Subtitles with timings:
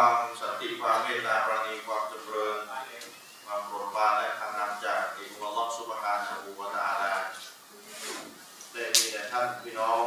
[0.00, 2.56] ความสันติความเมตตาปราณีความจำเริญ
[3.44, 7.12] ความโปรดปรานและทางนำจากอิมอัลลอฮฺสุบฮานะฮูวะตะอาลา
[8.72, 10.02] ได้มีแต่ท่านพี่น้อง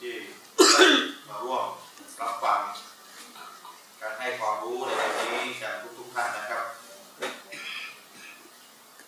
[0.00, 0.14] ที่
[1.28, 1.64] มาร่วม
[2.20, 2.60] รับฟัง
[4.00, 6.64] การให้ความรู้ในวันนี้จากทุกๆท่านนะครับ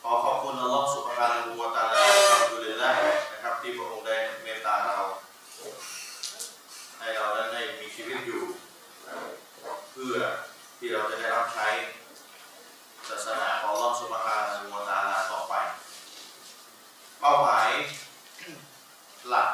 [0.03, 3.01] ขอขอบคุณอัลลอฮฺสุบฮานะฮูวะตะอาลาอัลฮัมดุลิลลาห์
[3.33, 4.99] นะครับที่พระองค์ได้เมตตาเรา
[6.99, 8.43] ให้เรานั้นได้มีชีวิตอยู่
[9.97, 10.19] เพื่อ
[10.79, 11.69] ที่เราจะได้รับใช้
[13.09, 15.55] ศาสนาของอัลลอฮฺสุบฮานะฮูวะตะอาลาต่อไป
[17.21, 17.69] เป้าหมาย
[19.29, 19.49] หลัก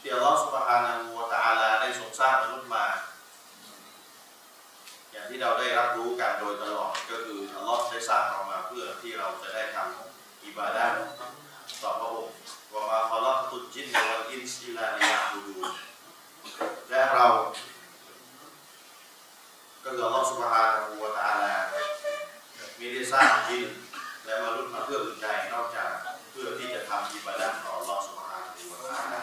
[0.00, 2.84] ที่อัลลอฮฺสุบฮานะฮูวะตะอาลาได้ทรงสร้างมนุษย์มา
[5.10, 10.98] อย่างที่เราได้รับรู้กันโดยตลอดก็คืออัลลอฮ์ได้สร้างเรามาเพื่อที่เราจะได้ทำอิบาดะห์
[11.82, 12.34] ต่อพระองค์
[12.72, 15.56] ว่ามาขอรับตุจินในวันอินซิลาลิยาบูดู
[16.88, 17.26] และเรา
[19.84, 21.54] ก็คืออัลลอฮ์สุบฮานะฮูวะตะอาลา
[22.78, 23.64] มีได้สร้างจิน
[24.24, 25.90] และมนุษย์มาเพื่ออื่นใดนอกจาก
[26.30, 29.20] เพื่อที่จะทำอิบาดะห์ต่ออัลลอฮ์สุบฮานะฮูวะตะอาลา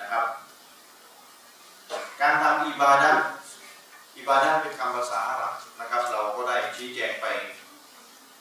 [0.00, 0.24] นะครับ
[2.20, 3.22] การทำอิบาดะห์
[4.18, 7.26] อิบาดะห์เป็นคำภาษาอาหรับนะครับ เราก็ได้ชี้แจงไป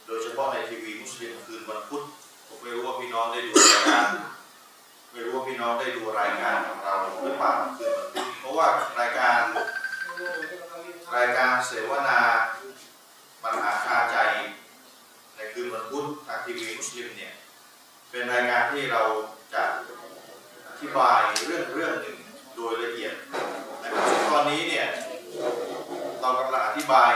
[0.05, 2.03] โดยเฉพาะในทีวีมุสลิมคืนวันพุธ
[2.47, 4.07] ผมไม่รู้ว่าพี่น้องได้ดูรายการ
[5.11, 8.67] ไม่รู้ว่าพี่น้องได้ดูรายการของเราหรือเปล่าคืนวันพุธเพราะว่า
[8.99, 9.37] รายการ
[11.17, 12.19] รายการเสวนา
[13.43, 14.17] ปัญหาคาใจ
[15.35, 17.33] ในคืนวันพุธทางทีวีมุสลิมเนี่ย
[18.09, 19.01] เป็นรายการที่เรา
[19.53, 19.63] จะ
[20.69, 22.17] อธิบายเรื่องเรื่องหนึ่ง
[22.55, 23.13] โดยละเอียด
[23.83, 24.85] นะครับซึ่งตอนนี้เนี่ย
[26.21, 27.11] เรากำลังอธิบาย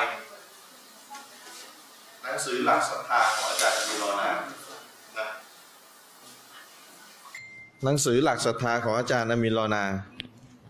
[2.21, 4.29] หนังสือหลักศรัทธาของอาจารย์มีรอนา
[5.17, 5.27] นะ
[7.85, 9.83] หนังสือหลักศรัทธาของอาจารย์อามีนรอนา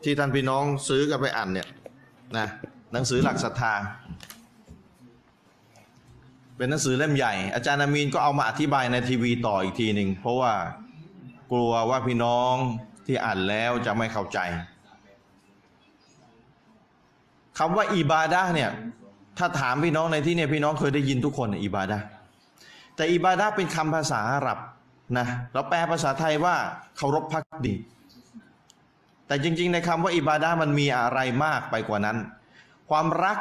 [0.03, 1.67] ที่ท่านพี่น้องซื้อกันไปอ่านเนี่ย
[2.37, 2.47] นะ
[2.93, 3.73] หนังสือหลักศรัทธา
[6.57, 10.53] เป็นหนังสือเล่มใหญ่ อาจารย์อามีนก็เอามาอธิบายในทีวีต่ออีกทีหนึ่งเพราะว่า
[11.51, 12.53] กลัวว่าพี่น้อง
[13.05, 14.39] ที่อ่านแล้วจะไม่เข้าใจ
[17.57, 18.69] คำว่าอิบาดะเนี่ย
[19.37, 21.99] ถ้าถามพี่น้องในที่เนี่ยพี่น้องเคยได้ยินทุกคนอิบาดะ
[22.95, 24.59] แต่อิบาดะเป็นคำภาษาอาหรับ
[25.17, 26.55] นะเราแปลภาษาไทยว่า
[26.97, 27.73] เคารพพักดี
[29.27, 32.17] แต่จริง ๆ ในคำว่าอิบาดะห์มันมีอะไรมากไปกว่านั้น
[32.89, 33.37] ความรัก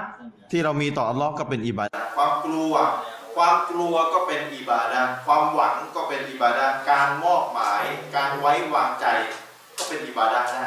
[0.51, 2.75] ที่เรามีต่ออัลลอฮ์ก็เป็นอิบาดะห์ความกลัว
[3.37, 7.83] ความกลัวก็เป็นอิบาดะห์ความหวังก็เป็นอิบาดะห์การมอบหมาย
[8.17, 9.07] การไว้วางใจ
[9.77, 10.67] ก็เป็นอิบาดะห์ได้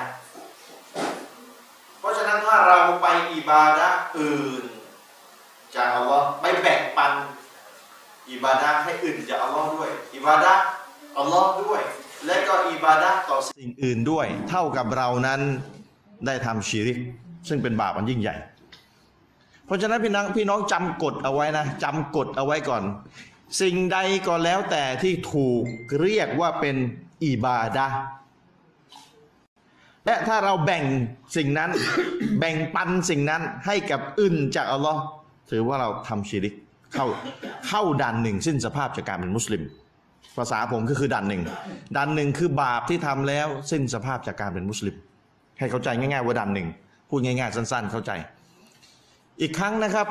[1.99, 4.63] เพราะฉะนั้นถ้าเราไปอิบาดะห์อื่น
[5.75, 7.13] จากอัลลอฮ์ไปแบ่งปัน
[8.31, 10.63] อิบาดะห์ให้อื่นจากอัลลอฮ์ด้วย อิบาดะห์
[11.19, 11.81] อัลลอฮ์ด้วย
[12.25, 15.41] และก็อิบาดะต่อสิ่งอื่นด้วย เท่ากับเรานั้น
[16.25, 16.97] ได้ทำชีริก
[17.47, 18.35] ซึ่งเป็นบาปอันยิ่งใหญ่
[19.65, 22.83] เพราะฉะนั้นพี่น้องพี่น้องจำกฎเอาไว้นะจำกฎเอาไว้ก่อน
[23.61, 23.97] สิ่งใด
[24.27, 25.63] ก็แล้วแต่ที่ถูก
[26.01, 26.75] เรียกว่าเป็น
[27.25, 27.87] อิบาดะ
[30.05, 30.83] และถ้าเราแบ่ง
[31.37, 31.69] สิ่งนั้น
[32.39, 35.01] แบ่งปันสิ่งนั้นให้กับอื่นจากอัลลอฮ์
[35.49, 36.53] ถือว่าเราทำชีริก
[36.93, 37.05] เข้า
[37.67, 39.63] เข้าด่านหนึ่งสิ้นสภาพจากการเป็นมุสลิม
[40.37, 41.43] ภาษาผมก็คือด่านหนึ่ง
[41.95, 44.95] ด่านหนึ่งคือบาปที่ทำแล้วสิ้นสภาพจากการเป็นมุสลิม
[45.59, 46.67] ให้เข้าใจง่ายๆว่าด่านหนึ่ง
[47.09, 48.11] พูดง่ายๆสั้น ๆ เข้าใจ
[49.41, 50.07] อีกครั้งนะครับ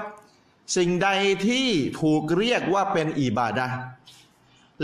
[0.77, 1.09] สิ่งใด
[1.47, 1.67] ที่
[2.01, 3.67] ถูกเรียกว่าเป็นอิบาดะ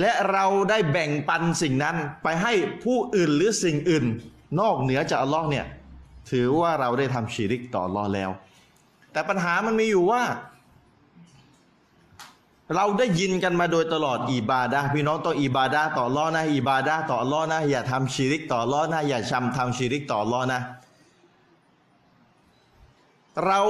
[0.01, 2.53] และเราได้แบ่งปันสิ่งนั้นไปให้
[2.85, 4.05] ผู้อื่นหรือสิ่งอื่น
[4.61, 5.67] นอกเหนือจากอัลลอฮ์เนี่ย
[6.31, 8.31] ถือว่าเราได้ทำชีริกต่ออัลลอฮ์แล้ว
[9.13, 10.23] แต่ปัญหามันมีอยู่ว่า
[12.73, 20.61] เราได้ยินกันมาโดยตลอดอิบาดะพี่น้องต้องอิบาดะต่อลลอนะอิบาดะต่อลลอนะอย่าทำชีริกต่อลลอนะอย่าชำทำชีริกต่อลลอนะ
[23.47, 23.61] เรา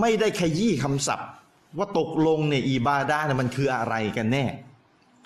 [0.00, 1.28] ไม่ได้ขยี้คำศัพท์
[1.78, 4.44] ว่าตกลงเนี่ยอิบาดะเนี่ยมันคืออะไรกันแน่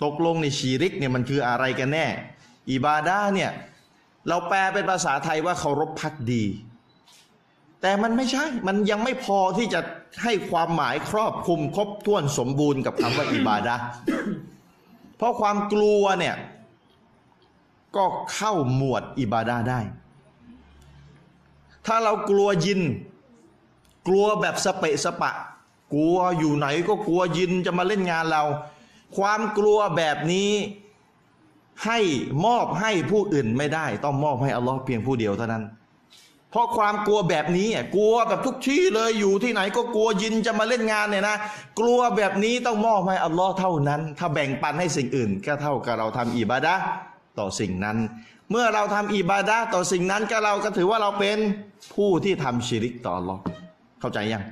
[0.03, 2.05] ตกลงในชีริกเนี่ยมันคืออะไรกันแน่
[2.71, 3.51] อิบาดะเนี่ย
[4.27, 6.43] เราแปลเป็นภาษาไทยว่าเคารพพักดี
[7.81, 9.79] แต่มันไม่ใช่ มันยังไม่พอที่จะ
[10.23, 13.75] ให้ความหมายครอบคลุมครบถ้วนสมบูรณ์กับคำว่าอิบาดะ
[15.17, 16.35] เพราะความกลัวเนี่ย
[17.95, 19.79] ก็เข้าหมวดอิบาดะได้
[21.85, 22.81] ถ้าเรากลัวยิน
[24.07, 25.31] กลัวแบบสเปะสปะ
[25.93, 28.43] กลัวอยู่ไหนก็กลัวยินจะมาเล่นงานเรา
[29.17, 30.51] ความกลัวแบบนี้
[31.85, 31.99] ให้
[32.45, 35.63] มอบให้ผู้อื่นไม่ได้ ต้องมอบให้อัลลอฮ์เพียงผู้เดียวเท่านั้น
[36.51, 41.37] เพราะความกลัวแบบนี้อะกลัวแบบทุกที่เลยอยู่ที่ไหนก็กลัวยินจะมาเล่นงานเนี่ยนะ
[41.79, 46.73] กลัวแบบนี้ต้องมอบให้อัลลอฮ์เท่านั้น ถ้าแบ่งปันให้สิ่งอื่น ก็เท่ากับเราทำอิบาดะ
[47.39, 47.97] ต่อสิ่งนั้น
[48.51, 51.37] เมื่อเราทำอิบาดะต่อสิ่งนั้นก็เราก็ถือว่าเราเป็น
[51.95, 53.41] ผู้ที่ทำชิริกต่ออัลลอฮ์
[53.99, 54.43] เข้าใจยัง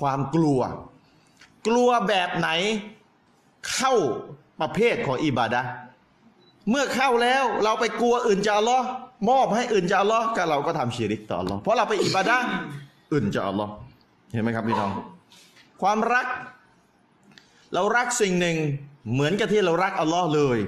[0.00, 0.60] ความกลัว
[1.66, 2.50] กลัวแบบไหน
[3.74, 3.94] เข้า
[4.60, 5.60] ประเภทของอิบาดะ
[6.70, 8.86] เมื่อเข้าแล้วเราไปกลัวอื่นจะอัลลอฮ์
[9.30, 12.46] มอบให้อื่นจะอัลลอฮ์ก็เราก็ทำชิริกต่ออัลลอฮ์เพราะเราไปอิบาดะห์
[13.12, 13.72] อื่นจะอัลลอฮ์
[14.32, 14.90] เห็นไหมครับพี่น้อง
[15.82, 16.26] ความรัก
[17.74, 18.56] เรารักสิ่งหนึ่ง
[19.12, 20.58] เหมือนกับที่เรารักอัลลอฮ์เลย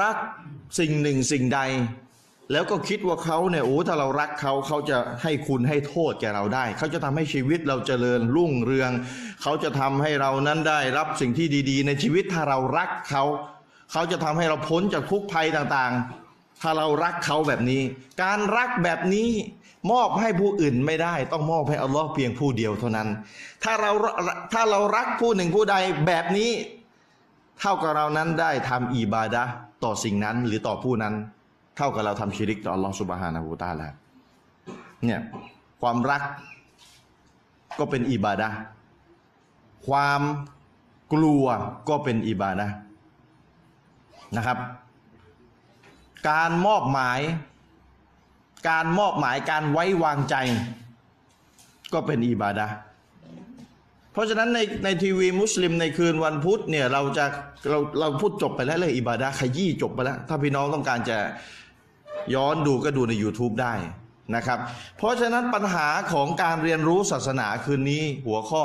[0.00, 0.16] รัก
[0.78, 1.60] สิ่งหนึ่งสิ่งใด
[2.52, 8.90] แล้วก็คิดว่าเขาเนี่ยโอ้ถ้าเรารักเขาเขาจะให้คุณให้โทษแก่เราได้ เขาจะทำให้ชีวิตเราเจริญรุ่งเรือง
[9.42, 13.24] เขาจะทำให้เรานั้นได้รับสิ่งที่ดี ๆ ในชีวิตถ้าเรารักเขา
[13.92, 17.82] เขาจะทำให้เราพ้นจากทุกภัยต่างๆ ถ้าเรารักเขาแบบนี้
[18.22, 19.28] การรักแบบนี้
[19.92, 23.08] มอบให้ผู้อื่นไม่ได้ ต้องมอบให้อัลลอฮ์เพียงผู้เดียวเท่านั้น
[23.64, 23.92] ถ้าเรา
[24.52, 26.50] ถ้าเรารักผู้หนึ่งผู้ใดแบบนี้
[27.60, 29.42] เท่ากับเรานั้นได้ทำอิบาดะ
[29.84, 31.14] ต่อสิ่งนั้นหรือต่อผู้นั้น
[31.80, 33.88] เท่ากับเราทำชิริกต่ออัลลอฮฺสุบฮานะฮูวะตะอาลา
[35.04, 35.20] เนี่ย
[35.80, 36.22] ความรัก
[37.78, 38.48] ก็เป็นอิบาดะ
[39.88, 40.22] ความ
[41.12, 41.44] กลัว
[41.88, 42.66] ก็เป็นอิบาดะ
[44.36, 44.58] นะครับ
[46.30, 47.20] การมอบหมาย
[48.70, 50.36] การมอบหมายการไว้วางใจ
[51.92, 52.66] ก็เป็นอิบาดะ
[54.12, 57.24] เพราะฉะนั้นในในทีวีมุสลิมในคืนวันพุธเนี่ยเราจะ
[57.70, 61.18] เราเราพูดจบไปแล้วเลยอิบาดะขยี้จบไปแล้ว ถ้าพี่น้องต้องการจะ
[62.34, 63.74] ย้อนดูก็ดูใน YouTube ได้
[64.36, 64.58] นะครับ
[64.96, 68.64] เพราะฉะนั้นปัญหาของการเรียนรู้ศาสนาคืนนี้หัวข้อ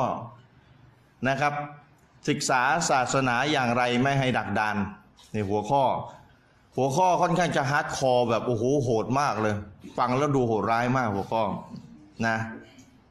[1.29, 1.53] นะครับ
[2.29, 4.75] ศึกษาศาสนาอย่างไรไม่ให้ดักดาน
[5.33, 5.83] ในหัวข้อ
[6.77, 9.55] หัวข้อค่อนข้างจะ hardcore แบบโอ้โหโหดมากเลย
[9.97, 11.43] ฟังแล้วดูโหดร้ายมากหัวข้อ
[12.27, 12.37] นะ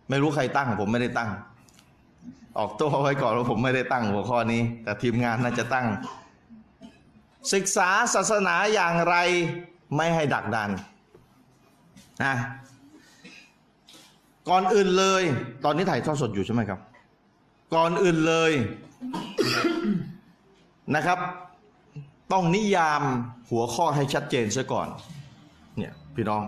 [0.08, 1.30] ไม่รู้ใครตั้งผมไม่ได้ตั้ง
[2.58, 5.86] ออกตัวไว้ก่อนว่าผมไม่ได้ตั้งหัวข้อนี้ แต่ทีมงานน่าจะตั้ง
[7.54, 9.16] ศึกษาศาสนาอย่างไร
[9.96, 10.70] ไม่ให้ดักดาน
[12.24, 12.34] นะ
[14.48, 15.22] ก่อนอื่นเลย
[15.64, 16.80] ตอนนี้ถ่ายทอดสดอยู่ใช่ไหมครับ
[17.74, 18.52] ก่อนอื่นเลย
[20.94, 21.18] นะครับ
[22.32, 23.02] ต้องนิยาม
[23.50, 24.88] หัวข้อให้ชัดเจนซะก่อน
[25.76, 26.42] เนี่ยพี่น้อง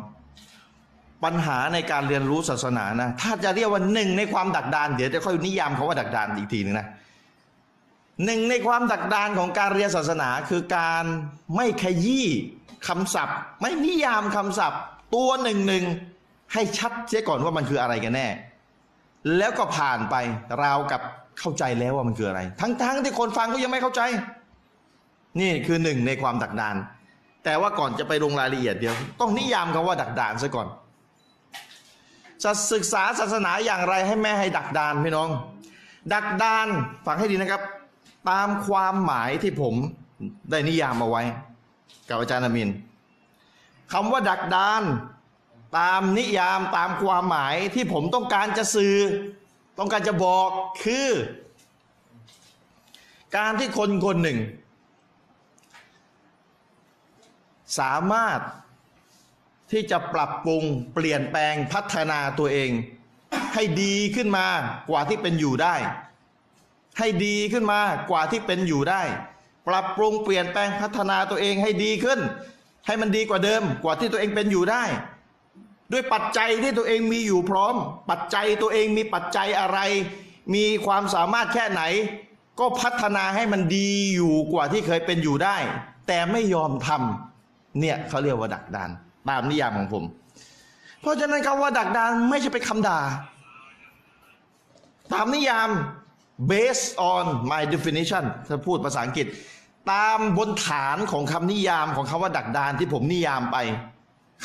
[1.24, 6.86] ปัญหาในการเรียนรู้ศาสนานะ ถ้าจะเรียกว่าหนึ่งในความดักดาน เดี๋ยวจะค่อยนิยามเขาว่าดักดานอีกทีหนึ่งนะ
[8.24, 11.04] หนึ่งในความดักดานของการเรียนศาสนาคือการ
[11.56, 12.28] ไม่ขยี้
[12.88, 14.80] คำศัพท์ ไม่นิยามคำศัพท์
[15.14, 15.84] ตัวหนึ่งหนึ่ง
[16.52, 18.28] ให้ชัดเสียก่อนว่ามันคืออะไรกันแน่
[19.38, 20.14] แล้วก็ผ่านไป
[20.62, 21.00] ราวกับ
[21.38, 24.00] เข้าใจแล้วว่ามันคืออะไร ทั้งๆที่คนฟังก็ยังไม่เข้าใจ
[25.40, 26.76] นี่คือหนึ่งในความดักดาน
[27.44, 30.68] แต่ว่าก่อนจะไปลงรายละเอียดเดียว ต้องนิยามคำว่าดักดานซะก่อน
[32.42, 35.28] จะศึกษาศาสนาอย่างไรให้แม่ให้ดักดานพี่น้อง
[36.12, 36.66] ดักดาน
[37.06, 37.62] ฟังให้ดีนะครับ
[38.30, 39.74] ตามความหมายที่ผม
[40.50, 41.22] ได้นิยามเอาไว้
[42.08, 42.70] กับอาจารย์อามิน
[43.92, 44.82] คำว่าดักดาน
[45.78, 48.96] ตามนิยามตามความหมายที่ผมต้องการจะสื่อ
[49.78, 50.48] ต้องการจะบอก
[50.84, 51.08] คือ
[53.36, 54.38] การที่คนคนหนึ่ง
[57.78, 58.38] สามารถ
[59.72, 60.62] ที่จะปรับปรุง
[60.92, 62.70] เปลี่ยนแปลงพัฒนาตัวเอง
[63.54, 64.52] ให้ดีขึ้นมา
[64.88, 65.74] กว่าที่เป็นอยู่ได้
[66.98, 69.02] ให้ดีขึ้นมากว่าที่เป็นอยู่ได้
[69.68, 72.20] ปรับปรุงเปลี่ยนแปลงพัฒนาตัวเองให้ดีขึ้น
[72.86, 74.82] ให้มันดีกว่าเดิมกว่าที่ตัวเองเป็นอยู่ได้
[75.92, 77.74] ด้วยปัจจัยที่ตัวเองมีอยู่พร้อม
[78.10, 79.78] ปัจจัยตัวเองมีปัจจัยอะไร
[80.54, 81.82] มีความสามารถแค่ไหน
[82.60, 85.56] ก็พัฒนาให้มันดีอยู่กว่าที่เคยเป็นอยู่ได้
[86.06, 88.90] แต่ไม่ยอมทำเนี่ยเขาเรียกว่าดักดาน
[89.28, 90.04] ตามนิยามของผม
[91.00, 93.00] เพราะฉะนั้นคำว่าดักดานไม่ใช่เป็นคำด่า
[95.12, 95.68] ตามนิยาม
[96.50, 99.26] based on my definition ถ้าพูดภาษาอังกฤษ
[99.92, 103.56] ตามบนฐานของคำนิยามของคำว่าดักดานที่ผมนิยามไป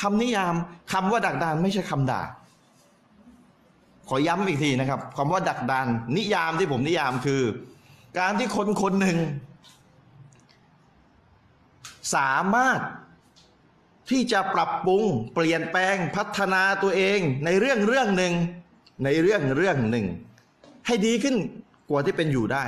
[0.00, 0.54] คำนิยาม
[0.92, 2.22] คำว่าดักดานไม่ใช่คำด่า
[4.08, 7.42] ขอย้ำอีกทีนะครับคำว่าดักดาน นิยามที่ผมนิยามคือ
[8.18, 9.18] การที่คนคนหนึ่ง
[12.14, 12.80] สามารถ
[14.10, 15.02] ที่จะปรับปรุง
[15.34, 18.34] เปลี่ยนแปลงพัฒนาตัวเองในเรื่องเรื่องหนึ่ง
[19.04, 20.06] ในเรื่องเรื่องหนึ่ง
[20.86, 21.36] ให้ดีขึ้น
[21.88, 22.64] กว่าที่เป็นอยู่ได้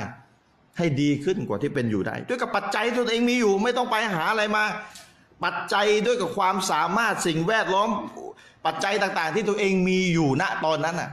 [0.77, 4.63] ให้ดีขึ้นกว่าที่เป็นอยู่ได้ ด้วยกับปัจจัยที่ตัวเองมีอยู่ ไม่ต้องไปหาอะไรมา
[5.43, 7.89] ปัจจัยด้วยกับความสามารถสิ่งแวดล้อม
[8.65, 11.09] ปัจจัยต่างๆ ที่ตัวเองมีอยู่ณตอนนั้นน่ะ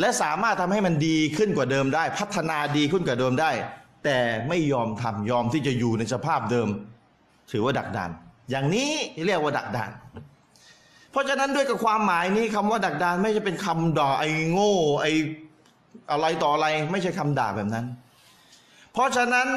[0.00, 3.50] และสามารถทำให้มันดีขึ้นกว่าเดิมได้ พัฒนาดีขึ้นกว่าเดิมได้
[4.04, 4.18] แต่
[4.48, 6.68] ไม่ยอมทำยอมที่จะอยู่ในสภาพเดิม
[7.52, 8.10] ถือว่าดักดาน
[8.50, 8.92] อย่างนี้
[9.26, 9.90] เรียกว่าดักดาน
[11.10, 15.12] เพราะฉะนั้นด้วยกับความหมายนี้คำว่าดักดานไม่ใช่เป็นคำด่าไอ้โง่ไอ้
[16.10, 17.86] อะไรต่ออะไร ไม่ใช่คำด่าแบบนั้น
[18.92, 19.48] เพราะฉะนั้น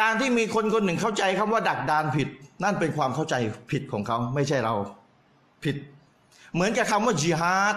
[0.00, 2.28] การที่มีคนคนหนึ่งเข้าใจคำว่าดักดานผิด
[2.62, 3.34] นั่นเป็นความเข้าใจ
[3.70, 4.74] ผิดของเขา ไม่ใช่เรา
[5.64, 5.76] ผิด
[6.54, 7.76] เหมือนกับคำว่าจิฮาด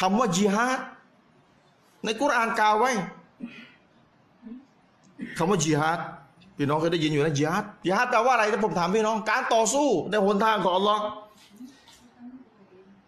[0.00, 0.78] คำว่าจิฮาด
[2.04, 2.92] ในกุรานกล่าวไว้
[5.38, 5.98] คำว่าจิฮาด
[6.56, 11.02] พี่น้องเคยได้ยินอยู่นะจิฮาดจิฮาดแปลว่าอะไรถ้าผมถามพี่น้อง การต่อสู้ในหนทางของอัลลอฮ์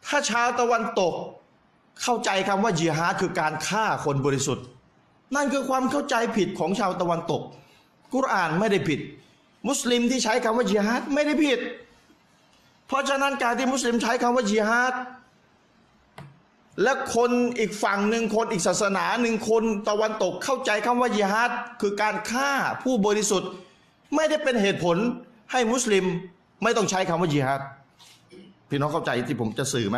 [0.06, 1.14] ถ้าชาวตะวันตก
[2.02, 4.66] เข้าใจคำว่าจิฮาดคือการฆ่าคนบริสุทธิ์
[5.34, 7.42] นั่นคือความเข้าใจผิดของชาวตะวันตก
[8.14, 9.00] กุรอานไม่ได้ผิด
[9.68, 11.60] มุสลิมที่ใช้คำว่าจิฮาดไม่ได้ผิด
[12.86, 14.94] เพราะฉะนั้นการที่มุสลิมใช้คำว่าจิฮาด
[16.82, 22.50] และคนอีกฝั่งหนึ่งคนอีกศาสนาหนึ่งคนตะวันตกเข้าใจคำว่าจิฮาดคือการฆ่า
[22.82, 23.50] ผู้บริสุทธิ์
[24.14, 24.96] ไม่ได้เป็นเหตุผล
[25.52, 26.04] ให้มุสลิม
[26.62, 27.60] ไม่ต้องใช้คำว่าจิฮาด
[28.68, 29.96] พี่น้องเข้าใจที่ผมจะสื่อไหม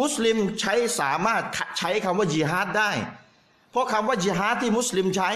[0.00, 1.42] มุสลิมใช้สามารถ
[1.78, 2.90] ใช้คำว่าจิฮาดได้
[3.70, 5.30] เพราะคำว่าจิฮาดที่มุสลิมใช้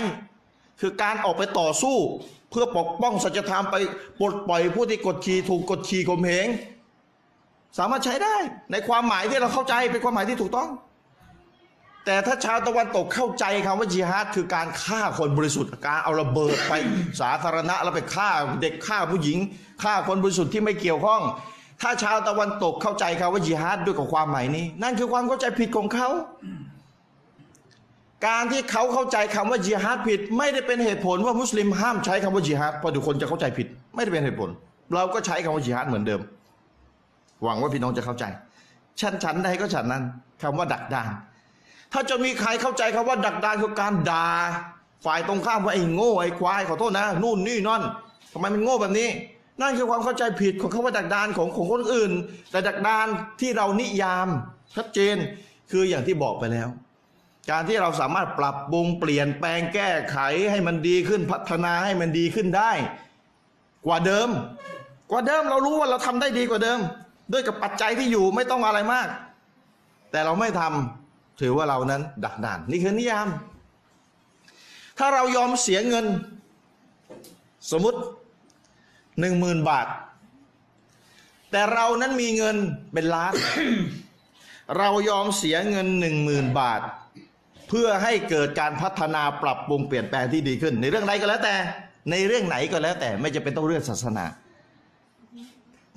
[0.80, 1.96] คือการออกไปต่อสู้
[2.50, 3.76] เพื่อปกป้องสัจธรรมไป
[4.20, 6.48] ปลดปล่อยผู้ที่กดขี่ถูกกดขี่ข่มเหง
[7.78, 8.36] สามารถใช้ได้
[8.72, 10.68] ในความหมายที่เราเข้าใจเป็นความหมายที่ถูกต้อง
[12.06, 16.72] แต่ถ้าชาวตะวันตกเข้าใจคำว่าจิฮาดคือการฆ่าคนบริสุทธิ์การเอาระเบิดไป
[17.20, 18.30] สาธารณะแล้วไปฆ่า
[18.62, 19.38] เด็กฆ่าผู้หญิง
[19.82, 21.22] ฆ่าคนบริสุทธิ์ที่ไม่เกี่ยวข้อง
[21.82, 26.08] ถ้าชาวตะวันตกเข้าใจคำว่าจิฮาดด้วยกับความหมายนี้ นั่นคือความเข้าใจผิดของเขา
[28.26, 34.50] การที่เขาเข้าใจคำว่าจิฮาดผิด ไม่ได้เป็นเหตุผลว่ามุสลิมห้ามใช้คำว่าจิฮาดเพราะทุกคนจะเข้าใจผิด ไม่ได้เป็นเหตุผล
[34.94, 36.20] เราก็ใช้คำว่าจิฮาดเหมือนเดิม
[37.44, 38.24] หวังว่าพี่น้องจะเข้าใจ
[39.00, 40.02] ฉันฉันใดก็ฉันนั้น
[40.42, 41.08] คำว่าดักดาน
[41.92, 44.26] ถ้าจะมีใครเข้าใจคำว่าดักดานคือการด่า
[45.04, 47.82] ฝ่ายตรงข้ามว่าไอ้โง่ไอ้ควายขอโทษนะ นู่นนี่นั่น
[48.32, 49.08] ทำไมมันโง่แบบนี้
[49.60, 52.12] นั่นคือความเข้าใจผิดของคำว่าดักดานของของคนอื่น
[52.50, 53.06] แต่ดักดาน
[53.40, 54.28] ที่เรานิยาม
[54.76, 55.16] ชัดเจน
[55.70, 56.68] คืออย่างที่บอกไปแล้ว
[57.50, 60.18] การที่เราสามารถปรับปรุงเปลี่ยนแปลงแก้ไข
[60.50, 62.72] ให้มันดีขึ้นพัฒนาให้มันดีขึ้นได้
[63.86, 64.28] กว่าเดิม
[65.10, 66.78] กว่าเดิมเรารู้ว่าเราทำได้ดีกว่าเดิม
[67.32, 69.08] ด้วยกับปัจจัยที่อยู่ไม่ต้องอะไรมาก
[70.10, 73.28] แต่เราไม่ทำถือว่าเรานั้นดักดานนี่คือนิยาม
[74.98, 76.06] ถ้าเรายอมเสียเงิน
[77.70, 77.98] สมมติ
[79.20, 79.86] หนึ่งหมื่นบาท
[81.50, 82.56] แต่เรานั้นมีเงิน
[82.92, 83.32] เป็นล้าน
[84.78, 86.80] เรายอมเสียเงินหนึ่งหมื่นบาท
[87.74, 91.54] เพื่อให้เกิดการพัฒนาปรับปรุงเปลี่ยนแปลงที่ดีขึ้น ในเรื่องใดก็แล้วแต่
[92.10, 94.24] ในเรื่องไหนก็แล้วแต่ไม่จะเป็นต้องเรื่องศาสนา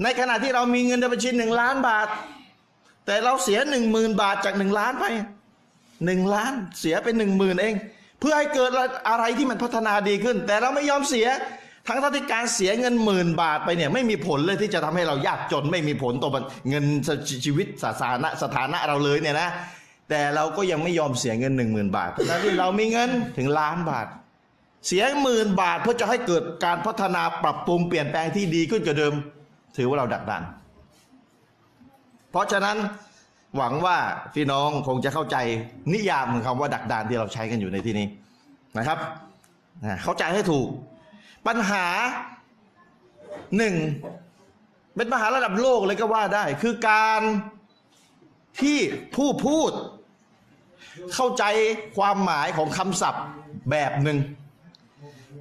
[0.04, 2.08] ในขณะที่เรามีเงินในบัญชีหนึ่งล้านบาท
[3.06, 5.06] แต่เราเสียหนึ่งหมื่นบาทจากหนึ่งล้านไป
[6.06, 7.76] หนึ่งล้านเสียเป็นหนึ่งหมื่นเอง
[8.20, 8.72] เพื่อให้เกิด
[9.10, 11.28] อะไรที่มันพัฒนาดีขึ้น แต่เราไม่ยอมเสีย
[11.88, 16.30] ทั้งที่การเสียเงินหมื่นบาทไปเนี่ยไม่มีผลเลยที่จะทำให้เรายากจนไม่มีผลต่อ
[16.70, 16.86] เงิน
[17.46, 19.50] ชีวิตสถานะสถานะเราเลยเนี่ยนะ
[20.10, 24.08] แต่เราก็ยังไม่ยอมเสียเงินหนึ่งหมื่นบาททั้งที่เรามีเงินถึงล้านบาท
[24.88, 29.14] เสียหมื่นบาทเพื่อจะให้เกิดการพัฒนาปรับปรุงเปลี่ยนแปลงที่ดีขึ้นกว่าเดิม
[29.78, 30.44] ถือว่าเราดักดัน
[32.32, 32.78] เพราะฉะนั้น
[33.58, 33.98] หวังว่า
[34.34, 35.38] พี่น้องคงจะเข้าใจ
[35.94, 38.08] นิยามของคำว่าดักดานที่เราใช้กันอยู่ในที่นี้
[38.78, 38.98] นะครับ
[40.04, 40.68] เข้าใจให้ถูก
[41.48, 41.86] ปัญหา
[43.58, 43.76] หนึ่ง
[44.96, 47.22] เป็นปัญหาระดับโลกเลยก็ว่าได้ คือการ
[48.62, 48.78] ที่
[49.16, 49.72] ผู้พูด
[51.14, 51.44] เข้าใจ
[51.98, 53.24] ความหมายของคำศัพท์
[53.72, 54.18] แบบหนึ่ง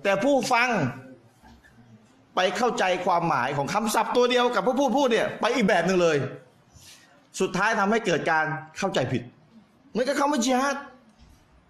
[0.03, 0.69] แต่ผู้ฟัง
[2.35, 6.17] ไปเข้าใจความหมายของคำศัพท์ตัวเดียวกับผู้พูดพูดเนี่ยไปอีกแบบหนึ่งเลย
[7.41, 8.45] สุดท้ายทำให้เกิดการ
[8.79, 9.23] เข้าใจผิด
[9.91, 10.77] เหมือนกับคำว่าจิฮาด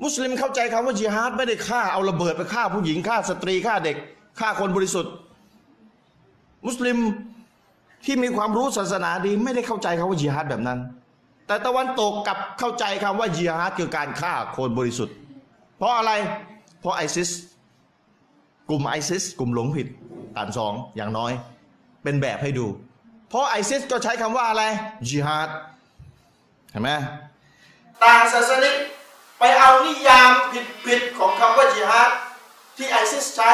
[0.05, 3.97] มุสลิมเข้าใจคำว่าจิฮาดไม่ได้ฆ่าเอาระเบิดไปฆ่าผู้หญิงฆ่าสตรีฆ่าเด็ก
[4.41, 5.12] ฆ่าคนบริสุทธิ์
[6.67, 6.99] มุสลิม
[8.05, 10.79] ที่มีความรู้ศาสนาดีไม่ได้เข้าใจคำว่าจิฮาดแบบนั้น
[11.47, 15.17] แต่ตะวันตกกับเข้าใจคำว่าจิฮาดคือการฆ่าคนบริสุทธิ์
[15.79, 16.13] เพราะอะไร
[16.81, 17.31] เพราะไอซิส
[18.69, 19.87] กลุ่มไอซิส กลุ่มหลงผิด
[20.37, 21.33] อ่านสองอย่างน้อย
[22.03, 22.67] เป็นแบบให้ดู
[23.29, 24.63] เพราะไอซิสก็ใช้คำว่าอะไร
[25.09, 25.49] จิฮาด
[26.71, 26.91] เห็นไหม
[28.03, 28.75] ต่างศาสนิก
[29.39, 30.31] ไปเอานิยาม
[30.87, 32.11] ผิดๆของคำว่าจิฮาด
[32.77, 33.51] ที่ไอซิสใช้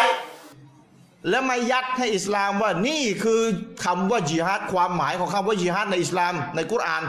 [1.29, 3.43] แล้วมายัดให้อิสลามว่านี่คือ
[3.85, 7.03] คำว่าจิฮาดความหมายของคำว่าจิฮาดในอิสลามในกุรอาน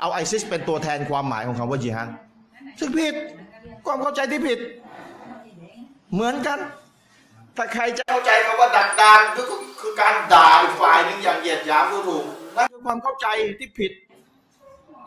[0.00, 2.08] เอาไอซิสเป็นตัวแทนความหมายของคำว่าจิฮาด
[2.78, 3.14] ซึ่งผิด
[3.86, 4.58] ความเข้าใจที่ผิด
[6.12, 6.58] เหมือนกัน
[7.56, 9.42] ถ้าใครจะเข้าใจคำว่าดักดานก็
[9.80, 12.24] คือการด่าอีกฝ่ายหนึ่งอย่างเหยียดหยามดูถูก
[12.56, 13.26] นั่นคือความเข้าใจ
[13.58, 13.92] ที่ผิด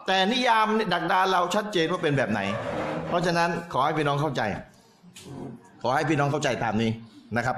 [0.08, 2.42] แต่นิยามดักดานเราชัดเจนว่าเป็นแบบไหน
[3.08, 4.42] เพราะฉะนั้นขอให้พี่น้องเข้าใจ
[5.82, 6.92] ขอให้พี่น้องเข้าใจตามนี้
[7.38, 7.58] นะครับ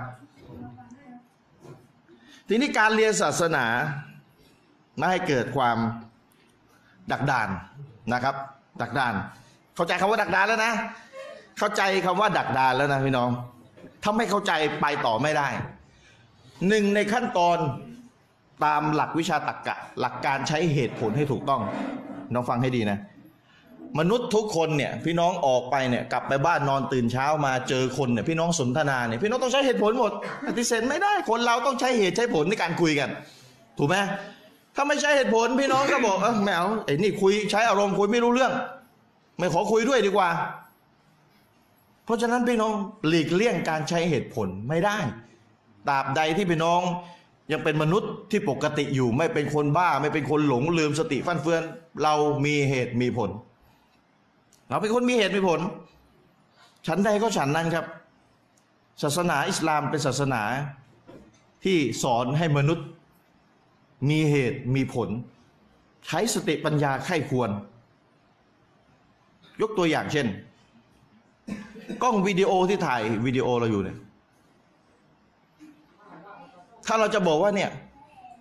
[2.47, 3.65] ทีนี้การเรียนศาสนา
[4.97, 5.77] ไม่ให้เกิดความ
[7.13, 7.47] ดักดาน
[8.13, 8.35] นะครับ
[8.81, 9.13] ดักดาน
[9.75, 10.73] เข้าใจคำว่าดักดานแล้วนะ
[11.59, 13.29] เข้าใจคำว่าดักดานแล้วนะพี่น้อง
[14.03, 14.51] ถ้าไม่เข้าใจ
[14.81, 15.47] ไปต่อไม่ได้
[16.67, 17.57] หนึ่งในขั้นตอน
[18.65, 21.61] ตามหลักวิชาตรรกะ หลักการใช้เหตุผลให้ถูกต้อง
[22.33, 22.99] น้องฟังให้ดีนะ
[23.99, 30.11] มนุษย์ทุกคนเนี่ยพี่น้องออกไปเนี่ยกลับไปบ้านนอนตื่นเช้ามาเจอคนเนี่ยพี่น้องสนทนาเนี่ยพี่น้องต้องใช้เหตุผลหมด
[30.47, 33.09] ปฏิเสธไม่ได้คนเราต้องใช้เหตุใช้ผลในการคุยกัน
[33.77, 33.95] ถูกไหม
[34.75, 38.53] ถ้าไม่ใช้เหตุผลพี่น้องก็บอกเออแมวไอ้นี่คุยใช้อารมณ์คุยไม่รู้เรื่อง
[39.37, 40.29] ไม่ขอคุยด้วยดีกว่า
[42.05, 42.73] เพราะฉะนั้นพี่น้อง
[43.07, 44.97] หลีกเลี่ยงการใช้เหตุผลไม่ได้
[45.89, 46.81] ตราบใดที่พี่น้อง
[47.51, 51.63] ยังเป็นมนุษย์ที่ปกติอยู่ไม่เป็นคนบ้า ไม่เป็นคนหลงลืมสติฟั่นเฟือน
[52.03, 52.13] เรา
[52.45, 53.29] มีเหตุมีผล
[54.69, 55.59] เราเป็นคนมีเหตุมีผล
[56.87, 57.85] ฉันใดก็ฉันนั้นครับ
[59.03, 60.41] ศาสนาอิสลามเป็นศาสนา
[61.63, 62.87] ที่สอนให้มนุษย์
[64.09, 65.09] มีเหตุมีผล
[66.05, 67.49] ใช้สติปัญญาไข้ควร
[69.61, 70.27] ยกตัวอย่างเช่น
[72.03, 73.97] กล้องวิดีโอที่ถ่ายวิดีโอเราอยู่เนี่ย
[76.85, 77.71] ถ้าเราจะบอกว่าเนี่ย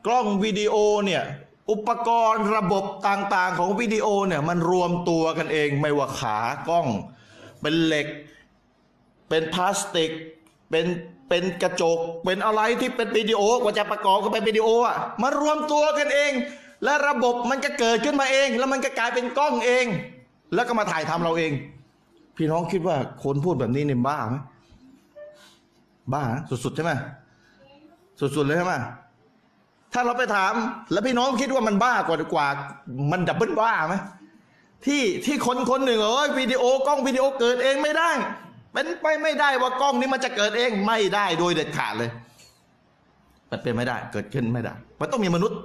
[0.06, 0.74] กล้องวิดีโอ
[1.04, 1.22] เนี่ย
[1.70, 6.38] อุปกรณ์ระบบต่างๆ ของวิดีโอเนี่ยมันรวมตัวกันเองไม่ว่าขา
[6.68, 6.86] กล้อง
[7.60, 8.06] เป็นเหล็ก
[9.28, 10.10] เป็นพลาสติก
[10.70, 10.86] เป็น
[11.30, 16.32] เป็นกระจก เป็นอะไรที่เป็นวิดีโอกว่าจะประกอบกันเป็นวิดีโออะมารวมตัวกันเอง
[16.84, 19.86] และระบบมันก็เกิดขึ้นมาเอง แล้วมันก็กลายเป็นกล้องเอง
[20.54, 21.52] แล้วก็มาถ่ายทำเราเอง
[22.36, 24.36] พี่น้องคิดว่าคนพูดแบบนี้เนี่ยบ้าไหม
[26.12, 26.22] บ้า
[26.64, 26.92] สุดๆใช่ไหม
[28.20, 28.74] สุดๆเลยใช่ไหม
[29.92, 30.52] ถ้าเราไปถาม
[30.92, 32.46] แล้วพี่น้องคิดว่ามันบ้ากว่ากว่า
[33.12, 33.94] มันดับเบิลบ้าไหม
[34.86, 38.10] ที่ที่คนคนหนึ่งเอ้ยวิดีโอกล้องวิดีโอเกิดเองไม่ได้
[38.72, 42.10] เป็นไปไม่ได้ว่ากล้องนี้มันจะเกิดเองไม่ได้โดยเด็ดขาดเลย
[43.50, 45.58] มันเป็นไม่ได้ เกิดขึ้นไม่ได้ มันต้องมีมนุษย์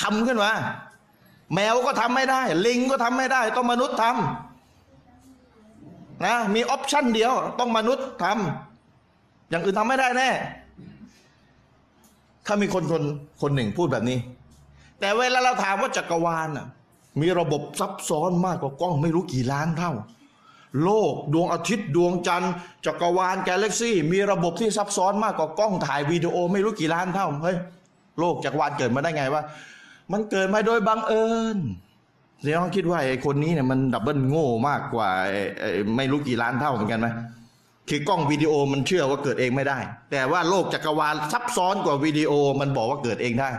[0.00, 0.50] ทำขึ้นมา
[1.54, 10.30] แมวก็ทำไม่ได้ ลิงก็ทำไม่ได้ ต้องมนุษย์ทำนะมีออปชั่นเดียว ต้องมนุษย์ทำอย่างอื่นทำไม่ได้แน่
[12.46, 13.02] ถ้ามีคนคน
[13.42, 14.18] คนหนึ่งพูดแบบนี้
[15.00, 16.66] แต่เวลาเราถามว่าจักรวาลน่ะ
[17.20, 19.92] มีระบบซับซ้อนมากกว่ากล้องไม่รู้กี่ล้านเท่า
[20.84, 22.52] โลกดวงอาทิตย์ดวงจันทร์
[22.86, 27.56] จักรวาลกาแล็กซี่ มีระบบที่ซับซ้อนมากกว่ากล้องถ่ายวิดีโอไม่รู้กี่ล้านเท่าเฮ้ย
[28.18, 29.42] โลกจักรวาลเกิดมาได้ไงวะ
[30.12, 35.08] มันเกิดมาโดยบังเอิเดี๋ยวคิดว่าไอ้คนนี้เนี่ยมัน double โง่มากกว่า
[35.60, 37.08] ไอ้ไม่รู้กี่ล้านเท่าเหมือนกันไหม
[37.88, 39.78] คือกล้องวิดีโอมันเชื่อว่าเกิดเองไม่ได้
[40.10, 43.50] แต่ว่าโลกจักรวาลซับซ้อนกว่าวิดีโอมันบอกว่าเกิดเองได้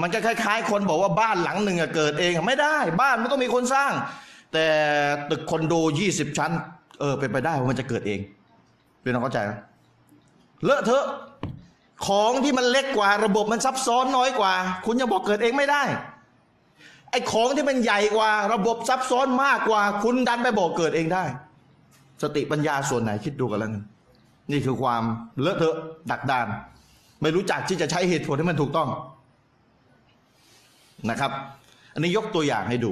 [0.00, 3.92] มันก็คล้าย ๆ คนบอกว่าบ้านหลังหนึ่งอะเกิดเองไม่ได้ บ้านมันต้องมีคนสร้าง
[4.52, 4.68] แต่
[5.30, 6.52] ตึกคอนโดยี่สิบชั้น
[7.00, 8.20] เออ เป็นไปได้ว่ามันจะเกิดเอง
[9.02, 9.52] พี่น้องเข้าใจไหม
[10.64, 11.06] เลอะเทอะ
[12.06, 14.52] ของที่มันเล็กกว่า ระบบมันซับซ้อนน้อยกว่า
[14.86, 15.82] คุณยังบอกเกิดเองไม่ได้
[17.10, 21.24] ไอ้ของที่มันใหญ่กว่า ระบบซับซ้อนมากกว่า คุณดันไปบอกเกิดเองได้
[22.22, 23.84] สติปัญญาส่วนไหนคิดดูกันแล้วกัน
[24.52, 25.02] นี่คือความ
[25.40, 25.76] เลอะเทอะ
[26.10, 26.46] ดักดาน
[27.22, 28.88] ไม่รู้จักที่จะใช้เหตุผลให้มันถูกต้อง
[31.10, 31.32] นะครับ
[31.94, 32.90] อันนี้ยกตัวอย่างให้ดู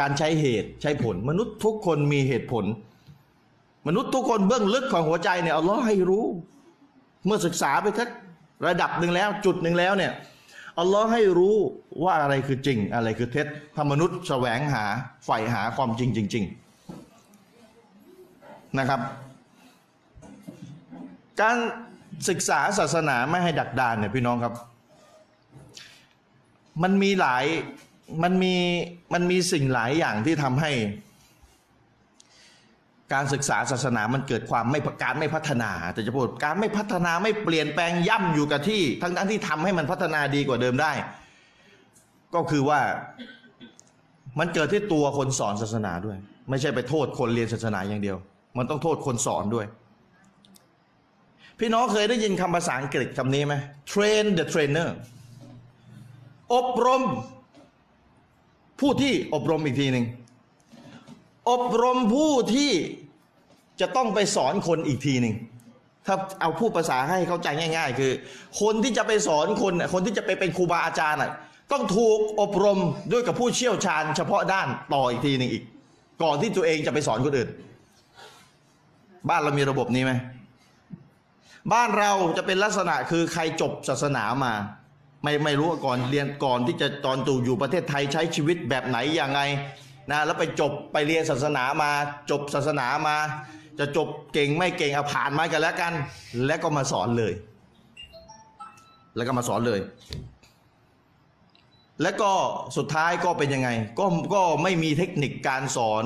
[0.00, 2.64] การใช้เหตุใช้ผล มนุษย์ทุกคนมีเหตุผล
[3.86, 6.24] มนุษย์ทุกคนเบื้องลึกของหัวใจเนี่ยอัลลอฮ์ให้รู้
[7.26, 8.08] เมื่อศึกษาไปทัก
[8.66, 10.12] ระดับหนึ่งแล้วจุดหนึ่งแล้วเนี่ย
[10.78, 11.56] อัลลอฮ์ให้รู้
[12.04, 14.84] ว่าอะไรคือจริง อะไรคือเท็จถ้ามนุษย์แสวงหา
[15.24, 16.44] ใฝ่หาความจริงจริง
[18.00, 19.00] ๆนะครับ
[21.40, 21.56] การ
[22.28, 24.54] ศึกษาศาสนาไม่ให้ดักดานเนี่ยพี่น้องครับ
[26.82, 27.44] มันมีหลาย
[28.22, 28.54] มันมี
[29.12, 30.72] มันมีสิ่งหลายอย่างที่ทำให้
[33.12, 40.92] การศึกษาศาสนามันเกิดความไม่การไม่พัฒนา แต่จะพูดการไม่พัฒนาไม่เปลี่ยนแปลงย่ำอยู่กับที่ ทั้งทั้งที่ทำให้มันพัฒนาดีกว่าเดิมได้
[42.34, 42.80] ก็คือว่า
[44.38, 46.16] มันเกิดที่ตัวคนสอนศาสนาด้วย
[46.50, 48.16] ไม่ใช่ไปโทษคนเรียนศาสนาอย่างเดียว
[48.58, 49.66] มันต้องโทษคนสอนด้วย
[51.58, 53.54] พี่น้องเคยได้ยินคำภาษาอังกฤษคำนี้ไหม
[53.92, 54.88] train the trainer
[56.54, 57.02] อบรม
[58.80, 60.04] ผู้ที่อบรมอีกทีหนึ่ง
[61.50, 62.72] อบรมผู้ที่
[63.80, 65.34] จะต้องไปสอนคนอีกทีหนึ่ง
[66.06, 68.12] ถ้าเอาพูดภาษาให้เข้าใจง่าย ๆ คือ
[68.60, 71.20] คนที่จะไปสอนคนคนที่จะไปเป็นครูบาอาจารย์
[71.72, 72.78] ต้องถูกอบรม
[73.12, 75.62] ด้วยกับผู้เชี่ยวชาญ เฉพาะด้านต่ออีกทีหนึ่งอีก
[76.22, 77.48] ก่อนที่ตัวเองจะไปสอนคนอื่น
[79.28, 80.12] บ้านเรามีระบบนี้ไหม
[81.72, 84.52] บ้านเราจะเป็นลักษณะคือใครจบศาสนามา
[85.28, 89.40] ไม่ไม่รู้ว่าก่อนเรียนก่อนที่จะตอนตู่อยู่ประเทศไทยใช้ชีวิตแบบไหนอย่างไง
[90.10, 91.90] นะแล้วไปจบไปเรียนศาสนามา
[92.30, 93.16] จบศาสนามา
[93.78, 95.92] จะจบเก่งไม่เก่งเอาผ่านมากันแล้วกัน
[96.46, 97.32] แล้วก็มาสอนเลย
[99.16, 99.80] แล้วก็มาสอนเลย
[102.02, 102.30] แล้วก็
[102.76, 106.04] สุดท้ายก็เป็นยังไง ก็ก็ไม่มีเทคนิคการสอน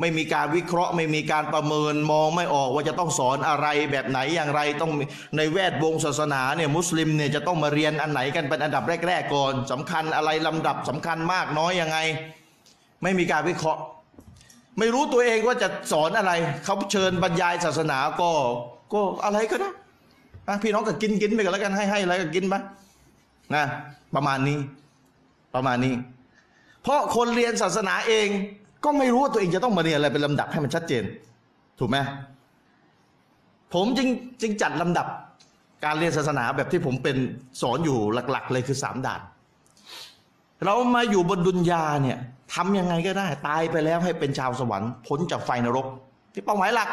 [0.00, 4.92] ไม่มีการวิเคราะห์ ไม่มีการประเมินมองไม่ออกว่าจะต้องสอนอะไรแบบไหนอย่างไรต้อง
[5.36, 11.98] ในแวดวงศาสนาเนี่ยมุสลิมเนี่ยจะต้องมาเรียนอันไหนกันเป็นอันดับแรก ๆ ก่อนสำคัญอะไรลำดับสำคัญมากน้อยยังไง
[13.02, 13.80] ไม่มีการวิเคราะห์
[14.78, 16.32] ไม่รู้ตัวเองว่าจะสอนอะไร
[16.64, 18.30] เขาเชิญบรรยายศาสนาก็
[18.92, 19.70] ก็อะไรก็ได้
[20.48, 22.54] อะพี่น้องก็กินกินไปกันแล้วกันให้ให้อะไรก็กินไป
[23.54, 23.64] นะ
[24.14, 24.58] ประมาณนี้
[25.54, 25.94] ประมาณนี้
[26.82, 28.28] เพราะคนเรียนศาสนาเอง
[28.86, 31.04] ก็ไม่รู้ว่าตัวเองจะต้องมาเรียนอะไรเป็นลำดับให้มันชัดเจน
[31.78, 31.96] ถูกไหม
[33.74, 34.08] ผมจึง
[34.42, 35.06] จึงจัดลำดับ
[35.84, 37.16] การเรียนศาสนาแบบที่ผมเป็น
[37.60, 37.98] สอนอยู่
[38.30, 39.20] หลัก ๆ เลยคือสามด่าน
[40.64, 42.18] เรามาอยู่บนดุนยาเนี่ย
[42.54, 45.86] ทำยังไงก็ได้ ตายไปแล้วให้เป็นชาวสวรรค์พ้นจากไฟนรก
[46.32, 46.88] ที่เป้าหมายหลัก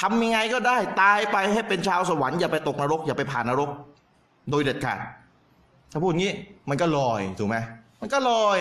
[0.00, 3.70] ทำยังไงก็ได้ ตายไปให้เป็นชาวสวรรค์อย่าไปตกนรก อย่าไปผ่านนรก
[4.50, 4.98] โดยเด็ดขาด
[5.92, 6.32] ถ้าพูดงี้
[6.68, 7.56] มันก็ลอยถูกไหม
[8.00, 8.58] มันก็ลอย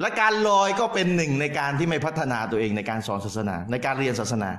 [0.00, 4.50] และการลอยก็เป็นหนึ่งในการที่ไม่พัฒนาตัวเองในการสอนศาสนา ในการเรียนศาสนา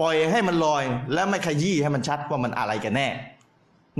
[0.00, 3.08] ปล่อยให้มันลอยและไม่ขยี้ให้มันชัดว่ามันอะไรกันแน่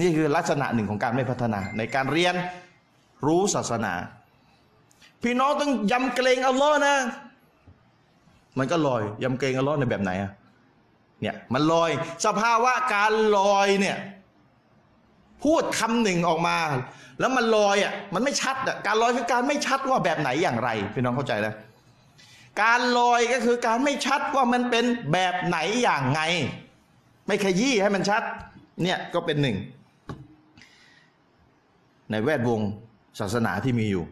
[0.00, 2.34] นี่คือลักษณะหนึ่งของการไม่พัฒนา ในการเรียน
[3.26, 3.92] รู้ศาสนา
[5.22, 6.94] พี่น้องต้องยำเกรงอัลลอฮ์นะ
[8.58, 10.32] มันก็ลอยยำเกรงอัลลอฮ์ในแบบไหนอะ
[11.20, 11.90] เนี่ยมันลอย
[12.26, 13.96] สภาวะการลอยเนี่ย
[15.44, 16.56] พูดคำหนึ่งออกมา
[17.20, 21.54] แล้วมันลอยอะมันไม่ชัดอะการลอยคือการไม่ชัดว่าแบบไหนอย่างไรพี่น้องเข้าใจแล้ว
[22.62, 26.20] การลอยก็คือการไม่ชัดว่ามันเป็นแบบไหนอย่างไง
[27.26, 28.22] ไม่ขยี้ให้มันชัด
[28.82, 29.56] เนี่ยก็เป็นหนึ่ง
[32.10, 32.60] ในแวดวง
[33.20, 34.04] ศาสนาที่มีอยู่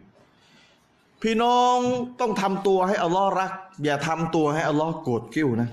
[1.22, 1.76] พี่น้อง
[2.20, 3.52] ต้องทำตัวให้อัลลอฮ์รัก
[3.84, 5.68] อย่าทำตัวให้อัลลอฮ์โกรธกิ้วนะ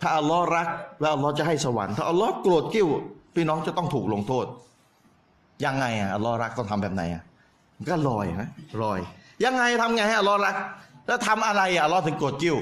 [0.00, 0.68] ถ้าอัลลอฮ์รัก
[1.00, 2.88] แล้วอัลลอฮ์จะให้สวรรค์ถ้าอัลลอฮ์โกรธกิ้ว
[3.34, 4.46] พี่น้องจะต้องถูกลงโทษ
[5.64, 7.22] ยังไงอะอัลลอรักต้องทำแบบไหนอะ
[7.76, 8.48] มันก็ลอยนะ
[8.82, 8.98] ลอย
[9.44, 10.56] ยังไงทำไงให้อัลลอรัก
[11.06, 12.56] แล้วทำอะไรอะอัลลอถึงโกรธกิ้ว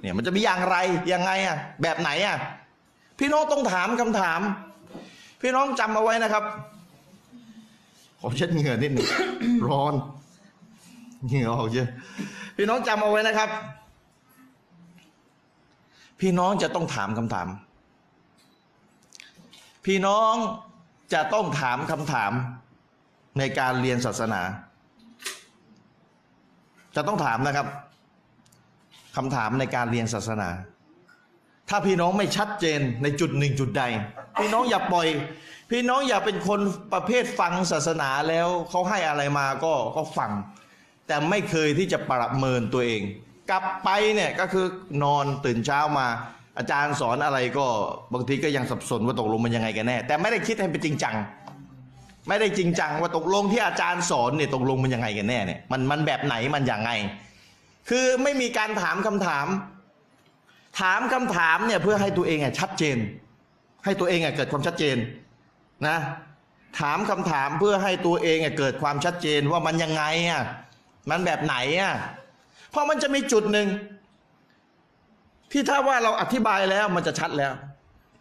[0.00, 0.76] เนี่ยมันจะมีอย่างไร
[1.12, 2.36] ยังไงอะแบบไหนอะ
[3.18, 4.40] พี่น้องต้องถามคำถาม
[5.40, 6.44] พี่น้องจำเอาไว้นะครับ
[8.20, 9.08] ขอเช็ดเหงื่อนิดหนึ่ง
[9.68, 9.94] ร้อน
[11.28, 11.88] เหงื่อออกเยอะ
[12.56, 13.48] พี่น้องจำเอาไว้นะครับ
[16.20, 17.48] พี่น้องจะต้องถามคำถาม
[19.84, 20.34] พี่น้อง
[21.14, 22.32] จะต้องถามคำถาม
[23.38, 24.42] ในการเรียนศาสนา
[26.96, 27.66] จะต้องถามนะครับ
[29.16, 30.48] คำถามในการเรียนศาสนา
[31.68, 33.82] ถ้าพี่น้องไม่ชัดเจนในจุดหนึ่งจุดใด
[34.38, 35.08] พี่น้องอย่าปล่อย
[35.70, 36.60] พี่น้องอย่าเป็นคน
[36.92, 40.30] ประเภทฟังศาสนาแล้วเขาให้อะไรมาก็ก็ฟัง
[41.06, 43.02] แต่ไม่เคยที่จะประเมินตัวเอง
[43.50, 44.66] กลับไปเนี่ยก็คือ
[45.02, 46.08] นอนตื่นเช้ามา
[46.58, 47.66] อาจารย์สอนอะไรก็
[48.12, 51.16] บางทีก็ยังสับสนว่าตกลงมันยังไงกันแน่ แต่ไม่ได้คิดให้เป็นจริงจัง
[52.28, 56.90] ไม่ได้จริงจังว่าตกลงที่อาจารย์สอนเนี่ยตกลงมันยังไงกันแน่เนี่ยมันมันแบบไหนมันยังไง
[57.88, 59.46] คือไม่มีการถามคำถาม
[60.80, 62.96] ถามคำถามเนี่ยเพื่อให้ตัวเองอะชัดเจน
[63.84, 64.96] ให้ตัวเองอะเกิดความชัดเจน
[65.86, 65.98] นะ
[66.80, 70.42] ถามคำถามเพื่อให้ตัวเองอะเกิดความชัดเจนว่ามันยังไงอะ
[71.10, 71.94] มันแบบไหนอะ
[72.70, 73.68] เพราะมันจะมีจุดหนึ่ง
[75.52, 77.52] ที่ถ้าว่าเราอธิบายแล้วมันจะชัดแล้ว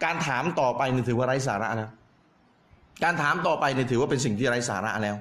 [0.04, 1.90] การถามต่อไปนี่ถือว่าไร้สาระแล้ว
[3.04, 5.16] การถามต่อไปนี่ถือว่าเป็นสิ่งที่ไร้สาระแล้ว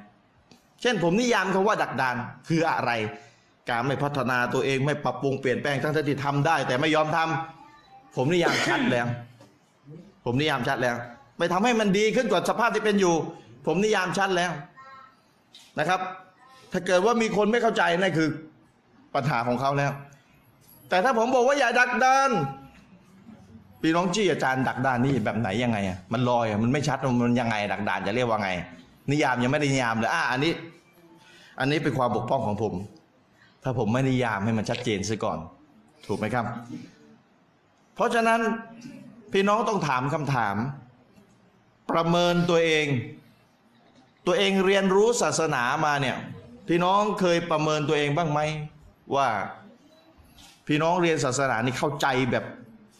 [0.80, 2.16] เช่นผมนิยามคำว่าดักดาน
[2.48, 2.90] คืออะไร
[3.70, 9.06] การไม่พัฒนาตัวเองไม่ปรับปรุงเปลี่ยนแปลงทั้งที่ทำได้ แต่ไม่ยอมทำผมนิยามชัดแล้ว
[10.24, 10.96] ผมนิยามชัดแล้ว
[11.38, 13.14] ไปทำให้มันดีขึ้นกว่าสภาพที่เป็นอยู่
[13.66, 14.52] ผมนิยามชัดแล้ว
[15.78, 16.00] นะครับ
[16.72, 18.28] ถ้าเกิดว่ามีคนไม่เข้าใจนั่นคือ
[19.14, 19.92] ปัญหาของเขาแล้ว
[20.90, 22.30] แต่ถ้าผมบอกว่าอย่าดักดาน
[23.82, 28.50] พี่น้องจี้อาจารย์ดักดานนี่แบบไหนยังไงอะมันลอยอะมันไม่ชัดมันยังไง ดักดานจะเรียกว่าไง
[29.10, 30.52] นิยามยังไม่ได้นิยามเลยอะอันนี้
[31.60, 32.74] อันนี้เป็นความบกพร่องของผม
[33.62, 35.38] ถ้าผมไม่นิยามให้มันชัดเจนซะก่อน
[36.06, 36.46] ถูกไหมครับ
[37.94, 38.40] เพราะฉะนั้น
[39.32, 40.56] พี่น้องต้องถามคำถาม
[41.90, 42.86] ประเมินตัวเอง
[44.26, 46.16] ตัวเองเรียนรู้ศาสนามาเนี่ย
[46.68, 48.40] พี่น้องเคยประเมินตัวเองบ้างไหม
[49.14, 49.28] ว่า
[50.72, 52.44] พี่น้องเรียนศาสนานี่เข้าใจแบบ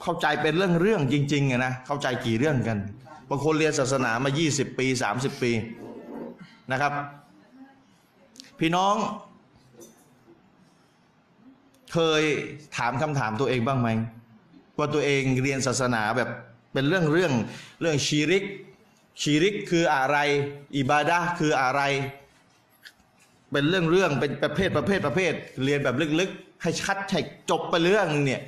[0.03, 2.79] เข้าใจเป็นเรื่องเรื่องจริงๆนะเข้าใจกี่เรื่องกัน
[3.29, 5.53] บางคนเรียนศาสนามา 20 ปี 30 ปี
[6.73, 6.93] นะครับ
[8.61, 8.95] พี่น้อง
[11.93, 12.23] เคย
[12.77, 13.89] ถามคำถามตัวเองบ้างไหม
[14.79, 16.29] ว่าตัวเองเรียนศาสนาแบบ
[16.73, 17.33] เป็นเรื่องเรื่อง
[17.81, 18.45] เรื่องชีริก
[19.23, 20.17] ชีริกคืออะไร
[20.77, 21.83] อิบาดะห์คืออะไร
[23.53, 25.33] เป็นเรื่องเรื่องเป็นประเภทประเภทประเภท
[25.65, 27.21] เรียนแบบลึกๆ ให้ชัดให้
[27.51, 28.41] จบไปเรื่องเนี่ย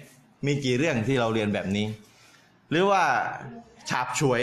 [0.47, 1.87] มีกี่เรื่องที่เราเรียนแบบนี้
[2.71, 3.03] หรือว่า
[3.89, 4.43] ฉาบฉวย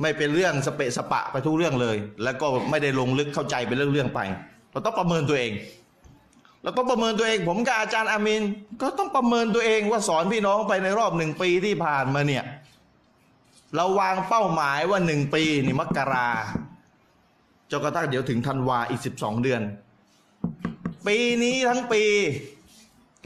[0.00, 4.20] ไม่เป็นเรื่องสเปะสปะไปทุกเรื่องเลย แล้วก็ไม่ได้ลงลึกเข้าใจเป็นเรื่องๆไป
[4.72, 5.52] เราต้องประเมินตัวเอง
[6.62, 8.42] เราต้องประเมินตัวเอง ผมกับอาจารย์อามิน
[8.80, 12.44] ก็ต้องประเมินตัวเองว่าสอนพี่น้องไปในรอบหนึ่งปีที่ผ่านมาเนี่ย
[13.76, 16.30] เราวางเป้าหมายว่าหนึ่งปีนี่มกรา
[17.70, 19.62] จนกระทั่งเดี๋ยวถึงธันวาอีกสิบสองเดือน
[21.06, 22.02] ปีนี้ทั้งปี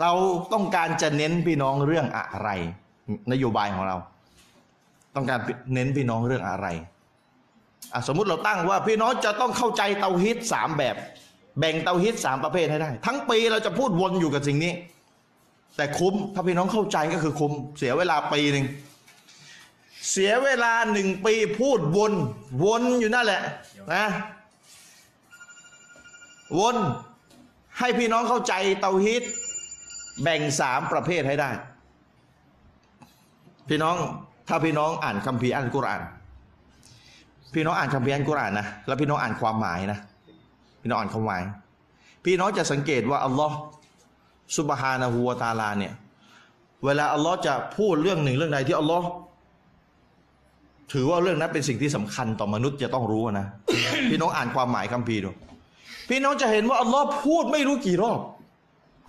[0.00, 0.12] เรา
[0.52, 2.48] ต้องการจะเน้นพี่น้องเรื่องอะไร
[3.32, 3.96] นโยบายของเรา
[5.14, 5.40] ต้องการ
[5.74, 6.66] เน้นพี่น้องเรื่องอะไร
[8.08, 10.96] สมมุติเราตั้งว่าพี่น้องจะต้องเข้าใจเตาฮิตสามแบบ
[11.58, 14.72] แบ่งเตาฮิตสามประเภทให้ได้ ทั้งปีเราจะพูดวนอยู่กับสิ่งนี้
[15.76, 18.66] แต่คุ้มถ้าพี่น้องเข้าใจก็คือคุ้มเสียเวลาปีหนึ่ง
[20.10, 22.12] เสียเวลาหนึ่งปีพูดวน
[22.64, 23.42] วนอยู่นั่นแหละ
[23.94, 24.06] นะ
[26.58, 26.76] วน
[27.78, 29.24] ให้พี่น้องเข้าใจเตาฮิต
[30.22, 31.50] แบ่งสามประเภทให้ได้
[33.68, 33.96] พี่น้อง
[34.48, 36.02] ถ้าพี่น้องอ่านคัมภีร์อัลกุรอาน
[37.54, 39.98] พี่น้องอ่านคัมภีร์อัลกุรอานนะแล้วพี่น้องอ่านความหมายนะ
[40.82, 41.42] พี่น้องอ่านความหมาย
[42.24, 43.56] พี่น้องจะสังเกตว่าอัลลอฮ์
[44.58, 45.92] สุบฮานะฮูวะตาลาเนี่ย
[46.84, 49.06] เวลาอัลลอฮ์จะพูดเรื่องหนึ่งเรื่องใดที่อัลลอฮ์
[50.92, 53.46] ถือว่าเรื่องนั้นเป็นสิ่งที่สำคัญต่อมนุษย์จะต้องรู้นะ
[54.10, 55.30] พี่น้องอ่านความหมายคัมภีร์ดู
[56.08, 58.18] พี่น้องจะเห็นว่าอัลลอฮ์พูดไม่รู้กี่รอบ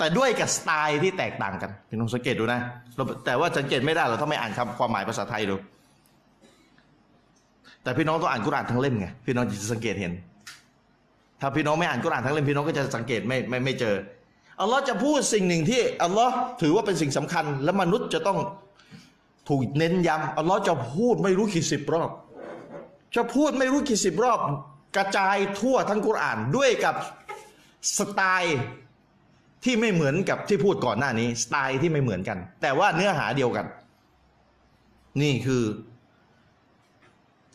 [0.01, 2.59] แต่ด้วยกับสไตล์ที่แตกต่างกันพี่น้องสังเกตดูนะ
[3.25, 5.55] แต่ว่าสังเกตไม่ได้เราถ้าไม่อ่านคำความหมายภาษาไทยดู
[7.83, 10.13] แต่พี่น้องต้องอ่านกุรอานทั้งเล่มไงพี่น้องจะสังเกตเห็น
[11.41, 13.95] ถ้าพี่น้องไม่อ่านกุรอานทั้งเล่มพี่น้องก็จะสังเกตไม่ไม่ไม่เจอ
[14.61, 18.37] อัลลอฮ์จะพูดสิ่งหนึ่งที่อัลลอฮ์ถือว่าเป็นสิ่งสำคัญ และมนุษย์จะต้อง
[19.49, 22.09] ถูกเน้นย้ำอัลลอฮ์จะพูดไม่รู้กี่สิบรอบ
[23.15, 24.39] จะพูดไม่รู้กี่สิบรอบ
[24.95, 26.95] กระจายทั่วทั้งกุรอานด้วยกับ
[27.97, 28.59] สไตล์
[29.63, 33.65] ที่ไม่เหมือนกับที่พูดก่อนหน้านี้ สไตล์ที่ไม่เหมือนกัน แต่ว่าเนื้อหาเดียวกัน
[35.21, 35.63] นี่คือ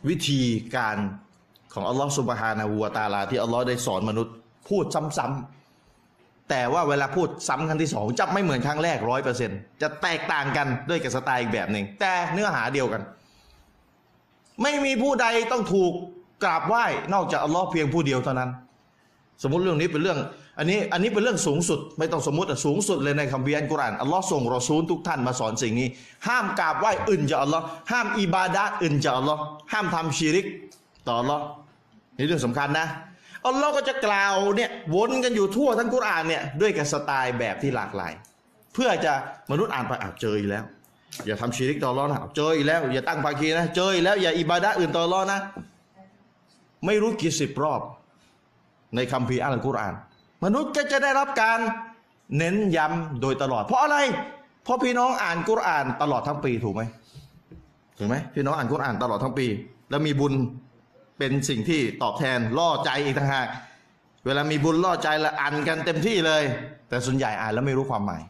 [0.09, 0.43] วิธี
[0.77, 0.97] การ
[1.75, 4.35] ของอัลลอฮฺสุบฮานาหูวตาลา ที่อัลลอฮ์ได้สอนมนุษย์
[4.69, 9.51] พูดซ้ำๆแต่ว่าเวลาพูดซ้ำครั้งที่สองจะไม่เหมือนครั้งแรกร้อยเปอร์เซ็น
[9.83, 13.03] จะแตกต่างกันด้วยกับสไตล์อีกแบบหนึ่งแต่เนื้อหาเดียวกัน
[14.63, 15.93] ไม่มีผู้ใดต้องถูก
[16.45, 18.51] กราบไหว้นอกจากอัลลอฮ์เพียงผู้เดียวเท่านั้น
[19.43, 20.19] สมมติเรื่องนี้เป็นเรื่อง
[20.59, 25.89] อันนี้อันนี้เป็นเรื่องสูงสุดไม่ต้องสมมติอะสูงสุดเลยในคัมภีร์อัลกุรอานอัลลอฮ์ส่งรอซูลทุกท่านมาสอนสิ่งนี้
[26.29, 29.41] ห้ามกราบไหว้อื่นจากอัลลอฮ์ห้ามอิบาดะอื่นจากอัลลอฮ์
[29.73, 30.47] ห้ามทำชีริก
[31.07, 31.43] ต่ออัลลอฮ์
[32.17, 32.87] นี่เรื่องสำคัญนะ
[33.47, 38.13] อัลลอฮ์ก็จะกล่าวเนี่ยวนกันอยู่ทั่วทั้งกุรอานเนี่ยด้วยกับสไตล์แบบที่หลากหลาย
[38.75, 39.13] เพื่อจะ
[39.51, 40.65] มนุษย์อ่านไปอ่าเจออีกแล้ว
[41.27, 45.41] อย่าทำชีริกต่ออัลลอฮ์นะเจออีกแล้ว อย่าตั้งภาคีนะเจออีกแล้วอย่าอิบาดะอื่นต่ออัลลอฮ์นะ
[46.87, 47.81] ไม่รู้กี่สิบรอบ
[48.95, 49.95] ในคัมภีร์อัลกุรอาน
[50.45, 51.59] มนุษย์ก็จะได้รับการ
[52.37, 53.97] เน้นย้ำโดยตลอด เพราะอะไร
[54.65, 56.83] เพราะพี่น้องอ่านกุรอานตลอดทั้งปีถูกไหม
[57.99, 59.47] ถูกไหมพี่น้องอ่านกุรอานตลอดทั้งปี
[59.91, 60.35] แล้วมีบุญ
[61.19, 63.49] เป็นสิ่งที่ตอบแทนล่อใจอีกต่างหาก
[64.27, 66.43] เวลามีบุญล่อใจละอ่านกันเต็มที่เลย
[66.89, 68.23] แต่ส่วนใหญ่อ่านแล้วไม่รู้ความหมาย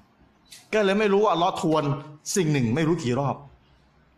[0.75, 1.83] ก็เลยไม่รู้ว่าลลอทวน
[2.37, 3.37] สิ่งหนึ่งไม่รู้กี่รอบ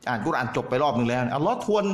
[0.09, 1.85] อ่านกุรอานจบไปรอบหนึ่งแล้วอัลลอฮ์ทวน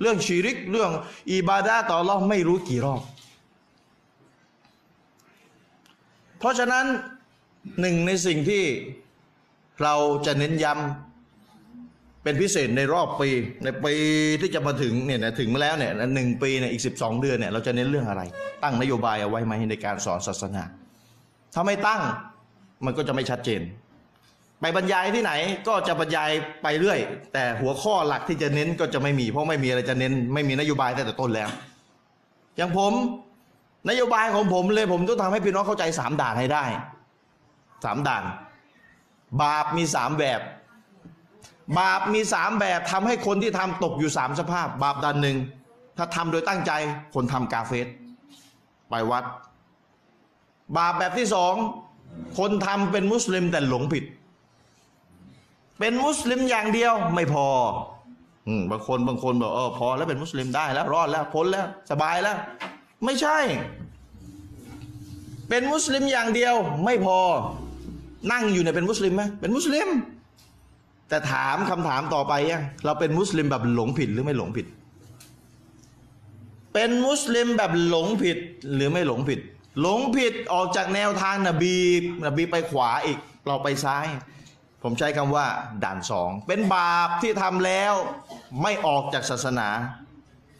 [0.00, 0.90] เรื่องชีริกเรื่อง
[1.32, 3.00] อิบาดาต่ออัลลอฮ์ไม่รู้กี่รอบ
[6.38, 6.84] เพราะฉะนั้น
[7.80, 8.64] หนึ่งในสิ่งที่
[9.82, 9.94] เรา
[10.26, 13.28] จะเน้นย้ำเป็นพิเศษในรอบปี
[13.64, 13.94] ในปี
[14.40, 18.22] ที่จะมาถึงเนี่ยถึงมาแล้วเนี่ยหนึ่งปีเนี่ยอีกสิบสองเดือนเนี่ยเราจะเน้นเรื่องอะไร
[18.62, 20.62] ตั้งนโยบายเอาไว้ไหมในการสอนศาสนา
[21.54, 22.00] ถ้าไม่ตั้ง
[22.84, 23.60] มันก็จะไม่ชัดเจน
[24.60, 25.32] ไปบรรยายที่ไหน
[25.68, 26.30] ก็จะบรรยาย
[26.62, 26.98] ไปเรื่อย
[27.32, 31.48] แต่หัวข้อหลักที่จะเน้นก็จะไม่มี เพราะไม่มีอะไรจะเน้น ไม่มีนโยบายตั้งแต่ต้นแล้ว
[32.56, 32.92] อย่างผม
[33.88, 36.64] นโยบายของผมเลยผมต้องทำให้พี่น้องเข้าใจสามด่านให้ได้
[37.84, 38.24] สามด่าน
[39.42, 40.40] บาปมีสามแบบ
[41.78, 45.36] บาปมีสามแบบทำให้คนที่ทำตกอยู่สามสภาพ บาปด่านหนึ่ง
[45.96, 46.72] ถ้าทำโดยตั้งใจ
[47.14, 47.86] คนทำกาเฟส
[48.88, 49.24] ไปวัด
[50.76, 51.54] บาปแบบที่สอง
[52.38, 54.04] คนทำเป็นมุสลิมแต่หลงผิด
[55.78, 57.46] เป็นมุสลิมอย่างเดียวไม่พอ
[58.48, 62.36] อบางคนบางคนบอกเออพอแล้วเป็นมุสลิมได้แล้วรอดแล้วพ้นแล้วสบายแล้ว
[63.04, 63.38] ไม่ใช่
[65.48, 67.18] เป็นมุสลิมอย่างเดียวไม่พอ
[68.32, 69.88] นั่งอยู่เนี่ยเป็นมุสลิมไหมเป็นมุสลิม
[71.08, 74.66] แต่ถามคำถามต่อไปยังเราเป็นมุสลิมแบบหลงผิดหรือไม่หลงผิด
[76.74, 78.38] เป็นมุสลิมแบบหลงผิด
[78.74, 79.40] หรือไม่หลงผิด
[79.80, 81.76] หลงผิดออกจากแนวทางนบี
[82.24, 84.06] นบีไปขวาอีก เราไปซ้าย
[84.82, 85.46] ผมใช้คำว่า
[85.84, 87.94] ด่านสอง เป็นบาปที่ทำแล้ว
[88.62, 89.68] ไม่ออกจากศาสนา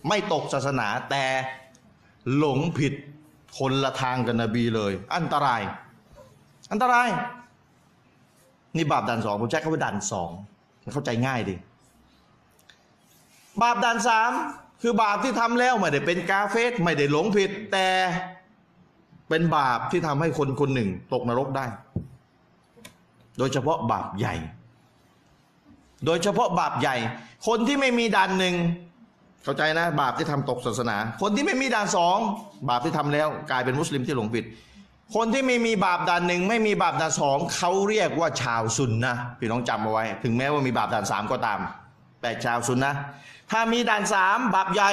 [0.09, 1.24] ไม่ตกศาสนาแต่
[2.37, 2.94] หลงผิด
[3.58, 5.62] คนละทางกับนบีเลย อันตราย
[6.72, 7.08] อันตราย
[8.76, 10.30] นี่บาปด่านสองผมใช้คำว่าด่านสอง
[10.82, 11.54] มันเข้าใจง่ายดี
[13.62, 14.30] บาปด่านสาม
[14.82, 17.87] คือบาปที่ทำแล้วไม่ได้เป็นกาเฟสไม่ได้หลงผิด แต่
[19.28, 21.66] เป็นบาปที่ทำให้คนคนหนึ่ง ตกนรกได้
[23.38, 24.34] โดยเฉพาะบาปใหญ่
[26.06, 26.96] โดยเฉพาะบาปใหญ่
[27.46, 28.54] คนที่ไม่มีด่านหนึ่ง
[29.44, 32.18] เข้าใจนะ บาปที่ทำตกศาสนา คนที่ไม่มีด่านสอง
[32.68, 34.44] บาปที่ทำแล้ว กลายเป็นมุสลิมที่หลงผิด
[35.14, 41.61] คนที่ไม่มีบาปด่านหนึ่งไม่มีบาปด่านสองเขาเรียกว่าชาวซุนนะพี่น้องจำเอาไว้ ถึงแม้ว่ามีบาปด่านสามก็ตาม
[42.20, 42.94] แต่ชาวซุนนะ
[43.50, 44.90] ถ้ามีด่านสามบาปใหญ่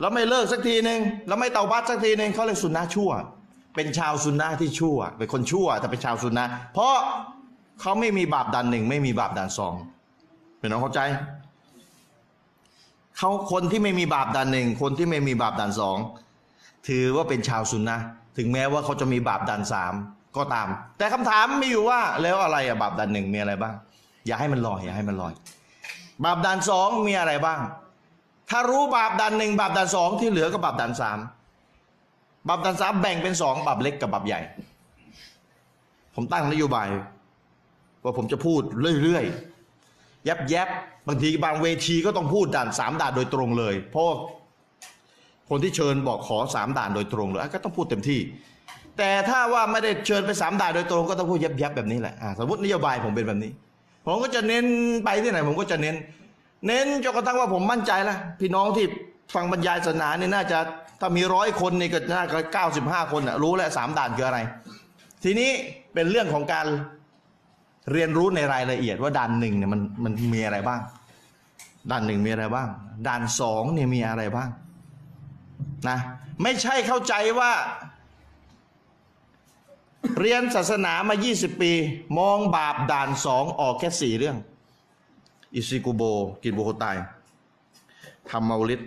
[0.00, 3.10] แล้วไม่เลิกสักทีหนึ่งแล้วไม่เตาบัตสักทีหนึ่งเขาเรียกซุนนะชั่ว
[3.74, 6.94] เป็นชาวซุนนะที่ชั่ว เป็นคนชั่วแต่เป็นชาวซุนนะเพราะ
[7.80, 9.74] เขาไม่มีบาปด่านหนึ่งไม่มีบาปด่านสอง
[10.60, 11.00] พี่น้องเข้าใจ
[13.18, 15.96] เขาคนที่ไม่มีบาปด่านหนึ่งคนที่ไม่มีบาปด่านสอง
[16.88, 17.98] ถือว่าเป็นชาวซุนนะ
[18.36, 19.94] ถึงแม้ว่าเขาจะมีบาปด่านสาม
[20.36, 23.74] ก็ตาม แต่คำถามมีอยู่ว่าแล้วอะไรอะบาปด่านหนึ่งมีอะไรบ้าง
[24.26, 25.32] อย่าให้มันลอยอย่าให้มันลอย
[26.24, 27.60] บาปด่านสองมีอะไรบ้าง
[28.50, 31.18] ถ้ารู้บาปด่านหนึ่งบาปด่านสองที่เหลือก็บาปด่านสาม
[32.48, 34.40] บาปด่านสามแบ่งเป็นสองบาปเล็กกับบาปใหญ่
[36.14, 36.88] ผมตั้งนโยบาย
[38.04, 38.60] ว่าผมจะพูด
[39.02, 39.53] เรื่อยๆ
[40.28, 40.68] ยับยับ
[41.08, 44.08] บางทีบางเวทีก็ต้องพูดด่านสามด่านโดยตรงเลย เพราะ
[45.50, 48.20] คนที่เชิญบอกขอสามด่านโดยตรงเลยก็ต้องพูดเต็มที่
[48.98, 53.52] แต่ถ้าว่าไม่ได้เชิญไปสามด่านโดยตรงก็ต้องพูดยับยับแบบนี้แหละสมมตินโยบายผมเป็นแบบนี้
[54.06, 54.64] ผมก็จะเน้น
[55.04, 55.96] ไปที่ไหน ผมก็จะเน้น
[56.66, 58.86] เน้นจนกระทั่งว่าผมมั่นใจแล้วพี่น้องที่
[59.34, 60.58] ฟังบรรยายศาสนาเนี่ยน่าจะ
[61.00, 64.38] ถ้ามีร้อยคนนี่ก็น่าจะเก้าสิบห้าคนรู้แล้วสามด่านคืออะไร
[65.24, 65.50] ทีนี้
[65.94, 66.66] เป็นเรื่องของการ
[67.92, 70.80] เรียนรู้ในรายละเอียดว่าด่านหนึ่งเนี่ยมันมันมีอะไรบ้าง
[71.90, 72.68] ด่านหนึ่งมีอะไรบ้าง
[73.06, 74.48] ด่านสองเนี่ยมีอะไรบ้าง
[75.88, 75.98] นะ
[76.42, 77.52] ไม่ใช่เข้าใจว่า
[80.20, 81.72] เรียนศาสนามา 20 ปี
[82.18, 84.36] มองบาปด่านสองออกแค่สี่เรื่อง
[85.54, 86.02] อิซิกุโบ
[86.42, 86.96] กินโบโคตาย
[88.30, 88.80] ทำเมาลิด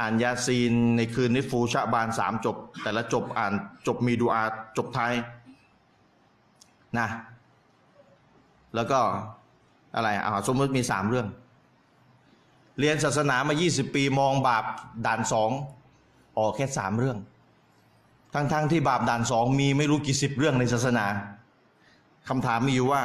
[0.00, 3.52] อ่านยาซีนในคืนนิฟูชะบานสามจบ แต่ละจบอ่าน
[3.86, 4.42] จบมีดูอา
[4.76, 5.14] จบไทย
[6.98, 7.08] นะ
[8.74, 9.00] แล้วก็
[9.94, 11.28] อะไรอ่าสมมติมีสามเรื่อง
[12.78, 14.64] เรียนศาสนามา 20 ปีมองบาป
[15.06, 15.50] ด่านสอง
[16.38, 17.18] ออกแค่สามเรื่อง
[18.34, 21.06] ทั้งๆทที่บาปด่านสองมีไม่รู้กี่สิบเรื่องในศาสนา
[22.28, 23.02] คำถามมีอยู่ว่า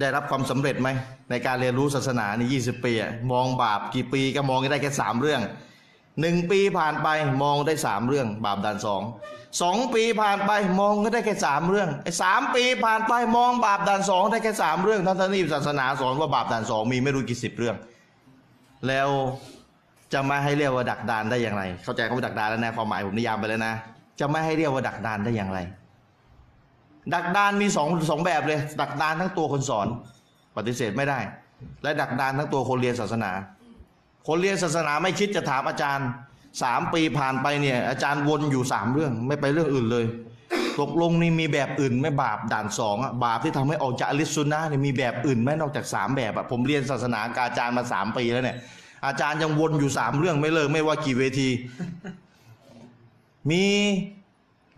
[0.00, 0.88] ได้รับความสำเร็จไหม
[1.30, 5.40] ในการเรียนรู้ศาสนาในยี่สิบปีอะมองบาปกี่ปีก็มองได้แค่สามเรื่อง
[6.20, 7.08] หนึ่งปีผ่านไป
[7.42, 9.02] มองได้สามเรื่อง บาปด่านสอง
[9.62, 17.76] สองปีผ่านไปมองก็ได้แค่สามเรื่องไอ้สามปีผ่านไปมองบาปด่านสองได้แค่สามเรื่องทั้งที่ศาสนาสอนว่าบาปด่านสองมีไม่รู้กี่สิบเรื่อง
[18.88, 19.08] แล้ว
[20.12, 23.74] จะไม่ให้เรียกว่าดักดานได้อย่างไร เข้าใจคำว่าดักดานแล้วนะความหมายผมนิยามไปแล้วนะ
[24.20, 25.58] จะไม่ให้เรียกว่าดักดานได้อย่างไร
[27.14, 29.86] ดักดานมีสองสองแบบเลย ดักดานทั้งตัวคนสอน
[30.56, 31.18] ปฏิเสธไม่ได้
[31.82, 33.30] และดักดานทั้งตัวคนเรียนศาสนา
[34.28, 36.08] คนเรียนศาสนาไม่คิดจะถามอาจารย์
[36.62, 40.06] สามปีผ่านไปเนี่ย อาจารย์วนอยู่สามเรื่องไม่ไปเรื่องอื่นเลย
[40.80, 48.56] ตกลงนี่มีแบบอื่นไหม่บาปด่านสองอะบาปที่ทำให้ออกจากอลิสซุนนะเนี่ยมีแบบอื่นไหมนอกจากสามแบบอะผมเรียนศาสนากบอาจารย์มาสามปีแล้วเนี่ย
[49.06, 51.48] อาจารย์ยังวนอยู่สามเรื่องไม่เลิกไม่ว่ากี่เวที
[53.50, 53.64] มี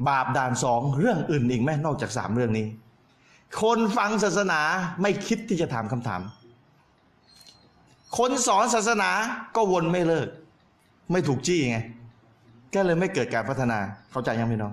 [0.09, 2.67] บาปด่านสองเรื่องอื่นอีกไหมนอกจากสามเรื่องนี้
[3.63, 4.61] คนฟังศาสนา
[5.03, 6.21] ไม่คิดที่จะถามคำถาม
[8.19, 9.11] คนสอนศาสนา
[9.57, 10.29] ก็วนไม่เลิก
[11.11, 11.79] ไม่ถูกจี้ไง
[12.75, 13.79] ก็เลยไม่เกิดการพัฒนา
[14.11, 14.73] เข้าใจยังพี่น้อง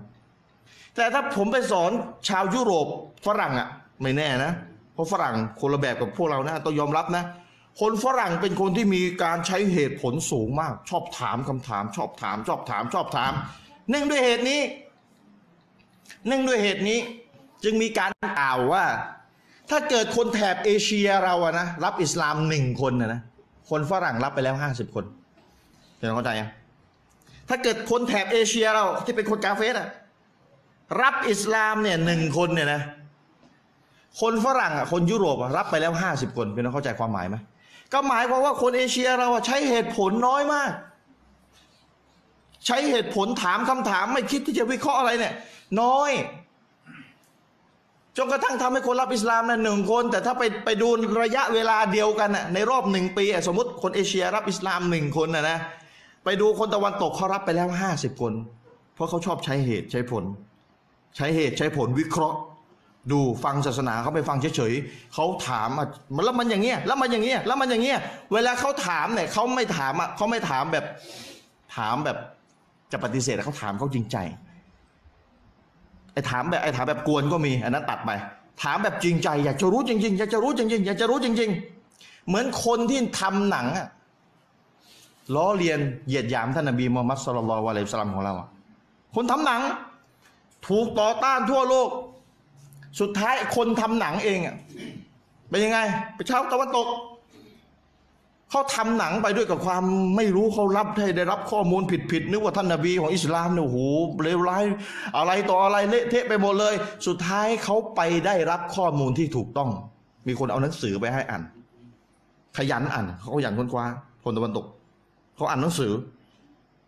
[0.96, 1.92] แต่ถ้าผมไปสอน
[2.30, 2.88] ชาวยุโรป
[3.26, 3.68] ฝรั่งอะ่ะ
[4.02, 4.52] ไม่แน่นะ
[4.94, 7.24] เพราะฝรั่งคนละแบบกับพวกเรานะต้องยอมรับนะ
[7.80, 13.32] คนฝรั่งเป็นคนที่มีการใช้เหตุผลสูงมาก ชอบถามคำถาม ชอบถาม ชอบถาม ชอบถาม
[13.90, 14.62] เนื่องด้วยเหตุนี้
[16.28, 17.00] เนื่องด้วยเหตุนี้
[17.64, 18.86] จึงมีการกล่าวว่า
[19.70, 23.22] ถ้าเกิดคนแถบเอเชียเราอะนะรับอิสลามหนึ่งคนนะนะ
[23.70, 25.06] คนฝรั่งรับไปแล้วห้าสิบคน
[26.00, 26.50] เห็นเข้าใจยัง
[27.50, 29.90] ถ้าเกิดคนแถบเอเชียเราที่เป็นคนกาเฟสอะ
[31.02, 32.82] รับอิสลามเนี่ยหนึ่งคนเนี่ยนะ
[34.22, 37.36] คนฝรั่งอะคนยุโรปอะรับไปแล้วห้าสิบคนเป็นเข้าใจความหมายไหม
[37.94, 40.72] ก็หมายความว่าคนเอเชียเราอะใช้เหตุผลน้อยมาก
[42.66, 45.34] ใช้เหตุผลถามคำถามไม่คิดที่จะวิเคราะห์อะไรเนี่ย
[45.82, 46.12] น้อย
[48.18, 50.88] จนกระทั่งทำให้คนรับอิสลามนะหนึ่งคน แต่ถ้าไปไปดู
[51.24, 55.58] ระยะเวลาเดียวกันน่ะในรอบหนึ่งปี สมมติคนเอเชียรับอิสลามหนึ่งคนนะนะ
[56.24, 58.34] ไปดูคนตะวันตกเขารับไปแล้วห้าสิบคน
[58.94, 60.24] เพราะเขาชอบใช้เหตุใช้ผล
[61.16, 62.38] ใช้เหตุใช้ผลวิเคราะห์
[63.12, 65.88] ดูฟังศาสนาเขาไปฟังเฉยๆเขาถามอะ
[66.26, 68.00] แล้วมันอย่างเงี้ยแล้วมันอย่างเงี้ยแล้วมันอย่างเงี้ย
[68.34, 70.86] เวลาเขาถามเนี่ยเขาไม่ถามอะเขาไม่ถามแบบ
[71.76, 72.18] ถามแบบ
[72.92, 74.18] จะปฏิเสธเขาถามเขาจริงใจ
[76.14, 78.12] ไอ้ถามแบบไอ้ถามแบบกวนก็มีอันนั้นตัดไป
[78.64, 81.50] ถามแบบจริงใจ อยากจะรู้จริงๆอยากจะรู้จริงๆอยากจะรู้จริง
[81.90, 83.88] ๆ เหมือนคนที่ทำหนังอะ
[85.36, 88.34] ล้อเลียนเหยียดหยามท่านนบีมูฮัมมัดสุลลัลวะลัยสลามของเรา
[89.16, 89.62] คนทำหนัง
[90.68, 91.90] ถูกต่อต้านทั่วโลก
[93.00, 94.56] สุดท้ายคนทำหนังเองอะ
[95.50, 95.80] เป็นยังไง
[96.16, 96.88] ไปชาตะวันตก
[98.50, 99.84] เขาทำหนังไปด้วยกับความ
[100.16, 103.78] ไม่รู้เขารับให้ได้รับข้อมูลผิดๆนึกว่าท่านนบีของอิสลามเนี่ยโอ้โห
[104.24, 104.64] เลวร้าย
[105.18, 106.74] อะไรต่ออะไรเละเทะไปหมดเลย
[107.08, 109.70] สุดท้ายเขาไปได้รับข้อมูลที่ถูกต้อง
[110.28, 111.44] มีคนเอาหนังสือไปให้อ่าน
[112.58, 113.86] ขยันอ่านเขาขยันค้นคว้า
[114.24, 114.66] คนตะวันตก
[115.40, 115.92] เขาอ่านหนังสือ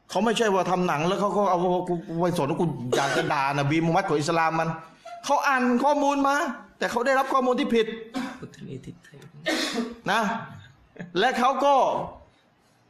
[0.10, 1.60] เขาไม่ใช่ว่าทำหนังแล้วเขาก็เอา
[2.22, 4.70] ไปสอนว่ากูอยากจะด่านะบีมุฮัมมัดของอิสลามมัน
[5.26, 6.36] เขาอ่านข้อมูลมา
[6.78, 7.86] แต่เขาได้รับข้อมูลที่ผิด
[8.40, 9.18] พุทธนิติไทย
[10.12, 10.22] นะ
[11.20, 11.74] และเขาก็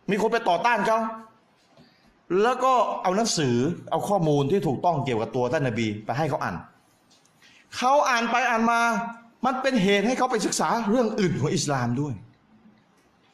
[0.10, 1.00] มีคนไปต่อต้านเขา
[2.44, 3.56] แล้วก็เอาหนังสือ
[3.92, 6.56] เอาข้อมูลที่ถูกต้องเกี่ยวกับตัวท่านนบีไปให้เขาอ่าน
[7.78, 8.80] เขาอ่านไปอ่านมา
[9.46, 12.14] มันเป็นเหตุให้เขาไปศึกษาเรื่องอื่นของอิสลามด้วย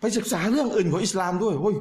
[0.01, 1.75] ไปศึกษาเรื่องอื่นของอิสลามด้วยเฮ้ย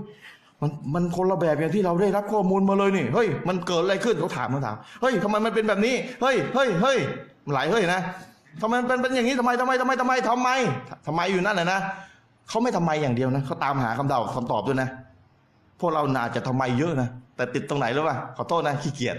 [0.62, 6.98] มันมันคนละแบบอย่างที่เราได้รับข้อมูลมาเลยนี่เฮ้ยมันเกิดอะไรขึ้นเขาถามเขาถามเฮ้ยทำไมมันเป็นแบบนี้เฮ้ยเฮ้ยเฮ้ย
[7.54, 8.00] หลายเฮ้ยนะ
[8.62, 10.48] ทำไมมันเป็นเป็นอย่างนี้ทำไมทำไมทำไมทำไมทำไม
[11.06, 11.80] ทำไมอยู่นั่นแหละนะ
[12.48, 14.88] เขาไม่ทำไมอย่างเดียวนะเขาตามหาคำตอบคำตอบด้วยนะ
[15.80, 19.16] พวกเราน่าจะทำไมเยอะนะแต่ติดตรงไหนรู้ป่ะขอโทษนะขี้เกียจ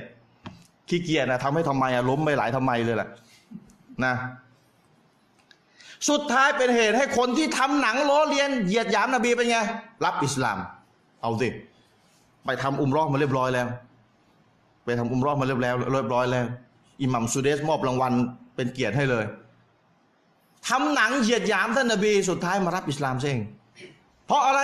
[0.90, 3.10] ขี้เกียจนะทำให้ทำไมอะล้มไปหลายทำไมเลยแหละ
[4.06, 4.14] นะ
[6.10, 9.58] สุดท้ายเป็นเหตุให้คนที่ทำหนังล้อเลียนเหยียดหยามนบีเป็นไง
[10.06, 10.58] รับอิสลาม
[11.22, 11.50] เอาสิ
[12.46, 13.68] ไปทำอุมรอมาเรียบร้อยแล้ว
[14.86, 16.46] ไปทำอุมรอมาเรียบร้อยเรียบร้อยแล้ว
[17.02, 18.14] อิหมัมซูเดสมอบรางวัล
[18.56, 19.26] เป็นเกียรติให้เลย
[20.68, 23.40] ทำหนังเหยียดหยามท่านนบีสุดท้ายมารับอิสลามเอง
[24.26, 24.62] เพราะอะไร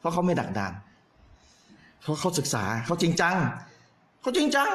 [0.00, 0.72] เพราะเขาไม่ดักดาน
[2.02, 3.36] เขาเขาศึกษาเขาจริงจัง
[4.20, 4.68] เขาจริงจัง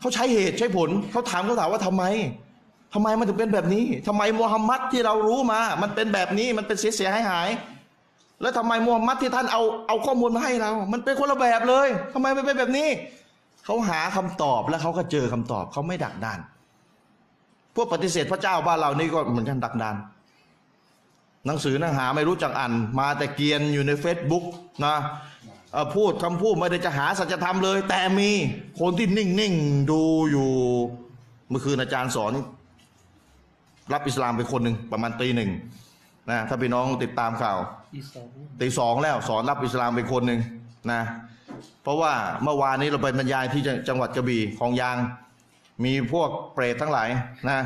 [0.00, 2.04] เขาใช้เหตุใช้ผลเขาถามเขาถามว่าทำไม
[2.94, 7.48] ทำไมมันถึงเป็นแบบนี้ทำไมมูฮัมหมัดที่เรารู้มา มันเป็นแบบนี้มันเป็นเสียหายหาย
[8.40, 12.88] แล้วทำไมมูฮัมมัดที่ท่านเอาเอาข้อมูลมาให้เรา มันเป็นคนละแบบเลยทำไมมันเป็นแบบนี้
[13.64, 16.38] เขาหาคำตอบแล้วเขาก็เจอคำตอบเขาไม่ดักดาน
[17.74, 19.96] พวกปฏิเสธพระเจ้าบ้านเรานี่ก็เหมือนกันดักดาน
[21.46, 24.44] หนังสือหนังหาไม่รู้จักอ่านมาแต่เกียนอยู่ในเฟซบุ๊ก
[24.84, 24.96] นะ
[25.94, 28.30] พูดคำพูดไม่ได้จะหาสัจธรรมเลย แต่มี
[28.80, 30.50] คนที่นิ่งๆดูอยู่
[31.48, 32.32] เมื่อคืนอาจารย์สอน
[33.92, 35.50] รับอิสลามไปคนหนึ่งประมาณตีหนึ่ง
[36.30, 37.58] นะถ้าพี่น้องติดตามข่าว
[37.94, 38.28] ที่สอง
[38.60, 40.40] ตีสองแล้วสอนรับอิสลามไปคนหนึ่ง
[40.92, 41.02] นะ
[41.82, 42.12] เพราะว่า
[42.42, 44.96] เมื่อวานนี้เราไปบรรยายที่จังจังหวัดกระบี่ของยาง
[45.84, 47.08] มีพวกเปรตทั้งหลาย
[47.48, 47.58] นะ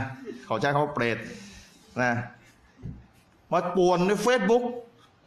[0.46, 1.18] เขาใช้คำว่าเปรต
[2.02, 2.12] นะ
[3.52, 4.64] มาป่วนในเฟซบุ๊ก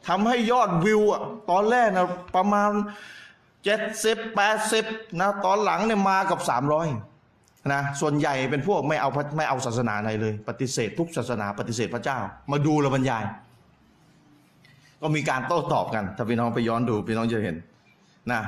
[0.07, 1.21] ทำให้ยอดวิวอะ
[1.51, 2.71] ตอนแรกนะประมาณ
[3.63, 4.85] เจ็ดสิบแปดสิบ
[5.19, 6.87] นะตอนหลังเนี่ยมากับสามร้อย
[7.73, 12.17] นะส่วนใหญ่เป็นพวกไม่เอาไม่เอาศาสนาไหนเลย ปฏิเสธทุกศาสนาปฏิเสธพระเจ้า
[12.51, 13.23] มาดูแล้วบรรยาย
[15.01, 17.55] ก็มีการโต้ตอบกัน ถ้าพี่น้องไปย้อนดูพี่น้องจะเห็น
[18.31, 18.41] นะ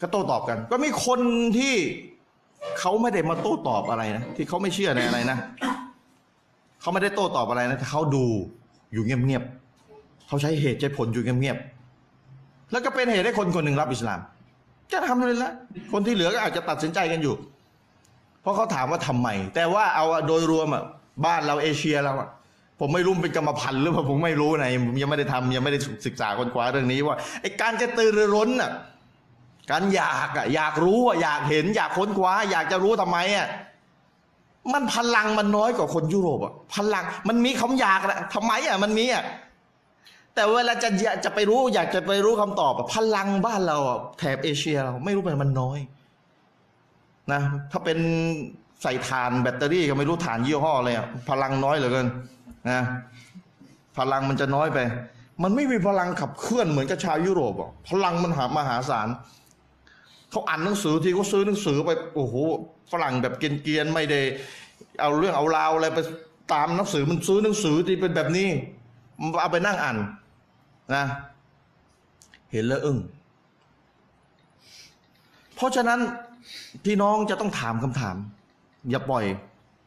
[0.00, 1.20] ก็โต้ตอบกัน ก็มีคน
[1.58, 1.74] ที่
[2.78, 5.38] เขาไม่ได้มาโต้ตอบอะไรนะที่เขาไม่เชื่อในอะไรนะ
[6.80, 8.24] เขาไม่ได้โต้ตอบอะไรนะแต่เขาดู
[8.92, 14.20] อยู่เงียบๆเขาใช้เหตุใช้ผลอยู่เงียบๆแล้วก็เป็นเหตุให้คนคนหนึ่งรับอิสลาม
[14.92, 15.52] ก็ทำเลยละ
[15.92, 17.34] คนที่เหลือก็อาจจะตัดสินใจกันอยู่
[18.42, 20.82] เพราะเขาถามว่าทำไม แต่ว่าเอาโดยรวมอะ
[21.24, 22.28] บ้านเราเอเชียเราอะ
[22.80, 24.70] ผมไม่รู้เป็นกรรมพันธุ์หรือเปล่าผมไม่รู้นะ
[25.02, 28.70] ยังไม่ได้ทำยังไม่ได้ศึกษาคนคว้าเรื่องนี้ว่าไอ้การกระตือรือร้นอะ
[29.70, 33.46] การอยากอะอยากรู้อะอยากเห็น อยากค้นคว้า อยากจะรู้ทำไมอะ
[34.72, 39.24] มันพลังมันน้อยกว่าคนยุโรปอะพลังมันมีคำอยากแหละทำไมอะมันมีอะ
[40.36, 40.88] แต่เวลาจะ
[41.24, 43.76] จะไปรู้ อยากจะไปรู้คำตอบพลังบ้านเรา
[44.18, 45.78] แถบเอเชียเราไม่รู้มันมันน้อย
[47.32, 47.98] นะถ้าเป็น
[48.82, 52.06] ใส่ถ่านแบตเตอรี่ก็ไม่รู้ถ่านยี่ห้ออะไรอะพลังน้อยเหลือเกิน
[52.70, 52.82] นะ
[53.98, 54.78] พลังมันจะน้อยไป
[55.42, 59.08] มันไม่มีพลังขับเคลื่อนเหมือนกับชาวยุโรปอะพลังมันหามหาศาล
[60.30, 62.34] เขาอ่านหนังสือที่เขาซื้อหนังสือไปโอ้โห
[62.92, 64.20] ฝรั่งแบบเกียนๆไม่ได้
[65.00, 65.98] เอาเรื่องเอาราวอะไรไป
[66.52, 68.48] ตามหนังสือมันซื้อหนังสือที่เป็นแบบนี้
[69.40, 69.96] เอาไปนั่งอ่าน
[70.94, 71.04] นะ
[72.52, 72.98] เห็นแล้วอึ้ง
[75.54, 76.00] เพราะฉะนั้น
[76.84, 78.16] พี่น้องจะต้องถามคำถาม
[78.90, 79.24] อย่าปล่อย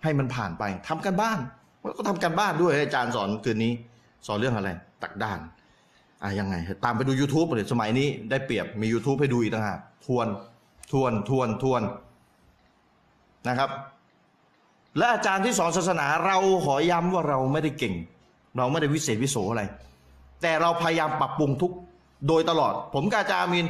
[0.04, 1.40] ให้มันผ่านไปทำกันบ้าน
[1.98, 3.74] ก็ทำกันบ้านด้วยอาจารย์สอนคืนนี้
[4.28, 4.70] สอนเรื่องอะไร
[5.04, 5.40] ตักด้าน
[6.24, 10.28] อะยังไง ตามไปดู YouTube เลยสมัยนี้ได้เปรียบมี YouTube ให้ดูอีกต่างหากทวน
[10.92, 11.82] ทวนทวนทวน
[13.48, 13.70] นะครับ
[14.98, 17.94] และอาจารย์ที่สอนศาสนาเราขอย้ำว่าเราไม่ได้เก่ง
[18.58, 19.64] เราไม่ได้วิเศษวิโสอะไร
[20.42, 21.72] แต่เราพยายามปรับปรุงทุก
[22.28, 23.66] โดยตลอด ผมกับอาจามีน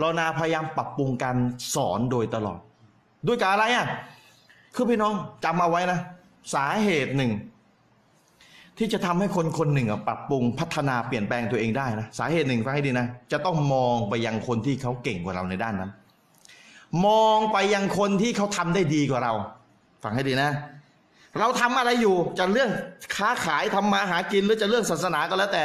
[0.00, 1.36] เรานาพยายามปรับปรุงการ
[1.74, 2.58] สอนโดยตลอด
[3.26, 3.86] ด้วยการอะไรอะ
[4.74, 5.12] คือพี่น้อง
[5.44, 5.98] จำเอาไว้นะ
[6.54, 7.32] สาเหตุหนึ่ง
[8.78, 15.90] ที่จะทำให้คนคนหนึ่งปรับปรุงพัฒนาเปลี่ยนแปลงตัวเองได้นะสาเหตุหนึ่งฟังให้ดีนะจะต้องมองไปยังคนที่เขาเก่งกว่าเราในด้านนั้น
[17.06, 19.32] มองไปยังคนที่เขาทำได้ดีกว่าเรา
[20.02, 20.50] ฟังให้ดีนะ
[21.40, 22.70] เราทำอะไรอยู่จะเรื่อง
[23.16, 25.64] ค้าขายทำมาหากินหรือจะเรื่องศาสนาก็แล้วแต่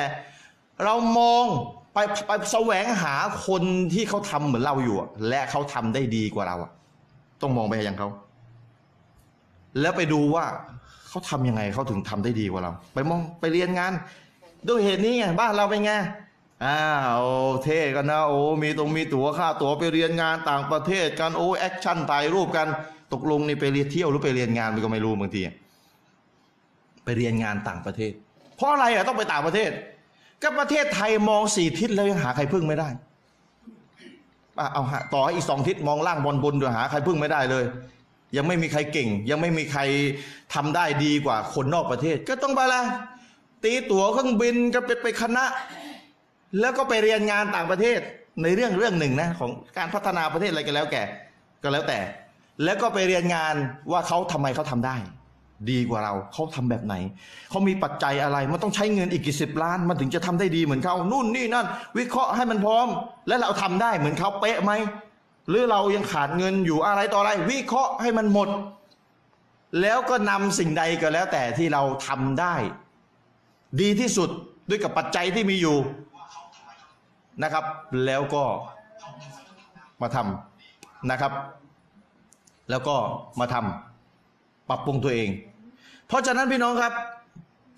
[0.83, 1.45] เรามอง
[1.93, 1.97] ไป
[2.27, 3.15] ไปแสวงหา
[3.47, 3.63] คน
[3.93, 4.95] ที่เขาทำเหมือนเราอยู่
[5.29, 6.55] และเขาทำได้ดีกว่าเรา
[7.41, 8.09] ต้องมองไปยังเขา
[9.81, 10.45] แล้วไปดูว่า
[11.07, 13.93] เขาทำยังไงเขาถึงทำได้ดีกว่าเรา ไปมองไปเรียนงาน
[14.67, 15.93] ด้วยเหตุนี้ไงบ้านเราเป็นไง
[16.65, 16.81] อ้า
[17.21, 17.23] ว
[17.63, 22.67] เท่กันนะโอ้มีตรงมีตั๋วค่าตั๋วไปเรียนงานต่างประเทศกันโอ้ action ถ่ายรูปกัน
[23.13, 25.41] ตกลงนี่ไปเรียนเที่ยวหรือไปเรียนงานมันก็ไม่รู้บางที
[27.03, 28.11] ไปเรียนงานต่างประเทศ
[28.57, 29.71] เพราะอะไรอะต้องไปต่างประเทศ
[30.41, 32.89] ก็ประเทศไทยมองสี่ทิศแล้วยังหาใครพึ่งไม่ได้
[34.59, 34.83] อเอา
[35.13, 37.63] ต่อให้อีกสองทิศมองล่างบนบนด้วยหาใครพึ่งไม่ได้เลย
[38.37, 39.81] ยังไม่มีใครเก่ง ยังไม่มีใคร
[40.53, 42.81] ทำได้ดีกว่าคนนอกประเทศ ก็ต้องไปละ
[43.63, 45.45] ตีตั๋วเครื่องบินก็ไปไปคณะ
[46.59, 47.99] แล้วก็ไปเรียนงานต่างประเทศ
[48.43, 51.03] ในเรื่องเรื่องหนึ่งนะของการพัฒนาประเทศอะไรก็แล้วแก่
[51.63, 51.99] ก็แล้วแต่
[52.63, 53.55] แล้วก็ไปเรียนงาน
[53.91, 54.95] ว่าเขาทำไมเขาทำได้
[55.69, 56.95] ดีกว่าเราเขาทำแบบไหน
[57.49, 61.65] เขามีปัจจัยอะไร มันต้องใช้เงินอีกกี่สิบล้าน มันถึงจะทำได้ดีเหมือนเขานู่นนี่นั่น
[61.97, 62.87] วิเคราะห์ให้มันพร้อม
[63.27, 64.71] แล้วเราทำได้เหมือนเขาเป๊ะไหม
[65.49, 68.49] หรือเรายังขาดเงินอยู่อะไรต่ออะไร วิเคราะห์ให้มันหมด
[69.81, 72.55] แล้วก็นำสิ่งใดก็แล้วแต่ที่เราทำได้
[73.81, 74.29] ดีที่สุด
[74.69, 75.77] ด้วยกับปัจจัยที่มีอยู่
[77.43, 77.65] นะครับ
[78.05, 78.43] แล้วก็
[80.01, 81.33] มาทำนะครับ
[82.69, 82.95] แล้วก็
[83.39, 85.29] มาทำปรับปรุงตัวเอง
[86.11, 86.93] เพราะฉะนั้นพี่น้องครับ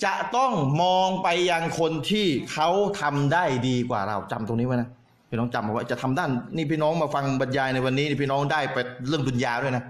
[0.06, 2.70] จะต้องมองไปยังคนที่เขา
[3.02, 4.90] ทำได้ดีกว่าเราจำตรงนี้ไว้นะ
[5.30, 8.78] พี่น้องจำเอาไว้จะทำด้านนี่พี่น้องมาฟังบรรยายในวันนี้นี่พี่น้องได้ไป
[9.08, 9.84] เรื่องดุนยาด้วยนะ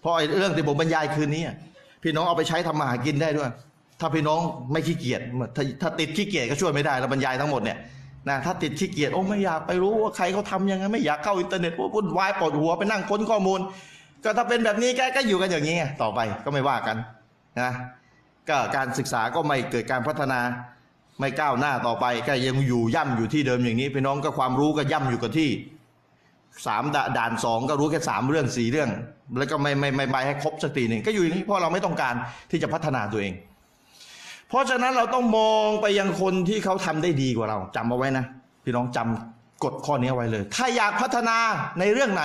[0.00, 1.42] เพราะไอ้เรื่องที่ผมบรรยายคืนนี้
[2.02, 3.50] พี่น้องเอาไปใช้ทำมาหากินได้ด้วย
[4.00, 4.40] ถ้าพี่น้อง
[4.72, 5.20] ไม่ขี้เกียจ
[5.56, 7.78] ถ้าถ้าติดขี้เกียจก็ช่วยไม่ได้แล้วบรรยายทั้งหมดเนี่ย
[8.28, 13.60] นะถ้าติดขี้เกียจโอ้ไม่อยากไปรู้ว่าใครเขาทำยังไงไม่อยากเข้าอินเทอร์เน็ตวุ่นวายปวดหัวไปนั่งค้นข้อมูล
[14.24, 16.96] ก็ถ้าเป็นแบบนี้แกก็อยู่กันอย่างนี้ต่อไปก็ไม่ว่ากัน
[17.62, 17.70] นะ
[18.48, 20.40] ก็การศึกษาก็ไม่เกิดการพัฒนา
[21.20, 25.50] ไม่ก้าวหน้าต่อไปก็ยังอยู่ย่ำอยู่ที่เดิมอย่างนี้พี่น้องก็ความรู้ก็ย่ำอยู่กับที่
[26.66, 28.90] สามด่าด่านสองก็รู้แค่สามเรื่องสี่เรื่อง
[29.38, 32.14] แล้วก็ไม่ไม่ไม่ไปให้ครบสักทีหนึ่งก็อยู่อย่างนี้เพราะเราไม่ต้องการ
[32.50, 33.34] ที่จะพัฒนาตัวเอง
[34.48, 38.24] เพราะฉะนั้นเราต้องมองไปยังคนที่เขาทำได้ดีกว่าเราจำเอาไว้นะ
[38.64, 41.36] พี่น้องจำกฎข้อนี้ไว้เลย ถ้าอยากพัฒนา
[41.80, 42.24] ในเรื่องไหน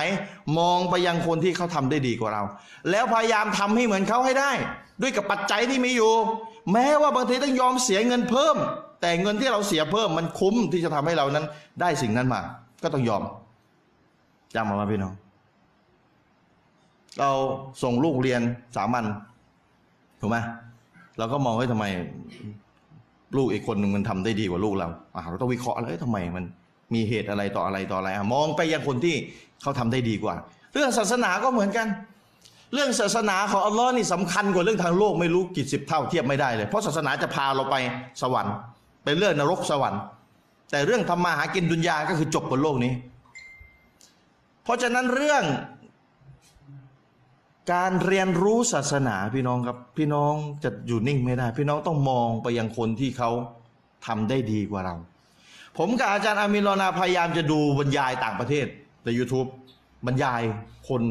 [0.58, 2.42] มองไปยังคนที่เขาทำได้ดีกว่าเรา
[2.90, 4.52] แล้วพยายามทำให้เหมือนเขาให้ได้
[5.02, 6.12] ด้วยกับปัจจัยที่มีอยู่
[6.72, 8.56] แม้ว่าบางทีต้องยอมเสียเงินเพิ่ม
[9.00, 11.46] แต่เงินที่เราเสียเพิ่มมันคุ้มที่จะทำให้เรานั้น
[11.80, 12.40] ได้สิ่งนั้นมา
[12.82, 13.22] ก็ต้องยอม
[14.54, 15.14] จำเอาไว้พี่น้อง
[17.20, 17.30] เรา
[17.82, 18.40] ส่งลูกเรียน
[18.76, 19.04] สามัญ
[20.20, 20.36] ถูกไหม
[21.18, 21.86] เราก็มองว่าทำไม
[23.36, 26.44] ลูกอีกคนหนึ่งมันทำได้ดีกว่าลูกเราอ่าเราต้องวิเคราะห์แล้วเอ้ยทำไมมัน
[26.94, 29.16] มีเหตุอะไรต่ออะไรต่ออะไรมองไปยังคนที่
[29.62, 30.34] เขาทำได้ดีกว่า
[30.72, 31.86] เรื่องศาสนาก็เหมือนกัน
[32.74, 37.76] เรื่องศาสนาของอัลลอฮ์นี่สำคัญกว่าเรื่องทางโลกไม่รู้กี่สิบเท่าเทียบไม่ได้เลย เพราะศาสนาจะพาเราไป
[38.22, 38.54] สวรรค์
[39.04, 40.00] เป็นเรื่องนรกสวรรค์
[40.70, 42.92] แต่เรื่องทำมาหากินดุนยาก็คือจบบนโลกนี้
[44.64, 45.44] เพราะฉะนั้นเรื่อง
[47.72, 50.32] การเรียนรู้ศาสนาพี่น้องครับ พี่น้อง
[50.64, 53.30] จะอยู่นิ่งไม่ได้ พี่น้องต้องมองไปยังคนที่เขา
[54.06, 54.94] ทำได้ดีกว่าเรา
[55.78, 58.66] ผมกับอาจารย์อามินรอนาพยายามจะดูบรรยายต่างประเทศ
[59.04, 59.48] ใน YouTube
[60.06, 60.42] บรรยาย
[60.88, 61.02] คน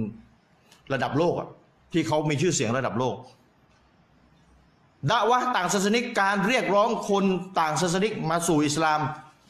[0.94, 1.48] ระดับโลกอะ
[1.94, 3.16] ที่เขามีชื่อเสียงระดับโลก
[5.12, 7.26] ดะวะต่างศาสนิกการเรียกร้องคน
[7.60, 9.00] ต่างศาสนิกมาสู่อิสลาม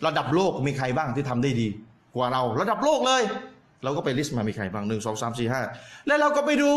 [0.06, 1.68] ระดับโลกมีใครบ้างที่ทำได้ดี
[2.16, 3.24] กว่าเราระดับโลกเลย
[3.84, 5.62] เราก็ไปลิสต์มามีใครบ้างหนึ่งสองสามสี่ห้า
[6.08, 6.72] แล้วเราก็ไปดู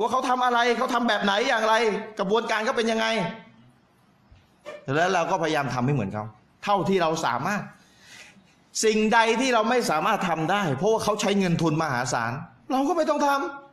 [0.00, 1.74] ว่าเขาทำอะไรเขาทำแบบไหนอย่างไร
[2.18, 3.06] กระบวนการเขาเป็นยังไง
[4.96, 6.24] แล้วเราก็พยายามทำให้เหมือนเขา
[6.64, 7.62] เท่าที่เราสามารถ
[8.84, 12.32] สิ่งใดที่เราไม่สามารถทำได้ เพราะว่าเขาใช้เงินทุนมหาศาล
[12.72, 13.63] เราก็ไม่ต้องทำ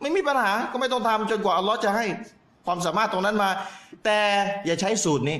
[0.00, 2.04] ไม่มีปัญหาก็ไม่ต้องทำจนกว่าอัลลอฮ์จะให้
[2.66, 3.50] ความสามารถตรงนั้นมา
[4.04, 4.18] แต่
[4.66, 5.36] อย่าใช้สูตรนี้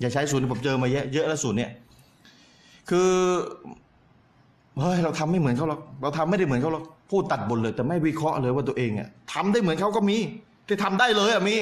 [0.00, 1.70] อย่าใช้สูตรที่ผมเจอมาเยอะเยอะแล้วสูตรเนี้ย
[2.90, 3.10] คือ
[4.78, 10.16] เฮ้ยเราทำไม่เหมือนเขาหรอกเราทำไม่ได้เหมือนเขาหรอกพูดตัดบทเลย แต่ไม่วิเคราะห์เลยว่าตัวเองอะทำได้เหมือนเขาก็มี
[10.66, 11.56] ที่ทำได้เลยอะมี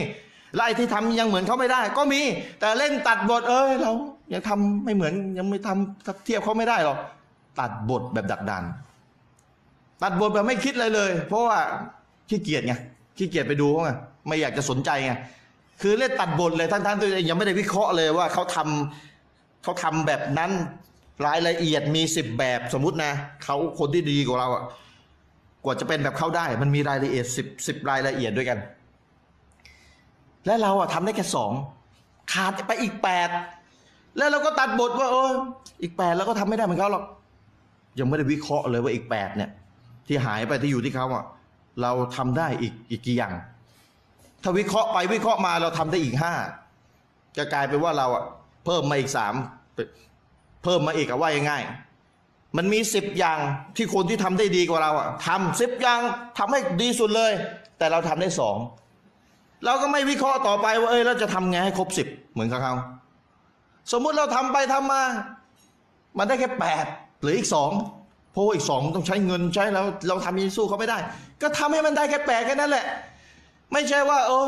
[0.54, 2.22] และไอ้ที่ทำยังเหมือนเขาไม่ได้ ก็มี
[2.60, 3.92] แต่เล่นตัดบท เอ้ยเรา
[4.32, 6.98] ยังทำไม่เหมือนยังไม่ทำเทียบเขาไม่ได้หรอก
[7.60, 8.64] ตัดบทแบบดักดาน
[10.02, 11.58] ตัดบทแบบไม่คิดเลยเลย เพราะว่า
[12.28, 12.74] ขี้เกียจไง
[13.16, 13.90] ขี้เกียจไปดูเขาไง
[14.26, 15.12] ไม่อยากจะสนใจไง
[15.82, 20.50] คือเล่นตัดบทเลยทั้งๆตัวเองยังไม่ได้วิเคราะห์เลยว่าเขาทำเขาทำแบบนั้น
[21.26, 23.12] รายละเอียดมีสิบแบบสมมุตินะ
[23.44, 24.64] เขาคนที่ดีกว่าเราอะ
[25.64, 28.58] กว่าจะเป็นแบบเขาได้ มันมีรายละเอียดสิบสิบรายละเอียดด้วยกัน
[30.46, 31.52] และเราอะทำได้แค่สอง
[32.32, 33.28] ขาดไปอีกแปด
[34.16, 35.30] แล้วเราก็ตัดบทว่า เออ
[35.82, 37.04] อีกแปดเราก็ทำไม่ได้เหมือนเขาหรอก
[37.98, 39.50] ยังไม่ได้วิเคราะห์เลยว่าอีกแปดเนี่ย
[40.06, 41.24] ที่หายไปที่อยู่ที่เขาอะ
[41.82, 43.34] เราทำได้อีกอีกกี่อย่าง
[44.42, 46.32] ถ้าวิเคราะห์ไปวิเคราะห์มาเราทำได้อีกห้า
[47.36, 48.24] จะกลายเป็นว่าเราอะ
[48.64, 49.34] เพิ่มมาอีกสาม
[50.64, 51.52] เพิ่มมาอีกอะว่ายังไง
[52.56, 53.38] มันมีสิบอย่าง
[53.76, 56.00] ที่คนที่ทำได้ดีกว่าเราอะทำสิบอย่าง
[56.38, 57.32] ทำให้ดีสุดเลย
[57.78, 58.56] แต่เราทำได้สอง
[59.64, 62.74] เราก็ไม่วิเคราะห์ต่อไปว่าเอ้ยเราจะทำไงให้ครบสิบเหมือนกับเขา
[63.92, 65.02] สมมุติเราทำไปทำมา
[66.18, 66.84] มันได้แค่แปด
[67.22, 67.70] หรืออีกสอง
[68.36, 70.98] เพราะอีกสองต้องใช้เงินใช้แล้วเราทำยังสู้เขาไม่ได้
[71.42, 72.84] ก็ทำให้มันได้แค่แปดแค่นั้นแหละ
[73.72, 74.46] ไม่ใช่ว่า เออ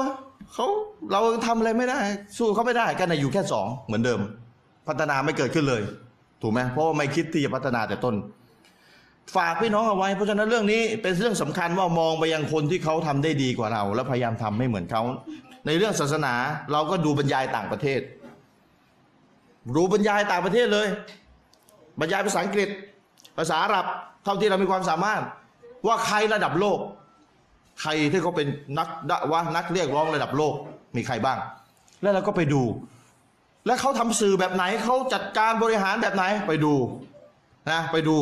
[0.52, 0.66] เขา
[1.12, 2.00] เราทำอะไรไม่ได้
[2.38, 4.20] สู้เขาไม่ได้ก็นอยู่แค่สองเหมือนเดิม
[4.88, 5.82] พัฒนาไม่เกิดขึ้นเลย
[6.42, 8.14] ถูกไหมเพราะว่าไม่คิดที่จะพัฒนาแต่ต้น
[9.36, 15.02] ฝากพี่น้องเอาไว้ เพราะฉะนั้นเรื่องนี้เป็นเรื่องสำคัญว่ามองไปยังคนที่เขาทำได้ดีกว่าเรา แล้วพยายามทำให้เหมือนเขา
[15.66, 16.34] ในเรื่องศาสนา
[16.72, 18.00] เราก็ดูบรรยายต่างประเทศ
[19.74, 20.88] รู้บรรยายต่างประเทศเลย
[22.00, 22.68] บรรยายภาษาอังกฤษ
[23.38, 23.86] ภาษาอาหรับ
[24.24, 25.22] เท่าที่เรามีความสามารถ
[25.86, 26.78] ว่าใครระดับโลก
[27.80, 30.54] ใครที่เขาเป็นนักดะวะนักเรียกร้องระดับโลก
[30.96, 31.38] มีใครบ้าง
[32.02, 32.62] แล้วเราก็ไปดู
[33.66, 36.74] แล้วเขาทำสื่อแบบไหนเขาจัดการบริหารแบบไหนไปดู
[37.70, 38.16] นะไปดู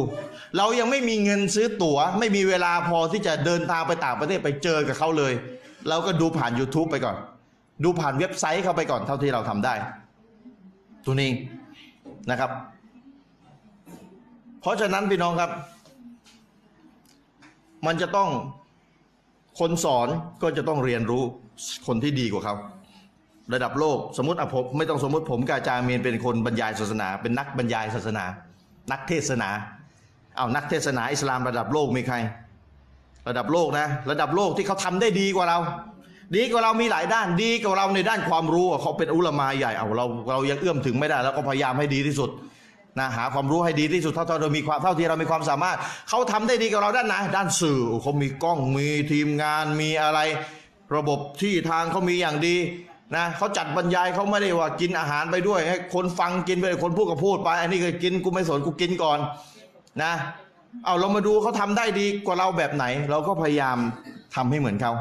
[0.57, 5.33] เรายังไม่มีเงินซื้อตั๋ว ไม่มีเวลาพอที่จะเดินทางไปต่างประเทศไปเจอกับเขาเลย
[5.89, 7.17] เราก็ดูผ่าน YouTube ไปก่อน
[7.85, 9.75] ดูผ่านเว็บไซต์เขาไปก่อนเท่าที่เราทำได้
[11.05, 11.31] ตัวนี้
[12.31, 12.51] นะครับ
[14.67, 15.51] ราะฉะนั้นพี่น้องครับ
[17.87, 18.29] มันจะต้อง
[19.61, 20.09] คนสอน
[20.43, 21.23] ก็จะต้องเรียนรู้
[21.87, 22.55] คนที่ดีกว่าเขา
[23.55, 28.25] ระดับโลกสมมติอะผมไม่ต้องสมมติผมกาจาเมียนเป็นคนบรรยายศาสนา เป็นนักบรรยายศาสนา
[28.93, 29.51] นักเทศนา
[30.37, 32.17] เอานักเทศนาอิสลามระดับโลกมีใคร
[33.29, 35.59] ระดับโลกนะ ระดับโลกที่เขาทำได้ดีกว่าเรา
[36.37, 42.31] ดีกว่าเรามีหลายด้านดีกว่าเราในด้านความรู้เขาเป็นอุลามาใหญ่เอาเราเรายังเอื้อมถึงไม่ได้ แล้วก็พยายามให้ดีที่สุด
[42.99, 45.77] นะหาความรู้ให้ดีที่สุดเท่าที่เรามีความเท่าที่เรามีความสามารถ
[46.09, 50.21] เขาทำได้ดีกว่าเราด้านไหนด้านสื่อเขามีกล้องมีทีมงานมีอะไร
[50.97, 52.57] ระบบที่ทางเขามีอย่างดี
[53.17, 59.19] นะเขาจัดบรรยายเขาไม่ได้ว่ากินอาหารไปด้วย ให้คนฟังกินไปคนพูดก็พูดไปอันนี้ก็กินกูไม่สนกูกินก่อน
[60.03, 60.13] นะ
[60.85, 63.77] เอาเรามาดูเขาทำได้ดีกว่าเราแบบไหน เราก็พยายาม
[64.35, 64.93] ทำให้เหมือนเขา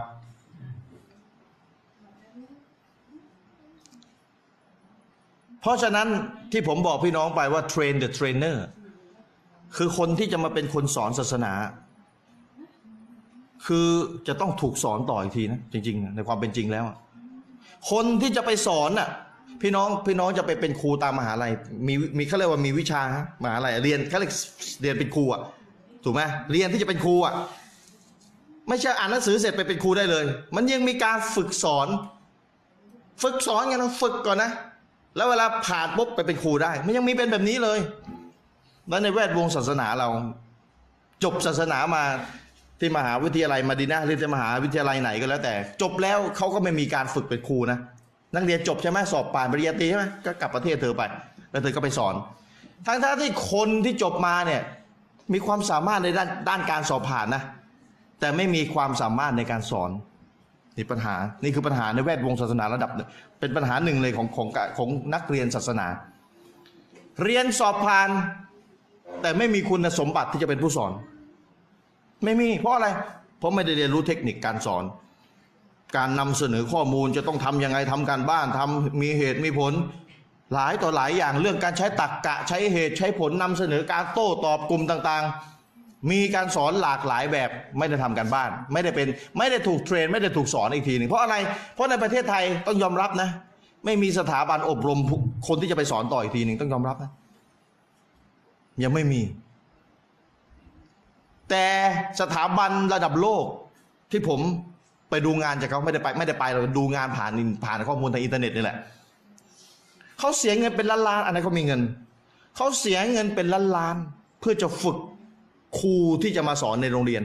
[5.66, 6.08] เพราะฉะนั้น
[6.52, 8.58] ที่ผมบอกพี่น้องไปว่า train the trainer
[9.78, 11.54] คือคนที่จะมาเป็นคนสอนศาสนา
[13.66, 13.88] คือ
[14.28, 16.86] จะต้องถูกสอนต่ออีกทีนะจริง ๆ ในความเป็นจริงแล้ว
[17.92, 19.10] คนที่จะไปสอนน่ะ
[19.62, 21.52] พี่น้องพี่น้องจะไปเป็นครูตามมหาลัย
[21.88, 24.34] มีมีเขาเรียกว่ามีวิชาฮะมหาลัยเรียนเขาเรียก
[24.82, 25.42] เรียนเป็นครูอะ
[26.04, 27.34] ถูกไหมเรียนที่จะเป็นครูอะ
[28.70, 31.88] ไม่ใช่อ่านหนังสือเสร็จไปเป็นครูได้เลย มันยังมีการฝึกสอน
[33.24, 34.52] ฝึกสอนกันนะฝึกก่อนนะ
[35.16, 37.80] แล้วเวลาผ่านปุ๊บไปเป็นครูได้ มันยังมีเป็นแบบนี้เลย
[38.90, 40.10] แล้วในแวดวงศาสนาเรา
[41.24, 42.04] จบศาสนามา
[42.80, 47.80] ที่มหาวิทยาลัยมาดีนาหรือที่มหาวิทยาลัยไหนก็แล้วแต่ จบแล้วเขาก็ไม่มีการฝึกเป็นครูนะ
[48.36, 51.02] นักเรียนจบใช่ไหมสอบผ่านปริญญาตรีใช่ไหมก็กลับประเทศเธอไป
[51.52, 52.14] แล้วเธอก็ไปสอน
[52.88, 54.62] ทั้งท่าที่คนที่จบมาเนี่ย
[55.34, 57.44] มีความสามารถในด้านด้านการสอบผ่านนะ
[58.20, 59.90] แต่ไม่มีความสามารถในการสอน
[60.78, 62.92] นี่ปัญหา นี่คือปัญหาในแวดวงศาสนาระดับ
[63.40, 64.48] เป็นปัญหาหนึ่งเลยของของ
[64.78, 65.88] ของนักเรียนศาสนา
[67.24, 68.10] เรียนสอบผ่าน
[69.22, 70.92] แต่ไม่มีคุณสมบัติที่จะเป็นผู้สอน
[72.24, 72.88] ไม่มี เพราะอะไร
[73.40, 74.84] เพราะไม่ได้เรียนรู้เทคนิคการสอน
[75.98, 79.74] การนำเสนอข้อมูลจะต้องทำยังไงทำการบ้านทำมีเหตุมีผล
[80.54, 85.55] หลายต่อหลายอย่างเรื่องการใช้ตรรกกะใช้เหตุใช้ผลนำเสนอการโต้ตอบกลุ่มต่าง ๆ
[86.12, 91.36] มีการสอนหลากหลายแบบไม่ได้ทำการบ้าน ไม่ได้เป็นไม่ได้ถูกเทรน ไม่ได้ถูกสอนอีกทีหนึ่งเพราะอะไร
[91.74, 93.30] เพราะในประเทศไทยต้องยอมรับนะ
[93.86, 95.00] ไม่มีสถาบันอบรม
[95.48, 97.12] คนที่จะไปสอนต่ออีกทีหนึ่งต้องยอมรับนะ
[98.84, 99.22] ยังไม่มี
[101.50, 101.66] แต่
[102.22, 103.46] สถาบันระดับโลก
[104.12, 104.40] ที่ผม
[105.10, 107.32] ไปดูงานจากเขาไม่ได้ไปไม่ได้ไปเราดูงานผ่าน
[107.66, 108.78] ผ่านข้อมูลทางอินเทอร์เน็ตนี่แหละ
[110.20, 111.82] เขาเสียเงินเป็นล้านล้านๆอันนั้นเขามีเงิน
[112.56, 114.98] เขาเสียเงินเป็นล้านล้านๆเพื่อจะฝึก
[115.80, 117.24] ครูที่จะมาสอนในโรงเรียน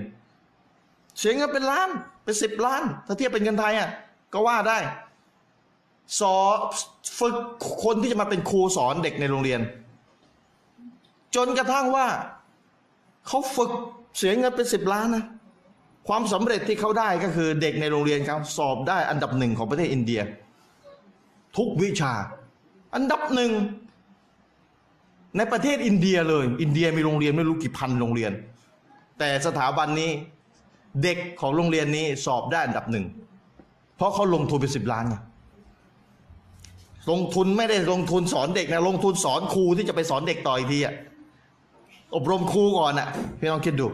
[1.18, 1.88] เสียเงินเป็นล้าน
[2.24, 3.88] เป็นสิบล้าน ถ้าเทียบเป็นเงินไทยอะ
[4.32, 4.78] ก็ว่าได้
[6.20, 6.57] สอน
[7.18, 7.36] ฝึก
[7.84, 9.61] คนที่จะมาเป็นครูสอนเด็กในโรงเรียน
[11.36, 12.07] จนกระทั่งว่า
[13.26, 13.70] เขาฝึก
[14.16, 15.24] เสียเงินเป็นสิบล้านนะ
[16.09, 20.20] ความสำเร็จที่เขาได้ก็คือเด็กในโรงเรียนเขาสอบได้อันดับหนึ่งของประเทศอินเดีย
[21.57, 22.12] ทุกวิชา
[22.94, 23.51] อันดับหนึ่ง
[25.37, 28.33] ในประเทศอินเดียเลย อินเดียมีโรงเรียนไม่รู้กี่พันโรงเรียน
[29.18, 30.11] แต่สถาบันนี้
[31.03, 33.05] เด็กของโรงเรียนนี้สอบได้อันดับหนึ่ง
[33.97, 35.16] เพราะเขาลงทุนไปสิบล้านไง
[37.11, 40.95] ลงทุนไม่ได้ลงทุนสอนเด็กนะลงทุนสอนครูที่จะไปสอนเด็กต่ออีกทีอะ
[42.16, 43.09] อบรมครูก่อนอะ
[43.39, 43.87] พี่น้องคิดดู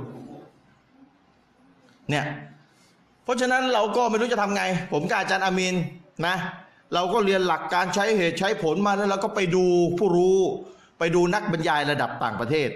[2.11, 2.25] เนี่ย
[3.25, 4.63] เพราะฉะนั้นเราก็ไม่รู้จะทำไง
[4.93, 5.75] ผมกับอาจารย์อามีน
[6.27, 6.37] นะ
[6.95, 9.65] เราก็เรียนหลักการใช้เหตุใช้ผลมาแล้วเราก็ไปดู
[9.99, 10.39] ผู้รู้
[10.99, 12.69] ไปดูนักบรรยายระดับต่างประเทศ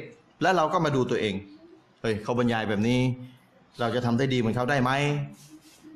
[0.43, 1.35] แล้วเราก็มาดูตัวเอง
[2.01, 3.01] เฮ้ยเขาบรรยายแบบนี้
[3.81, 4.91] เราจะทำได้ดีเหมือนเขาได้ไหม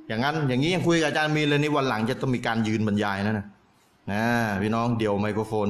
[0.08, 3.46] อย่างนั้นอย่างนี้ยังคุยกับอาจารย์มีเลยนี่วันหลังจะต้องมีการยืนบรรยายนะนะ
[4.12, 4.22] นะ
[4.62, 5.68] พี่น้องเดี่ยวไมโครโฟน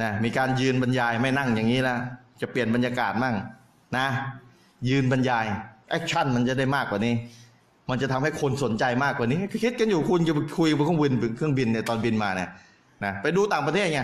[0.00, 1.94] นะมีการยืนบรรยายไม่นั่งอย่างนี้ละ
[2.40, 3.34] จะเปลี่ยนบรรยากาศมั่ง
[3.96, 4.06] นะ
[4.88, 5.46] ยืนบรรยาย
[5.90, 7.14] action มันจะได้มากกว่านี้
[7.90, 12.48] มันจะทำให้คนสนใจมากกว่านี้คิดกันอยู่คุณจะคุยบนเครื่องบินเครื่องบินเนี่ยตอนบินมาเนี่ย
[13.04, 14.00] นะไปดูต่างประเทศไง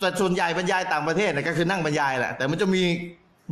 [0.00, 2.82] แต่ส่วนใหญ่บรรยายต่างประเทศเนี่ยก็คือนั่งบรรยายแหละแต่มันจะมี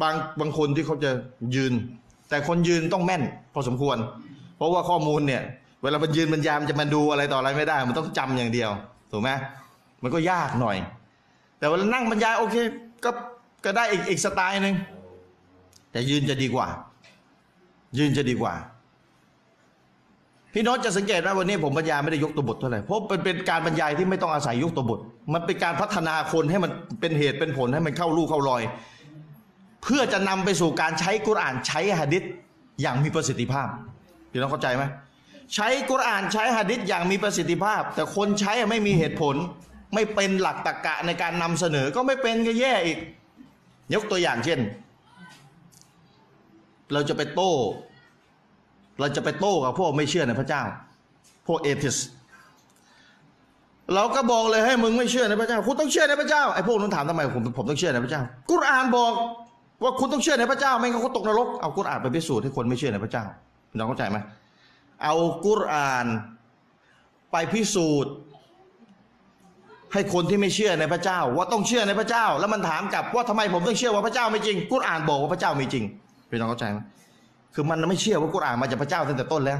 [0.03, 1.11] บางบางคนที่เขาจะ
[1.55, 1.73] ยืน
[2.29, 3.23] แต่คนยืนต้องแม่น
[3.55, 3.97] พอสมควร
[4.57, 5.43] เพราะว่าข้อมูลเนี่ย
[5.83, 8.71] เวลามันยืนบรรยายมันจะมาดูอะไรต่ออะไรไม่ได้ มันต้องจำอย่างเดียว
[9.11, 9.31] ถูกไหม
[10.03, 10.77] มันก็ยากหน่อย
[11.59, 12.57] แต่เวลานั่งบรรยายโอเค
[13.05, 13.11] ก็
[13.65, 14.75] ก็ได้อีกอีกสไตล์หนึ่ง
[15.93, 16.67] แต่ยืนจะดีกว่า
[17.99, 18.55] ยืนจะดีกว่า
[20.55, 25.01] พี่น้องจะสังเกตว่าวันนี้ผมบรรยายไม่ได้ยกตัวบทเท่าไหร่เพราะเป็นเป็นการบรรยายที่ไม่ต้องอาศัยยกตัวบท
[25.35, 28.63] มันเป็นการพัฒนาคนให้มันเป็นเหตุเป็นผลให้มันเข้าลูกเข้ารอย
[29.83, 32.23] เพื่อจะนำไปสู่การใช้กุรอานใช้หะดิษ
[32.81, 33.69] อย่างมีประสิทธิภาพ
[34.31, 34.85] พี่น้องเข้าใจไหม
[35.55, 39.37] ใช้กุรอานใช้หะดิษอย่างมีประสิทธิภาพ แต่คนใช้ไม่มีเหตุผล
[39.95, 42.99] ไม่เป็นหลักตรรกะในการนำเสนอก็ไม่เป็นก็แย่อีก
[43.95, 44.61] ยกตัวอย่างเช่น
[46.93, 47.53] เราจะไปโต้
[49.01, 50.63] เราจะไปโต้กับพวกไม่เชื่อในพระเจ้า
[51.47, 51.97] พวกเอทิส
[53.95, 59.13] เราก็บอกเลยให้มึงไม่เชื่อในพระเจ้า คุณต้องเชื่อในพระเจ้า ไอ้พวกนั้นถามทำไมผมผมต้องเชื่อในพระเจ้า กุรอานบอก
[59.83, 63.25] ว่าคุณต้องเชื่อในพระเจ้า ไม่งั้นเขาตกนรก เอากุรอานไปพิสูจน์ให้คนไม่เชื่อในพระเจ้า
[63.79, 64.19] น้องเข้าใจไหม
[65.03, 65.15] เอา
[65.47, 66.07] กุรอาน
[67.33, 68.13] ไปพิสูจน์
[69.93, 75.85] ให้คนที่ไม่เชื่อในพระเจ้า ว่าต้องเชื่อในพระเจ้า แล้วมันถามกลับว่าทำไมผมต้องเชื่อว่าพระเจ้าไม่จริงกุรอานบอกว่าพระเจ้ามีจริง
[76.31, 76.79] พี่น้องเข้าใจไหม
[77.55, 79.59] คือมันไม่เชื่อว่ากุรอานมาจากพระเจ้าตั้งแต่ต้นแล้ว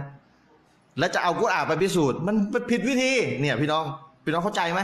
[0.99, 2.37] แล้วจะเอากุรอานไปพิสูจน์มัน
[2.71, 3.85] ผิดวิธีเนี่ยพี่น้อง
[4.25, 4.81] พี่น้องเข้าใจไหม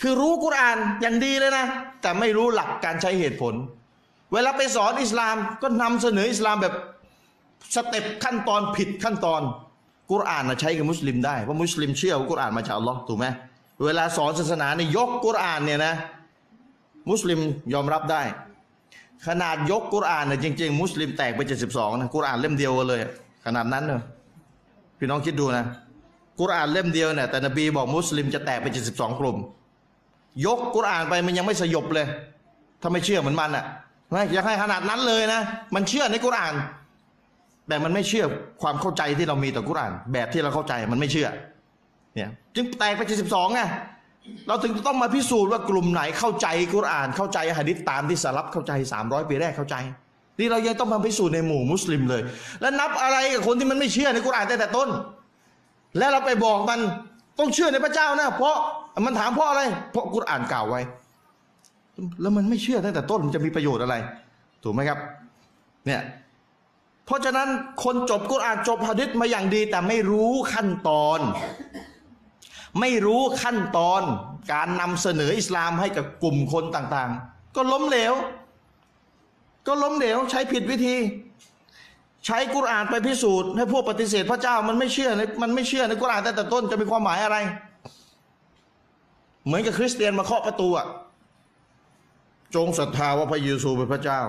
[0.00, 1.66] คือรู้กุรอานอย่างดีเลยนะ
[2.02, 3.54] แต่ไม่รู้หลักการใช้เหตุผล
[4.32, 6.74] เวลาไปสอนอิสลามก็นำเสนออิสลามแบบ
[7.74, 9.42] สเต็ปขั้นตอนผิดขั้นตอน
[10.10, 13.26] กุรอานนะใช้กับมุสลิมได้เพราะมุสลิมเชื่อว่ากุรอานมาจากอัลลอฮ์ถูกไหม
[13.84, 15.94] เวลาสอนศาสนาเนี่ยยกกุรอานเนี่ยนะ
[17.10, 17.40] มุสลิม
[17.72, 18.22] ยอมรับได้
[19.26, 23.00] ขนาดยกกุรอานเนี่ยจริง ๆ มุสลิมแตกไป 72นะกุรอานเล่มเดียวกันเลย
[23.46, 24.02] ขนาดนั้นเนอะ
[24.98, 25.64] พี่น้องคิดดูนะ
[26.40, 29.36] กุรอานเล่มเดียวเนี่ยแต่นบีบอกมุสลิมจะแตกไป 72 กลุ่ม
[30.46, 32.06] ยกกุรอานไปมันยังไม่สยบเลย
[32.82, 33.64] ถ้าไม่เชื่อเหมือนมันอะ
[34.10, 35.40] ไม่อยากให้ขนาดนั้นเลยนะ
[35.74, 36.54] มันเชื่อในกุรอาน
[37.68, 38.24] แต่มันไม่เชื่อ
[38.62, 41.28] ความเข้าใจที่เรามีต่อกุรอาน แบบที่เราเข้าใจมันไม่เชื่อ
[42.14, 43.60] เนี่ยจึงแตกไป 72ไง
[44.48, 49.76] เราถึงต้องมาพิสูจน์ว่ากลุ่มไหนเข้าใจกุรอานเข้าใจหะดิษตามที่สารับเข้าใจ 300 ปีแรกเข้าใจ
[50.38, 52.22] นี่เรายังต้องมาพิสูจน์ในหมู่มุสลิมเลย
[52.60, 54.88] แล้วนับอะไรกับคนที่มันไม่เชื่อในกุรอานแตั้งแต่ต้น
[55.98, 56.80] แล้วเราไปบอกมัน
[57.38, 58.56] ต้องเชื่อในพระเจ้านะ เพราะ
[59.06, 59.62] มันถามเพราะอะไร
[59.92, 60.80] เพราะกุรอานกล่าวไว้
[62.20, 63.94] แล้วมันไม่เชื่อตั้งแต่ต้นมันจะมีประโยชน์อะไร
[64.62, 64.98] ถูกไหมครับ
[65.86, 66.02] เนี่ย
[67.06, 67.48] เพราะฉะนั้น
[67.84, 71.20] คนจบกุรอานจบหะดิษมาอย่างดีแต่ไม่รู้ขั้นตอน
[72.80, 74.02] ไม่รู้ขั้นตอน
[74.52, 78.14] การนำเสนออิสลามให้กับกลุ่มคนต่างๆ ก็ล้มเหลว
[79.66, 80.96] ก็ล้มเหลวใช้ผิดวิธี
[82.26, 87.36] ใช้กุรอานไปพิสูจน์ให้พวกปฏิเสธพระเจ้ามันไม่เชื่อในมันไม่เชื่อในกุรอานแต่แต่ต้นจะมีความหมายอะไร
[89.44, 90.86] เหมือนกับคริสเตียนมาเคาะประตูอะ
[92.54, 94.20] จงศรัทธาว่าพระเยซูเป็นพระเจ้า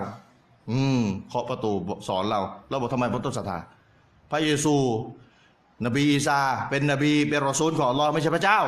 [0.70, 1.70] อืมเคาะประตู
[2.08, 3.58] สอนเราเราบอกทำไมพระต้นศรัทธา
[4.30, 4.74] พระเยซู
[5.84, 6.38] นบีอีสา
[6.70, 8.58] เป็นนบีเป็นรอซูลของอัลลอฮ์ไม่ใช่พระเจ้า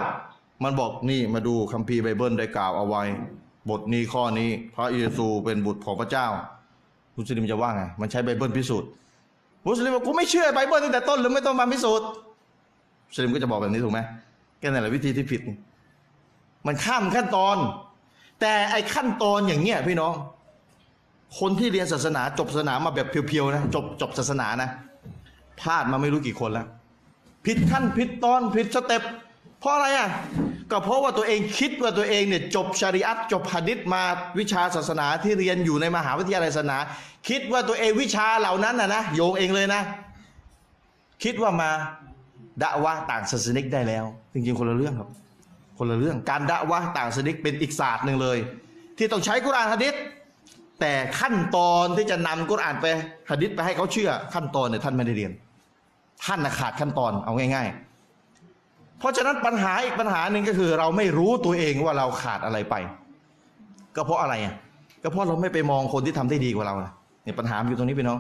[0.64, 3.02] มันบอกนี่มาดูคัมภีร์ไบเบิลได้กล่าวเอาไว้
[3.70, 6.26] บทนี้ข้อนี้ พระเยซูเป็นบุตรของพระเจ้า
[7.16, 8.88] มุสลิมจะว่าไง มันใช้ไบเบิลพิสูจน์
[9.66, 12.06] มุสลิมบอกกูไม่เชื่อไบเบิลตั้งแต่ต้นหรือไม่ต้องมาพิสูจน์
[13.08, 14.00] มุสลิมก็จะบอกแบบนี้ถูกไหม
[14.58, 15.40] แค่นั้นแหละวิธีที่ผิด
[16.66, 17.56] มันข้ามขั้นตอน
[18.40, 20.12] แต่ไอ้ขั้นตอนอย่างเงี้ยพี่น้อง
[21.38, 24.70] คนที่เรียนศาสนาจบศาสนามาแบบเพียวๆนะ จบจบศาสนานะ
[25.60, 26.66] พลาดมาไม่รู้กี่คนแล้ว
[27.46, 29.02] ผิดขั้นผิดตอนผิด step
[29.60, 30.08] เพราะอะไรอะ
[30.70, 34.02] ก็เพราะว่าตัวเองคิดว่าตัวเองเนี่ยจบชริอัตจบหะดิษมา
[34.38, 36.78] วิชาศาสนาที่เรียนอยู่ในมหาวิทยาลัยศาสนา
[37.28, 39.82] คิดว่าตัวเองวิชาเหล่านั้นนะนะโยงเองเลยนะ
[41.24, 41.70] คิดว่ามา
[42.62, 45.08] ดะวะต่างศาสนิกได้แล้ว จริงๆคนละเรื่องครับ
[45.78, 48.38] คนละเรื่องการดะวะต่างศาสนิกเป็นอีกศาสตร์หนึ่งเลย
[48.98, 49.94] ที่ต้องใช้กุรอานหะดิษ
[50.80, 52.86] แต่ขั้นตอนที่จะนำกุรอานไป
[53.30, 55.32] หะดิษไปให้เขาเชื่อขั้นตอนเนี่ยท่านไม่ได้เรียน
[56.24, 57.68] ท่านขาดขั้นตอนเอาง่าย
[58.32, 62.74] ๆ เพราะฉะนั้นปัญหาอีกปัญหาหนึ่งก็คือ เราไม่รู้ตัวเองว่าเราขาดอะไรไป
[63.96, 64.54] ก็เพราะอะไรอะ
[65.02, 66.74] ก็เพราะเราไม่ไปมองคนที่ทำได้ดีกว่าเรา
[67.24, 68.18] เนี่ยปัญหาอยู่ตรงนี้พี่น้อง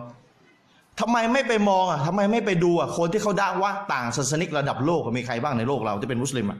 [1.00, 6.58] ทำไมไม่ไปมองอะทำไมไม่ไปดูอะคนที่เขาด่าว่าต่างศาสนิกระดับโลกมีใครบ้างในโลกเราที่เป็นมุสลิมอะ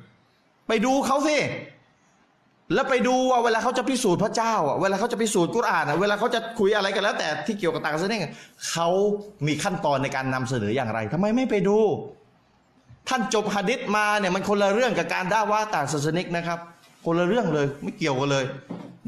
[0.69, 1.37] ไปดูเขาสิ
[2.75, 8.33] แล้วไปดูว่าเวลาเขาจะพิสูจน์พระเจ้าอะเวลาเขาจะพิสูจน์กุรอานอะเวลาเขาจะคุยอะไรกันแล้ว แต่ที่เกี่ยวกับต่างศาสนิกอะ
[8.71, 8.89] เขา
[9.47, 11.79] มีขั้นตอนในการนำเสนออย่างไรทำไมไม่ไปดู
[13.09, 16.59] ท่านจบหะดิษมาเนี่ยมันคนละเรื่องกับการด่าว่าต่างศาสนิกนะครับ
[17.05, 18.45] คนละเรื่องเลยไม่เกี่ยวกันเลย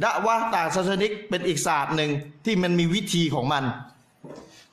[0.02, 2.10] ด่าว่าต่างศาสนิกเป็นอีกศาสตร์หนึ่ง
[2.44, 3.64] ที่มันมีวิธีของมัน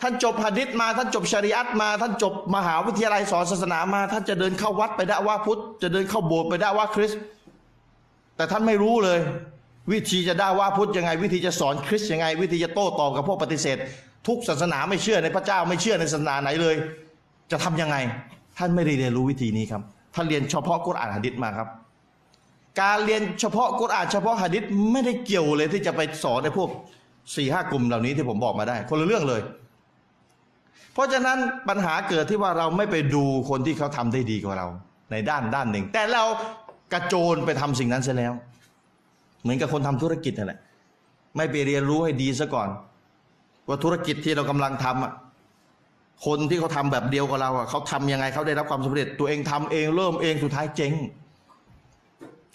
[0.01, 7.21] ท่านจบหะดิษมา ท่านจบชริอัตมา ท่านจบมหาวิทยาลัยสอนศาสนามา ท่านจะเดินเข้าวัดไปด่าว่าพุทธจะเดินเข้าโบสถ์ไปด่าว่าคริสต์
[8.35, 9.19] แต่ท่านไม่รู้เลย
[9.91, 13.77] วิธีจะด่าว่าพุทธยังไง วิธีจะสอนคริสต์ยังไง วิธีจะโต้ตอบกับพวกปฏิเสธ
[14.27, 16.75] ทุกศาสนาไม่เชื่อในพระเจ้าไม่เชื่อในศาสนาไหนเลย
[17.51, 17.97] จะทำยังไง
[18.57, 19.81] ท่านไม่ได้เรียนรู้วิธีนี้ครับ
[20.15, 21.67] ท่านเรียนเฉพาะกุรอานหะดิษมาครับ
[22.81, 26.69] การเรียนเฉพาะกุรอานเฉพาะหะดิษไม่ได้เกี่ยวเลยที่จะไปสอนในพวก
[27.35, 29.41] สี่ห้ากลุ่มเหล่านี้ที่ผมบอกมาได้ คนละเรื่องเลย
[30.93, 31.37] เพราะฉะนั้น
[31.69, 34.67] ปัญหาเกิดที่ว่าเราไม่ไปดูคนที่เขาทำได้ดีกว่าเรา
[35.11, 36.23] ในด้านด้านหนึ่ง แต่เรา
[36.93, 38.33] กระโจนไปทำสิ่งนั้นเสียแล้ว
[39.41, 40.59] เหมือนกับคนทำธุรกิจนั่นแหละ
[41.35, 42.69] ไม่ไปเรียนรู้ให้ดีซะก่อน
[43.67, 45.13] ว่าธุรกิจที่เรากำลังทำอะ
[46.25, 50.93] คนที่เขาทำแบบเดียวกับเราอะเขาทำยังไงเขาได้รับความสำเร็จ ตัวเองทำเองเริ่มเองสุดท้ายเจ๊ง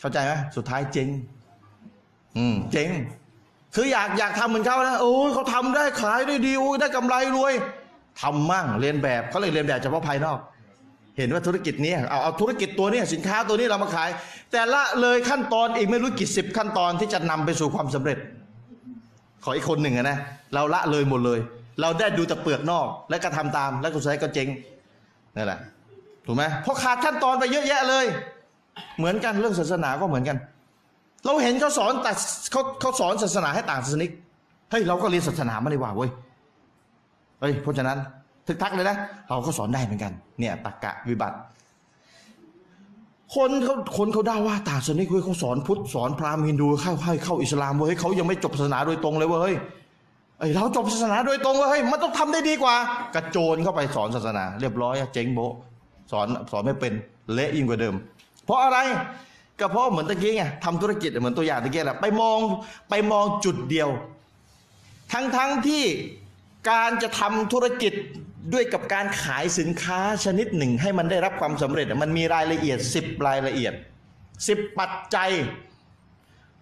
[0.00, 1.08] เข้าใจไหมสุดท้ายเจ๊ง
[2.36, 2.90] อืม เจ๊ง
[3.74, 7.54] คืออยากอยากทำเหมือนเขานะโอ้ยเขาทำได้ขายได้ดีโอ้ยได้กำไรรวย
[8.20, 10.38] ทำมั่งเรียนแบบเขาเลยเรียนแบบเฉพาะภายนอก
[11.20, 14.10] เห็นว่าธุรกิจนี้เอาเอาธุรกิจตัวนี้สินค้าตัวนี้เรามาขาย
[14.52, 18.18] แต่ละเลยขั้นตอนอีกไม่รู้กี่สิบขั้นตอนที่จะนำไปสู่ความสำเร็จ
[19.44, 20.18] ขออีกคนหนึ่งอะนะ
[20.54, 21.38] เราละเลยหมดเลย
[21.80, 24.48] เราได้ดูแต่เปลือกนอก แล้วก็ทำตาม แล้วก็สุดท้ายก็เจ๊ง
[25.36, 25.58] นั่นแหละ
[26.26, 28.06] ถูกไหมเพราะขาดขั้นตอนไปเยอะแยะเลย
[28.98, 30.36] เหมือนกันเรื่องศาสนาก็เหมือนกัน
[31.24, 32.12] เราเห็นเขาสอนแต่
[32.52, 34.10] เขาเขาสอนศาสนาให้ต่างศาสนิก
[34.70, 36.10] เฮ้ยเราก็เรียนศาสนาไม่ได้ว่าเว้ย
[37.40, 37.98] เฮ้ยเพราะฉะนั้น
[38.50, 38.96] ทึกทักเลยนะ
[39.28, 41.36] เราก็สอนได้เหมือนกัน เนี่ยตักกะวิบัติ
[43.34, 49.56] คนเขาคนเขาด่าว่าต่างศาสนิกเว้ยเขาสอนพุทธสอนพราหมณ์ฮินดูเข้าให้เข้าอิสลามเว้ยเขายังไม่จบศาสนาโดยตรงเลยเว้ย
[50.38, 52.74] เอ้ยเราจบศาสนาโดยตรงเว้ยเฮ้ยมันต้องทำได้ดีกว่า
[53.14, 55.40] กระโจนเข้าไปสอนศาสนา เรียบร้อยอะเจ๊งโบ
[56.12, 56.92] สอนสอนไม่เป็น
[57.32, 57.94] เละยิ่งกว่าเดิม
[58.44, 58.78] เพราะอะไร
[59.60, 62.38] ก็เพราะเหมือนตะกี้ไงทำธุรกิจเหมือนตัวอย่างตะกี้แหละไปมอง
[62.90, 63.88] ไปมองจุดเดียว
[65.12, 65.84] ทั้งทั้งที่
[66.70, 67.92] การจะทำธุรกิจ
[68.52, 73.72] ด้วยกับการขายสินค้าชนิดหนึ่งให้มันได้รับความสำเร็จ มันมีรายละเอียด 10 รายละเอียด
[74.26, 75.30] 10 ปัจจัย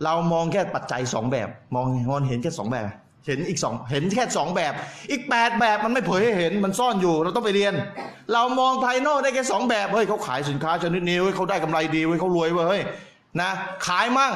[0.04, 2.84] เรามองแค่ปัจจัยสองแบบ มองมองเห็นแค่สองแบบ
[3.26, 4.72] เห็นอีกสองเห็นแค่สองแบบ
[5.10, 7.74] อีกแปดแบบมันไม่เผยให้เห็นมันซ่อนอยู่ เราต้องไปเรียน
[8.32, 12.82] เรามองภายนอกได้แค่สองแบบเฮ้ยเขาขายสินค้าชนิดนี้เว้ยเขาได้กำไรดีเว้ยเขารวยเว้ยเฮ้ย
[13.40, 13.50] นะ
[13.86, 14.32] ขายมั่ง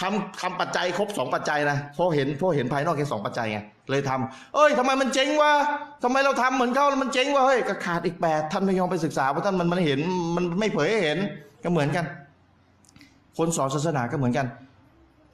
[0.00, 3.58] ทำทำปัจจัยครบสองปัจจัยนะเพราะเห็นเพราะเห็นภายนอกแค่สองปัจจัยไง
[3.90, 5.52] เลยทำเอ้ยทำไมมันเจ๊งวะ
[6.02, 10.00] ทำไมเราทำเหมือนเขาแล้วมันเจ๊งวะเฮ้ยก็ขาดอีกแปดท่านไม่ยอมไปศึกษาเพราะท่านมันมันเห็น
[10.36, 11.18] มันไม่เผยให้เห็น
[11.64, 12.04] ก็เหมือนกัน
[13.36, 14.46] คนสอนศาสนาก็เหมือนกัน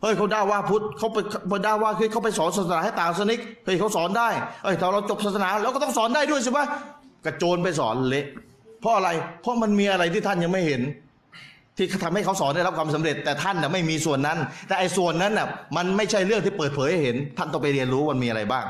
[0.03, 4.29] เฮ้ยเขาด่าว่าพุทธเขาไปไปด่าว่าคือเขาไปสอนศาสนาให้ต่างศาสนิกเฮ้ยเขาสอนได้
[4.65, 6.61] เฮ้ยถ้าเราจบศาสนาเราก็ต้องสอนได้ด้วยใช่ไหม
[7.25, 8.27] กระโจนไปสอนเละ
[8.81, 9.11] เพราะอะไร
[9.43, 10.83] เพราะมันมีอะไรที่ท่านยังไม่เห็น
[11.77, 15.47] ที่ทำให้เขาสอนได้รับความสำเร็จแต่ท่านน่ะไม่มีส่วนนั้น แต่ไอ้ส่วนนั้นน่ะ
[15.77, 18.65] มันไม่ใช่เรื่องที่เปิดเผยให้เห็น ท่านต้องไปเรียนรู้มันมีอะไรบ้าง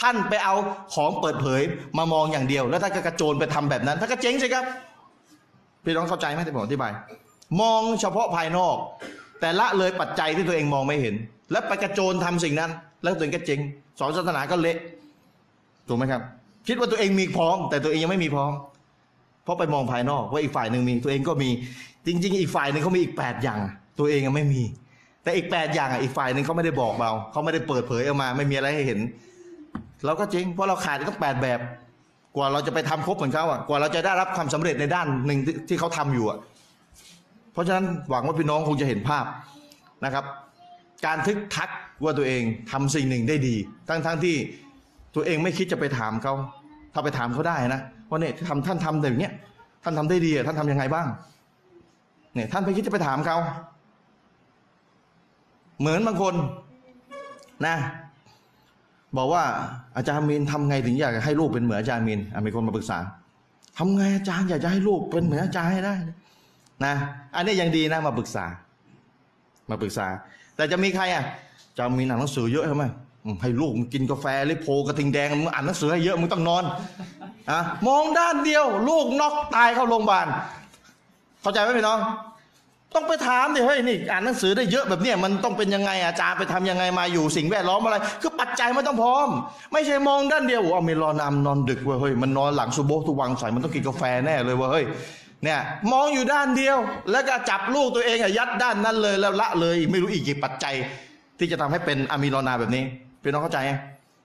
[0.00, 0.54] ท่านไปเอา
[0.94, 1.62] ของเปิดเผย
[1.98, 4.64] มามองอย่างเดียว แล้วท่านก็กระโจนไปทำแบบนั้นท่านก็เจ๊งสิครับ
[5.84, 6.92] พี่น้องเข้าใจไหมที่ผมอธิบาย
[7.60, 8.76] มองเฉพาะภายนอก
[9.40, 11.14] แต่ละเลยปัจจัยที่ตัวเองมองไม่เห็น
[11.52, 12.70] แล้วไปกระโจนทำสิ่งนั้น
[13.02, 13.60] แล้วตัวเองก็เจ๊ง
[13.98, 14.76] สอนศาสนาก็เละ
[15.88, 16.22] ถูกไหมครับ
[16.66, 18.52] คิดว่าตัวเองมีพร้อม แต่ตัวเองยังไม่มีพร้อม
[19.44, 21.50] เพราะไปมองภายนอกว่าอีกฝ่ายหนึ่งมี ตัวเองก็มี
[22.08, 23.58] จริง ๆ อีกฝ่ายหนึ่งเขามีอีกแปดอย่าง
[23.98, 24.62] ตัวเองไม่มี
[25.22, 29.00] แต่อีกแปดอย่างอีกฝ่ายหนึ่งเขาไม่ได้บอกเราเขาไม่ได้เปิดเผยออกมา ไม่มีอะไรให้เห็น
[30.04, 31.60] เราก็เจ๊งเพราะเราขาดกต้องแปดแบบ
[32.36, 35.38] กว่าเราจะไปทำครบเหมือนเขาอะกว่าเราจะได้รับความสำเร็จในด้านหนึ่ง
[35.68, 36.38] ที่เขาทำอยู่อะ
[37.52, 39.24] เพราะฉะนั้นหวังว่าพี่น้องคงจะเห็นภาพ
[40.04, 40.24] นะครับ
[41.06, 41.68] การทึกทัก
[42.04, 43.54] ว่าตัวเองทำสิ่งหนึ่งได้ดี
[43.88, 44.36] ทั้งทั้งที่
[45.14, 46.34] ตัวเองไม่คิดจะไปถามเขา
[46.92, 49.32] ถ้าไปถามเขาได้นะว่าเนี่ยทำท่านทำแบบเนี้ย
[49.82, 51.06] ท่านทำได้ดีอะท่านทำยังไงบ้าง
[52.34, 53.36] เนี่ยท่านไปคิดจะไปถามเขา
[55.80, 56.34] เหมือนบางคน
[57.66, 57.76] นะ
[59.16, 59.44] บอกว่า
[59.96, 62.98] อาจารย์มีนทำไงถึงอยากให้ลูกเป็นเหมือนอาจารย์มีนมีคนมาปรึกษา
[63.78, 65.94] ทำไงอาจารย์อยากจะให้ลูกเป็นเหมือนอาจารย์ให้ได้
[66.84, 66.94] นะ
[67.34, 68.44] อันนี้ยังดีนะมาปรึกษา
[69.70, 70.06] มาปรึกษา
[70.56, 71.24] แต่จะมีใครอะ
[71.78, 72.84] จะมีหนังหนังสือเยอะใช่ไหม
[73.42, 76.64] ให้ลูกมึงกินกาแฟลิโพกระทิงแดงมึงอ่านหนังสือให้เยอะมึงต้องนอน
[77.50, 80.26] อะมองด้านเดียว ลูกน็อกตายเข้าโรงพยาบาล
[81.48, 81.98] เข้าใจไหมพี่น้อง
[82.94, 89.28] ต้องไปถามดิเฮ้ยนี่อ่านหนังสือได้เยอะแบบเนี้ยมันต้องเป็นยังไงอาจารย์ไปทำยังไงมาอยู่สิ่งแวดล้อมอะไร คือปัจจัยไมันต้องพร้อม
[89.72, 94.84] ไม่ใช่มองด้านเดียวโอ้เอมีรอนำนอนดึกเว้ยเฮ้ยมันนอนหลังซูโบทุกวันใส่มันต้องกินกาแฟแน่เลยเว้ยเฮ้ย
[95.44, 95.60] เนี่ย
[95.92, 96.76] มองอยู่ด้านเดียว
[97.10, 100.74] แล้วก็จับลูกตัวเองอยัดด้านนั้นเลยแล้วละเลย ไม่รู้อีกกี่ปัจจัย
[101.38, 102.84] ที่จะทำให้เป็นอะมีรอนาแบบนี้
[103.22, 103.70] พี่น้องเข้าใจไหม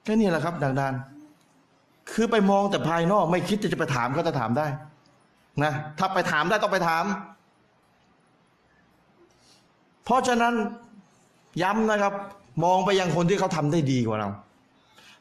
[0.03, 0.93] แค่นี้แหละครับดังดาน
[2.11, 4.67] คือไปมองแต่ภายนอกไม่คิดจะไปถามก็จะถามได้
[5.61, 7.05] นะถ้าไปถามได้ต้องไปถาม
[10.05, 10.53] เพราะฉะนั้น
[11.61, 12.13] ย้ำนะครับ
[12.63, 14.29] มองไปยังคนที่เขาทำได้ดีกว่าเรา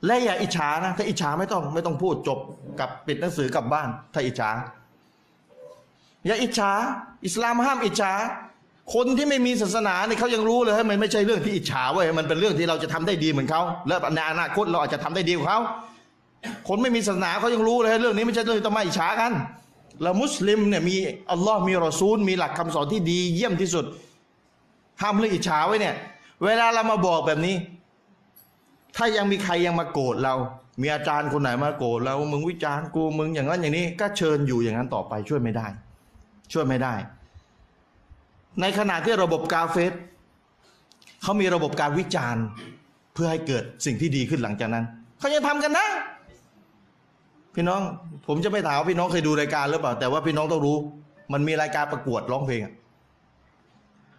[0.06, 2.38] และอย่าอิจฉานะ ถ้าอิจฉาไม่ต้องไม่ต้องพูดจบ
[2.80, 4.50] กับปิดหนังสือกลับบ้าน ถ้าอิจฉา
[6.26, 6.72] อย่าอิจฉา
[7.26, 8.12] อิสลามห้ามอิจฉา
[8.94, 15.60] คนที่ไม่มีศาสนาเนี่ยเขายังรู้เลยให้มันไม่ใช่เรื่องที่อิจฉาเว้ยมันเป็นเรื่องที่เราจะทำได้ดีเหมือนเขาและในอนาคตเราอาจจะทำได้ดีกว่าเขา
[16.68, 19.32] คนไม่มีศาสนาเขายังรู้เลยเรื่องนี้ไม่ใช่เรื่องที่ต้องมาอิจฉากัน
[20.00, 20.96] แล้วมุสลิมเนี่ยมี
[21.30, 23.84] อัลลอฮ์มีรอซูล มีหลักคำสอนที่ดี เยี่ยมที่สุด
[25.00, 25.94] ห้ามเรื่องอิจฉาไว้เนี่ย
[26.44, 27.56] เวลาเรามาบอกแบบนี้
[28.96, 30.34] ถ้ายังมีใครยังมาโกรธเรา
[30.80, 35.66] มีอาจารย์คนไหนมาโกรธเรามึงวิจารณ์กูมึงอย่างนั้นอย่างนี้ ก็เชิญอยู่อย่างนั้นต่อไปช่วยไม่ได้
[36.52, 36.94] ช่วยไม่ได้
[38.60, 39.92] ในขณะที่ระบบกาเฟส
[41.22, 42.44] เขามีระบบการวิจารณ์
[43.14, 44.84] เพื่อให้เกิดสิ่งที่ดีขึ้นหลังจากนั้น
[45.18, 45.86] เขายังทำกันนะ
[47.54, 47.80] พี่น้อง
[48.26, 50.76] ผมจะไม่ถามว่าพี่น้องเคยดูรายการหรือเปล่า แต่ว่าพี่น้องต้องรู้
[51.32, 52.74] มันมีรายการประกวดร้องเพลงอะ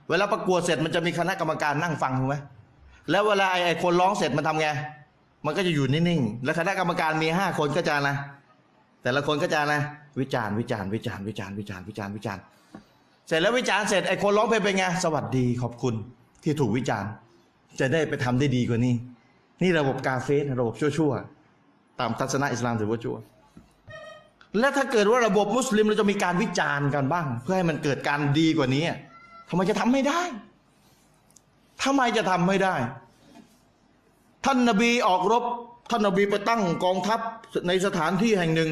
[0.09, 2.36] เวลาประกวดเสร็จมันจะมีคณะกรรมการนั่งฟังถูกไหม
[3.11, 4.67] แล้วเวลาไอ้คนร้องเสร็จมันทำไง
[5.45, 8.15] มันก็จะอยู่นิ่งๆ แล้วคณะกรรมการมีห้าคนก็จะนะ
[9.03, 9.81] แต่ละคนก็จะนะ
[10.19, 12.43] วิจารณ์วิจารณ์วิจารณ์วิจารณ์วิจารณ์วิจารณ์วิจารณ์
[13.27, 15.95] เสร็จแล้ววิจารณ์เสร็จไอ้คนร้องเพลงเป็นไง สวัสดีขอบคุณ
[16.43, 17.09] ที่ถูกวิจารณ์
[17.79, 18.95] จะได้ไปทำได้ดีกว่านี้
[19.61, 21.42] นี่ระบบกาเฟสระบบชั่วๆ
[21.99, 23.17] ตามทัศนะอิสลามถือว่าชั่ว
[24.59, 28.83] และถ้าเกิดว่าระบบมุสลิมเราจะมีการวิจารณ์กันบ้าง เพื่อให้มันเกิดการดีกว่านี้
[29.49, 30.21] ทำไมจะทำไม่ได้
[31.83, 32.75] ทำไมจะทำไม่ได้
[34.45, 35.43] ท่านนบีออกรบ
[35.89, 37.19] ท่านนบีไปตั้งกองทัพ
[37.67, 38.69] ในสถานที่แห่งหนึ่ง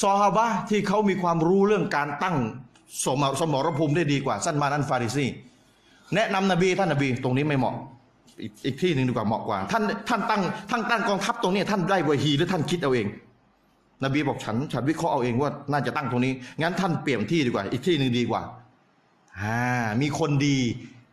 [0.00, 2.36] ซอฮาบะที่เขามีความรู้เรื่องการตั้ง
[3.04, 5.26] สมสมรภูมิได้ดีกว่าสั้นมานันฟาริซี
[6.14, 7.74] แนะนำนบีท่านนบีตรงนี้ไม่เหมาะ
[8.42, 13.06] อีกอีกที่หนึ่งดีกว่าเหมาะกว่า ท่านท่านตั้งท่านตั้งกองทัพตรงนี้ท่านได้วะฮีหรือท่านคิดเอาเอง
[14.04, 18.42] นบีบอกฉันฉันวิเคราะห์เอาเองว่าน่าจะตั้งตรงนี้ งั้นท่านเปลี่ยนที่ดีกว่า อีกที่หนึ่งดีกว่า
[19.40, 19.58] อ่า
[20.00, 20.58] มีคนดี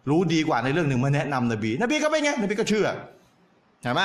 [0.10, 2.88] รู้ดีกว่าในเรื่องหนึ่งมาแนะนำนบี นบีก็เป็นไงนบีก็เชื่อ
[3.82, 4.02] เห็นไหม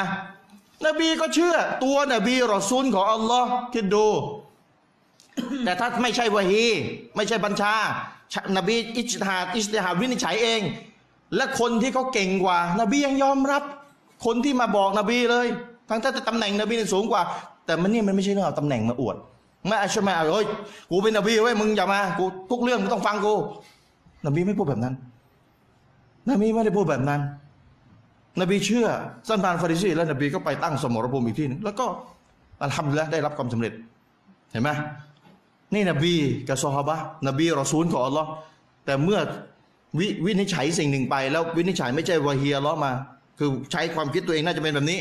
[0.86, 1.54] นบีก็เชื่อ
[1.84, 4.06] ตัวนบีรอซูลของอัลลอฮ์คิดดู
[5.64, 6.66] แต่ถ้าไม่ใช่วะฮี
[7.16, 7.74] ไม่ใช่บัญชา
[8.56, 10.60] นบีอิจฮาอิสติฮาวินิจฉัยเอง
[11.36, 13.62] และคนที่เขาเก่งกว่า นบียังยอมรับ
[14.26, 15.46] คนที่มาบอกนบีเลย
[15.88, 17.22] ทั้งที่ตำแหน่งนบีนี่สูงกว่า
[17.66, 19.16] แต่มันนี่มันไม่ใช่เรื่องเอาตำแหน่งมาอวด
[19.66, 20.46] ไม่ใช่ไหมเอ้ย
[20.90, 23.34] กูเป็นนบีเว้ยมึงอย่ามากูทุกเรื่องมึงต้องฟังกู
[24.26, 24.94] นบีไม่พูดแบบนั้น
[26.30, 27.20] นบีไม่ได้พูดแบบนั้น
[28.40, 28.86] นบีเชื่อ
[29.28, 31.86] สันบานฟาริซีแล้วนบีก็ไปตั้งสมรภูมิอีกที่หนึงแล้วก็
[32.62, 33.72] อัลฮัมดุลิลละได้รับความสำเร็จ
[34.52, 34.70] เห็นไหม
[35.74, 36.12] นี่นบี
[36.48, 36.96] กับซอฮาบะ
[37.28, 38.28] นบีรอซูลของอัลลอฮ์
[38.84, 39.20] แต่เมื่อ
[39.98, 42.92] วิวินิจฉัยสิ่งหนึ่งไป แล้ววินิจฉัยไม่ใช่วะฮีอัลลอมา
[43.38, 45.00] คือใช้ความคิดตัวเองน่าจะเป็นแบบนี้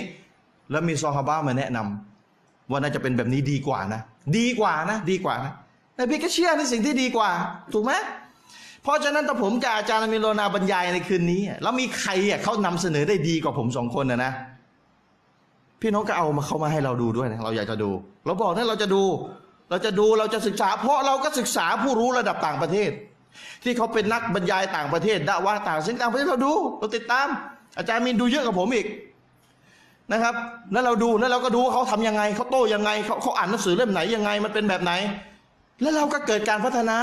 [0.72, 4.02] แล้วมีซอฮาบะมาแนะนำว่าน่าจะเป็นแบบนี้ดีกว่านะ
[4.38, 5.54] ดีกว่านะ ดีกว่านะ
[5.98, 7.30] นบีก็เชื่อในสิ่งที่ดีกว่า
[7.74, 7.94] ถูกไหม
[8.84, 14.32] เพราะฉะนั้นถ้าผมกับอาจารย์มิโลนาบรรยายในคืนนี้ แล้วมีใครอะเขานำเสนอได้ดีกว่าผมสองคนนะนะ
[15.82, 17.90] พี่น้องก็เอามาเข้ามาให้เราดูด้วยนะเราอยากจะดู
[18.26, 19.04] เราบอกถ้าเราจะดู
[19.70, 22.92] เราจะดูเราจะศึกษา เพราะเราก็ศึกษาผู้รู้ระดับต่างประเทศ
[23.64, 27.28] ที่เขาเป็นนักบรรยายต่างประเทศด่าว่าต่างสิ่งต่างประเทศเราดู เราติดตาม
[27.78, 28.88] อาจารย์มินดูเยอะกว่าผมอีก
[30.12, 30.36] นะครับ
[30.72, 34.94] แล้วเราดูแล้วเราก็ดูว่าเขาทำยังไงเขาโต้ยังไงเขาเขาอ่านหนังสือเล่มไหนยังไงมันเป็นแบบไหน
[35.82, 36.98] แล้วเราก็เกิดการพัฒนา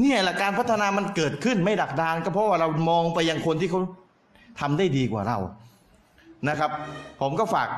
[0.00, 3.80] เนี่ยแหละการพัฒนามันเกิดขึ้นไม่ดักดาน ก็เพราะว่าเรามองไปยังคนที่เขา
[4.60, 5.38] ทำได้ดีกว่าเรา
[6.48, 6.70] นะครับ
[7.20, 7.68] ผมก็ฝาก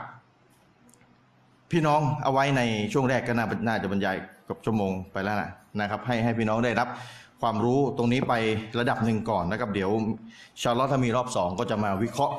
[1.70, 2.62] พี่น้องเอาไว้ใน
[2.92, 4.16] ช่วงแรกก็น่าน่าจะบรรยาย
[4.48, 5.50] กับชั่วโมงไปแล้วนะ
[5.80, 6.88] นะครับให้ให้พี่น้องได้รับ
[7.40, 8.34] ความรู้ตรงนี้ไป
[8.78, 9.90] ระดับหนึ่งก่อนนะครับเดี๋ยว
[10.62, 12.34] ชาร์ลอตถ้ามีรอบสองก็จะมาวิเคราะห์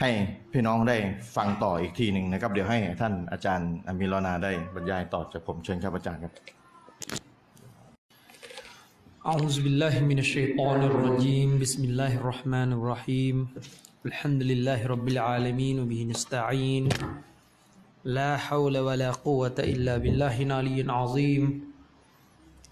[0.00, 0.10] ให้
[0.52, 0.96] พี่น้องได้
[1.36, 6.34] ฟังต่ออีกทีหนึ่งนะครับ เดี๋ยวให้ท่านอาจารย์อมีรนาได้บรรยายต่อจากผมเชิญครับอาจารย์ครับ
[9.32, 13.36] أعوذ بالله من الشيطان الرجيم بسم الله الرحمن الرحيم
[14.08, 16.84] الحمد لله رب العالمين وبه نستعين
[18.04, 21.42] لا حول ولا قوة إلا بالله العلي العظيم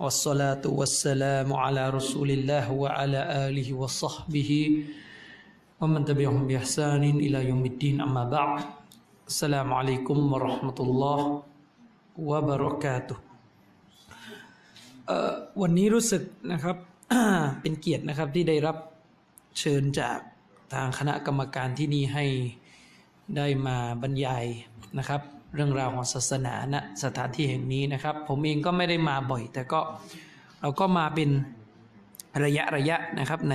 [0.04, 4.52] والصلاة والسلام على رسول الله وعلى آله وصحبه
[5.82, 8.64] ومن تبعهم بإحسان إلى يوم الدين أما بعد
[9.32, 11.20] السلام عليكم ورحمة الله
[12.18, 13.18] وبركاته
[15.08, 16.78] เอ่อวันนี้รู้สึกนะครับ
[17.62, 18.78] เป็นเกียรตินะครับที่ได้รับ
[19.60, 20.18] เชิญจาก
[20.74, 22.26] ทางคณะกรรมการที่นี่ให้
[23.38, 24.46] ได้มาบรรยาย
[24.98, 25.22] นะครับ
[25.57, 29.81] เรื่องราวของศาสนาณสถานที่แห่งนี้นะครับ ผมเองก็ไม่ได้มาบ่อย แต่ก็
[30.61, 31.31] เราก็มาเป็น
[32.45, 33.55] ระยะระยะนะครับใน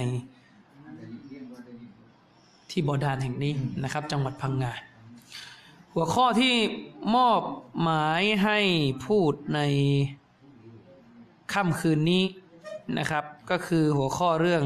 [2.69, 4.73] ที่บอดานแห่งนี้นะครับ จังหวัดพังงา
[5.93, 6.55] หัวข้อที่
[7.15, 7.41] มอบ
[7.81, 8.59] หมายให้
[9.05, 9.59] พูดใน
[11.53, 12.23] ค่ำคืนนี้
[12.97, 14.63] นะครับ ก็คือหัวข้อเรื่อง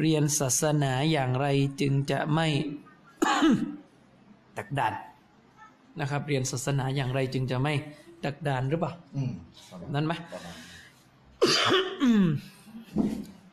[0.00, 1.46] เรียนศาสนาอย่างไร
[1.80, 2.46] จึงจะไม่
[4.58, 4.92] ดักดาน
[6.00, 7.72] นะครับ เรียนศาสนาอย่างไรจึงจะไม่
[8.24, 9.30] ดักดานหรือเปล่าอืม
[9.94, 10.12] นั่นไหม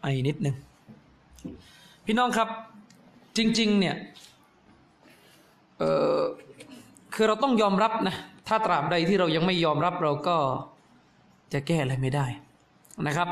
[0.01, 0.55] ไอนิดหนึ่ง
[2.05, 2.49] พี่น้องครับ
[3.37, 3.95] จริง ๆ เนี่ย
[5.79, 5.83] เอ
[6.19, 6.21] อ
[7.13, 8.15] คือเราต้องยอมรับนะ
[8.47, 10.37] ถ้าตราบใดที่เรายังไม่ยอมรับเราก็
[11.53, 12.25] จะแก้อะไรไม่ได้
[13.07, 13.29] นะครับ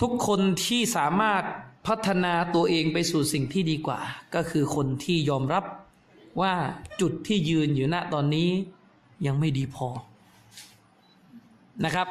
[0.00, 1.42] ทุกคนที่สามารถ
[1.86, 4.00] พัฒนาตัวเองไปสู่สิ่งที่ดีกว่า
[4.34, 5.64] ก็คือคนที่ยอมรับ
[6.40, 6.54] ว่า
[7.00, 8.48] จุดที่ยืนอยู่ณตอนนี้
[9.26, 9.88] ยังไม่ดีพอ
[11.84, 12.08] นะครับ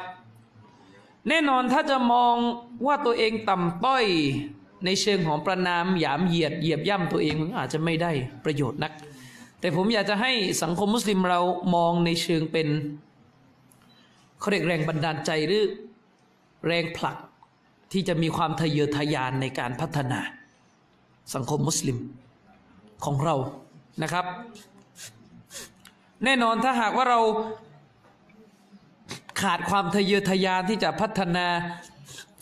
[1.28, 2.34] แน่นอนถ้าจะมอง
[2.86, 4.04] ว่าตัวเองต่ำต้อย
[4.84, 8.10] ในเชิงของประนามหยามเหยียดเหยียบย่ำตัวเองมันอาจจะไม่ได้
[8.44, 8.92] ประโยชน์นัก
[9.60, 11.40] แต่ผมอยากจะให้สังคมมุสลิมเรา
[11.74, 12.68] มองในเชิงเป็น
[14.38, 15.64] เขาเรียกแรงบันดาลใจหรือ
[16.66, 17.16] แรงผลัก
[17.92, 20.20] ที่จะมีความทะเยอทะยานในการพัฒนา
[21.34, 21.98] สังคมมุสลิม
[23.04, 23.36] ของเรา
[24.02, 24.24] นะครับ
[26.24, 27.20] แน่นอนถ้าหากว่าเรา
[29.42, 31.46] ขาดความทะเยอทะยานที่จะพัฒนา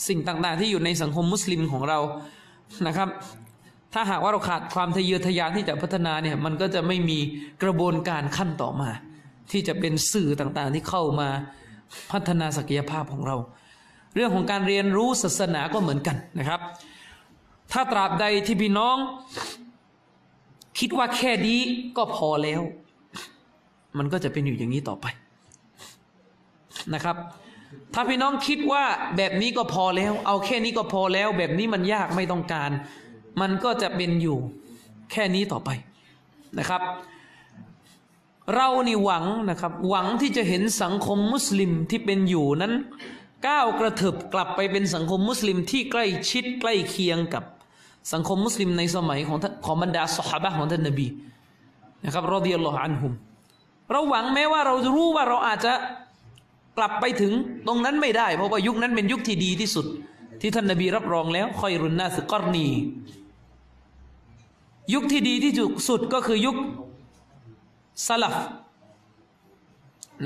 [0.09, 1.99] สิ่งต่างๆ ที่อยู่ในสังคมมุสลิมของเรา
[2.87, 3.09] นะครับ
[3.95, 7.19] ถ้าหากว่าเราขาดความทะเยอทะยานที่จะพัฒนาเนี่ยมันก็จะไม่มี
[7.63, 8.91] กระบวนการขั้นต่อมา
[9.51, 11.29] ที่จะเป็นสื่อต่างๆ ที่เข้ามา
[12.13, 13.37] พัฒนาศักยภาพของเรา
[14.15, 16.61] เรื่องของการเรียนรู้ศาสนาก็เหมือนกันนะครับ
[17.73, 18.97] ถ้าตราบใดที่พี่น้อง
[20.79, 21.61] คิดว่าแค่นี้
[21.97, 22.63] ก็พอแล้ว
[23.99, 25.07] มันก็จะเป็นอยู่อย่างนี้ต่อไป
[26.95, 27.17] นะครับ
[27.95, 28.85] ถ้าพี่น้องคิดว่า
[29.17, 32.71] แบบนี้ก็พอแล้ว เอาแค่นี้ก็พอแล้ว แบบนี้มันยากไม่ต้องการ
[33.41, 34.39] มันก็จะเป็นอยู่
[35.13, 35.71] แค่นี้ต่อไป
[36.59, 36.83] นะครับ
[38.55, 42.73] เรานี่หวังนะครับ หวังที่จะเห็นสังคมมุสลิมที่เป็นอยู่นั้น
[43.47, 47.45] ก้าวกระเถิบกลับไปเป็นสังคมมุสลิมที่ใกล้ชิดใกล้เคียงกับ
[48.13, 51.07] สังคมมุสลิมในสมัยของของบรรดาสหายของท่านนบี
[52.05, 53.13] นะครับรอดิยัลลอฮอันฮุม
[53.93, 55.73] เราหวังแม้ว่าเราจะรู้ว่าเราอาจจะ
[56.79, 57.33] กลับไปถึง
[57.67, 59.87] ตรงนั้นไม่ได้ เพราะว่ายุคนั้นเป็นยุคที่ดีที่สุด
[60.41, 62.67] ที่ท่านนบีรับรองแล้วคอยรุนนาสกอรนี
[64.95, 65.53] ยุคที่ดีที่
[65.89, 66.57] สุดก็คือยุค
[68.07, 68.35] สลับ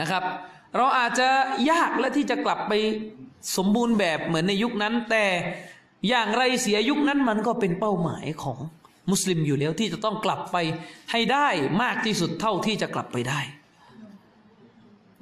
[0.01, 0.23] นะครับ
[0.77, 1.29] เราอาจจะ
[1.71, 2.73] ยากและที่จะกลับไป
[3.57, 5.25] สมบูรณ์แบบเหมือนในยุคนั้นแต่
[6.09, 8.59] อย่างไรเสียยุคนั้นมันก็เป็นเป้าหมายของ
[9.11, 10.57] มุสลิมอยู่แล้วที่จะต้องกลับไป
[11.11, 11.49] ให้ได้
[11.83, 13.41] มากที่สุดเท่าที่จะกลับไปได้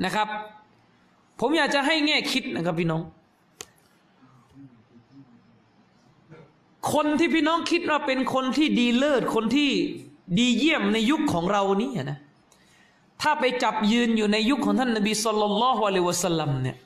[0.05, 0.28] นะครับ
[1.41, 3.03] ผมอยากจะให้แง่คิดนะครับพี่น้อง
[6.93, 9.70] คนที่พี่น้องคิดว่าเป็นคนที่ดีเลิศคนที่
[10.39, 12.18] ดีเยี่ยมในยุคของเรานี่นะ
[13.22, 16.76] ถ้าไปจับยืนอยู่ในยุคของท่านนบีสุลต่านละฮ์อะลัยวะสัลลัมเนี่ย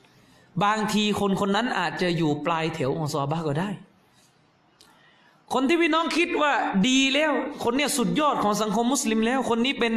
[0.63, 3.69] บางทีคนคนนั้นอาจจะอยู่ปลายแถวของซอฮาบะก็ได้
[5.53, 6.53] คนที่พี่น้องคิดว่า
[6.87, 7.31] ดีแล้ว
[7.63, 9.93] คนเนี้ยสุดยอดของสังคมมุสลิมแล้ว คนนี้เป็น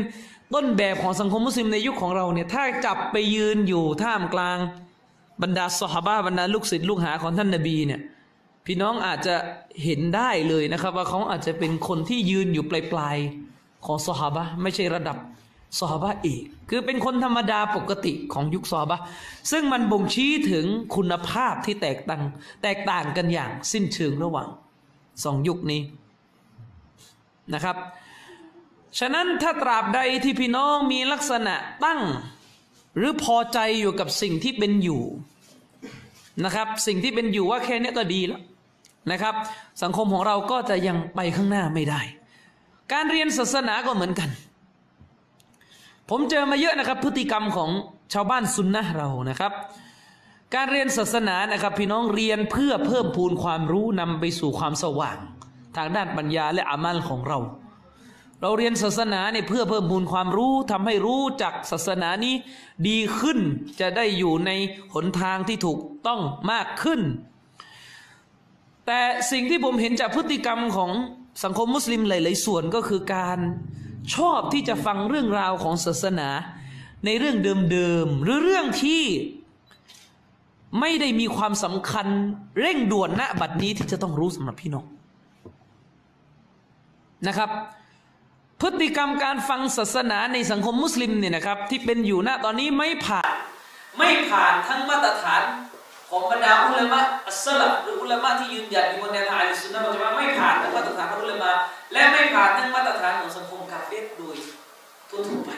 [0.54, 4.58] ต้นแบบของสังคมมุสลิมในยุคของเราเนี่ย ถ้าจับไปยืนอยู่ท่ามกลาง
[5.42, 8.00] บรรดาสหบาบรรดาลูกศิษย์ลูกหาของท่านนบีเนี่ย
[8.66, 9.34] พี่น้องอาจจะ
[9.84, 15.16] เห็นได้เลยนะครับ ว่าเขาอาจจะเป็นคนที่ยืนอยู่ปลายๆของสหบะไม่ใช่ระดับ
[15.78, 18.98] สหบะห์เอกคือเป็นคนธรรมดาปกติของยุคสหบะ
[19.50, 20.66] ซึ่งมันบ่งชี้ถึง
[20.96, 22.22] คุณภาพที่แตกต่าง
[22.62, 24.48] แตกต่างกันอย่างสิ้นเชิงระหว่าง
[25.24, 25.82] สองยุคนี้
[27.54, 27.76] นะครับ
[28.98, 31.54] ฉะนั้นถ้าตราบใดที่พี่น้องมีลักษณะ
[31.84, 32.00] ตั้ง
[32.96, 35.02] หรือพอใจอยู่กับสิ่งที่เป็นอยู่
[36.44, 38.42] นะครับ สิ่งที่เป็นอยู่ว่าแค่นี้ก็ดีแล้ว
[39.10, 39.34] นะครับ
[39.82, 42.00] สังคมของเราก็จะยังไปข้างหน้าไม่ได้
[42.92, 44.30] การเรียนศาสนาก็เหมือนกัน
[46.10, 47.70] ผมเจอมาเยอะนะครับ พฤติกรรมของ
[48.12, 49.52] ชาวบ้านซุนนะเรานะครับ
[50.54, 55.18] การเรียนศาสนานะครับ พี่น้องเรียนเพื่อเพิ่มพูนความรู้นำไปสู่ความสว่าง
[55.76, 57.38] ทางด้านปัญญาและอามัลของเรา
[58.40, 62.34] เราเรียนศาสนาเนี่ยเพื่อเพิ่มพูนความรู้ทำให้รู้จักศาสนานี้
[62.88, 63.38] ดีขึ้น
[63.80, 64.50] จะได้อยู่ใน
[64.94, 66.20] หนทางที่ถูกต้อง
[66.50, 67.00] มากขึ้น
[68.86, 69.00] แต่
[69.32, 70.90] สิ่งที่ผมเห็นจากพฤติกรรมของ
[71.44, 73.38] สังคมมุสลิมหลาย ๆ ส่วนก็คือการ
[74.14, 76.28] ชอบที่จะฟังเรื่องราวของศาสนา
[77.04, 77.36] ในเรื่อง
[77.72, 79.02] เดิมๆหรือเรื่องที่
[80.80, 82.06] ไม่ได้มีความสำคัญ
[82.60, 84.86] เร่งด่วนณบัดนี้ที่จะต้องรู้สำหรับพี่น้อง
[87.26, 87.50] นะครับ
[88.60, 93.28] พฤติกรรมการฟังศาสนาในสังคมมุสลิมเนี่ยนะครับ ที่เป็นอยู่ณตอนนี้ไม่ผ่าน
[93.98, 95.42] ไม่ผ่านทั้งมาตรฐาน
[96.10, 101.50] ของบรรดาอุลามะอัสลับหรืออุลามะที่ยืนหยัดอยู่บนแนวทางอัลสุนนะมันจะไม่ผ่านทั้งมาตรฐานของอุลามะ
[101.92, 104.36] และไม่ผ่านทั้งมาตรฐานของสังคมกาเฟรโดย
[105.10, 105.50] ทั่วๆไป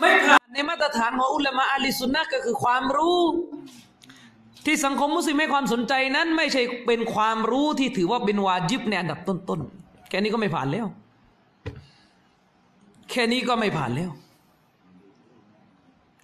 [0.00, 3.20] ไม่ผ่านในมาตรฐานของอุลามะอัลสุนนะก็คือความรู้
[4.66, 10.86] ที่สังคมมุสลิมให้ความสนใจนั้น ไม่ใช่เป็นความรู้ที่ถือว่าเป็นวาจิบในอันดับต้นๆแค่นี้ก็ไม่ผ่านแล้ว
[13.10, 14.10] แค่นี้ก็ไม่ผ่านแล้ว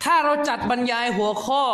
[0.04, 1.64] ถ้าเราจัดบรรยายหัวข้อ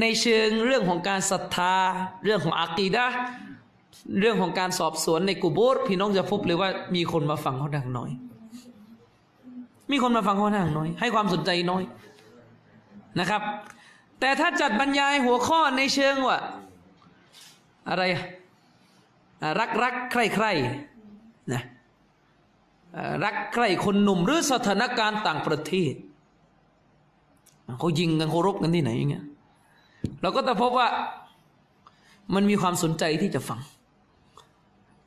[0.00, 1.76] ในเชิงเรื่องของการศรัทธา
[2.24, 3.06] เรื่องของอากีดะ
[4.20, 8.10] เรื่องของการสอบสวนในกุโบรพี่น้องจะพบเลยว่ามีคนมาฟังเขาดังน้อย
[9.90, 11.82] มีคนมาฟังเขาดังน้อย ให้ความสนใจน้อย
[13.20, 13.42] นะครับ
[14.20, 16.38] แต่ถ้าจัดบรรยายหัวข้อในเชิงว่า
[17.88, 18.02] อะไร
[19.58, 20.52] รักรักใคร่ใคร่
[21.52, 21.62] นะ
[23.24, 25.92] รักใคร่คนหนุ่มหรือสถานการณ์ต่างประเทศ
[27.78, 29.24] เขายิงกันเขารบกันที่ไหนอย่างเงี้ย
[30.22, 30.88] เราก็จะพบว่า
[32.34, 33.60] มันมีความสนใจที่จะฟัง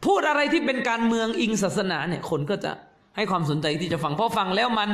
[0.06, 2.72] พูดอะไรที่เป็นการเมืองอิงศาสนาเนี่ย คนก็จะ
[3.16, 4.90] ให้ความสนใจที่จะฟังเพราะฟังแล้วมัน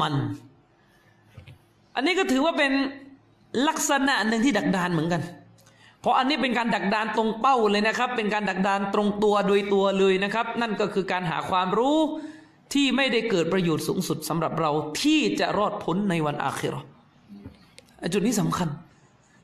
[0.00, 0.14] มัน
[1.96, 2.72] อันนี้ก็ถือว่าเป็น
[3.68, 5.22] ลักษณะหนึ่งที่ดักดานเหมือนกัน
[6.00, 11.98] เพราะอันนี้เป็นการดักดานตรงเป้าเลยนะครับ เป็นการดักดานตรงตัวโดยตัวเลยนะครับ นั่นก็คือการหาความรู้
[12.72, 14.70] ที่ไม่ได้เกิดประโยชน์สูงสุดสำหรับเรา
[15.02, 16.86] ที่จะรอดพ้นในวันอาคิราะห์
[18.12, 18.68] จุดนี้สำคัญ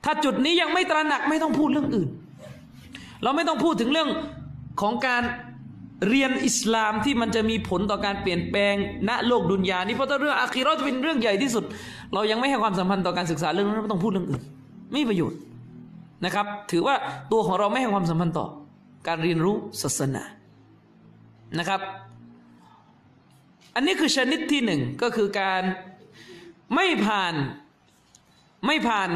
[0.04, 2.08] ถ้าจุดนี้ยังไม่ตระหนักไม่ต้องพูดเรื่องอื่น
[3.22, 4.08] เราไม่ต้องพูดถึงเรื่อง
[4.80, 5.22] ของการ
[6.08, 8.74] เรียนอิสลามที่มันจะมีผลต่อการเปลี่ยนแปลง
[9.08, 11.64] ณโลกดุนยานี้เพราะถ้าเรื่องอาคีราะห์จะเป็นเรื่องใหญ่ที่สุด
[12.14, 14.42] เรายังไม่ให้ความสำคัญต่อการศึกษาเรื่องนั้นไม่ต้องพูดเรื่องอื่น
[14.90, 15.38] ไม่มีประโยชน์
[16.24, 16.94] นะครับ ถือว่า
[17.32, 18.46] ตัวของเราไม่ให้ความสำคัญต่อ
[19.08, 20.22] การเรียนรู้ศาสนา
[21.58, 21.80] นะครับ
[23.74, 25.62] อันนี้คือชนิดที่หนึ่งก็คือการ
[26.74, 27.34] ไม่ผ่าน
[28.66, 29.10] ไม่ผ่าน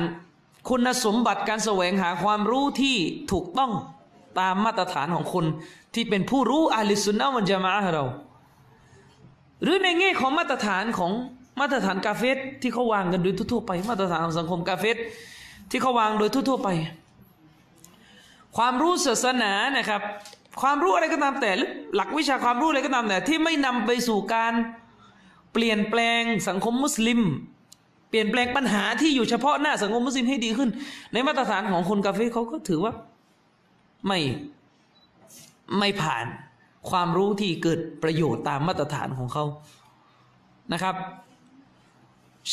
[0.68, 2.96] คุณสมบัติการแสวงหาความรู้ที่
[3.32, 3.72] ถูกต้อง
[4.40, 5.44] ตามมาตรฐานของคน
[5.94, 8.04] ที่เป็นผู้รู้อาลิสุนนะวันจะมาอะเรา
[9.62, 11.12] หรือในแง่ของมาตรฐานของ
[11.60, 14.96] มาตรฐานกาเฟสที่เขาวางกันโดยทั่วไป มาตรฐานของสังคมกาเฟส
[15.70, 16.68] ที่เขาวางโดยทั่วไป
[18.56, 20.02] ความรู้ศาสนานะครับ
[20.60, 21.50] ความรู้อะไรก็ตามแต่
[21.94, 24.52] หลักวิชาความรู้อะไรก็ตามแต่ที่ไม่นำไปสู่การ
[25.52, 27.20] เปลี่ยนแปลงสังคมมุสลิม
[28.08, 30.70] เปลี่ยนแปลงปัญหาที่อยู่เฉพาะหน้าสังคมมุสลิมให้ดีขึ้น
[31.12, 32.92] ในมาตรฐานของคนกาเฟสเขาก็ถือว่า
[34.06, 34.18] ไม่
[35.78, 36.26] ไม่ผ่าน
[36.90, 39.44] ความรู้ที่เกิดประโยชน์ตามมาตรฐานของเขา
[40.72, 40.96] นะครับ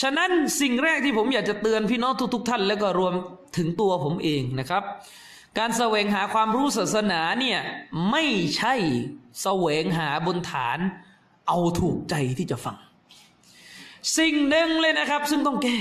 [0.02, 3.14] ฉะนั้นสิ่งแรกที่ผมอยากจะเตือนพี่น้องทุกๆ ท่าน แล้วก็รวม
[3.57, 4.84] ถึงตัวผมเองนะครับ
[5.57, 7.60] การแสวงหาความรู้ศาสนาเนี่ย
[8.11, 8.23] ไม่
[8.57, 8.73] ใช่
[9.41, 10.80] แสวงหาบนฐาน
[11.48, 12.78] เอาถูกใจที่จะฟัง
[14.18, 15.78] สิ่งหนึ่งเลยนะครับ ซึ่งต้องแก้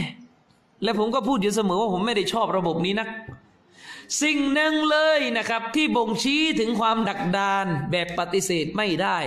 [0.82, 3.08] และผมก็พูดอยู่เสมอว่าผมไม่ได้ชอบระบบนี้นัก
[4.22, 9.18] สิ่งหนึ่งเลยนะครับ ที่บ่งชี้ถึงความดักดานแบบปฏิเสธไม่ได้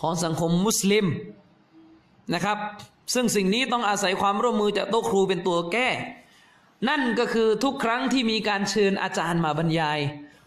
[0.00, 1.06] ของสังคมมุสลิม
[2.34, 2.58] นะครับ
[3.14, 5.88] ซึ่งสิ่งนี้ต้องอาศัยความร่วมมือจากโต๊ะครูเป็นตัวแก้
[6.88, 9.98] นั่นก็คือทุกครั้งที่มีการเชิญอาจารย์มาบรรยาย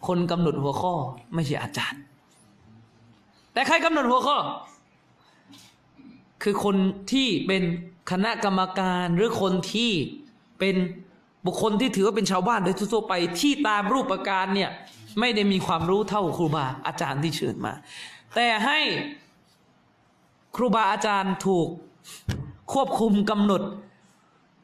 [0.07, 0.93] คนกำหนดหัวข้อ
[1.33, 2.01] ไม่ใช่อาจารย์
[3.53, 4.37] แต่ใครกำหนดหัวข้อ
[6.43, 6.75] คือคน
[7.11, 7.63] ที่เป็น
[8.11, 9.91] คณะกรรมการหรือคนที่
[10.59, 10.75] เป็น
[11.45, 14.69] บุคคลที่ถือว่าเป็นชาวบ้านโดยทั่วไปที่ตามรูปประการเนี่ย
[15.19, 17.73] ไม่ได้มีความรู้เท่าครูบาอาจารย์ที่เชิญมา
[18.35, 18.79] แต่ให้
[20.55, 21.67] ครูบาอาจารย์ถูก
[22.73, 23.61] ควบคุมกำหนด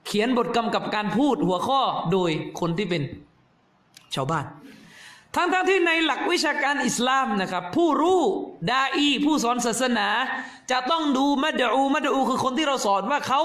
[0.08, 1.82] เขียนบทกำกับการพูดหัวข้อ
[2.12, 3.02] โดยคนที่เป็น
[4.16, 4.46] ชาวบ้าน
[5.36, 8.20] ทั้งๆทที่ในหลักวิชาการอิสลามนะครับ ผู้รู้
[8.72, 10.08] ดาอีผู้สอนศาสนา
[10.72, 13.42] จะต้องดูมัดอูมัดอูคือคนที่เราสอนว่าเขา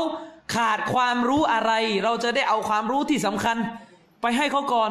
[0.55, 1.73] ขาดความรู้อะไร
[2.05, 3.57] เราจะได้เอาความรู้ที่สำคัญ
[4.21, 4.91] ไปให้เขาก่อน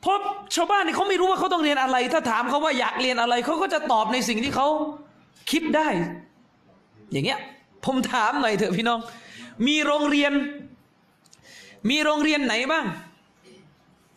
[0.00, 0.18] เพราะ
[0.54, 4.68] ชาวบ้านนี่เขาไม่รู้ว่าเขาต้องเรียนอะไร ถ้าถามเขาว่าอยากเรียนอะไรเขาก็จะตอบในสิ่งที่เขา
[5.50, 5.88] คิดได้
[7.12, 7.38] อย่างเงี้ย
[7.84, 9.00] ผมถามหน่อยเถอะพี่น้อง
[9.66, 10.32] มีโรงเรียน
[11.90, 12.84] มีโรงเรียนไหนบ้าง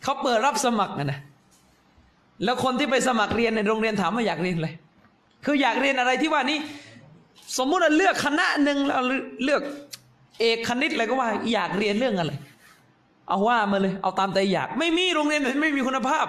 [0.02, 1.20] เขาเปิดรับสมัครนะนะ
[2.44, 4.68] แล้วคนที่ไปสมัครเรียนในโรงเรียนถามว่าอยากเรียนอะไร
[5.44, 6.58] คืออยากเรียนอะไรที่ว่านี้
[7.58, 9.00] สมมุติว่าเลือกคณะหนึ่งเรา
[9.44, 9.62] เลือก
[10.40, 12.32] เอกคณิตอะไรก็ว่า อยากเรียนเรื่องอะไร
[13.28, 16.26] เอาว่ามาเลย เอาตามใจอยาก ไม่มีโรงเรียนไหนไม่มีคุณภาพ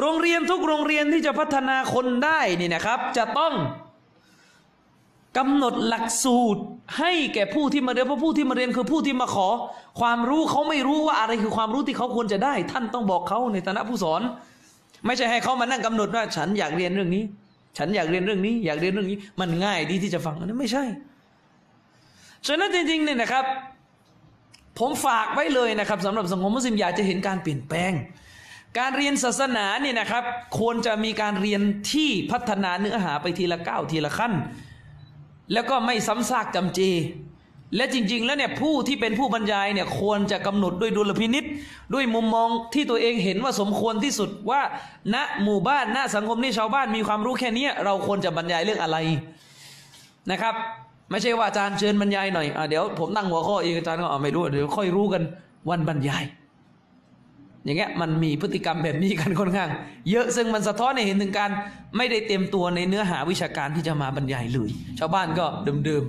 [0.00, 3.52] โรงเรียนทุกโรงเรียนที่จะพัฒนาคนได้นี่นะครับ จะต้อง
[5.38, 6.60] กำหนดหลักสูตร
[6.98, 9.48] ให้แก่ผู้ที่มาเรียนเพราะผู้ที่มาเรียนคือผู้ที่มาขอ
[10.00, 14.20] ความรู้เขาไม่รู้ว่าอะไรคือความรู้ที่เขาควรจะได้ ท่านต้องบอกเขาในฐานะผู้สอน
[15.06, 17.22] ไม่ใช่ให้เขามานั่งกำหนดว่าฉันอยากเรียนเรื่องนี้
[17.78, 20.84] ฉันอยากเรียนเรื่องนี้ อยากเรียนเรื่องนี้ มันง่ายดีที่จะฟังนนั้นไม่ใช่
[22.46, 23.44] ฉะนั้นจริงๆเนี่ยนะครับ
[24.78, 27.92] ผมฝากไว้เลยนะครับสำหรับสังคมมุสลิมอยากจะเห็นการเปลี่ยนแปลง
[28.78, 30.24] การเรียนศาสนาเนี่ยนะครับ
[30.58, 34.32] ควรจะมีการเรียนที่พัฒนาเนื้อหาไปทีละก้าวทีละขั้น
[35.52, 36.80] แล้วก็ไม่ซ้ำซากจำเจ
[37.76, 41.44] และจริง ๆ แล้วเนี่ยผู้ที่เป็นผู้บรรยายเนี่ยควรจะกำหนดด้วยดุลพินิษ
[41.94, 44.60] ด้วยมุมมองที่ตัวเองเห็นว่าสมควรที่สุดว่า
[45.14, 48.96] ณหมู่บ้านณสังคมนี่ชาวบ้านมีความรู้แค่นี้เราควรจะบรรยายเรื่องอะไร
[50.30, 50.54] นะครับ
[51.10, 55.22] ไม่ใช่ว่าอาจารย์เชิญบรรยายหน่อยอะเดี๋ยวผมตั้งหัวข้อเองอาจารย์ก็ไม่รู้ เดี๋ยวค่อยรู้กัน
[55.70, 56.24] วันบรรยาย
[57.64, 59.70] อย่างเงี้ยมันมีพฤติกรรมแบบนี้กันค่อนข้าง
[60.10, 61.50] เยอะซึ่งมันสะท้อนให้เห็นถึงการ
[61.96, 65.46] ไม่ได้เต็มตัวในเนื้อหาวิชาการที่จะมาบรรยายเลย ชาวบ้านก็
[65.84, 66.04] เดิม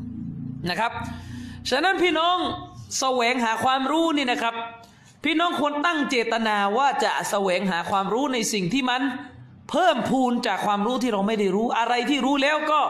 [0.00, 0.92] ๆนะครับ
[1.70, 2.36] ฉะนั้นพี่น้อง
[3.00, 4.54] แสวงหาความรู้นี่นะครับ
[5.24, 9.02] พี่น้องควรตั้งเจตนาว่าจะแสวงหาความรู้ในสิ่งที่มัน
[9.70, 12.80] เพิ่มพูนจากความรู้ที่เราไม่ได้รู้อะไรที่รู้แล้วก็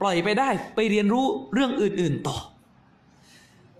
[0.00, 2.36] ปล่อยไปได้ไปเรียนรู้เรื่องอื่น ๆต่อ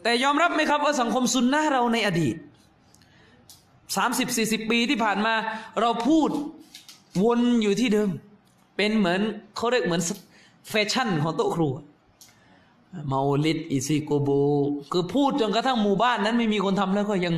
[0.03, 2.37] แต่ยอมรับไหมครับว่าสังคมซุนนะเราในอดีต
[3.97, 5.35] 30 40 ปีที่ผ่านมา
[5.81, 6.29] เราพูด
[7.25, 8.11] วนอยู่ที่เดิม
[8.77, 9.21] เป็นเหมือน
[9.57, 10.03] เขาเรียกเหมือน
[10.69, 11.73] แฟชั่นของโต๊ะครัว
[13.13, 14.31] มาลิดอิซิโกโบ
[14.93, 17.35] คือพูดจนกระทั่งหมู่บ้านนั้นไม่มีคนทำแล้วก็ยัง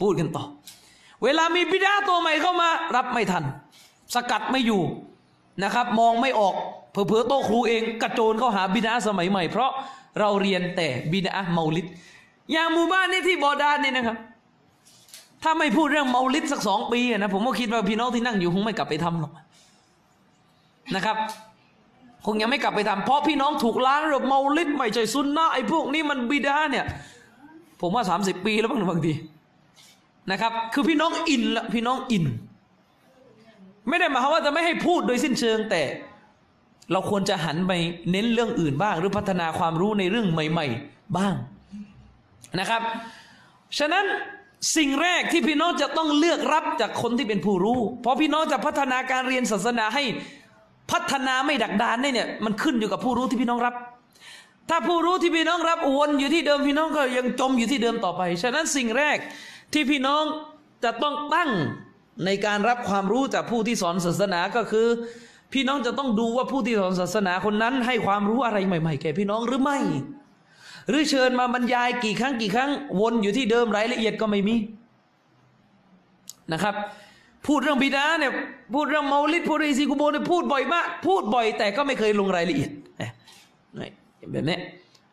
[0.00, 0.44] พูดกันต่อ
[1.22, 3.44] เวลามีบิดาตัวใหม่เข้ามา รับไม่ทัน
[4.14, 4.82] สกัดไม่อยู่
[5.62, 6.54] นะครับ มองไม่ออก
[6.90, 9.70] เผลอๆโต๊ะครูเองกระโจนเข้าหาบิดาสมัยใหม่ เพราะ
[10.20, 11.86] เราเรียนแต่บิดาเมาลิด
[12.52, 14.16] อย่างหมู่บ้านนี้ที่บอดานนี่นะครับ
[15.44, 19.32] ถ้าไม่พูดเรื่องเมาลิดสักสองปีนะผมก็คิดว่าพี่น้องที่นั่งอยู่คงไม่กลับไปทำหรอก
[20.94, 21.16] นะครับ
[22.26, 26.84] คงยังไม่กลับไปทำเพราะพี่น้องถูกล้างเรือเมาลิดไม่ใช่ซุนนะไอ้พวกนี้มันบิดาเนี่ย
[27.80, 29.12] ผมว่าสามสิบปีแล้วบางบางที
[30.30, 32.24] นะครับ คือพี่น้องอินละพี่น้องอิน
[33.88, 35.82] ไม่ได้หมายความว่าจะไม่ให้พูดโดยสิ้นเชิงแต่
[36.92, 37.72] เราควรจะหันไป
[38.10, 41.34] เน้นเรื่องอื่นบ้าง หรือพัฒนาความรู้ในเรื่องใหม่ ๆ บ้าง
[42.60, 42.82] นะครับ
[43.78, 44.04] ฉะนั้น
[44.76, 50.04] สิ่งแรกที่พี่น้องจะต้องเลือกรับจากคนที่เป็นผู้รู้ เพราะพี่น้องจะพัฒนาการเรียนศาสนาให้
[50.90, 53.74] พัฒนาไม่ดักดานได้เนี่ย มันขึ้นอยู่กับผู้รู้ที่พี่น้องรับ
[54.70, 59.16] ถ้าผู้รู้ที่พี่น้องรับวนอยู่ที่เดิมพี่น้องก็ยังจมอยู่ที่เดิมต่อไป ฉะนั้นสิ่งแรก
[59.72, 60.22] ที่พี่น้อง
[60.84, 61.50] จะต้องตั้ง
[62.24, 64.86] ในการรับความรู้จากผู้ที่สอนศาสนาก็คือ
[65.52, 69.78] พี่น้องจะต้องดูว่าผู้ที่สอนศาสนาคนนั้น ให้ความรู้อะไรใหม่ ๆ แก่พี่น้องหรือไม่
[70.88, 72.70] หรือเชิญมาบรรยายกี่ครั้งกี่ครั้ง
[73.00, 74.56] วนอยู่ที่เดิมรายละเอียดก็ไม่มี
[76.52, 76.74] นะครับ
[77.46, 78.32] พูดเรื่องบิดาเนี่ย
[78.74, 82.70] พูดเรื่องเมาลิดพูดเรื่องซิกุโบเนี่ยพูดบ่อยมาก พูดบ่อย แต่ก็ไม่เคยลงรายละเอียด
[84.30, 84.58] แบบนี้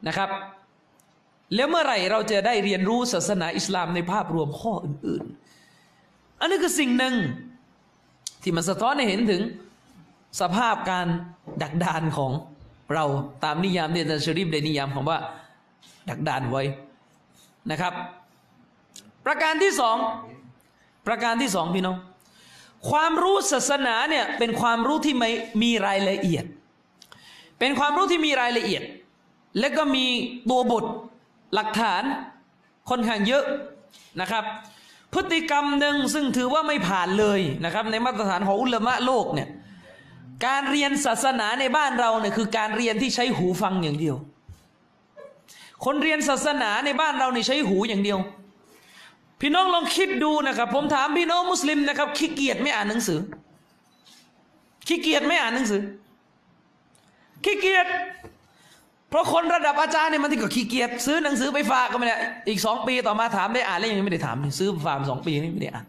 [0.08, 0.30] นะครับ
[1.56, 5.24] แล้วเมื่อไหร่เราจะได้เรียนรู้ศาสนาอิสลามในภาพรวมข้ออื่น
[5.82, 7.14] ๆ อันนี้คือสิ่งหนึ่ง
[8.42, 9.42] ที่มันสะท้อนให้เห็นถึง
[10.42, 11.08] สภาพการ
[11.62, 12.32] ดักดานของ
[12.94, 13.06] เรา
[13.44, 15.20] ตามนิยามเดนชริฟได้นิยามของว่า
[16.10, 16.64] ดักดานไว้
[17.72, 17.94] นะครับ
[19.26, 19.98] ประการที่สอง
[21.08, 21.98] ประการที่สองพี่น้อง
[22.90, 25.30] ความรู้ศาสนาเนี่ยเป็นความรู้ที่ไม่
[25.62, 26.46] มีรายละเอียด
[27.60, 28.84] เป็นความรู้ที่มีรายละเอียด
[29.60, 30.06] และก็มี
[30.50, 30.86] ตัวบท
[31.54, 32.04] หลักฐาน
[32.90, 33.44] ค่อนข้างเยอะ
[34.22, 34.44] นะครับ
[35.14, 39.50] พฤติกรรมหนึ่งซึ่งถือว่าไม่ผ่านเลยนะครับ ในมาตรฐานของอุลามะโลกเนี่ย
[40.46, 44.16] การเรียนศาสนาในบ้านเราเนี่ยคือการเรียนที่ใช้หูฟังอย่างเดียว
[45.86, 48.20] คนเรียนศาสนาในบ้านเราเนี่ยใช้หูอย่างเดียว
[49.42, 53.20] พี่น้องลองคิดดูนะครับ ผมถามพี่น้องมุสลิมนะครับขี้เกียจไม่อ่านหนังสือ
[54.88, 55.82] ขี้เกียจไม่อ่านหนังสือ
[57.44, 57.88] ขี้เกียจ
[59.10, 62.16] เพราะคนระดับอาจารย์เนี่ยมันที่ก็ขี้เกียจซื้อหนังสือไปฝากก็ไม่ได้
[62.50, 65.86] อีกสองปีต่อมาถามได้อ่านแล้วยังไม่ได้ถามซื้อฝากสองปีนี่ไม่ได้อ่าน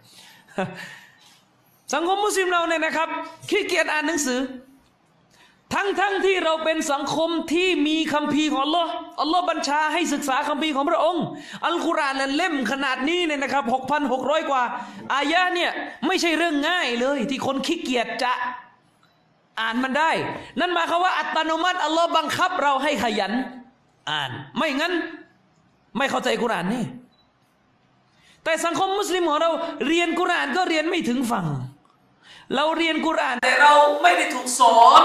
[1.95, 3.09] สังคมมุสลิมเราเนี่ยนะครับ
[3.51, 4.39] ขี้เกียจอ่านหนังสือ
[5.73, 8.91] ทั้งทั้งที่เราเป็นสังคมที่มีคัมภีร์ของอัลลอฮ์
[9.21, 11.25] อัลลอฮ์บัญชาให้ศึกษาคัมภีร์ของพระองค์
[11.67, 14.63] อัลกุรอานเล่มขนาดนี้เนี่ยนะครับหกพันหกร้อยกว่า
[15.15, 15.71] อายะเนี่ย
[16.07, 18.33] ไม่ใช่เรื่องง่ายเลย ที่คนขี้เกียจจะ
[19.61, 20.11] อ่านมันได้
[20.61, 23.33] นั่นหมายความว่าอัตโนมัติอัลลอฮ์บังคับเราให้ขยัน
[24.11, 24.93] อ่าน ไม่งั้น
[25.97, 26.85] ไม่เข้าใจกุรอานนี่
[28.45, 29.51] แต่สังคมมุสลิมของเรา
[29.87, 31.47] เรียนกุรอานก็เรียนไม่ถึงฝั่ง
[32.57, 35.03] เราเรียนกุรอานแต่เราไม่ได้ถูกสอน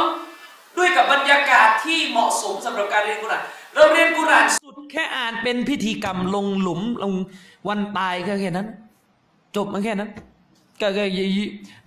[0.77, 3.43] ด้วยกับบรรยากาศที่เหมาะสมสำหรับการเรียนกุรอาน
[3.75, 7.13] เราเรียนกุรอานสุดแค่อ่านเป็นพิธีกรรมลงหลุมลง
[7.67, 8.67] วันตายก็แค่นั้น
[9.55, 10.09] จบมาแค่นั้น
[10.81, 11.03] ก็ก็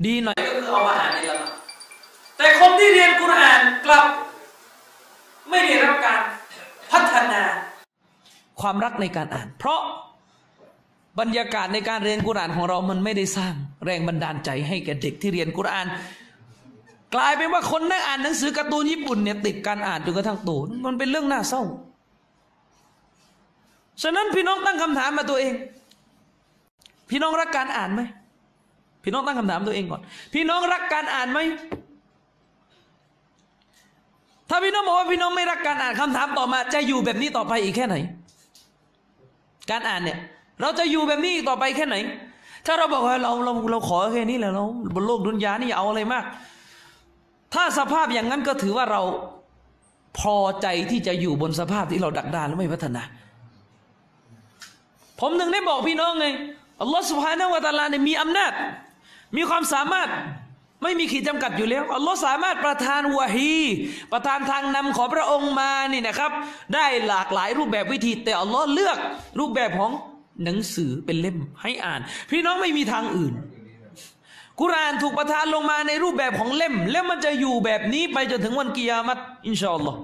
[0.04, 1.52] ดีหน่อยก็คือเอามาอ่านในละหมาด
[2.38, 4.06] แต่คนที่เรียนกุรอานกลับ
[5.50, 6.20] ไม่ได้รับการ
[6.90, 7.42] พัฒนา
[8.60, 9.80] ความรักในการอ่าน เพราะ
[11.20, 13.54] บรรยากาศในการเรียนกุรอานของเรามันไม่ได้สร้าง
[13.84, 15.86] แรงบันดาลใจให้แก่เด็กที่เรียนกุรอาน
[17.14, 20.50] กลายเป็นว่าคนนั่งอ่านหนังสือการ์ตูนญี่ปุ่นเนี่ยติดการอ่านจนกระทั่งโต
[20.86, 21.62] มันเป็นเรื่องน่าเศร้า
[24.02, 25.54] ฉะนั้นพี่น้องตั้งคำถามมาตัวเอง
[27.10, 28.02] พี่น้องรักการอ่านไหม
[29.02, 30.00] พี่น้องตั้งคำถามตัวเองก่อน
[30.34, 31.38] พี่น้องรักการอ่านไหม
[34.48, 37.96] ถ้าพี่น้องบอกว่าพี่น้องไม่รักการอ่านคำถามต่อมา จะอยู่แบบนี้ต่อไปอีกแค่ไหน
[39.70, 40.18] การอ่านเนี่ย
[40.60, 41.96] เราจะอยู่แบบนี้ต่อไปแค่ไหน
[42.66, 44.64] ถ้าเราบอกว่าเราเราเราขอแค่นี้แหละเรา
[44.94, 46.24] บนโลกดุนยานี่อย่าเอาอะไรมาก
[47.54, 49.02] ถ้าสภาพอย่างนั้นก็ถือว่าเรา
[50.18, 53.02] พอใจที่จะอยู่บนสภาพที่เราดักดานและไม่พัฒนา
[55.20, 56.26] ผมถึงได้บอกพี่น้องไง
[56.80, 58.52] อัลลอฮฺสุบฮานะวะตาลาเนี่ยมีอำนาจ
[59.36, 60.08] มีความสามารถ
[60.82, 63.58] ไม่มีขีดจำกัดอยู่แล้วอัลลอฮ์สามารถประทานวะฮี
[64.12, 66.30] ประทานทางนำของพระองค์มานี่นะครับ
[66.74, 68.98] ได้หลากหลายรูปแบบวิธี แต่อัลลอฮ์เลือก
[69.38, 69.90] รูปแบบของ
[70.44, 72.00] หนังสือเป็นเล่มให้อ่าน
[72.30, 73.32] พี่น้องไม่มีทางอื่น
[74.60, 79.98] กุรานถูกประทานลงมาในรูปแบบของเล่ม แล้วมันจะอยู่แบบนี้ไปจนถึงวันกิยามัตอินชาอัลลอฮ์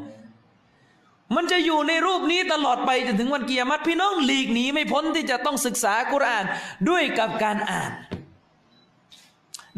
[1.37, 6.45] มันจะอยู่ในรูปนี้ตลอดไปจนถึงวันกียรติพี่น้องหลีกหนีไม่พ้นที่จะต้องศึกษากุราน
[6.89, 7.93] ด้วยกับการอ่าน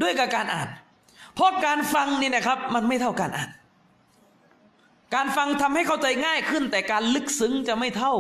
[0.03, 0.69] ด้วยกับการอ่าน
[1.35, 3.51] เพราะการฟังนี่นะครับ มันไม่เท่าการอ่าน
[5.15, 8.15] การฟังทำให้เข้าใจง่ายขึ้น แต่การลึกซึ้งจะไม่เท่า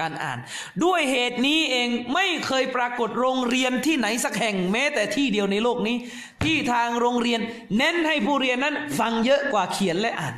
[0.00, 0.38] การอ่าน
[0.84, 5.96] ด้วยเหตุนี้เองไม่เคยปรากฏโรงเรียนที่ไหนสักแห่งแม้แต่ที่เดียวในโลกนี้
[6.44, 7.40] ที่ทางโรงเรียน
[7.76, 10.34] เน้นให้ผู้เรียนนั้น ฟังเยอะกว่าเขียนและอ่าน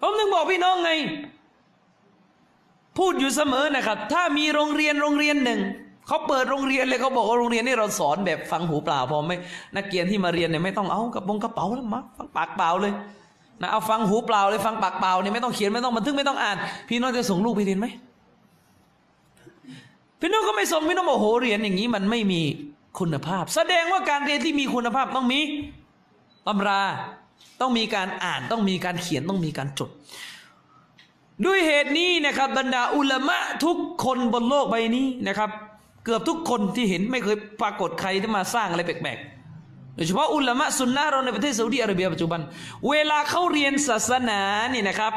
[0.00, 0.90] ผมถึงบอกพี่น้องไง
[2.98, 5.60] พูดอยู่เสมอนะครับ ถ้ามีโรงเรียนโรงเรียนหนึ่ง
[6.06, 9.32] เขาเปิดโรงเรียนเลยเขาบอกว่าโรงเรียนนี่เราสอนแบบฟังหูเปล่าพอไหม
[9.76, 12.92] นักเรียนที่มาเรียนเนี่ยไม่ต้องเอากระโปรงกระเป๋าแล้วมาฟังปากเปล่าเลย
[13.64, 16.56] นะเอาฟังหูเปล่าเลยฟังปากเปล่าเนี่ยไม่ต้องเขียนไม่ต้องบันทึกไม่ต้องอ่าน
[16.88, 17.86] พี่น้องจะส่งลูกไปเรียนไหม
[20.20, 22.40] พี่น้องก็ไม่ส่งพี่น้องบอกโหเรียนอย่างนี้มันไม่มี
[22.98, 25.40] คุณภาพ แสดงว่าการเรียนที่มีคุณภาพต้องมี
[26.46, 26.82] ตำรา
[27.60, 29.90] ต้องมีการอ่านต้องมีการเขียนต้องมีการจด
[31.44, 35.50] ด้วยเหตุนี้นะครับ บรรดาอุลามะทุกคนบนโลกใบนี้นะครับ
[36.04, 39.33] เกือบทุกคนที่เห็นไม่เคยปรากฏใครที่มาสร้างอะไรแปลกๆ
[39.94, 42.40] โดยเฉพาะอุลามะซุนนะเราในประเทศซาอุดิอาระเบียปัจจุบัน
[42.88, 44.40] เวลาเขาเรียนศาสนา
[44.72, 45.12] นี่นะครับ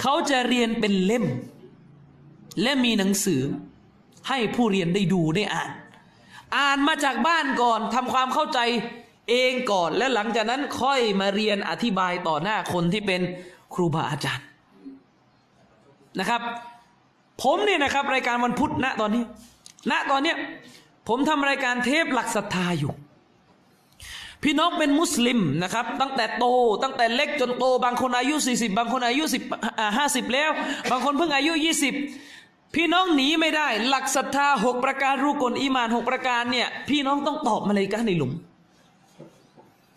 [0.00, 1.24] เขาจะเรียนเป็นเล่ม
[2.62, 3.42] และมีหนังสือ
[4.28, 5.70] ให้ผู้เรียนได้ดูได้อ่าน
[6.56, 8.58] อ่านมาจากบ้านก่อนทำความเข้าใจ
[9.30, 13.20] เองก่อน และหลังจากนั้นค่อยมาเรียนอธิบายต่อหน้าคนที่เป็น
[13.74, 14.46] ครูบาอาจารย์
[16.20, 16.42] นะครับ
[17.42, 19.22] ผมเนี่ยนะครับ รายการวันพุธณตอนนี้
[19.90, 20.36] ณตอนเนี้ย
[21.08, 22.92] ผมทำรายการเทปหลักศรัทธาอยู่
[24.44, 26.44] พี่น้องเป็นมุสลิมนะครับ ตั้งแต่โต
[26.82, 30.50] ตั้งแต่เล็กจนโต บางคนอายุ 40 บางคนอายุ10อ่า50 แล้ว
[30.90, 31.52] บางคนเพิ่งอายุ
[32.12, 38.32] 20 พี่น้องหนีไม่ได้ หลักศรัทธาหกประการรูกลอีมานหกประการเนี่ย พี่น้องต้องตอบมาเลยกันในหลุม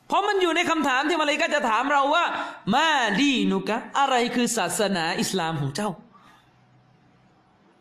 [0.08, 2.26] เพราะมันอยู่ในคำถามที่มาเลยก็จะถามเราว่า
[2.74, 2.88] มา
[3.22, 5.90] ดีนุกะอะไรคือศาสนาอิสลามของเจ้า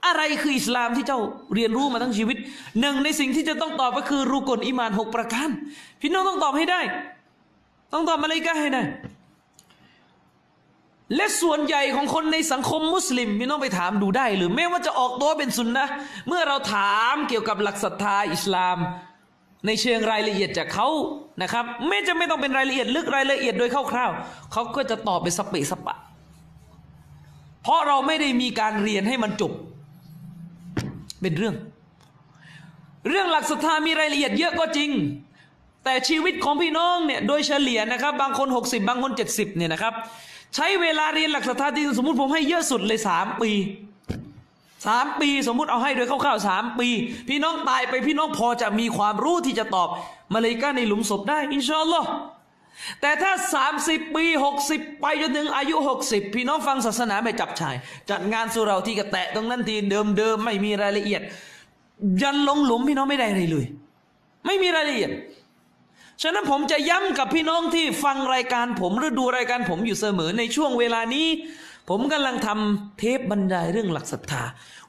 [0.06, 1.20] อะไรคืออิสลามที่เจ้า
[1.54, 2.36] เรียนรู้มาทั้งชีวิต
[2.80, 5.48] หนึ่งในสิ่งที่จะต้องตอบก็คือรูกลอิมานหกประการ
[6.00, 6.80] พี่น้องต้องตอบให้ได้
[7.92, 8.82] ต้องตอบมาเลยก็ให้ได้
[11.16, 15.86] และส่วนใหญ่ของคนในสังคมมุสลิมพี่น้องไปถามดูได้ หรือแม้ว่าจะออกตัวเป็นสุนนะ
[16.28, 18.76] เมื่อเราถามเกี่ยวกับหลักศรัทธาอิสลาม
[19.66, 20.88] ในเชิงรายละเอียดจากเขา
[21.42, 25.96] นะครับไม่จะไม่ต้องเป็นรายละเอียดลึกรายละเอียดโดยคร่าวๆเขาก็จะตอบเป็นสเปะสปะ
[27.62, 29.52] เพราะเราไม่ได้มีการเรียนให้มันจบ
[31.24, 31.54] เป็นเรื่อง
[33.08, 34.90] เรื่องหลักศรัทธามีรายละเอียดเยอะก็จริง
[35.84, 39.94] แต่ชีวิตของพี่น้องเนี่ยโดยเฉลี่ยนะครับ บางคน 60 บางคน 70เนี่ยนะครับ
[40.54, 43.50] ใช้เวลาเรียนหลักศรัทธาที่สมมติผมให้เยอะสุดเลยสามปี
[44.86, 46.88] สามปีสมมุติเอาให้โดยคร่าวๆสามปี
[47.28, 49.88] พี่น้องตายไปพี่น้องพอจะมีความรู้ที่จะตอบ
[50.32, 52.08] มาเลยก้าในหลุมศพได้ อินชาอัลลอฮ์
[53.00, 53.32] แต่ถ้า
[53.72, 54.24] 30 ปี
[54.64, 57.76] 60 ไปจนถึงอายุ 60 พี่น้องฟังศาสนาไม่จับชาย
[58.10, 61.22] จัดงานสุเราที่กระแตะตรงนั้นทีเดิมๆไม่มีรายละเอียด
[62.22, 63.66] ยันลงหลุมพี่น้องไม่ได้อะไรเลย
[64.46, 65.10] ไม่มีรายละเอียด
[66.22, 71.26] ฉะนั้นผมจะย้ำกับพี่น้องที่ฟังรายการผมหรือดูรายการผมอยู่เสมอในช่วงเวลานี้
[71.90, 74.42] ผมกำลังทำเทปบรรยายเรื่องหลักศรัทธา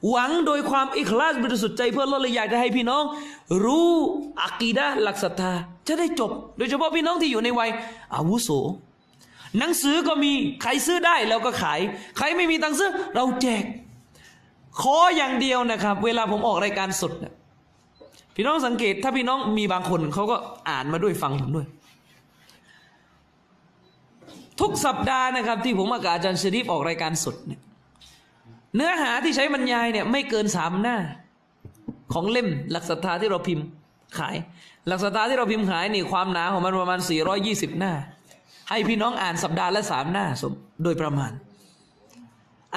[0.08, 3.02] หวังโดยความอิคลาสบริสุทธิ์ใจเพื่อเราเลยอยากจะให้พี่น้อง
[3.64, 3.90] รู้
[4.42, 5.52] อักีดะหลักศรัทธา
[5.86, 7.70] จะได้จบ โดยเฉพาะพี่น้องที่อยู่ในวัย
[8.14, 8.48] อาวุโส
[9.58, 11.80] หนังสือก็มีใครซื้อได้เราก็ขาย
[12.16, 13.64] ใครไม่มีตังค์ซื้อ เราแจก
[14.80, 17.34] ขออย่างเดียวนะครับ เวลาผมออกรายการสดนี่ย
[18.34, 20.36] พี่น้องสังเกตถ้าพี่น้องมีบางคนเขาก็
[20.70, 21.66] อ่านมาด้วยฟังผมด้วย
[24.60, 27.60] ทุกสัปดาห์นะครับ ที่ผมกับอาจารย์ชริฟออกรายการสดเนี่ย
[28.76, 30.96] เนื้อหาที่ใช้บรรยายเนี่ยไม่เกินสามหน้า
[32.12, 33.64] ของเล่มหลักศรัทธาที่เราพิมพ์
[34.18, 34.36] ขาย
[34.88, 37.00] หลักศรัทธาที่เราพิมพ์ขายนี่ความหนาของมันประมาณ
[37.38, 37.92] 420 หน้า
[38.70, 41.32] ให้พี่น้องอ่านสัปดาห์ละสามหน้าสมโดยประมาณ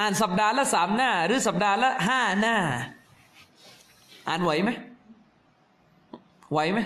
[0.00, 2.56] อ่านสัปดาห์ละสามหน้า หรือสัปดาห์ละห้าหน้า
[4.28, 4.70] อ่านไหวไหม
[6.52, 6.80] ไหวไหม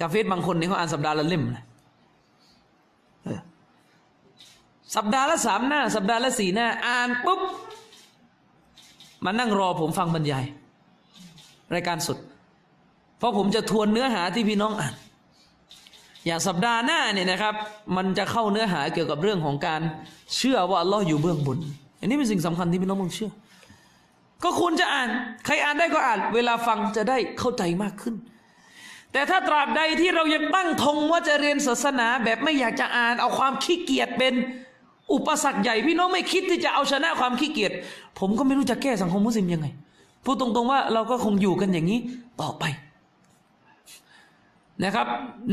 [0.00, 1.64] กาเฟสบางคนนี่เขาอ่านสัปดาห์ละเล่มนะ
[3.24, 3.40] เออ
[4.96, 7.40] สัปดาห์ละสามหน้า สัปดาห์ละสี่หน้า อ่านปุ๊บ
[9.24, 10.44] มานั่งรอผมฟังบรรยาย
[11.74, 12.18] รายการสด
[13.18, 14.94] เพราะผมจะทวนเนื้อหาที่พี่น้องอ่าน
[16.26, 17.54] อย่างสัปดาห์หน้าเนี่ยนะครับ
[17.96, 19.80] มันจะเข้าเนื้อหาเกี่ยวกับเรื่องของการ
[20.36, 21.58] เชื่อว่าอัลลอฮ์อยู่เบื้องบน
[22.00, 23.30] อันนี้เป็นสิ่งสำคัญที่พี่น้องต้องเชื่อ
[24.44, 25.08] ก็ควรจะอ่าน
[25.44, 28.14] ใครอ่านได้ก็อ่าน เวลาฟังจะได้เข้าใจมากขึ้น
[29.12, 34.34] แต่ถ้าตราบใดที่เรายังตั้งธงว่าจะเรียนศาสนาแบบไม่อยากจะอ่าน เอาความขี้เกียจเป็น
[35.12, 37.72] อุปสรรคใหญ่พี่น้องไม่คิดที่จะเอาชนะความขี้เกียจ
[38.18, 39.66] ผมก็ไม่รู้จะแก้สังคมมุสลิมยังไง
[40.24, 41.98] พูดตรงๆว่าเราก็คงอยู่กันอย่างนี้
[42.40, 42.64] ต่อไป
[44.84, 45.06] นะครับ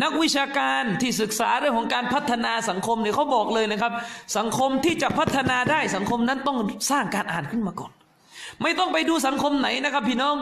[0.04, 3.92] นักวิชาการที่ศึกษาเรื่องของการพัฒนาสังคมเนี่ยเขาบอกเลยนะครับ
[4.38, 6.58] สังคมที่จะพัฒนาได้สังคมนั้นต้อง
[6.92, 7.92] สร้างการอ่านขึ้นมาก่อน
[8.62, 10.36] ไม่ต้องไปดูสังคมไหนนะครับ พี่น้อง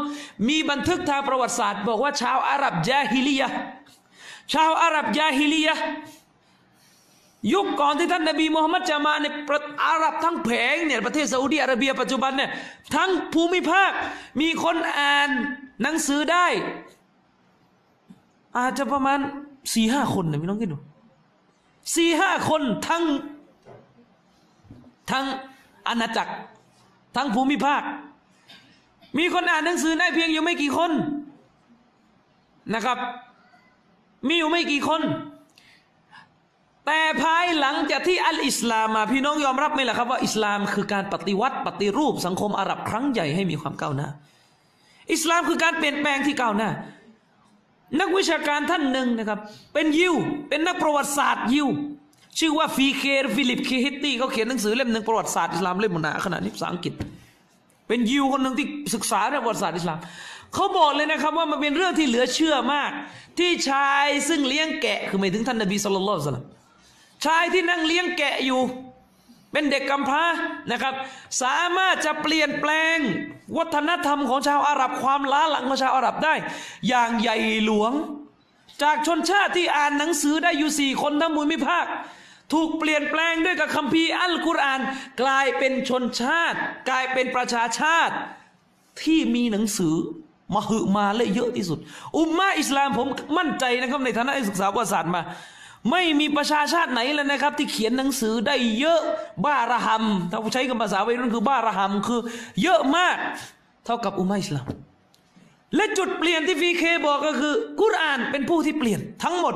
[0.49, 3.49] มีบันทึกทางประวัติศาสตร์ บอกว่าชาวอาหรับยาฮิลียะ
[4.53, 5.75] ชาวอาหรับยาฮิลียะ
[7.53, 12.49] ยุคก่อนที่ท่านนบีมูฮัมมัดจะมาในประอาหรับทั้งแผงเนี่ยประเทศซาอุดีอาระเบียปัจจุบันเนี่ย
[12.95, 13.91] ทั้งภูมิภาค
[14.41, 15.29] มีคนอ่าน
[15.81, 16.47] หนังสือได้
[18.57, 19.19] อาจจะประมาณ
[19.73, 20.77] สี่ห้าคนนะพี่น้องคิดดู
[21.95, 23.03] สี่ห้าคนทั้ง
[25.11, 25.25] ทั้ง
[25.87, 26.33] อาณาจักร
[27.15, 27.81] ทั้งภูมิภาค
[29.17, 30.91] มีคนอ่านหนังสือได้เพียงอยู่ไม่กี่คน
[32.73, 32.97] นะครับ
[34.27, 35.01] มีอยู่ไม่กี่คน
[36.85, 44.09] แต่ภายหลังจากที่อัลอิสลามมาพี่น้องยอมรับไหมล่ะครับว่าอิสลามคือการปฏิวัติปฏิรูปสังคมอาหรับครั้งใหญ่ให้มีความก้าวหน้า
[45.13, 46.69] อิสลามคือการเปลี่ยนแปลงที่ก้าวหน้า
[47.99, 49.39] นักวิชาการท่านหนึ่งนะครับ
[49.73, 50.15] เป็นยิว
[50.49, 51.67] เป็นนักประวัติศาสตร์ยิว
[52.39, 53.71] ชื่อว่าพีเค Philip K.
[53.83, 56.93] Hitti เขาเขียนหนังสือเล่มหนึ่งประวัติศาสตร์อิสลามเล่มหนาขนาดนี้ภาษาอังกฤษ
[57.87, 59.99] เป็นยิวคนหนึ่งที่ศึกษาเรื่องประวัติศาสตร์อิสลาม
[60.53, 62.91] เขาบอกเลยนะครับว่ามันเป็นเรื่องที่เหลือเชื่อมาก
[63.39, 66.45] ที่ชายซึ่งเลี้ยงแกะคือหมายถึงท่านนบีصلى الله
[67.25, 68.61] ชายที่นั่งเลี้ยงแกะอยู่
[69.51, 70.23] เป็นเด็กกำพร้า
[70.71, 70.93] นะครับ
[71.41, 72.97] สามารถจะเปลี่ยนแปลง
[73.57, 76.35] วัฒนธรรมของชาวอาหรับความล้าหลังของชาวอาหรับได้
[76.87, 77.93] อย่างใหญ่หลวง
[78.83, 81.85] จากชนชาติที่อ่านหนังสือได้อยู่สี่คนทั้งภูมิภาค
[82.53, 84.81] ถูกเปลี่ยนแปลงด้วยกับคัมภีร์อัลกุรอาน
[85.21, 86.57] กลายเป็นชนชาติ
[86.89, 88.15] กลายเป็นประชาชาติ
[89.01, 89.95] ที่มีหนังสือ
[90.53, 91.79] มาหึมาเลยเยอะที่สุด
[92.17, 93.07] อุมมาอิสลามผม
[93.37, 95.21] มั่นใจนะครับในฐานะศึกษาประวัติศาสตร์มา
[95.91, 99.01] ไม่มีประชาชาติไหนเลยนะครับ ที่เขียนหนังสือได้เยอะ
[99.45, 102.21] บ้าระหำถ้าใช้กับภาษาวัยรุ่นคือบ้าระหำคือ
[102.63, 103.17] เยอะมาก
[103.85, 104.65] เท่ากับอุมาอิสลาม
[105.75, 109.55] และจุดเปลี่ยนที่ฟีเคบอกก็คือ กุรอานเป็นผู้ที่เปลี่ยนทั้งหมด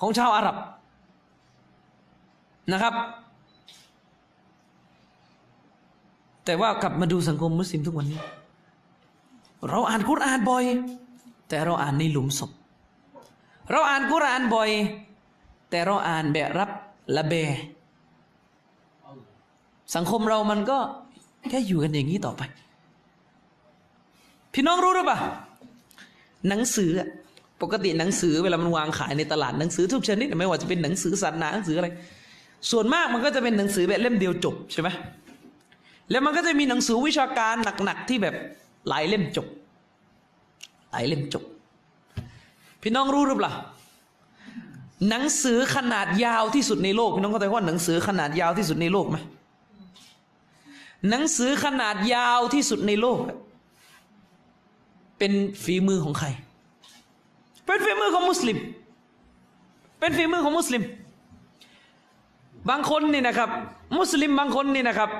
[0.00, 0.56] ของชาวอาหรับ
[2.72, 2.94] นะครับ
[6.44, 8.20] แต่ว่ากลับมาดูสังคมมุสลิมทุกวันนี้
[9.68, 10.64] เราอ่านกุรอานบ่อย
[11.48, 12.50] แต่เราอ่านในหลุมศพ
[13.70, 14.70] เราอ่านกุรอานบ่อย
[15.74, 16.70] แต่เราอ่านแบบรับ
[17.16, 17.34] ละเบ
[19.94, 20.78] สังคมเรามันก็
[21.50, 22.42] แค่อยู่กันอย่างนี้ต่อไป
[24.54, 25.18] พี่น้องรู้หรือเปล่า
[26.48, 26.90] หนังสือ
[27.62, 31.88] ปกติหนังสือเวลามันวางขายในตลาดหนังสือทุกชนิดไม่ว่าจะเป็นหนังสือศาสนาหนังสืออะไร
[32.70, 34.88] ส่วนมากมันก็จะเป็นหนังสือแบบเล่มเดียวจบใช่ไหม
[36.10, 38.34] แล้วมันก็จะมีหนังสือวิชาการหนักๆที่แบบ
[38.88, 39.46] หลายเล่มจบ
[40.90, 41.44] หลายเล่มจบ
[42.82, 43.52] พี่น้องรู้หรือเปล่า
[45.08, 49.16] หนังสือขนาดยาวที่สุดในโลกพี่น้องเข้าใจว่าหนังสือขนาดยาวที่สุดในโลกไหม
[51.10, 53.18] หนังสือขนาดยาวที่สุดในโลก
[55.18, 55.32] เป็น
[55.64, 56.28] ฝีมือของใคร
[57.66, 58.58] เป็นฝีมือของมุสลิม
[59.98, 60.82] เป็นฝีมือของมุสลิม
[62.70, 63.50] บางคนนี่นะครับ
[63.98, 65.10] มุสลิมบางคนนี่นะครับ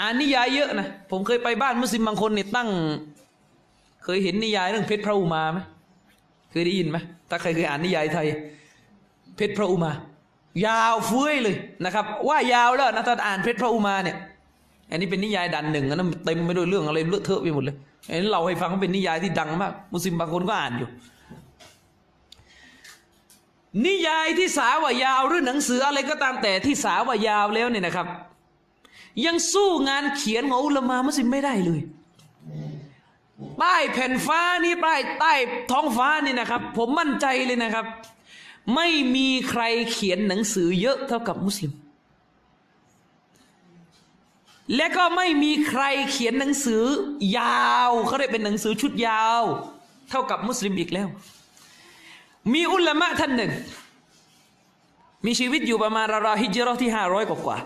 [0.00, 2.68] อ่านนิยายเยอะนะ ผมเคยไปบ้านมุสลิมบางคนนี่ตั้ง
[4.04, 5.58] เคยเห็นนิยายเรื่องเพชรพระอุมาไหม
[6.50, 6.96] เคยได้ยินไหม
[7.30, 8.26] ถ้าใครเคยอ่านนิยายไทย
[9.36, 9.92] เพชรพระอุมา
[10.66, 14.16] ยาวเฟ้ยเลยนะครับ ว่ายาวแล้วนะถ้าอ่านเพชรพระอุมาเนี่ย
[14.90, 17.76] อันนี้เป็นนิยายดันหนึ่งอันนั้นเต็มไปด้วยเรื่องอะไรเลอะเทอะไปหมดเลย
[18.08, 20.88] อันนี้เราให้ฟังว่าเป็นนิยายที่ดังมาก มุสลิมบางคนก็อ่านอยู่
[23.86, 28.06] นิยายที่สาว่ายาวหรือหนังสืออะไรก็ตามแต่ที่สาว่ายาวแล้วเนี่ยนะครับ
[29.26, 31.80] ยังสู้งานเขียนของอุลมามุสลิมไม่ได้เลย
[33.60, 35.32] ป้ายแผ่นฟ้านี่ป้ายใต้
[35.70, 37.86] ท้องฟ้านี่นะครับ ผมมั่นใจเลยนะครับ
[38.74, 39.62] ไม่มีใคร
[39.92, 41.72] เขียนหนังสือเยอะเท่ากับมุสลิม
[44.76, 46.82] และก็ไม่มีใครเขียนหนังสือ
[47.38, 49.42] ยาวเขาเรียกเป็นหนังสือชุดยาว
[50.10, 51.08] เท่ากับมุสลิมอีกแล้ว
[52.52, 53.52] มีอุลามะท่านหนึ่ง
[55.26, 57.58] มีชีวิตอยู่ประมาณราวๆฮิจราะห์ที่ห้าร้อยกว่า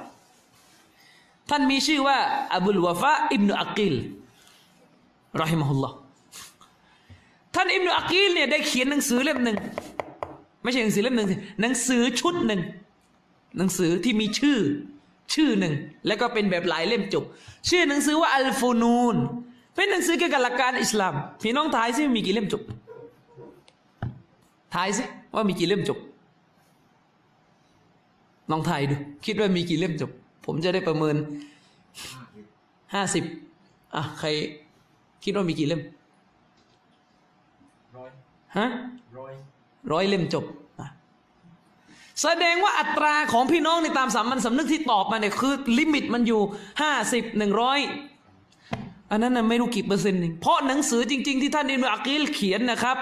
[1.50, 2.18] ท่านมีชื่อว่า
[2.54, 3.94] อบุลวาฟะอิบนุอักิล
[5.40, 5.96] รอฮิมะฮุลลอฮ์
[7.54, 9.56] ท่านอิบนุอักีลเนี่ยได้เขียนหนังสือเล่มหนึ่ง
[10.62, 11.28] ไม่ใช่หนังสือเล่มหนึ่ง
[11.60, 12.60] หนังสือชุดหนึ่ง
[13.58, 14.58] หนังสือที่มีชื่อ
[15.34, 15.74] ชื่อหนึ่ง
[16.06, 17.24] แล้วก็เป็นแบบหลายเล่มจบ
[17.68, 19.16] ชื่อหนังสือว่าอัลฟูนูน
[19.74, 22.62] เป็นหนังสือเกี่ยวกับหลักการอิสลามพี่น้องทายสิมีกี่เล่มจบ
[24.74, 25.04] ทายสิ
[25.34, 25.98] ว่ามีกี่เล่มจบ
[28.50, 28.94] ลองทายดู
[29.26, 30.10] คิดว่ามีกี่เล่มจบ
[30.44, 31.16] ผมจะได้ประเมิน
[32.94, 33.24] ห้าสิบ
[33.94, 34.28] อะใคร
[35.24, 35.82] คิดว่ามีกี่เล่ม
[37.96, 38.10] ร้อย
[38.56, 38.66] ฮะ
[39.18, 39.32] ร้อย
[39.92, 40.44] ร้อยเล่มจบ
[40.80, 40.88] อะ
[42.22, 46.40] แสดงว่าอัตราของพี่น้องในตามสามัญสำนึกที่ตอบมาเนี่ยคือ ลิมิตมันอยู่
[46.82, 47.78] ห้าสิบหนึ่งร้อย
[49.10, 52.96] อันนั้นน่ะไม่รู้กี่เปอร์เซ็นต์เองเพราะหนังสือจริง ๆ ที่ท่านอิบนุอักีลเขียนนะครับ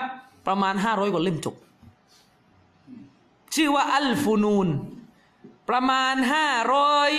[0.46, 1.54] ประมาณห้าร้อยกว่าเล่มจบ
[3.54, 4.68] ชื่อว่าอัลฟูนูน
[5.70, 7.10] ประมาณห้าร้อย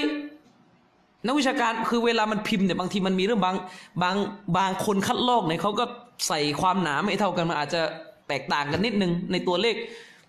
[1.25, 3.55] นักวิชาการคือเวลามันพิมพ์เนี่ยบางทีมันมีเรื่องบาง
[4.01, 4.15] บาง
[4.57, 5.85] บางคนคัดลอกเนี่ยเขาก็
[6.27, 7.81] ใส่ความหนาไม่เท่ากันมันอาจจะ
[8.27, 9.75] แตกต่างกันนิดนึงในตัวเลข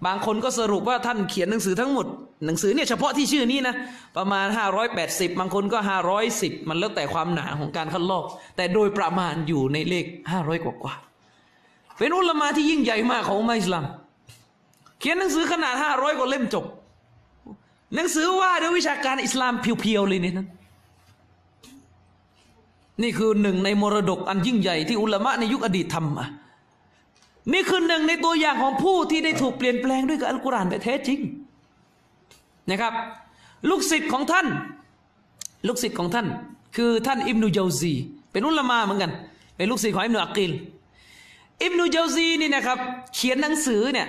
[0.06, 2.06] บางคนก็สรุปว่าท่านเขียนหนังสือทั้งหมด
[2.46, 3.74] หนังสือเนี่ยเฉพาะที่ชื่อนี้นะ
[4.16, 4.46] ประมาณ
[4.92, 5.78] 580 บางคนก็
[6.24, 8.24] 510 มันแล้วแต่ความหนาของการคัดลอก
[8.56, 10.04] แต่โดยประมาณอยู่ในเลข
[10.34, 10.94] 500 กว่ากว่า
[11.98, 13.84] เป็นอุลมะที่ยิ่งใหญ่มากของอุมมะอิสลาม
[15.00, 16.64] เขียนหนังสือขนาด 500 กว่าเล่มจบ
[17.94, 20.48] หนังสือว่าด้วยวิชาการอิสลามเพียวๆเลยเนี่ยนั้น
[23.02, 26.26] นี่คือหนึ่งในมรดกอันยิ่งใหญ่ที่อุลามะในยุคอดีตทำมา
[27.52, 31.18] นี่คือหนึ่งในตัวอย่างของผู้ที่ได้ถูกเปลี่ยนแปลงด้วยกับอัลกุรอานแบบแท้จริง
[32.70, 32.92] นะครับ
[33.70, 34.46] ลูกศิษย์ของท่าน
[35.66, 36.26] ลูกศิษย์ของท่าน
[36.76, 37.92] คือท่านอิบนุเจาซี
[38.32, 39.12] เป็นอุลามะเหมือนกัน
[39.56, 40.52] เป็นลูกศิษย์ของอิบนุอักีล
[41.62, 42.78] อิบนุเจาซีนี่นะครับ
[43.14, 44.06] เขียนหนังสือเนี่ย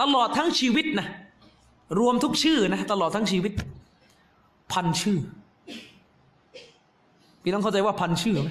[0.00, 1.06] ตลอดทั้งชีวิตนะ
[1.98, 3.52] รวมทุกชื่อนะตลอดทั้งชีวิต
[4.72, 5.18] พันชื่อ
[7.46, 8.48] พี่ต้องเข้าใจว่าพันชื่อไหม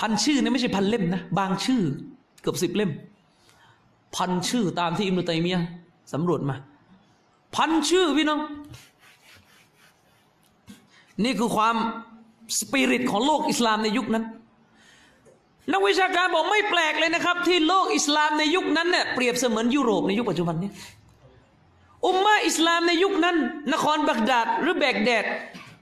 [0.00, 1.82] พันชื่อเนี่ยไม่ใช่พันเล่มนะ บางชื่อ
[2.42, 2.90] เกือบสิบเล่ม
[4.16, 5.58] พันชื่อตามที่อิมรุตัยมีย
[6.12, 6.56] สำรวจมา
[7.56, 8.40] พันชื่อพี่น้อง
[11.24, 11.76] นี่คือความ
[12.58, 14.24] สปิริตของโลกอิสลามในยุคนั้น
[15.72, 20.70] นักวิชาการบอกไม่แปลกเลยนะครับ ที่โลกอิสลามในยุคนั้นเนี่ยเปรียบเสมือนยุโรปในยุคปัจจุบันนี้
[22.06, 23.36] อุมมะอิสลามในยุคนั้น
[23.72, 25.24] นครบักดาดหรือแบกแดด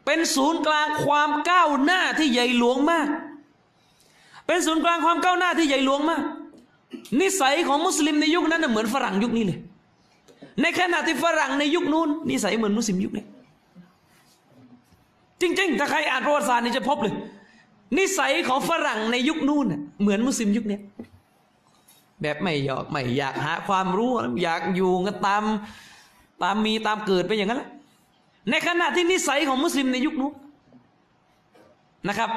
[0.04, 3.08] เป็นศูนย์กลางความก้าวหน้าที่ใหญ่หลวงมาก
[4.46, 6.22] เป็นศูนย์กลางความก้าวหน้าที่ใหญ่หลวงมาก
[7.20, 9.58] นิสัยของมุสลิมในยุคนั้นเหมือนฝรั่งยุคนี้เลย
[10.62, 13.24] ในขณะที่ฝรั่งในยุคนู้นนิสัยเหมือนมุสลิมยุคนี้
[15.40, 17.14] จริง ๆ ถ้าใครอ่านประวัติศาสตร์นี่จะพบเลย
[17.98, 19.66] นิสัยของฝรั่งในยุคนู้น
[20.00, 20.78] เหมือนมุสลิมยุคนี้
[22.22, 24.10] แบบไม่อยากไม่อยากหาความรู้
[24.42, 25.42] อยากอยู่กันตาม
[26.42, 27.70] ตามมีตามเกิดไปอย่างนั้นแหละ
[28.50, 30.32] ในขณะที่นิสัยของมุสลิมในยุคนู้น
[32.08, 32.30] นะครับ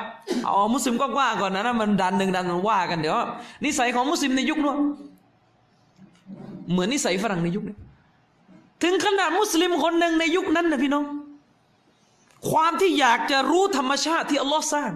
[0.45, 3.17] เอามุสลิมก็ว่าก่อนนะนะมันดันหนึ่งดันมันว่ากันเดี๋ยว
[3.65, 4.77] นิสัยของมุสลิมในยุคนู้น
[6.71, 7.75] เหมือนนิสัยฝรั่งในยุคนี้
[8.84, 11.05] ถึงขนาดมุสลิมคนหนึ่งในยุคนั้นนะพี่น้อง
[12.49, 14.91] ความที่อยากจะรู้ธรรมชาติที่อัลลอฮ์สร้าง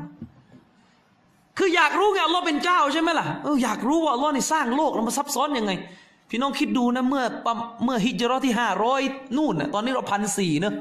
[1.58, 5.72] คืออยากรู้ไงอัลลอฮ์เป็นเจ้าใช่ไหมล่ะเอออยากรู้ว่าอัลลอฮ์นี่สร้างโลกแล้วมันซับซ้อนยังไง
[6.34, 7.24] พี่น้องคิดดูนะเมื่อ
[7.84, 9.02] เมื่อฮิจราะห์ที่ห้าร้อย
[9.38, 10.74] นู่นนะตอนนี้เราพันสี่เนอะ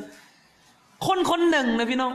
[1.07, 2.13] คนคนหนึ่งนะพี่น้อง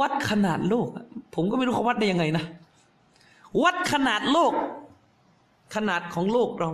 [0.00, 0.88] วัดขนาดโลก
[1.34, 2.44] ผมก็ไม่รู้เขาวัดได้ยังไงนะ
[3.62, 4.52] วัดขนาดโลก
[5.74, 6.70] ขนาดของโลกเรา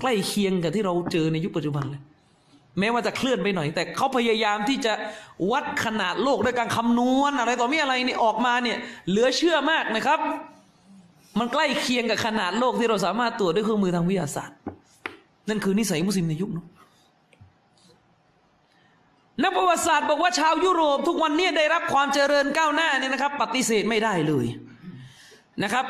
[0.00, 2.02] ใกล้เคียงกับที่เราเจอในยุคปัจจุบันเลย
[2.78, 4.92] แม้ว่าจะเคลื่อนไปหน่อย แต่เขาพยายามที่จะ
[5.52, 8.78] วัดขนาดโลกด้วยการคำนวณอะไรต่อมีอะไรนี่ออกมาเนี่ย
[9.08, 10.20] เหลือเชื่อมากนะครับ
[11.38, 14.56] มันใกล้เคียงกับขนาดโลกที่เราสามารถตรวจด้วยเครื่องมือทางวิทยาศาสตร์
[15.48, 16.66] นั่นคือนิสัยมุสลิมในยุคนั้น
[19.42, 24.46] นักประวัติศาสตร์บอกว่าชาวยุโรป ทุกวันนี้ได้รับความเจริญก้าวหน้าเนี่ยนะครับ ปฏิเสธไม่ได้เลย
[25.62, 25.86] นะครับ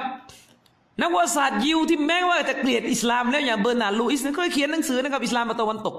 [1.01, 5.97] นักประวัติศาสตร์ยิวที่แม้ว่าจะเกลียดอิสลามแล้วอย่าง Bernard Lewis เนี่ยเคยเขียนหนังสือนะครับอิสลามตะวันตก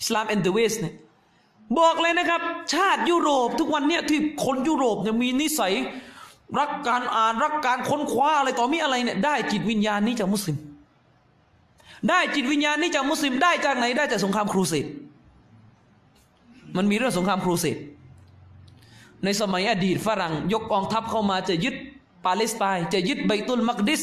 [0.00, 0.94] Islam and the West เนี่ย
[1.78, 2.40] บอกเลยนะครับ
[2.74, 5.72] ชาติยุโรปทุกวันเนี่ยที่คนยุโรปเนี่ยมีนิสัย
[6.58, 10.56] รักการอ่านรักการค้นคว้าอะไรต่อมีอะไรเนี่ยได้จิตวิญญาณนี้จากมุสลิม
[12.08, 14.86] ได้จิตวิญญาณนี้จากมุสลิมได้จากไหนได้จากสงครามครูเสด
[16.76, 17.76] มันมีเรื่องสงครามครูเสด
[19.24, 21.74] ในสมัยอดีตฝรั่งยกกองทัพเข้ามาจะยึด
[22.24, 24.02] ปาเลสไตน์จะยึดไบตุลมักดิส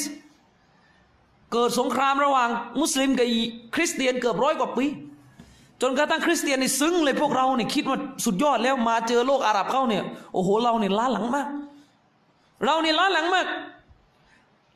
[1.51, 2.49] เกิดสงครามระหว่าง
[2.81, 3.27] มุสลิมกับ
[3.75, 4.85] คริสเตียนเกือบร้อยกว่าปี
[5.81, 10.03] จนกระทั่งคริสเตียนนี่ซึ้งเลยพวกเราเนี่ยคิดว่าสุดยอดแล้วมาเจอโลกอาหรับเข้าเนี่ย
[10.33, 11.47] โอ้โหเราเนี่ยล้าหลังมาก
[12.65, 13.47] เราเนี่ยล้าหลังมาก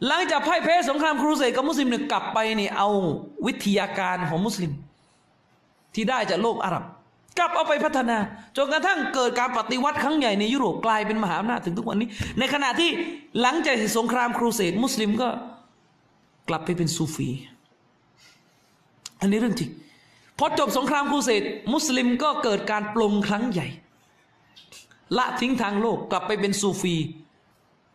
[0.08, 2.90] หลังจากพ่ายแพ้สงครามครูเสดกับมุสลิมเนี่ยกลับไปนี่เอา
[3.45, 4.72] วิทยาการของมุสลิม
[5.94, 6.84] ที่ได้จากโลกอาหรับ
[7.38, 8.18] กลับเอาไปพัฒนา
[8.58, 12.10] จนกระทั่งเกิดการปฏิวัติครั้งใหญ่ในยุโรปกลายเป็นมหาอำนาจถึงทุกวันนี้
[12.40, 12.90] ในขณะที่
[13.41, 15.30] หลังจากสงครามครูเสดมุสลิมก็
[16.49, 17.30] กลับไปเป็นซูฟี
[19.20, 19.72] อันนี้เรื่องจริง
[20.38, 21.44] พอจบสงครามครูเสด
[21.74, 23.68] มุสลิมก็เกิดการปลงครั้งใหญ่
[25.18, 26.95] ละทิ้งทางโลกกลับไปเป็นซูฟี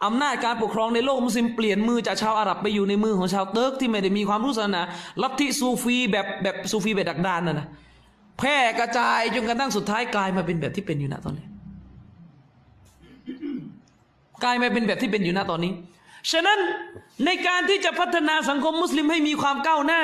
[0.04, 4.82] อำนาจการปกครองในโลกมุสลิมเปลี่ยนมือจากชาวอาหรับไปอยู่ในมือของชาวเติร์กที่ไม่ได้มีความรู้ศาสนา
[5.22, 7.66] ลัทธิซูฟีแบบแบบซูฟีแบบดักดานนะนะ
[8.38, 11.46] แพร่กระจายจนกระทั่งสุดท้ายกลายมาเป็นแบบที่เป็นอยู่ณตอนนี้
[14.44, 15.72] กลายมาเป็นแบบที่เป็นอยู่ณตอนนี้
[16.32, 16.58] ฉะนั้น
[17.24, 20.02] ในการที่จะพัฒนาสังคมมุสลิมให้มีความก้าวหน้า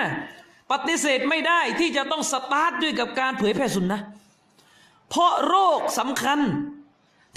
[0.73, 4.01] ปฏิเสธไม่ได้ที่จะต้องสตาร์ทด้วยกับการเผยแพร่สุนนะ
[5.10, 6.39] เพราะโรคสำคัญ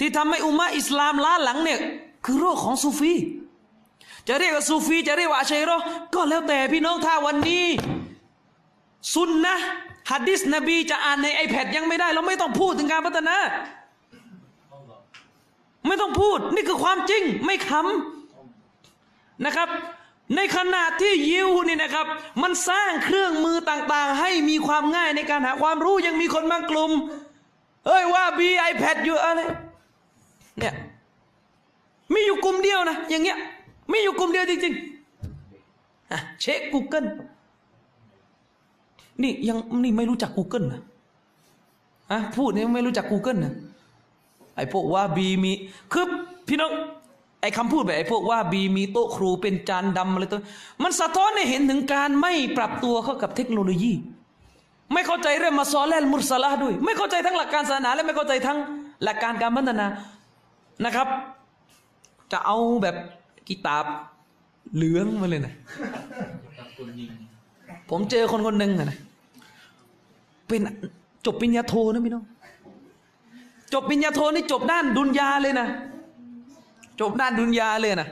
[0.00, 1.80] ที่ทำให้อุมมะอิสลามล้าหลังเนี่ย
[2.26, 3.14] คือโรคของซูฟี
[4.28, 5.76] จะเรียกว่าซูฟี จะเรียกว่าอาชัยรอ
[6.14, 7.66] ก็แล้วแต่พี่น้องถ้าวันนี้
[9.14, 9.56] สุนนะ
[10.10, 13.36] ฮัดดิสนบีจะอ่านใน iPad ยังไม่ได้ เราไม่ต้องพูดถึงการพัฒนา
[15.86, 19.68] ไม่ต้องพูด นี่คือความจริง ไม่คำนะครับ
[20.36, 22.06] ในขณะที่ยิวนี่นะครับ
[22.42, 26.90] มันสร้างเครื่องมือต่างๆ ให้มีความง่ายในการหาความรู้ยังมีคนบางกลุ่ม
[27.86, 29.40] เอ้ยว่าบี iPad อยู่อะไร
[30.58, 30.74] เนี่ย
[32.12, 33.38] มีอยู่กลุ่มเดียวนะ อย่างเงี้ย
[33.92, 37.08] มีอยู่กลุ่มเดียวจริงๆอะเช็ค Google
[39.22, 40.80] นี่ยังนี่ไม่รู้จัก Google นะ
[42.10, 43.52] อะพูดนี่ไม่รู้จัก Google นะ
[44.56, 45.52] ไอ้พวกว่าบีมี
[45.92, 46.04] คือ
[46.48, 46.72] พี่น้อง
[47.40, 50.38] ไอ้คำพูดแบบไอ้พวกว่าบีมีโต๊ะครูเป็นจานดำอะไรตัว
[50.82, 53.92] มันสะท้อนให้เห็นถึงการไม่ปรับตัวเข้ากับเทคโนโลยี
[54.92, 58.58] ไม่เข้าใจเรื่องมาซอลและมุสลาด้วย ไม่เข้าใจทั้งหลักการศาสนาและไม่เข้าใจทั้ง
[59.04, 59.86] หลักการการพัฒนา
[60.84, 61.08] นะครับ
[62.32, 62.96] จะเอาแบบ
[63.48, 63.84] กีตาบ
[64.74, 65.54] เหลืองมาเลยนะ
[67.90, 68.98] ผมเจอคนคนหนึ่งนะ
[70.46, 70.60] เป็น
[71.26, 72.24] จบปริญญาโทนะพี่น้อง
[73.72, 75.68] จบปริญญาโทนี่จบด้านดุนยาเลยนะ
[77.00, 78.08] จบด้านดุนยาเลยนะ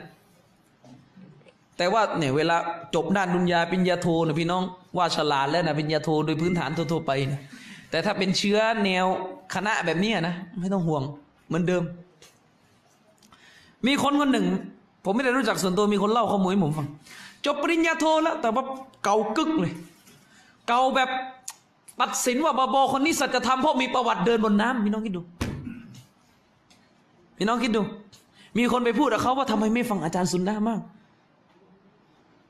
[1.77, 2.57] แต่ว่าเนี่ยเวลา
[2.95, 4.63] จบด้านดุนยาปริญญาโทนะพี่น้อง
[4.97, 7.41] ว่าฉลาดแล้วนะปริญญาโทโดยพื้นฐานทั่วๆไปนะ
[7.89, 9.05] แต่ถ้าเป็นเชื้อแนว
[9.53, 11.03] คณะแบบนี้นะไม่ต้องห่วง
[11.47, 11.83] เหมือนเดิม
[13.87, 14.45] มีคนคนหนึ่ง
[15.05, 16.87] ผมไม่ได้รู้จักส่วนตัวมีคนเล่าข้อมูลให้ผมฟัง
[17.45, 18.63] จบปริญญาโทแล้ว แต่ว่า
[19.03, 19.73] เก่ากึกเลย
[20.67, 21.09] เก่าแบบ
[22.01, 25.21] ตัดสินว่าบาบอคนนี้สัจธรรมเพราะมีประวัติเดินบนน้ำพี่น้องคิดดู
[27.37, 27.81] พี่น้องคิดดู
[28.57, 30.81] มีคนไปพูดกับเขาว่าทำไมไม่ฟังอาจารย์ซุนนะมาก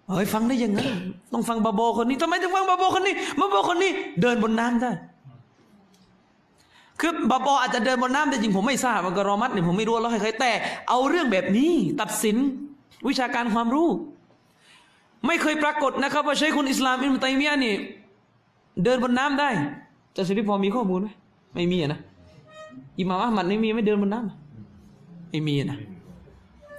[0.07, 0.79] เฮ้ยฟังได้ยังไง
[1.33, 3.91] ต้องฟังบาบอคนนี้ทำไมถึงฟังบาบอคนนี้บาบอคนนี้
[4.21, 4.91] เดินบนน้ำได้
[6.99, 10.51] คือบาบออาจจะเดินบนน้ำแต่จริงผมไม่ทราบมันก็รอมัดเนี่ยผมไม่รู้แล้วให้ใครแต่
[10.89, 12.37] เอาเรื่องแบบนี้ตัดสิน
[13.07, 13.87] วิชาการความรู้
[15.27, 17.73] ไม่เคยปรากฏนะครับ ว่าใช้คุณอิสลามอิมตัยมียะนี่
[18.83, 19.49] เดินบนน้ำได้
[20.15, 21.07] จะสิพี่พอมีข้อมูลไหม
[21.55, 21.99] ไม่มีนะ
[22.99, 25.77] อิมามอัลมัดไม่มีไม่เดินบนน้ำไม่มีนะ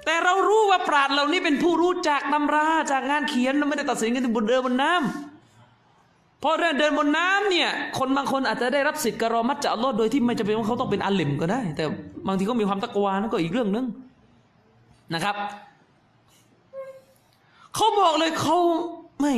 [0.05, 5.36] แต่เรารู้ว่าปราดเหล่านี้เป็นผู้รู้จากตำราจากงานเขียนเราไม่ได้ตัดสินกันที่บนเดินบนน้ำ
[6.41, 11.85] เพราะเรื่องเดินบนน้ำเนี่ยคนบางคนอาจจะได้รับสิทธิ์กรอมัดจากอัลลอฮ์โดยที่ไม่จำเป็นว่าเขาต้องเป็นอัลลิมก็ได้ แต่
[12.27, 13.87] บางทีเขามีความตะกวานั่นก็อีกเรื่องนึง
[15.15, 15.37] นะครับ
[17.75, 18.59] เขาบอกเลยเขา
[19.21, 19.35] ไม่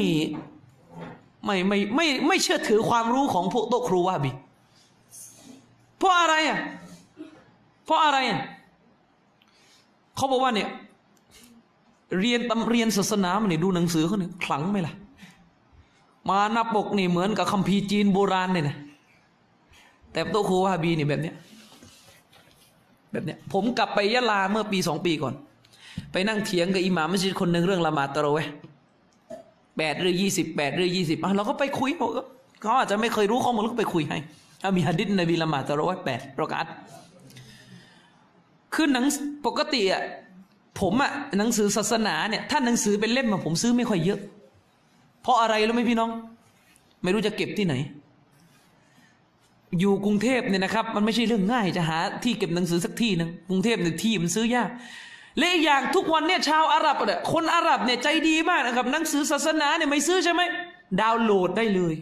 [1.44, 4.30] ไม่ไม่ไม่ไม่เชื่อถือความรู้ของพวกโต๊ะครูวาบี
[5.98, 6.58] เพราะอะไรอะ
[7.86, 8.40] เพราะอะไรอะ
[10.16, 10.68] เขาบอกว่าเนี่ย
[12.20, 14.94] เรียนตำเรียนศาสนามันเนี่ยดูหนังสือเขาเนี่ยขลังไหมล่ะ
[16.28, 18.76] มาหน้าปกนี่เหมือนกับคัมภีร์จีนโบราณเนี่ยนะ
[20.12, 21.34] แต่โต๊ะครูวาบีนี่แบบเนี้ย
[23.12, 25.34] แบบเนี้ยผมกลับไปยะลาเมื่อปีสองปีก่อน
[26.12, 28.38] ไปนั่งเถียงกับอิหม่ามมัสยิดคนหนึ่งเรื่องละหมาดตะเรเว
[29.76, 32.10] แปดหรือยี่สิบแปดหรือยี่สิบเราก็ไปคุยบอก
[32.62, 34.18] เขาอาจจะไม่เคยรู้ข้อมูลก็ไปคุยให้
[34.60, 36.64] เอามีฮะดิษนบีละหมาดตะเรเวแปดประกาศ
[38.74, 39.04] คือหนัง
[39.46, 40.02] ปกติอะ
[40.80, 44.20] ผมอะหนังสือศาสนาเนี่ยถ้าหนังสือเป็นเล่มอะผมซื้อไม่ค่อยเยอะ
[45.28, 46.10] ราะอะไรรู้ไหมพี่น้อง
[47.02, 47.74] ไม่รู้จะเก็บที่ไหน
[49.78, 54.70] อยู่กรุงเทพเนี่ยนะครับ มันไม่ใช่เรื่องง่ายจะหาที่เก็บหนังสือสักที่หนึ่งกรุงเทพเนี่ยที่มันซื้อยาก
[55.38, 60.42] และอีกอย่างทุกวันเนี่ยชาวอาหรับเนี่ยคนอาหรับเนี่ยใจดีมากนะครับ หนังสือศาสนาเนี่ยไม่ซื้อใช่ไหม
[61.00, 61.94] ดาวน์โหลดได้เลย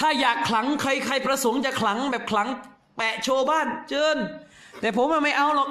[0.00, 2.48] ถ้าอยากขลังใครใครประสงค์จะขลังแบบขลัง
[2.96, 4.16] แปะโชว์บ้านเจิญ
[4.80, 5.68] แต่ผมไม่เอาหรอก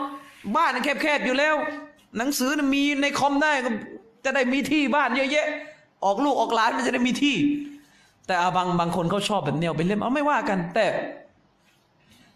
[0.57, 1.55] บ้านแคบๆอยู่แล้ว
[2.17, 3.69] หนังสือมีในคอมได้ก็
[4.25, 5.47] จะได้มีที่บ้านเยอะแยะ
[6.05, 7.35] ออกลูกออกหลานมันจะได้มีที่
[8.27, 10.85] แต่อาบางบางคนเขาชอบแบบแนวเป็นเล่มเอาไม่ว่ากัน แต่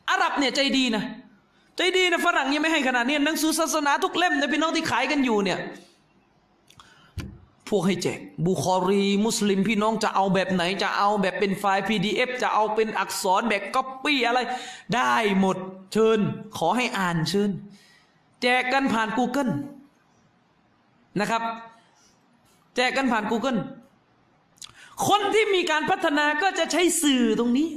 [0.10, 1.04] อาหรับเนี่ยใจดีนะ
[1.78, 5.60] ใจดีนะฝรั่งยังไม่ให้ขนาดนี้หนังสือศาสนาทุกเล่มเนี่ยพี่น้องที่ขายกันอยู่เนี่ย
[7.70, 14.40] พวกให้แจกบุคอรี มุสลิมพี่น้องจะเอาแบบไหน จะเอาแบบเป็นไฟล์ PDF จะเอาเป็นอักษรแบบก๊อปปี้อะไร
[14.96, 15.58] ได้หมด
[15.94, 16.20] เชิญ
[16.58, 17.50] ขอให้อ่านเชิญ
[18.42, 19.52] แจกกันผ่าน Google
[21.20, 21.42] นะครับ
[22.76, 23.60] แจกกันผ่าน Google
[25.08, 27.70] คนที่มีการพัฒนาก็จะใช้สื่อตรงนี้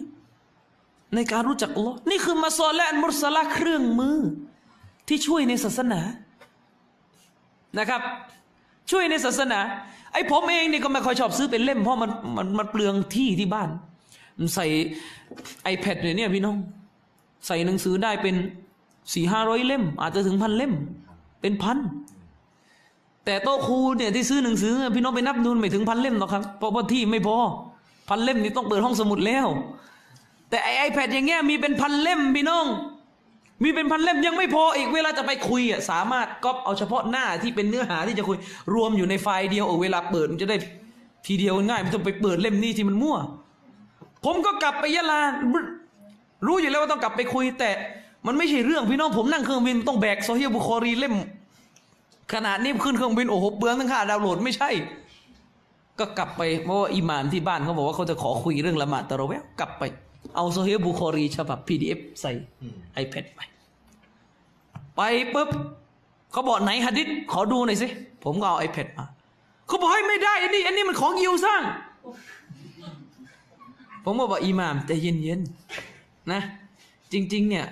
[1.14, 4.18] ในการรู้จักอัลลอฮ์นี่คือมาซอและมุสลาเครื่องมือ
[5.08, 6.00] ที่ช่วยในศาสนา
[7.78, 8.02] นะครับ
[8.90, 9.60] ช่วยในศาสนา
[10.12, 13.68] ไอ้ผมเองนี่ก็ไม่ค่อยชอบซื้อเป็นเล่มเพราะมันมันมันเปลืองที่ที่บ้าน
[14.38, 14.66] มันใส่
[15.72, 16.56] iPad เนี่ยเนี่ยพี่น้อง
[17.46, 18.36] ใส่หนังสือได้เป็น
[19.14, 20.72] สี่ห้าร้อยเล่ม อาจจะถึงพันเล่ม
[21.40, 21.78] เป็นพัน
[23.24, 27.36] แต่โต๊ะครูเนี่ยที่ซื้อหนังสือพี่น้องไปนับดูไม่ถึงพันเล่มหรอกครับเพราะว่าที่ไม่พอ
[28.08, 29.46] พันเล่มนี่ต้องเปิดห้องสมุดแล้ว
[30.50, 32.66] แต่ไอ iPad อย่างเงี้ยมีเป็นพันเล่มพี่น้อง
[33.62, 38.36] มีเป็นพันเล่มยังไม่พออีกเวลาจะไปคุยอะสามารถก๊อปเอาเฉพาะหน้าที่เป็นเนื้อหาที่จะคุย
[38.74, 40.56] รวมอยู่ในไฟล์เดียวเออเวลาเปิดมันจะได้
[41.26, 43.16] ทีเดียวง่ายไม่ต้องไปเปิดเล่มนี้ที่มันมั่ว
[44.24, 45.20] ผมก็กลับไปยะลา
[46.46, 47.70] รู้อยู่แล้วว่าต้องกลับไปคุย แต่
[48.26, 51.14] มันไม่ใช่เรื่องพี่น้องผมนั่งเครื่องบินต้องแบกซอเฮียะบุคอรีเล่ม
[52.34, 54.70] ขนาดนี้ขึ้นเครื่องบินโอ้โหเปลืองทั้งค่าดาวน์โหลดไม่ใช่
[55.98, 59.82] ก็กลับไปเพราะว่าอิหมามที่บ้านเขาบอกว่าเขาจะขอคุยเรื่องละหมาดตะเราะเวกลับไป
[60.36, 62.32] เอาโซเฮีบุคอรีฉบับ PDF ใส่
[63.02, 63.40] iPad ไป
[64.96, 65.00] ไป
[65.34, 65.50] ปุ๊บ
[66.32, 67.88] เขาบอกไหนฮะดิษขอดูหน่อยสิ
[68.24, 69.06] ผมก็เอา iPad มา
[69.66, 71.62] เขาบอกให้ไม่ได้อันนี้อันนี้มันของยิวสร้าง
[74.04, 76.40] ผมก็บอกอิหม่ามใจเย็นๆนะ
[77.12, 77.66] จริง ๆ เนี่ย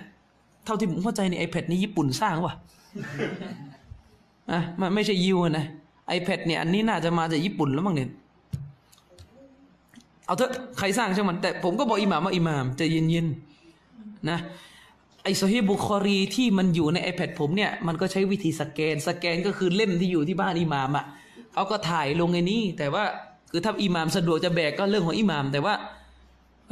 [0.64, 5.66] เท่าที่ผมเข้าใจใน iPad นี้ญี่ปุ่นสร้างว่ะะมันไม่ใช่ยิวอะนะ
[6.16, 8.10] iPad เนี่ยอันนี้น่าจะมาจากญี่ปุ่นแล้วมั้งเนี่ย
[10.26, 14.38] เอาเถอะใครสร้างช่างมัน แต่ผมก็บอกอิหม่ามว่าอิหม่ามใจเย็นๆนะ
[15.24, 21.04] ไอโซฮีบุคอรีที่มันอยู่ใน iPad ผมเนี่ยมันก็ใช้วิธีสแกน สแกนก็คือเล่มที่อยู่ที่บ้านอิหม่ามอะ
[21.52, 23.04] เขาก็ถ่ายลงในนี้ แต่ว่า
[23.50, 25.74] คือถ้าอิหม่ามสะดวกจะแบกก็เรื่องของอิหม่าม แต่ว่า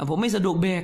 [0.09, 0.83] ผมไม่สะดวกแบก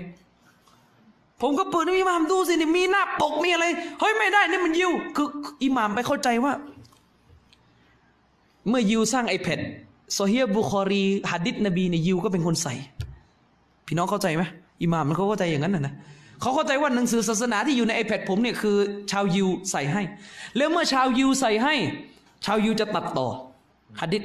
[1.42, 3.66] ผมก็เปิดอิหม่ามดูสินี่มีหน้าปกมีอะไร
[4.00, 5.28] เฮ้ยไม่ได้นี่มันยิวคือ
[5.64, 6.54] อิหม่ามไปเข้าใจว่า
[8.70, 9.60] เมื่อยิวสร้าง iPad
[10.14, 12.74] โซเฮียบุคอรีฮัดดิษนบีเนี่ยยิวก็เป็นคนใส่
[13.86, 14.44] พี่น้องเข้าใจไหม
[14.82, 15.94] อิหม่ามมันเขาเข้าใจอย่างนั้นนะนะ
[16.42, 18.78] เขาเข้าใจว่าหนังสือศาสนาที่อยู่ใน iPad ผมเนี่ยคือ
[19.12, 20.02] ชาวยิวใส่ให้
[20.58, 21.76] แล้วเมื่อชาวยิวใส่ให้
[22.46, 23.28] ชาวยิวจะตัดต่อ
[24.00, 24.24] ฮัดดิษ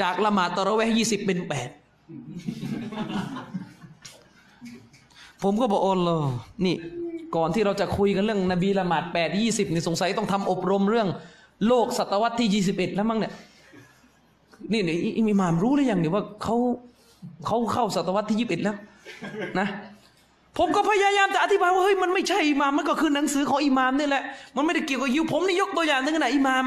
[0.00, 1.68] จากละหมาดตะระเวยี่สิบเป็นแปด
[5.42, 6.10] ผมก็บอกโอ้โล
[6.64, 6.76] นี่
[7.36, 11.08] ก่อนที่เราจะคุยกันเรื่องนบีละหมาดแปดยี่สิบนี่สงสัยต้องทำอบรมเรื่อง
[11.66, 13.32] โลกศตวรรษที่ยี่สิบเอ็ดแล้วมั้งเนี่ย
[14.72, 14.98] นี่เนี่ย
[15.30, 16.56] อิหมามรู้หรือยังเนี่ยว่าเขา
[17.46, 18.76] เขาเข้าศตวรรษที่ยี่สิบเอ็ดแล้ว
[19.58, 19.68] นะ
[20.58, 24.22] ผมก็พยายามจะอธิบายว่าเฮ้ยมันไม่ใช่อิหมามมันก็คือหนังสือของอิหมามนี่แหละ
[24.56, 26.64] มันไม่ได้เกี่ยวกับยิวผมนี่ยกตัวอย่างนึงนะอิหมาม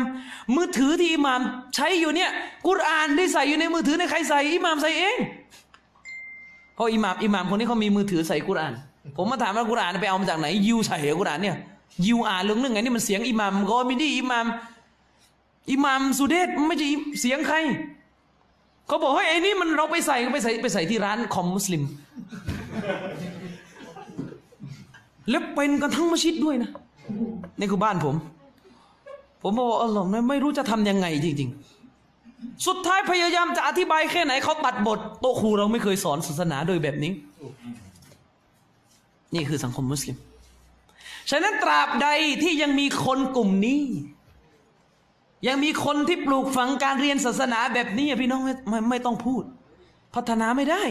[0.55, 1.39] มือถือที่อิหมาม
[1.76, 2.30] ใช้อยู่เนี่ย
[2.68, 5.15] กุรอานที่ใส่อยู่ในมือถือในใครใส่อิหมามใส่เอง
[6.76, 8.73] เพราะอิหมามอิหมามคนนี้เขามีมือถือใส่กุรอาน
[9.18, 11.55] ผมมาถามว่ากุรอานไปเอามาจากไหนยิวใส่กุรอานเนี่ย
[12.05, 14.45] ยิวอ่านเรื่องนึงไงนี่มันเสียงอิหมามกอมิดีอิหมาม
[15.70, 16.88] อิหมามสุเดชไม่ใช่
[17.20, 17.58] เสียงใคร
[18.88, 21.84] เขาบอกเฮ้ยไอ้นี่มันเราไปใส่ไปใส่ไปใส่ที่ร้านคอมมุสลิม
[25.30, 26.70] แล้วเป็นกันทั้งมัสยิดด้วยนะ
[27.60, 28.16] นี่คือบ้านผม
[29.42, 31.50] ผมบอกว่าอัลลอฮ์ไม่รู้จะทำยังไงจริง
[32.08, 37.12] ๆ สุดท้ายพยายามจะอธิบายแค่ไหนเขาตัดบท โตครูเราไม่เคยสอนศาสนาโดยแบบนี้
[39.36, 40.16] นี่คือสังคมมุสลิม
[41.30, 42.08] ฉะนั้นตราบใด
[42.44, 43.82] ที่ยังมีคนกลุ่มนี้
[45.47, 49.43] ยังมีคนที่ปลูกฝังการเรียนศาสนาแบบนี้พี่น้องไม่ไม่ไม่ต้องพูด
[50.15, 50.84] พัฒนาไม่ได้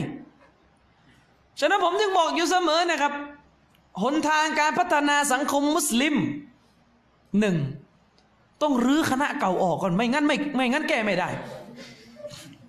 [1.61, 3.13] ฉะนั้นผมจึงบอกอยู่เสมอนะครับ
[4.03, 6.15] หนทางการพัฒนาสังคมมุสลิม
[7.41, 7.57] หนึ่ง
[8.63, 11.29] ต้องรื้อคณะเก่าออกก่อนไม่งั้นไม่ไม่งั้นแก้ไม่ได้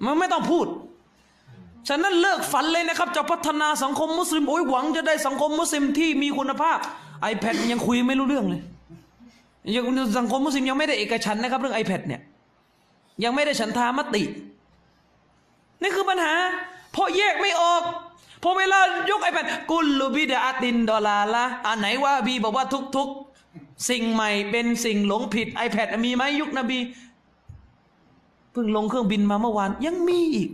[0.06, 0.68] มันไม่ต้องพูด
[1.88, 6.78] ฉะนั้นเลิกฝันเลยนะครับ จะพัฒนาสังคมมุสลิมโอ้ยหวังจะได้สังคมมุสลิมที่มีคุณภาพ
[7.32, 8.62] iPad ยังคุยไม่รู้เรื่องเลย
[9.76, 9.84] ยัง
[10.18, 12.22] สังคมมุสลิมยังไม่ได้เอกฉันนะครับ เรื่อง iPad เนี่ย
[13.24, 14.24] ยังไม่ได้ฉันทามติ
[15.82, 16.34] นี่คือปัญหา
[16.92, 17.84] เพราะแยกไม่ออก
[18.44, 18.80] พอเวลา
[19.10, 22.66] ยก iPad กุลลูบิดาตินดอลาละอันไหนว่าบีบอกว่า
[22.96, 26.80] ทุกๆ สิ่งใหม่เป็นสิ่งหลงผิด iPad มีไหมยุคนบี
[28.52, 30.50] เพิ่งลงเครื่องบินมาเมื่อวาน ยังมีอีก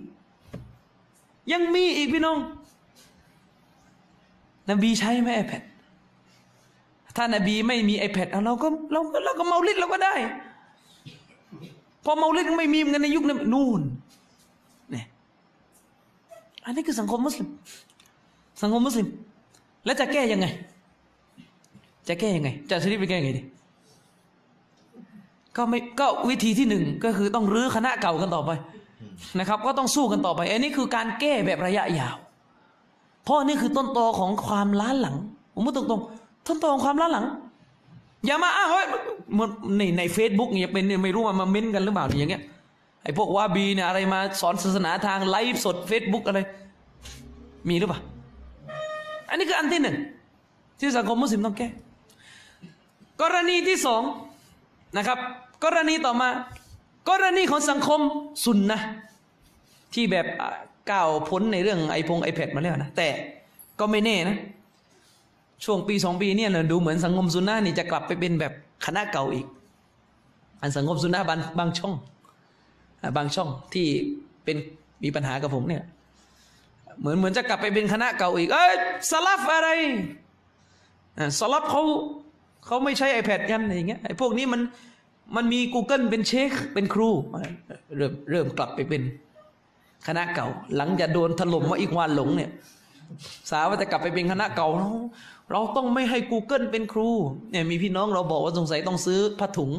[1.51, 2.37] ยังมีอีกพี่น้อง
[4.69, 5.63] นบีใช้ไหม iPad
[7.17, 10.13] ถ้านบีไม่มี iPad เอาเราก็เราก็เราก็เมาลิดเราก็ได้
[12.05, 13.81] พอเมาลิดไม่มีมันในยุคนั้นนู่น
[14.91, 15.05] เนี่ย
[16.65, 17.47] อันนี้คือสังคมมุสลิม
[18.61, 19.07] สังคมมุสลิม
[19.85, 20.47] แล้วจะแก้ยังไง
[22.07, 23.43] จะแก้ยังไง จะชริปไปแก้ยังไงดี
[25.57, 28.51] ก็ไม่ก็วิธีที่หนึ่งก็คือต้องรื้อคณะเก่ากันต่อไป
[29.39, 32.15] นะครับ ก็ต้องสู้กันต่อไปอันนี้คือการแก้แบบระยะยาว
[33.23, 35.15] เพราะนี่คือต้นตอของความล้าหลัง
[35.53, 37.25] ผมพูดตรงๆ ต้นตอของความล้าหลัง
[38.25, 38.85] อย่ามาอ้างว่า
[39.33, 42.43] เหมือนในในเฟซบุ๊กเนี่ยเป็นไม่รู้ว่ามาเม้นกันหรือเปล่าอย่างเงี้ย
[43.03, 46.39] ไอ้พวกวาบีเนี่ยอะไรมาสอนศาสนาทางไลฟ์สดเฟซบุ๊กอะไร
[47.69, 47.99] มีหรือเปล่า
[49.29, 49.97] อันนี้คืออันที่หนึ่ง
[50.79, 51.67] ที่สังคมมุสลิมต้องแก้
[53.21, 54.01] กรณีที่สอง
[54.97, 55.19] นะครับ
[55.63, 56.29] กรณีต่อมา
[57.09, 57.99] กรณีของสังคม
[58.45, 58.79] สุนนะ
[59.93, 60.25] ที่แบบ
[60.91, 63.07] ก้าวพ้นในเรื่องไอพงไอแพดมาแล้วนะแต่
[63.79, 64.35] ก็ไม่แน่นะ
[65.65, 68.53] ช่วงปีสองปีเนี่ยนะดูเหมือนสังคมสุนนะนี่จะกลับไปเป็นแบบ
[68.85, 69.45] คณะเก่าอีก
[70.61, 71.93] อันสังคมสุนนะบางบางช่อง
[73.17, 73.87] บางช่องที่
[74.43, 74.57] เป็น
[75.03, 75.83] มีปัญหากับผมเนี่ย
[76.99, 78.73] เหมือนเหมือนจะกลับไปเป็นคณะเก่าอีก เอ้ย
[79.11, 79.69] สลับอะไร
[81.39, 81.81] สลับเขา
[82.65, 84.61] เขาไม่ใช้ iPad กันอะไรอย่างเงี้ยไอ้พวกนี้มัน
[85.35, 87.09] มันมี Google เป็นเชค เป็นครู
[87.97, 89.01] เริ่มเริ่มกลับไปเป็น
[90.07, 90.47] คณะเก่า
[90.77, 92.49] หลังจากโดนถล่มว่าอีกวานหลงเนี่ย
[93.49, 94.89] สาว่าจะกลับไปเป็นคณะเก่าเรา
[95.51, 97.09] เราต้องไม่ให้ Google เป็นครู
[97.51, 99.71] เนี่ยมีพี่น้องเราบอกว่าสงสัยต้องซื้อผ้าถุง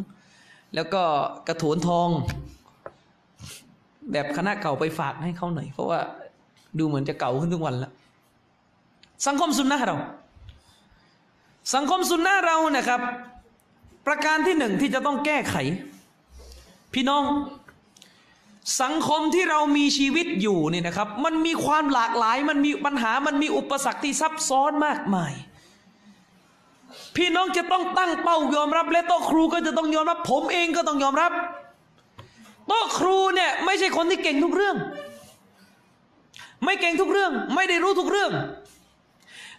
[0.74, 1.02] แล้วก็
[1.48, 2.09] กระโถนทอง
[4.12, 6.00] แบบคณะเก่าไปฝากให้เขาหน่อย เพราะว่า
[6.78, 7.92] ดูเหมือนจะเก่าขึ้นทุกวันแล้ว
[9.26, 9.96] สังคมสุนนะเรา
[11.74, 13.00] สังคมสุนนะเรานะครับ
[14.06, 15.56] ประการที่หนึ่งที่จะต้องแก้ไข
[16.94, 17.22] พี่น้อง
[18.82, 25.32] สังคมที่เรามีชีวิตอยู่เนี่ยนะครับ มันมีความหลากหลาย มันมีปัญหา มันมีอุปสรรคที่ซับซ้อนมากมาย
[27.16, 31.32] พี่น้องจะต้องตั้งเป้ายอมรับ และโต๊ะครูก็จะต้องยอมรับ ผมเองก็ต้องยอมรับ
[32.69, 34.77] โต๊ะครูเนี่ยไม่ใช่คนที่เก่งทุกเรื่อง
[36.65, 38.32] ไม่เก่งทุกเรื่อง ไม่ได้รู้ทุกเรื่อง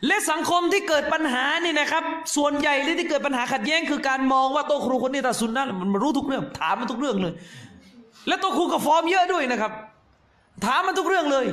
[0.07, 2.03] และสังคมที่เกิดปัญหานี่นะครับ
[2.35, 7.33] ส่วนใหญ่ที่เกิดปัญหาขัดแย้งคือการมองว่าโต๊ะครูคนนี้ตัดสุนนะมันรู้ทุกเรื่อง ถามมันทุกเรื่องเลย
[8.27, 9.71] และโต๊ะครูก็ฟอร์มเยอะด้วยนะครับ
[10.65, 11.45] ถามมันทุกเรื่องเลย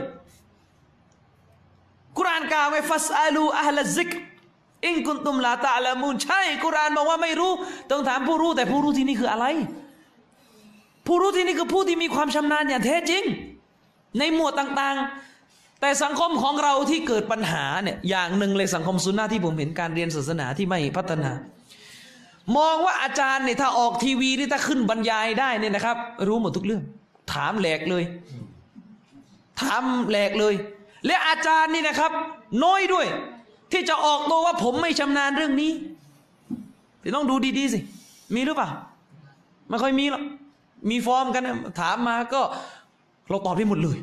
[2.16, 4.10] กุรานกล่าวไว้ฟัสอาลูอัลซิก
[4.84, 7.52] อิงกุนตุมลาตะละมูนใช่กุรานบอกว่าไม่รู้
[7.90, 9.46] ต้องถามผู้รู้แต่ผู้รู้ที่นี่คืออะไร
[11.06, 13.22] ผู้รู้ที่นี่คือผู้ที่มีความชำนาญอย่างแท้จริง
[14.18, 21.30] ในหมวดต่างๆ แต่สังคมของเราที่เกิดปัญหาเนี่ยอย่างหนึ่งเลยสังคมซุนนะที่ผมเห็นการเรียนศาสนาที่ไม่พัฒนา
[22.56, 25.96] มองว่าอาจารย์เนี่ยถ้าออกทีวีนี่ถ้าขึ้นบรรยายได้เนี่ยนะครับ
[26.28, 26.82] รู้หมดทุกเรื่อง
[27.32, 28.04] ถามแหลกเลย
[29.60, 30.54] ถามแหลกเลย
[31.06, 32.10] และอาจารย์นี่นะครับ
[32.64, 33.06] น้อยด้วย
[33.72, 35.72] ที่จะออกตัวว่าผมไม่ชำนาญเรื่องนี้
[37.16, 37.78] ต้องดูดีๆสิ
[38.34, 38.68] มีหรือเปล่า
[39.68, 40.22] ไม่ค่อยมีหรอก
[40.90, 42.40] มีฟอร์มกันนะถามมาก็
[43.28, 43.98] เราตอบได้หมดเลย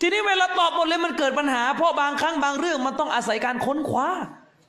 [0.00, 4.08] ทีนี้เวลาตอบหมดเลยมันเกิดปัญหา เพราะบางครั้งบางเรื่องมันต้องอาศัยการค้นคว้า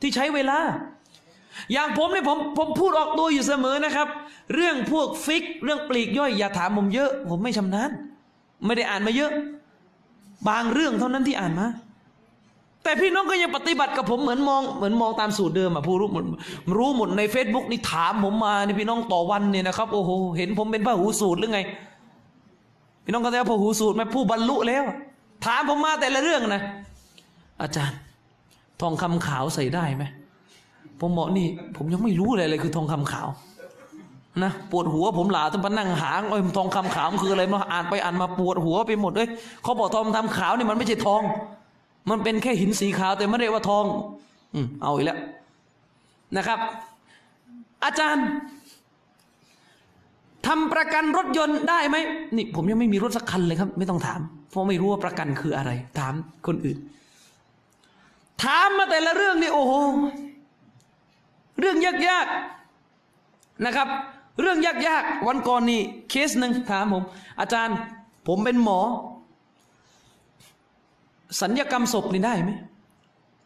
[0.02, 0.58] ที่ใช้เวลา
[1.74, 4.08] อย่างผมเนี่ยผมผมพูดออกตัวอยู่เสมอนะครับ
[4.56, 7.90] เรื่องพวกฟิก เรื่องปลีกย่อยอย่าถามผมเยอะ ผมไม่ชำนาญ
[8.66, 9.32] ไม่ได้อ่านมาเยอะ
[10.50, 11.68] บางเรื่องเท่านั้นที่อ่านมา
[12.84, 16.24] แต่พี่น้องก็ยังปฏิบัติกับผมเหมือนมองเหมือนมองตามสูตรเดิมอะผู้รู้หมด
[16.78, 21.60] รู้หมดใน Facebook นี่ถามผมมาเนี่ยพี่น้องต่อวันเนี่ยนะครับโอ้โหเห็นผมเป็นพระหูสูตรหรือไง
[23.04, 24.84] พี่น้องก็จะพระหูสูตรไหมผู้บรรลุแล้ว
[25.46, 26.62] ถามผมมาแต่ละเรื่องนะ
[27.62, 27.98] อาจารย์
[28.82, 30.04] ทองคำขาวใส่ได้ไหม
[31.00, 31.48] ผมบอกนี่
[31.78, 33.28] ผมยังไม่รู้เลยเลยคือทองคำขาว
[34.44, 39.30] นะปวดหัวผมหลาต้องมานั่งหาเอ้ยทองคำขาวมันคืออะไรมาอ่านไปอ่านมาปวดหัวไปหมดเอ้ย
[39.64, 41.22] เขาบอกทองคำขาวนี่มันไม่ใช่ทอง
[42.10, 43.86] มันเป็นแค่หินสีขาว แต่ไม่ได้ว่าทอง
[44.54, 45.20] อืมเอาอีกแล้ว
[46.38, 46.60] นะครับ
[47.84, 48.26] อาจารย์
[50.48, 51.98] ทำประกันรถยนต์ได้ไหม
[52.36, 54.20] นี่ผมยังไม่มีรถสักคันเลยครับ ไม่ต้องถาม
[54.50, 56.14] เพราะไม่รู้ว่าประกันคืออะไร ถาม
[56.48, 56.78] คนอื่น
[58.44, 59.74] ถามมาแต่ละเรื่องนี่โอ้โห
[61.60, 63.88] เรื่องยากๆนะครับ
[64.42, 67.04] เรื่องยากๆวันก่อนนี่เคสหนึ่งถามผม
[67.40, 67.78] อาจารย์
[68.28, 68.80] ผมเป็นหมอ
[71.42, 72.52] สัญญกรรมศพนี่ได้ไหม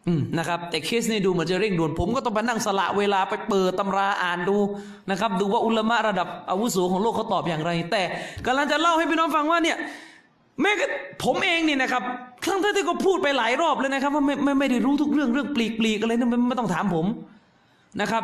[0.08, 4.58] อืมนะครับแต่เคสนี้ดูเหมือนจะเร่งด่วนผมก็ต้องไปนั่งสละเวลาไปเปิดตำราอ่านดู
[5.10, 8.02] นะครับ ดูว่าอุลมะระดับอาวุโสของโลกเขาตอบอย่างไร แต่
[8.46, 9.78] กำลังจะเล่าให้พี่น้องฟังว่าเนี่ย
[10.62, 10.88] แม้กระ
[11.24, 12.04] ผมเองนี่นะครับ
[12.46, 17.06] ครั้งที่ก็พูดไปหลายรอบเลยนะครับ ว่าไม่ไม่ไม่ได้รู้ทุกเรื่องเรื่องปลีกปลีกอะไรนั่นไม่ต้องถามผม
[18.02, 18.24] นะครับ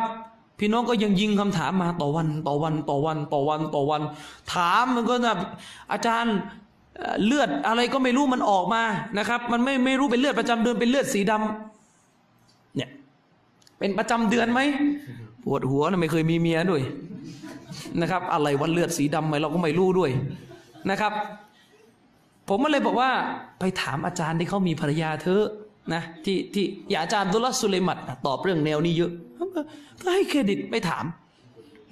[0.58, 4.02] พี่น้องก็ยังยิงคำถามมาต่อวันต่อวันต่อวันต่อวันต่อวัน
[4.52, 5.38] ถามมันก็แบบ
[5.92, 6.36] อาจารย์
[7.24, 8.82] เลือดอะไรก็ไม่รู้มันออกมา
[9.18, 12.90] นะครับ มันไม่ไม่รู้เป็นเลือดประจำเดือนเป็นเลือดสีดำเนี่ย
[13.78, 14.60] เป็นประจำเดือนไหม
[15.44, 16.82] ปวดหัวนะไม่เคยมีเมียด้วย
[18.00, 20.10] นะครับ อะไรวันเลือดสีดำไหมเราก็ไม่รู้ด้วย
[20.90, 21.12] นะครับ
[22.48, 23.10] ผมก็เลยบอกว่า
[23.58, 25.44] ไปถามอาจารย์ที่เขามีภรรยาเธอะ
[25.94, 29.12] นะที่ที่อย่าอาจารย์ดุลลสุเลมัดตอบเรื่องแนวนี้เยอะ
[30.02, 31.04] ก็ให้เครดิตไปถาม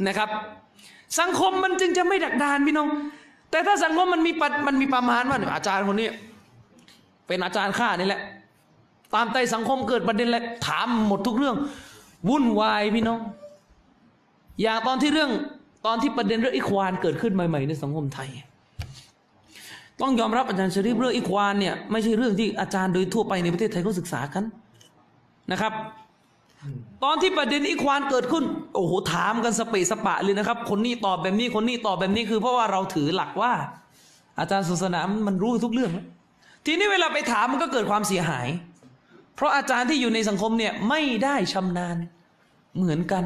[0.07, 0.29] นะครับ
[1.21, 2.89] สังคมมันจึงจะไม่ดักดานพี่น้อง
[3.51, 6.09] แต่ถ้าสังคมมันมีปัดมันมีประมาณว่าอาจารย์คนนี้
[7.27, 8.23] เป็นอาจารย์ข้านี่แหละ
[9.15, 11.57] ตามใจสังคมเกิดประเด็นแล้วถามหมดทุกเรื่อง
[12.29, 13.21] วุ่นวายพี่น้อง
[14.63, 15.31] อย่างตอนที่เรื่อง
[15.87, 18.29] ตอนที่ประเด็นเรื่องอิควานเกิดขึ้นใหม่ๆในสังคมไทย
[20.01, 24.45] ต้องยอมรับอาจารย์ชริฟเรื่องอิควานเนี่ยไม่ใช่เรื่องที่อาจารย์โดยทั่วไปในประเทศไทยเขาศึกษากัน
[25.53, 25.73] นะครับ
[27.05, 28.45] ตอนที่ประเด็นอิควานเกิดขึ้น
[28.75, 33.53] โอ้โหถามกันสเปะสปะเลยนะครับ คนนี้ตอบแบบนี้คนนี้ตอบแบบนี้คือ เพราะว่าเราถือหลักว่า
[34.39, 35.93] อาจารย์ศาสนามันรู้ทุกเรื่อง
[36.67, 38.47] ทีนี้เวลาไปถามมันก็เกิดความเสียหาย
[39.37, 41.97] เพราะอาจารย์ที่อยู่ในสังคมเนี่ยไม่ได้ชำนาญ
[42.77, 43.25] เหมือนกัน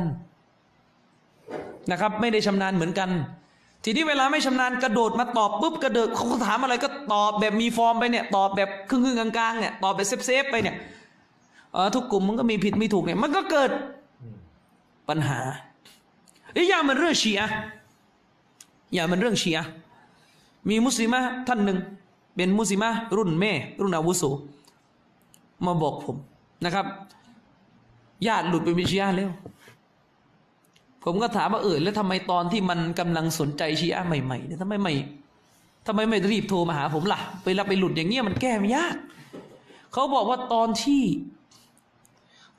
[1.90, 3.11] นะครับ ไม่ได้ชำนาญเหมือนกัน
[3.89, 10.74] ทีนี้เวลาไม่ชำนาญกระโดดมาตอบปุ๊บกระโดดเขาถามอะไรก็ตอบแบบมีฟอร์มไปเนี่ยตอบแบบครึ่งๆกลางๆเนี่ยตอบแบบเซฟๆไปเนี่ย
[11.73, 13.70] เออทุกกลุ่มมันก็มีผิดมีถูกเนี่ยมันก็เกิด
[15.09, 15.39] ปัญหา
[16.56, 17.55] อีกอย่างมันเรื่องชีอะห์
[18.94, 19.69] อย่างมันเรื่องชีอะห์
[20.69, 21.78] มีมุสลิมะท่านหนึ่ง
[22.36, 24.23] เป็นมุสลิมะรุ่นแม่ รุ่นอาวุโส
[25.66, 26.16] มาบอกผม
[26.65, 26.86] นะครับ
[28.27, 29.31] ญาติหลุดไปเป็นชีอะแล้ว
[31.09, 34.94] ผมก็ถามว่าเออแล้วทำไมตอนที่มันกำลังสนใจชีอะใหม่ๆเนี่ยทำไมไม่
[35.86, 38.94] ทำไมไม่รีบโทรมาหาผมล่ะเวลาไปหลุดอย่างเงี้ยมันแก้ไม่ยาก
[39.93, 41.02] เขาบอกว่าตอนที่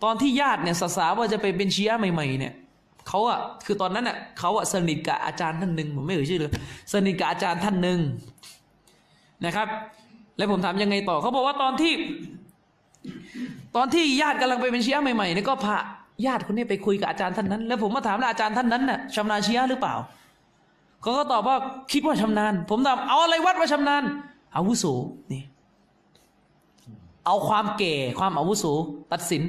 [0.03, 2.53] ตอนที่ญาติเนี่ยสสาว่าจะไปเป็นชีอะใหม่ ๆ เนี่ย
[3.07, 6.51] เขาอะคือตอนนั้นอะเขาอะสนิทกับอาจารย์ท่านหนึ่งผมไม่เอ่ยชื่อเลย
[6.93, 7.99] สนิทกับอาจารย์ท่านหนึ่ง
[9.45, 9.67] นะครับ
[10.37, 11.93] แล้วผมถามยังไงต่อเขาบอกว่าตอนที่
[13.75, 15.77] ตอนที่ญาติกำลังไปเป็นชีอะใหม่ๆเนี่ยก็พา
[16.25, 19.95] ญาติคนนี้ไปคุยกับอาจารย์ท่านนั้น แล้วผมมาถามว่าอาจารย์ท่านนั้นน่ะชำนาญชีอะหรือเปล่า
[21.01, 21.57] เขาก็ตอบว่า
[21.91, 24.03] คิดว่าชำนาญ ผมถามเอาอะไรวัดว่าชำนาญ
[24.55, 24.85] อาวุโส
[25.31, 25.43] นี่
[27.25, 28.65] เอาความแก่ความอาวุโส
[29.11, 29.41] ตัดสิน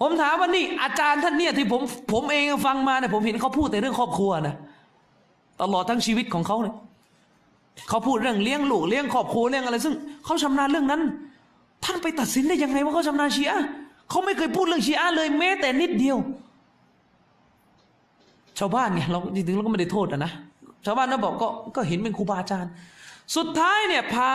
[0.00, 1.80] ผมถามว่านี่ อาจารย์ท่านเนี่ยที่ผม
[2.12, 4.56] ผมเองฟังมาเนี่ยผมเห็นเขาพูดแต่เรื่องครอบครัวนะ
[5.60, 6.74] ตลอดทั้งชีวิตของเขาเนี่ย
[7.88, 11.02] เขาพูดเรื่องเลี้ยงลูกเลี้ยงครอบครัวเรื่องอะไร ซึ่งเขาชำนาญเรื่องนั้น
[11.84, 13.60] ท่านไปตัดสินได้ยังไงว่าเขาชำนาญเชีอะ
[14.10, 16.18] เขาไม่เคยพูดเรื่องชีอะเลยแม้แต่นิดเดียว
[18.58, 20.32] ชาวบ้านไงเราจริงๆเราก็ไม่ได้โทษนะ
[20.86, 22.70] ชาวบ้านน่ะบอกก็ก็เห็นเป็นครูบาอาจารย์
[23.36, 24.32] สุดท้ายเนี่ยพา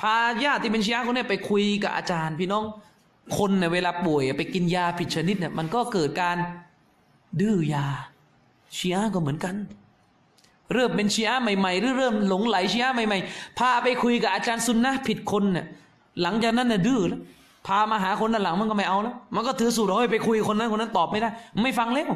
[0.00, 2.64] พาญาติที่เป็นชีอะคนเนี้ไปคุยกับอาจารย์ พี่น้อง
[3.38, 6.36] คนเนี่ยเวลาป่วยไปกินยาผิดชนิดเนี่ยมันก็เกิดการ
[7.40, 7.86] ดื้อยา
[8.76, 9.54] ชีอะก็เหมือนกัน
[10.74, 15.66] เริ่มเป็นชีอะใหม่ๆหรือเริ่มหลงไหลชีอะใหม่ๆพาไปคุยกับอาจารย์ซุนนะผิดคนเนี่ย
[16.22, 17.20] หลังจากนั้นน่ะดื้อแล้ว
[17.68, 21.28] พามาหาคนด้านหลังมันก็ไม่เอาแล้ว มันก็ถือสูตรว่าเฮ้ยไปคุยคนนั้นคนนั้นตอบไม่ได้
[21.62, 22.08] ไม่ฟังแล้ว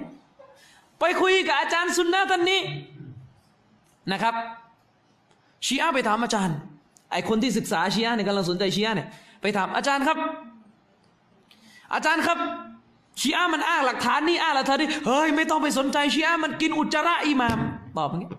[1.00, 2.60] ไปคุยกับอาจารย์ซุนนะท่านนี้
[4.12, 4.34] นะครับ
[5.66, 6.56] ชีอะห์ไปถามอาจารย์
[7.12, 9.08] ไอคนที่ศึกษาชีอะห์เนี่ยกำลังสนใจชีอะห์เนี่ย
[9.42, 10.18] ไปถามอาจารย์ครับ
[11.94, 12.38] อาจารย์ครับ
[13.20, 17.58] ชีอะห์มันอ้างหลักฐานนี่อ้างหลักฐานนี่เฮ้ยไม่ต้องไปสนใจชีอะห์มันกินอุจจาระอิหมาม
[17.98, 18.32] ตอบอย่างเงี้ย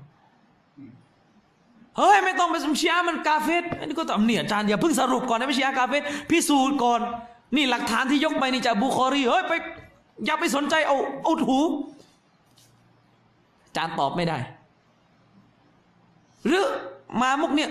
[1.98, 7.00] เฮ้ยไม่ต้องไปสนชีอะมันกาเฟสอันนี้ก็ตอบเนี่ยอาจารย์อย่าเพิ่งสรุปก่อนนะไม่ชีอะกาเฟสพิสูจน์ก่อน
[7.56, 9.54] นี่หลักฐานที่ยกไปนี่จากบุคอรีเฮ้ยไป
[10.26, 11.60] อย่าไปสนใจเอาเอาถู
[13.66, 14.38] อาจารย์ตอบไม่ได้
[16.46, 16.66] หรือ
[17.22, 17.70] มามุกเนี่ย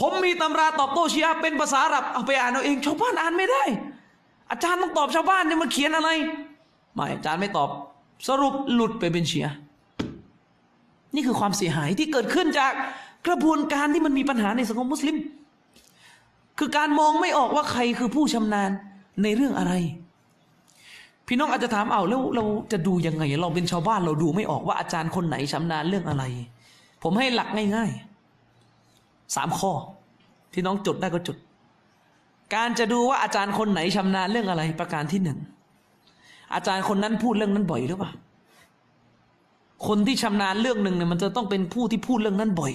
[0.00, 3.62] ผมมีตำราตอบโต้ชีอะเป็นภาษาอาหรับเอาไปอ่านเอาเองชาวบ้านอ่านไม่ได้
[4.50, 6.10] อาจารย์ต้องตอบชาวบ้านเนี่ยมันเขียนอะไร
[6.94, 7.68] ไม่อาจารย์ไม่ตอบ
[8.28, 9.48] สรุปหลุดไปเป็นเชีย
[11.14, 12.72] นี่คือความเสียหายที่เกิดขึ้นจาก
[13.26, 15.16] กระบวนการที่มันมีปัญหาในสังคมมุสลิม
[16.58, 18.70] คือการมองไม่ออกว่าใครคือผู้ชำนาญ
[19.22, 19.72] ในเรื่องอะไร
[21.26, 26.24] พี่น้องอาจจะถามเอาแล้วเราจะดูยังไง เราเป็นชาวบ้านเราดูไม่ออกว่าอาจารย์คนไหนชำนาญเรื่องอะไร
[27.02, 29.72] ผมให้หลักง่ายๆสามข้อ
[30.52, 31.36] พี่น้องจดได้ก็จด
[32.54, 35.38] การจะดูว่าอาจารย์คนไหนชำนาญเรื่องอะไร ประการที่หนึ่ง
[36.54, 38.10] อาจารย์คนนั้นพูดเรื่องนั้นบ่อยหรือเปล่า
[39.86, 42.72] คนที่ชำนาญเรื่องหนึ่งเนี่ยมันจะต้องเป็นผู้ที่พูดเรื่องนั้นบ่อย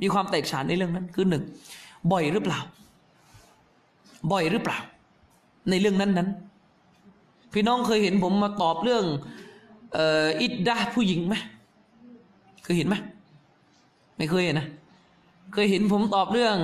[0.00, 1.44] มีความแตกฉานในเรื่องนั้นคือหนึ่ง
[2.12, 2.60] บ่อยหรือเปล่า
[4.32, 4.78] บ่อยหรือเปล่า
[5.70, 6.28] ในเรื่องนั้นนั้น
[7.52, 9.04] พี่น้องเคยเห็นผมมาตอบเรื่อง
[10.42, 11.34] อิดดาผู้หญิงไหม
[12.64, 12.96] เคยเห็นไหม
[14.16, 14.68] ไม่เคยเห็นนะ
[15.52, 16.56] เคยเห็นผมตอบเรื่อง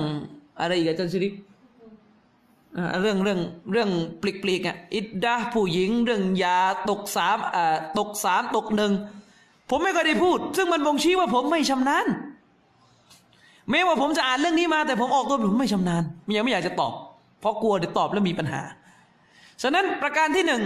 [0.59, 1.33] อะไรอีกอาจารย์ชริป
[3.01, 3.39] เรื่องเรื่อง
[3.71, 3.89] เรื่อง
[4.21, 6.59] ปลีกปลีกอะอิดดาผู้หญิง เรื่องยา
[6.89, 8.91] ตกสามอ่าตกสามตกหนึ่ง
[9.69, 12.07] ผมไม่เคยได้พูด ซึ่งมันบ่งชี้ว่าผมไม่ชำนาญ
[13.71, 16.03] แม้ว่าผมจะอ่านเรื่องนี้มา แต่ผมออกตัวผมไม่ชำนาญ
[16.37, 16.93] ยังไม่อยากจะตอบ
[17.39, 18.61] เพราะกลัวเดี๋ยวตอบแล้วมีปัญหา
[19.61, 20.61] ฉะนั้นประการที่หนึ่ง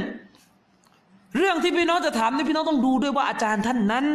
[1.38, 4.06] เรื่องที่พี่น้องจะถามนี่พี่น้องต้องดูด้วยว่าอาจารย์ท่านนั้น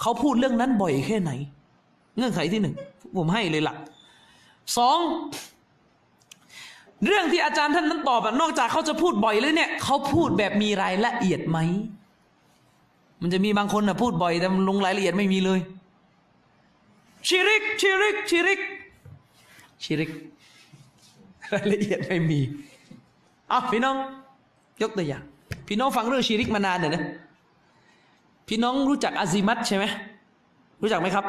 [0.00, 1.30] เขาพูดเรื่องนั้นบ่อยแค่ไหน
[2.16, 2.74] เงื่อนไขที่หนึ่ง
[3.16, 3.76] ผมให้เลยหลัก
[4.78, 4.98] สอง
[7.06, 11.58] เรื่องที่อาจารย์ท่านนั้นตอบนอกจากเขาจะพูดบ่อยเลยเนี่ยเขาพูดแบบมีรายละเอียดไหม
[13.22, 15.60] มันจะมีบางคนนะพูดบ่อยแต่มันลงรายละเอียดไม่มีเลย
[17.28, 18.60] ชิริกชิริกชิริก
[19.82, 20.10] ชิริก
[21.52, 22.40] รายละเอียดไม่มี
[23.48, 23.96] เอาพี่น้อง
[24.82, 25.22] ยกตัวอย่าง
[25.68, 27.02] พี่น้องฟังเรื่องชิริกมานานเนี่ยนะ
[28.48, 29.84] พี่น้องรู้จักอาซิมัตใช่ไหม
[30.82, 31.24] รู้จักไหมครับ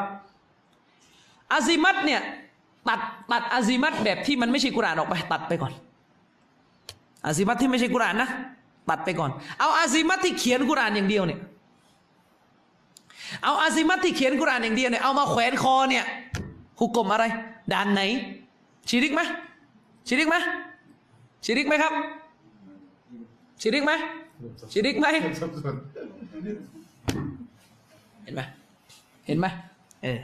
[1.52, 2.20] อาซิมัตเนี่ย
[2.88, 3.00] ตัด
[3.32, 5.72] ตัดอาซิมัตแบบที่มันไม่ใช่กุรานออกไป ตัดไปก่อน
[7.24, 8.28] อาซิมัตที่ไม่ใช่กุรานนะ
[8.90, 11.40] ตัดไปก่อน เอาอาซิมัตที่เขียนกุรานอย่างเดียวเนี่ย
[13.44, 16.04] เอาอาซิมัตที่เขียนกุรานอย่างเดียวเนี่ยเอามาแขวนคอเนี่ย
[16.78, 17.24] หุกกลมอะไร
[17.72, 18.02] ด่านไหน
[18.88, 19.20] ชิริกไหม
[20.08, 20.36] ชิริกไหม
[21.44, 21.92] ชิริกไหมครับ
[23.60, 23.92] ชิริกไหม
[24.72, 25.06] ชิริกไหม
[28.24, 28.40] เห็นไหม
[29.26, 29.46] เห็นไหม
[30.02, 30.20] เออ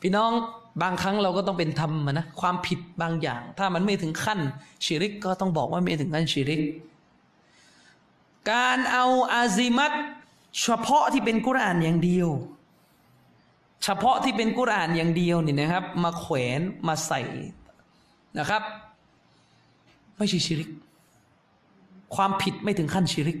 [0.00, 0.30] พี่น้อง
[0.82, 4.40] บางครั้งเราก็ต้องเป็นธรรมนะความผิดบางอย่าง ถ้ามันไม่ถึงขั้น
[4.84, 6.60] ชิริกก็ต้องบอกว่าไม่ถึงขั้นชิริก
[8.52, 9.92] การเอาอาซิมัต
[10.60, 12.28] เฉพาะที่เป็นกุรอานอย่างเดียว
[13.84, 17.20] เฉพาะที่เป็นกุรอานอย่างเดียวนี่นะครับ มาแขวนมาใส่
[18.38, 18.62] นะครับ
[20.18, 20.70] ไม่ใช่ชิริก
[22.14, 23.38] ความผิดไม่ถึงขั้นชิริก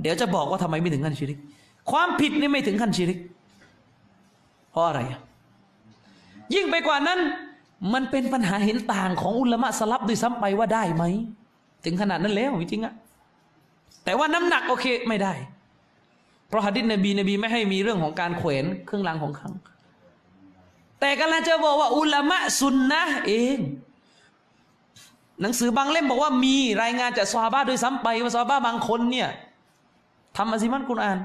[0.00, 1.38] เดี๋ยวจะบอกว่าทำไมไม่ถึงขั้นชิริก
[1.90, 3.18] ความผิดนี่ไม่ถึงขั้นชิริก
[4.70, 5.00] เพราะอะไร
[6.54, 7.20] ยิ่งไปกว่านั้น
[7.92, 11.04] มันเป็นปัญหาเห็นต่างของอุลามะสลับด้วยซ้ำไปว่าได้ไหม
[11.84, 12.94] ถึงขนาดนั้นแล้วจริงๆอะ
[14.04, 15.32] แต่ว่าน้ำหนักโอเคไม่ได้
[16.48, 19.52] เพราะหะดิษนบีนบีไม่ให้มีเรื่องของการแขวนเครื่องรางของขลัง
[21.00, 23.58] แต่กำลังจะบอกว่าอุลามะซุนนะเอง
[25.40, 29.28] หนังสือบางเล่มบอกว่ามีรายงานจากซอฮาบะโดยซ้ำไปว่าซอฮาบะบางคนเนี่ย
[30.36, 31.18] ทำอาซิมัตกุรอาน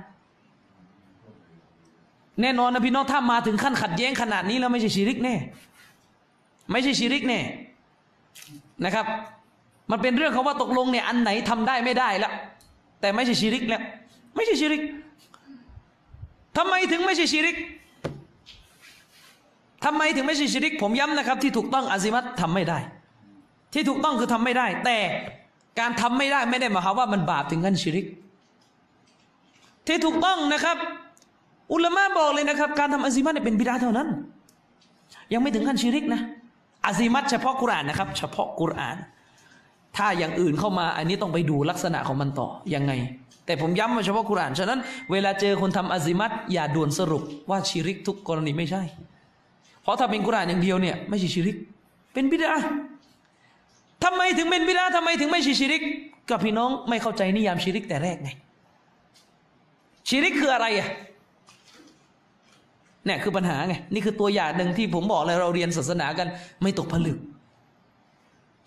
[2.42, 5.36] แน่นอนนะพี่น้องถ้ามาถึงขั้นขัดแย้งขนาดนี้แล้วไม่ใช่ชีริกแน่
[6.72, 7.40] ไม่ใช่ชีริกแน่
[8.86, 9.06] นะครับ
[9.92, 12.34] มันเป็นเรื่องของว่าตกลงเนี่ยอันไหนทำได้ไม่ได้แล้ว
[13.02, 13.82] แต่ไม่ใช่ชีริกแล้ว
[14.36, 14.82] ไม่ใช่ชีริก
[16.58, 17.56] ทำไมถึงไม่ใช่ชีริก
[19.86, 22.78] ทำไมถึงไม่ใช่ชีริก ผมย้ำนะครับ ที่ถูกต้องอาซิมัตทำไม่ได้
[23.74, 24.98] ที่ถูกต้องคือทำไม่ได้ แต่
[25.80, 28.06] การทำไม่ได้ไม่ได้หมายความว่ามันบาปถึงขั้นชิริก
[29.88, 30.78] ที่ถูกต้องนะครับ
[31.74, 34.08] อุลามะบอกเลยนะครับ การทำอาซิมัตเนี่ยเป็นบิดาเท่านั้น
[35.34, 36.22] ยังไม่ถึงขั้นชิริกนะ
[36.86, 38.98] อาซิมัตเฉพาะกุรอานนะครับ เฉพาะกุรอาน
[39.98, 42.92] ถ้าอย่างอื่นเข้ามาอันนี้ต้องไปดูลักษณะของมันต่อยังไง
[43.50, 44.80] แต่ผมย้ำมาเฉพาะกุราน ฉะนั้น
[45.12, 48.82] เวลาเจอคนทำอาซิมัตอย่าด่วนสรุปว่าชิริกทุกกรณีไม่ใช่
[49.84, 51.58] เพราะถ้าเป็นกุรานอย่างเดียวเนี่ยไม่ใช่ชิริก
[52.14, 52.54] เป็นบิดา
[54.04, 55.84] ทำไมถึงเป็นบิดาทำไมถึงไม่ใช่ชิริก
[56.30, 58.30] กับพี่น้องไม่เข้าใจนิยามชิริกแต่แรกไง
[60.08, 60.90] ชิริกคืออะไรอะ
[63.06, 66.28] เนี่ยคือปัญหาไง นี่คือตัวอย่างหนึ่งที่ผมบอกเลยเราเรียนศาสนากัน
[66.62, 67.18] ไม่ตกผลึก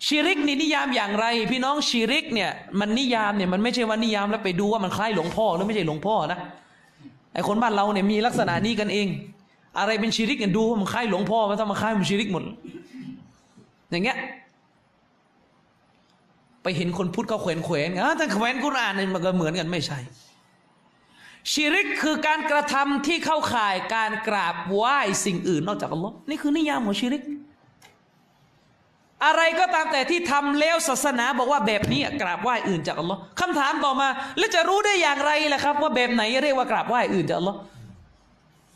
[0.07, 6.39] ชิริกนี่นิยามอย่างไร พี่น้องชิริกเนี่ยมันนิยามเนี่ยมันไม่ใช่ว่านิยามแล้วไปดูว่ามันคล้ายหลวงพ่อหรือไม่ใช่หลวงพ่อนะ
[7.33, 9.07] ไอคนบ้านเราเนี่ยมีลักษณะนี้กันเอง
[9.79, 12.43] อะไรเป็นชิริกเนี่ยดูว่ามันคล้ายหลวงพ่อมันถ้ามันคล้ายมันชิริกหมด
[13.91, 14.17] อย่างเงี้ย
[16.63, 19.99] ไปเห็นคนพูดเขาแขวนแขวนอะถ้าแขวนกุรอานเนี่ยมันก็เหมือนกันไม่ใช่
[21.51, 27.21] ชิริกคือการกระทำที่เข้าข่ายการกราบไหว้สิ่งอื่นนอกจากอัลลอฮ์นี่คือนิยามของชิริก
[29.25, 37.59] อะไรก็ตามแต่ที่ทำแล้วศาสนาบอกว่าแบบนี้กราบไหว้อื่นจากอัลลอฮ์คำถามต่อมา แล้วจะรู้ได้อย่างไรล่ะครับ ว่าแบบไหนเรียกว่ากราบไหว้อื่นจากอัลลอฮ์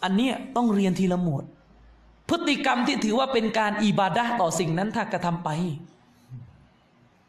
[0.03, 1.43] อันเนี้ยต้องเรียนทีละหมวด
[2.29, 5.49] พฤติกรรมที่ถือว่าเป็นการอิบาดะห์ต่อสิ่งนั้นถ้ากระทำไป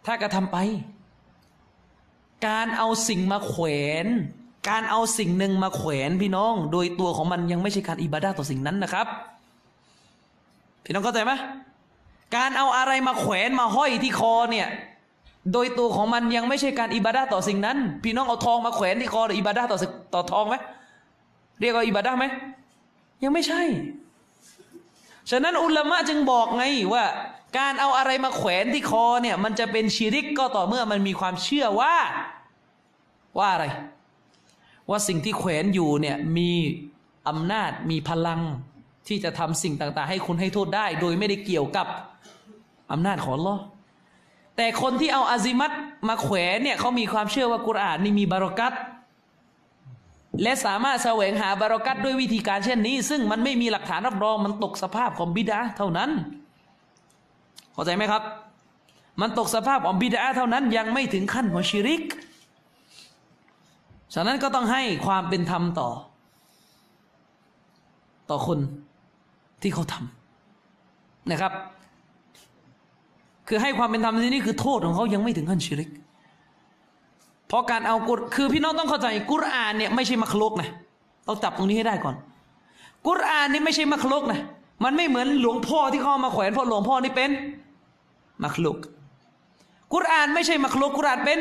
[0.06, 0.58] ถ้ากระทำไป
[2.48, 3.66] การเอาสิ่งมาแขว
[4.04, 4.06] น
[4.70, 9.06] การเอาสิ่งหนึ่งมาแขวนพี่น้อง โดยตัวของมันยังไม่ใช่การอิบาดะห์ต่อสิ่งนั้นนะครับ
[10.84, 11.32] พี่น้องเข้าใจไหม
[12.36, 14.68] การเอาอะไรมาแขวนมาห้อยที่คอเนี่ย
[15.52, 20.56] โดยตัวของมันยังไม่ใช่การอิบาดะต่อสิ่งนั้น พี่น้องเอาทองมาแขวนที่คอหรืออิบาดะต่อสิ่งต่อทองไหม
[21.60, 22.24] เรียกว่าอิบาดะไหม
[23.22, 23.62] ยังไม่ใช่
[25.30, 26.64] ฉะนั้นอุลามะจึงบอกไง
[26.94, 27.04] ว่า
[27.58, 31.96] การเอาอะไรมาแขวนที่คอเนี่ย มันจะเป็นชิริกก็ต่อเมื่อมันมีความเชื่อว่า
[33.38, 33.66] ว่าอะไร
[34.90, 36.50] ว่าสิ่งที่แขวนอยู่เนี่ยมี
[37.28, 38.40] อำนาจมีพลัง
[39.08, 41.86] ที่จะทำสิ่งต่าง ๆ ให้คุณให้โทษได้ โดยไม่ได้เกี่ยวกับ
[42.92, 43.56] อำนาจของลอ
[44.56, 45.72] แต่คนที่เอาอาซิมัต
[46.08, 48.72] มาแขวนเนี่ยเขามีความเชื่อว่ากุรอานนี่มีบารอกัต
[50.42, 56.10] และสามารถแสวงหาบารอกัตด้วยวิธีการเช่นนี้ ซึ่งมันไม่มีหลักฐานรับรองมันตกสภาพของบิดาเท่านั้น
[57.72, 58.22] เข้าใจไหมครับ
[59.20, 62.02] มันตกสภาพของบิดาเท่านั้นยังไม่ถึงขั้นของชิริก
[64.14, 65.90] ฉะนั้นก็ต้องให้ความเป็นธรรมต่อ
[68.30, 68.58] ต่อคน
[69.62, 71.52] ที่เขาทำนะครับ
[73.48, 75.90] คือให้ความเป็นธรรมที่นี่คือโทษของเขายังไม่ถึงขั้นชิริก
[77.48, 80.68] เพราะการเอากุรคือพี่น้องต้องเข้าใจกุรอานเนี่ยไม่ใช่มักลุกนะ
[81.26, 82.14] ต้องจับตรงนี้ให้ได้ก่อน
[83.06, 84.40] กุรอานนี่ไม่ใช่มักลุกนะ
[84.84, 87.30] มันไม่เหมือนหลวงพ่อที่เขาเอมาแขวนเพราะหลวงพ่อนี่เป็น
[88.44, 88.78] มักลุก
[89.94, 91.38] กุรอานไม่ใช่มักลุกกุรอานเป็น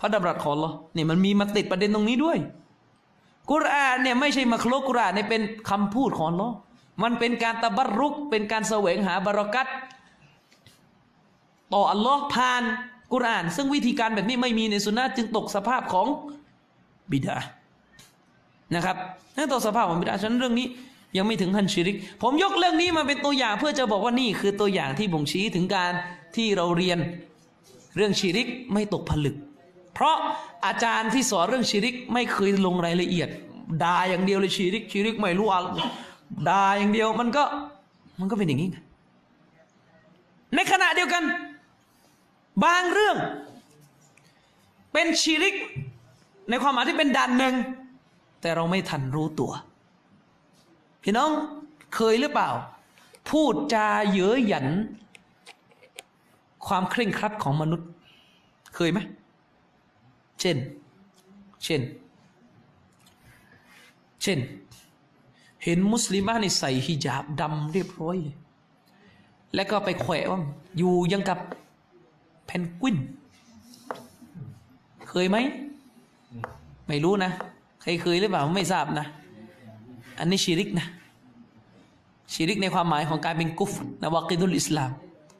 [0.00, 2.38] พระดำรัสของอัลลอฮ์นี่ยมันมีมาติดประเด็นตรงนี้ด้วย
[3.50, 6.48] กุรอานเนี่ยไม่ใช่มักลุกกุรอานเนี่ยเป็นคำพูดของอัลลอ
[7.02, 9.66] มันเป็นการตะบัรุกเป็นการแสวงหาบารอกัต
[11.74, 12.62] ต่ออัลลอฮ์ผ่าน
[13.12, 16.06] กุรอาน ซึ่งวิธีการแบบนี้ไม่มีในสุนนะจึงตกสภาพของ
[17.12, 17.38] บิดา
[18.74, 18.96] นะครับ
[19.36, 20.66] นั่นตกสภาพของบิดาฉะนั้นเรื่องนี้
[21.16, 25.92] ยังไม่ถึงขั้นชิริก ผมยกเรื่องนี้มาเป็นตัวอย่างเพื่อจะบอกว่านี่คือตัวอย่างที่บ่งชี้ถึงการ
[26.36, 26.98] ที่เราเรียน
[27.96, 29.36] เรื่องชิริกไม่ตกผลึก
[29.94, 30.16] เพราะ
[30.66, 33.28] อาจารย์ที่สอนเรื่องชิริกไม่เคยลงรายละเอียด
[33.82, 35.66] ด่าอย่างเดียวเลยชิริกชิริกไม่รู้อะไร
[36.48, 37.44] ด่าอย่างเดียวมันก็
[38.20, 38.70] มันก็เป็นอย่างนี้
[40.54, 41.22] ในขณะเดียวกัน
[42.64, 43.16] บางเรื่อง
[44.92, 45.56] เป็นชิริก
[46.48, 47.54] ในความหมายที่เป็นดันหนึ่ง
[48.40, 49.52] แต่เราไม่ทันรู้ตัว
[51.02, 51.30] พี่น้อง
[51.94, 52.50] เคยหรือเปล่า
[53.30, 54.66] พูดจาเย้ยหยัน
[56.66, 57.88] ความเคร่งครัดของมนุษย์
[58.74, 58.98] เคยไหม
[60.40, 60.56] เช่น
[61.64, 61.80] เช่น
[64.22, 64.38] เช่น
[65.64, 68.36] เห็นมุสลิมะนี่ใส่ฮิญาบดำเรียบร้อยเลย
[69.54, 70.40] แล้วก็ไปแขวะว่า
[70.78, 71.38] อยู่ยังกับ
[72.48, 72.96] เพนกวิน
[75.08, 75.36] เคยไหม
[76.88, 77.32] ไม่รู้นะ
[77.82, 79.06] ใครเคยหรือเปล่าไม่ทราบนะ
[80.18, 80.86] อันนี้ชิริกนะ
[82.32, 83.72] ชิริกในความหมายของการเป็นกุฟ
[84.02, 84.90] นะวากิดุลอิสลาม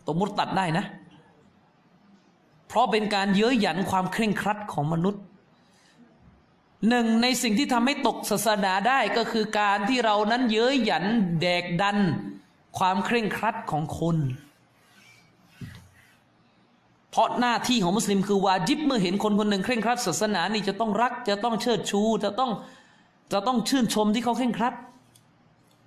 [0.05, 0.85] ตัวมุตตัดได้นะ
[2.67, 5.23] เพราะเป็นการเย้ยหยันความเคร่งครัดของมนุษย์
[6.89, 11.05] หนึ่งในสิ่งที่ทำให้ตกศาสนาได้ก็คือการที่เรานั้นเย้ยหยัน
[11.41, 11.99] แดกดัน
[12.79, 14.17] ความเคร่งครัดของคน
[17.11, 22.51] เพราะหน้าที่ของมุสลิมคือวาจิบเมื่อเห็นคนคนหนึ่งเคร่งครัดศาสนานี่จะต้องรัก จะต้องเชิดชู จะต้อง
[23.33, 24.75] จะต้องชื่นชมที่เขาเคร่งครัด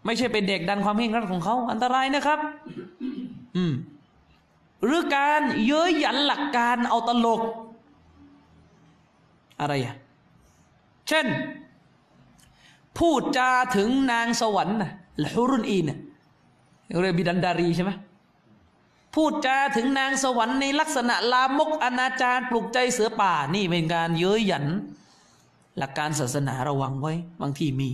[0.06, 2.40] ไม่ใช่เป็นเด็กดันความเคร่งครัดของเขา อันตรายนะครับ
[3.56, 3.74] อืม
[4.86, 7.42] หรือการเย้ยหยันหลักการเอาตลก
[9.60, 9.96] อะไรอะ
[11.08, 11.26] เช่น
[12.98, 14.92] พูดจาถึงนางสวรรค์นะ
[15.24, 15.86] ลฮุรุนอีน
[17.02, 17.92] เรียกบิดันดารีใช่ไหม
[19.16, 24.66] พูดจาถึงนางสวรรค์ในลักษณะลามกอนาจารปลุกใจเสือป่า นี่เป็นการเย้ยหยัน
[25.78, 27.90] หลักการศาสนาระวังไว้ บางทีมี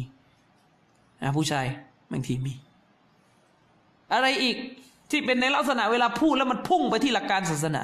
[1.23, 1.65] นะผู้ชาย
[2.11, 2.53] บางทีมี
[4.13, 4.57] อะไรอีก
[5.11, 7.83] ที่เป็นในลักษณะเวลาพูดแล้วมันพุ่งไปที่หลักการศาสนา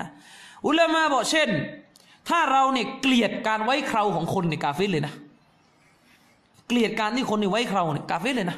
[0.66, 1.50] อุลามาบอกเช่น
[2.30, 5.14] ถ้าเราเนี่ยเกลียดการไว้เคราของคนในกาเฟรเลยนะ
[6.68, 8.58] เกลียดการที่คนนี่ไว้เคราเนี่ยกาเฟรเลยนะ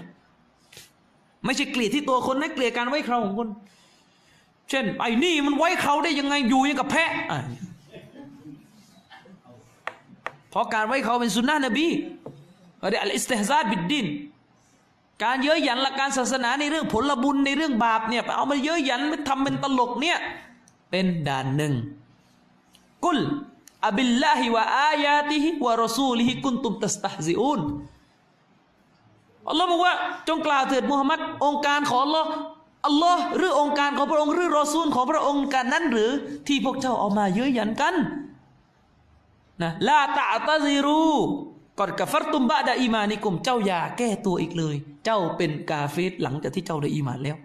[1.45, 3.47] ไม่ใช่เกลียดที่ตัวคนนะเกลียดการไว้เคราของคน
[4.69, 7.11] เช่น ไอ้นี่มันไว้เคราได้ยังไงอยู่ยังกับแพะ
[10.49, 11.87] เพราะการไว้เคราเป็นซุนนะฮ์นบี
[12.89, 14.07] เรียกالاستهزاء بالدين
[15.23, 20.17] การเย้ยหยันหลักการศาสนาในเรื่องผลบุญในเรื่องบาปเนี่ยเอามาเย้ยหยันมาทำเป็นตลกเนี่ย
[20.91, 21.73] เป็นด่านหนึ่ง
[23.05, 23.19] قل
[23.87, 27.61] أبالله وآياته ورسوله كنتم تستهزئون
[29.49, 29.93] อัลลอฮ์บอกว่า
[30.27, 32.29] จงกล่าวเถิดมุฮัมมัดโองการของอัลลอฮ์
[32.85, 36.11] อัลลอฮ์หรือโองการของพระองค์หรือรอซูลของพระองค์กระนั้นหรือ
[36.47, 37.95] ที่พวกเจ้าเอามาเย้ยหยันกัน
[39.61, 41.05] นะลาตะตะซิรู
[41.79, 44.75] กอดกับฟัตุมบะดาอีมานิกุมเจ้าอย่าแก้ตัวอีกเลย
[45.05, 47.37] เจ้าเป็นกาเฟรหลังจากที่เจ้าได้อีมานแล้ว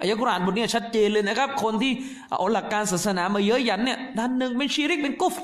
[0.00, 1.92] อายะกุรานบทนี้ชัดเจนเลยนะครับ คนที่
[2.30, 5.34] เอาหลักการศาสนามาเย้ยหยันเนี่ยด้านหนึ่งเป็นชีริกเป็นกุฟ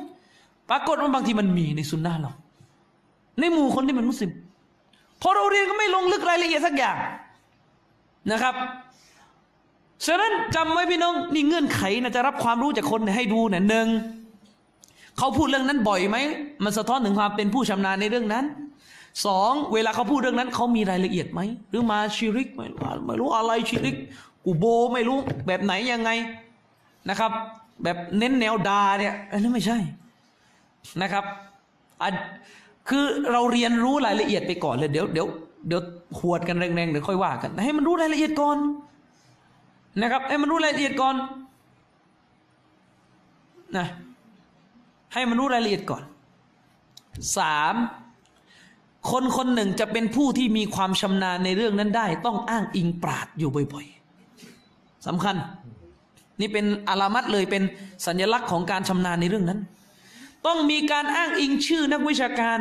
[0.71, 2.33] ปรากฏว่าบางทีมันมีในสุนนะเรา
[3.39, 4.31] ในหมู่คนที่เป็นมุสลิม
[5.23, 6.97] พอเราเรียนก็ไม่ลงลึกรายละเอียดสักอย่าง
[8.33, 8.55] นะครับ
[10.07, 13.89] ฉะนั้นจำไว้พี่น้องนี่เงื่อนไขนะจะรับความรู้จากคนให้ดูหนึ่ง
[15.19, 16.17] เขาพูดเรื่องนั้นบ่อยไหม
[16.65, 18.45] มันสะท้อนถึงความเป็นผู้ชำนาญในเรื่องนั้น
[19.27, 21.41] สองเวลาเขาพูดเรื่องนั้นเขามีรายละเอียดไหม
[21.71, 23.97] หรือมาชิริกไม่รู้ไม่รู้อะไรชิริก
[24.45, 26.11] กูโบไม่รู้แบบไหนยังไง
[27.09, 27.31] นะครับ
[27.85, 29.79] แบบเน้นแนวดาเนี่ยอันนั้นไม่ใช่
[31.03, 31.25] นะครับ
[32.89, 35.27] คือเราเรียนรู้รายละเอียดไปก่อนเลยเดี๋ยวเดี๋ยว
[35.69, 35.81] เดี๋ยว
[36.19, 38.59] หวดกันแรงๆเดี๋ยวค่อยว่ากัน ให้มันรู้รายละเอียดก่อน
[40.01, 41.17] นะครับให้มันรู้รายละเอียดก่อน
[43.77, 43.87] นะ
[45.15, 46.03] ให้มันรู้รายละเอียดก่อน
[47.39, 47.75] สาม
[49.11, 55.37] คนคนหนึ่งจะเป็นผู้ที่มีความชำนาญในเรื่องนั้นได้ ต้องอ้างอิงปราดอยู่บ่อยๆสำคัญ
[56.41, 57.63] นี่เป็นอารามัดเลยเป็น
[58.07, 59.61] สัญลักษณ์ของการชำนาญในเรื่องนั้น
[60.47, 62.59] ต้องมีการอ้างอิงชื่อนักวิชาการ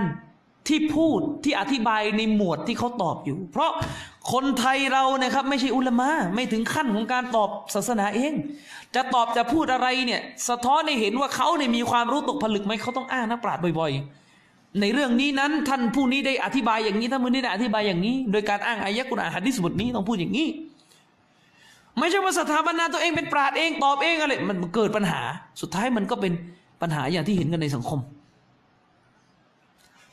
[0.67, 3.71] ที่พูดที่อธิบายในหมวดที่เขาตอบอยู่ เพราะ
[4.33, 8.33] คนไทยเราเนี่ยครับ ไม่ใช่อุลมะไม่ถึงขั้นของการตอบศาสนาเอง
[8.95, 20.47] จะตอบจะพูดอะไรเนี่ย สะท้อนให้เห็นว่าเขาเนี่ยมีความรู้ตกผลึกไหมเขาต้องอ้างนักปราชญ์บ่อยๆ ในเรื่องนี้นั้นท่านผู้นี้ได้อธิบายอย่างนี้ท่านผู้นี้ได้อธิบายอย่างนี้ โดยการอ้างอายะกุรอานหะดีษบทนี้ต้องพูดอย่างนี้
[21.99, 25.19] ไม่ใช่ว่าสถาปนาตัวเองเป็นปราดเองตอบเองอะไรมันเกิดปัญหา
[25.61, 26.33] สุดท้ายมันก็เป็น
[26.81, 27.99] ปัญหาอย่างที่เห็นกันในสังคม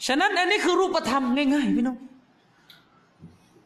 [0.07, 1.97] ฉะนั้นอันนี้คือรูปธรรมง่ายๆพี่น้อง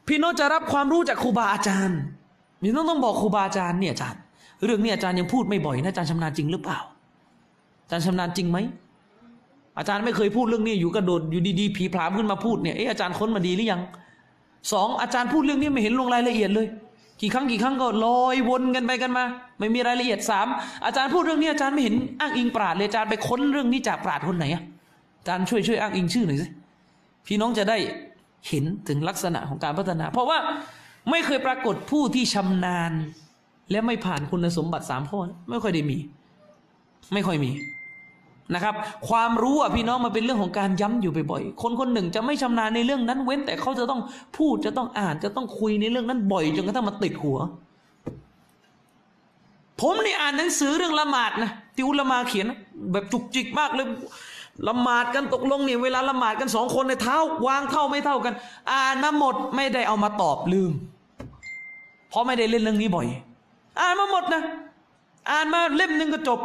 [0.08, 1.98] พี่น้องจะรับความรู้จากครูบาอาจารย์
[2.62, 4.20] พี่น้องต้องบอกครูบาอาจารย์เนี่ยอาจารย์
[4.64, 6.78] เรื่องนี้อาจารย์ยังพูดไม่บ่อยนะอาจารย์ชำนาญจริงหรือเปล่า
[7.82, 8.58] อาจารย์ชำนาญจริงไหม
[9.78, 13.80] อาจารย์ไม่เคยพูดเรื่องนี้อยู่กระโดดอยู่ดีๆผีผลามขึ้นมาพูดเนี่ยเอ๊ะอาจารย์ค้นมาดีหรือยัง
[14.72, 16.66] สองอาจารย์พูดเรื่องนี้ไม่เห็นลงรายละเอียดเลย
[17.20, 19.24] กี่ครั้งกี่ครั้งก็ลอยวนกันไปกันมา
[19.58, 20.46] ไม่มีรายละเอียดสาม
[20.84, 24.62] อาจารย์พูดเรื่องนี้อาจารย์ไม่เห็นอ้างอิงปราดเลยอาจารย์ไปค้นเรื่องนี้จากปราดคนไหนอะ
[25.28, 26.46] จารย์ช่วยช่วยอ้างอิงชื่อหน่อยสิ
[27.26, 27.78] พี่น้องจะได้
[28.48, 30.38] เห็นถึงลักษณะของการพัฒนา เพราะว่า
[31.10, 32.92] ไม่เคยปรากฏผู้ที่ชำนาญ
[33.70, 35.18] และไม่ผ่านคุณสมบัติสามข้อ
[35.50, 35.98] ไม่ค่อยได้มี
[37.12, 37.50] ไม่ค่อยมี
[38.54, 38.74] นะครับ
[39.08, 44.00] ความรู้อะพี่น้องมันเป็นเรื่องของการย้ำอยู่บ่อยๆคนคนหนึ่งจะไม่ชำนาญในเรื่องนั้น เว้นแต่เขาจะต้อง
[44.36, 47.38] พูดจะต้องอ่านจะต้องคุยในเรื่องนั้นบ่อยจนกระทั่งมาติดหัว
[49.80, 52.46] ผมนี่อ่านหนังสือเรื่องละหมาดนะที่อุลมาเขียน
[52.92, 53.86] แบบจุกจิกมากเลย
[54.68, 57.16] ละหมาดกันตกลงเนี่ยเวลาละหมาดกันสองคนในเท้า
[57.46, 58.34] วางเท่าไม่เท่ากัน
[58.72, 60.70] อ่านมาหมดไม่ได้เอามาตอบลืม
[62.08, 63.06] เพราะไม่ได้เล่นเรื่องนี้บ่อย
[63.80, 64.42] อ่านมาหมดนะ
[65.30, 66.40] อ่านมาเล่มหนึ่งก็จบ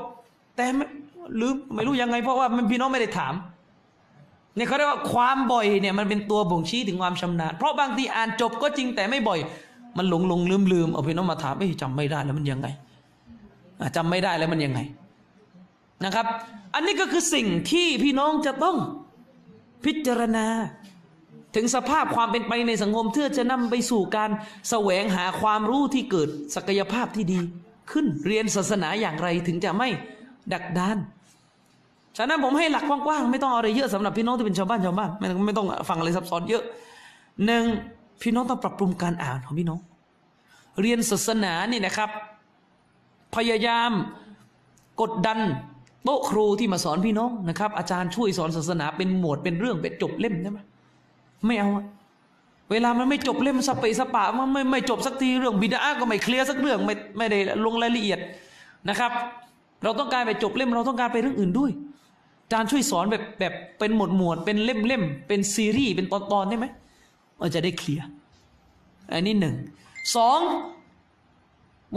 [0.56, 0.86] แต่ไม่
[1.41, 3.34] ลืมไม่รู้ยังไง เพราะว่ามันพี่น้องไม่ได้ถาม
[4.56, 9.40] เนี่ยเขาเรียกว่าความบ่อยเนี่ยมันเป็นตัวบ่งชี้ถึงความชำนาญเพราะบางทีอ่านจบก็จริงแต่ไม่บ่อย
[9.98, 12.68] มันหลงหลงลืมลืมเอาพี่น้องมาถามเอ้ยจำไม่ได้แล้วมันยังไง
[13.81, 14.80] อะจำไม่ได้แล้วมันยังไง
[16.06, 16.26] นะครับ
[16.74, 18.78] อันนี้ก็คือสิ่งที่พี่น้องจะต้อง
[19.86, 20.48] พิจารณา
[21.56, 24.30] ถึงสภาพความเป็นไปในสังคมเพื่อจะนำไปสู่การ
[24.70, 27.40] แสวงหาความรู้ที่เกิดศักยภาพที่ดี
[27.92, 29.90] ขึ้นเรียนศาสนาอย่างไรถึงจะไม่
[30.54, 30.98] ดักดาน
[32.18, 36.64] ฉะนั้นผมให้หลักกว้างๆไม่ต้องเอาอะไรเยอะสำหรับพี่น้องที่เป็นชาวบ้านชาวบ้านไม่ต้องไม่ต้องฟังอะไรซับซ้อนเยอะ
[37.46, 37.64] หนึ่ง
[38.22, 39.80] พี่น้องต้องปรับปรุงการอ่านของพี่น้อง
[40.82, 42.10] เรียนศาสนานี่นะครับ
[43.36, 43.92] พยายาม
[45.02, 45.40] กดดัน
[46.04, 50.60] โต๊ะครูที่มาสอนพี่น้องนะครับ อาจารย์ช่วยสอนศาสนาเป็นหมวดเป็นเรื่องเป็นจบเล่มได้ไหม
[51.48, 51.70] ไม่เอา
[52.72, 58.20] เวลามันไม่จบเล่มสเปสปะมันไม่ไม่จบสักทีเรื่องบิดาก็ไม่เคลียร์สักเรื่องไม่ไม่ได้ลงรายละเอียด
[58.90, 59.12] นะครับ
[59.84, 61.72] เราต้องการไปจบเล่ม เราต้องการไปเรื่องอื่นด้วย
[62.44, 66.66] อาจารย์ช่วยสอนแบบแบบเป็นหมวดหมวดเป็นเล่มเล่มเป็นซีรีส์เป็นตอนตอนได้ไหม
[67.40, 68.06] เราจะได้เคลียร์
[69.14, 69.56] อันนี้หนึ่ง
[70.16, 70.40] สอง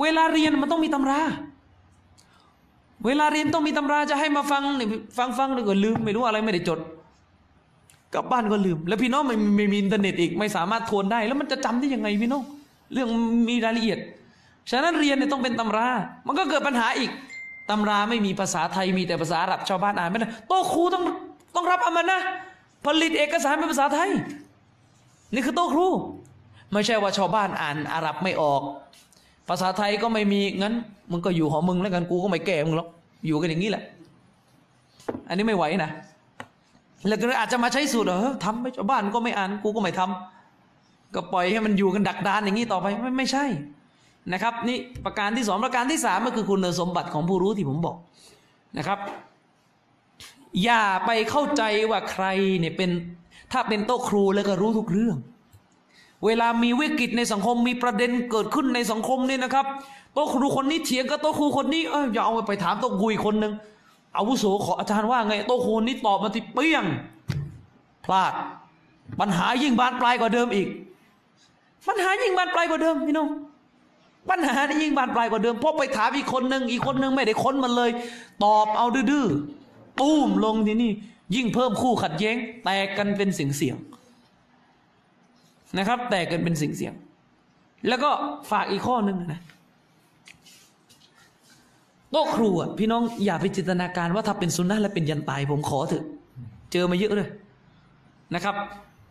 [0.00, 1.20] เวลาเรียนมันต้องมีตำรา
[3.06, 4.88] เวลาเรียนต้องมีตำราจะให้มาฟังเนี่ย
[5.18, 6.78] ฟังฟังเลยก็ลืมไม่รู้อะไรไม่ได้จด
[8.14, 12.42] กลับบ้านก็ลืม แล้วพี่น้องไม่ไม่มีอินเทอร์เน็ตอีกไม่สามารถทวนได้ แล้วมันจะจำได้ยังไงพี่น้อง
[12.92, 13.08] เรื่อง
[13.48, 13.98] มีรายละเอียด
[14.70, 15.88] ฉะนั้นเรียนเนี่ยต้องเป็นตำรา
[16.26, 17.10] มันก็เกิดปัญหาอีก
[17.70, 21.04] ตำราไม่มีภาษาไทยมีแต่ภาษาอาหรับชาวบ้านอ่านไม่ได้โต๊ะครูต้อง
[21.56, 22.20] ต้องรับอามันนะ
[22.86, 24.10] ผลิตเอกสารเป็นภาษาไทย
[25.34, 25.86] นี่คือโต๊ะครู
[26.72, 28.62] ไม่ใช่ว่าชาวบ้านอ่านอาหรับไม่ออก
[29.48, 30.74] ภาษาไทยก็ไม่มีงั้น
[31.10, 32.88] มึงก็อยู่หอมึงแล้วกันกูก็ไม่แก่มึงหรอก
[33.26, 33.82] อยู่กันอย่างนี้แหละ
[35.28, 35.90] อันนี้ไม่ไหวนะ
[37.08, 43.44] แล้วก็อาจจะมาใช้สูตรเออทำไปชาวบ้านก็ไม่อ่านกูก็ไม่ทำก็ปล่อยให้มันอยู่กันดักดานอย่างนี้ต่อไปไม่ไม่ใช่
[44.32, 47.96] นะครับนี่ประการที่สองประการที่สามก็คือคุณสมบัติของผู้รู้ที่ผมบอก
[48.78, 48.98] นะครับ
[50.64, 52.26] อย่าไปเข้าใจว่าใคร
[52.58, 52.90] เนี่ยเป็น
[53.52, 55.16] ถ้าเป็นโต๊ะครูแล้วก็รู้ทุกเรื่อง
[56.26, 59.66] เวลามีวิกฤตในสังคมมีประเด็นเกิดขึ้นในสังคมเนี่ยนะครับ
[60.14, 63.52] โต๊ะครูคนนี้เถียงกับโต๊ะครูคนนี้เอออย่าเอาไปถามโต๊ะครูอีกคนนึง
[64.16, 66.84] อาวุโสขออาจารย์ว่าไงโต๊ะครูนี้ตอบมาที่เปี้ยง
[68.04, 68.32] พลาด
[69.20, 70.68] ปัญหายิ่งบานปลายกว่าเดิมอีก
[71.88, 73.28] ปัญหายิ่งบานปลายกว่าเดิมพี่น้อง
[74.30, 77.90] ปัญหานี่ยิ่งบานปลายกว่าเดิมเพราะไปถามอีกคนหนึ่งอีกคนหนึ่งไม่ได้ค้นมันเลย
[78.44, 80.92] ตอบเอาดื้อๆตุ้มลงทีนี่
[81.34, 83.76] ยิ่งเพิ่มคู่ขัดแย้ง แตกกันเป็นเสียงเสียง
[85.78, 86.94] นะครับ แตกกันเป็นสียงเสียง
[87.88, 88.10] แล้วก็
[88.50, 89.40] ฝากอีกข้อหนึ่งนะ
[92.10, 96.04] โต๊ะครูอะพี่น้องอย่าไปจินตนาการว่าถ้าเป็นซุนนะและเป็นยันตายผมขอเถอะ
[96.72, 97.28] เจอมาเยอะเลย
[98.34, 98.54] นะครับ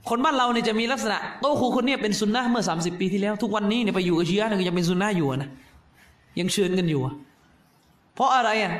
[0.09, 5.49] คนบ้านเราเนี่ยจะมีลักษณะโต๊ะครูคนนี้เป็นซุนนะเมื่อ 30 ปีที่แล้ว ทุกวันนี้เนี่ยไปอยู่กับชียะเนี่ยยังเป็นซุนนะอยู่นะ
[6.39, 7.01] ยังเชิญกันอยู่
[8.15, 8.71] เพราะอะไรอะ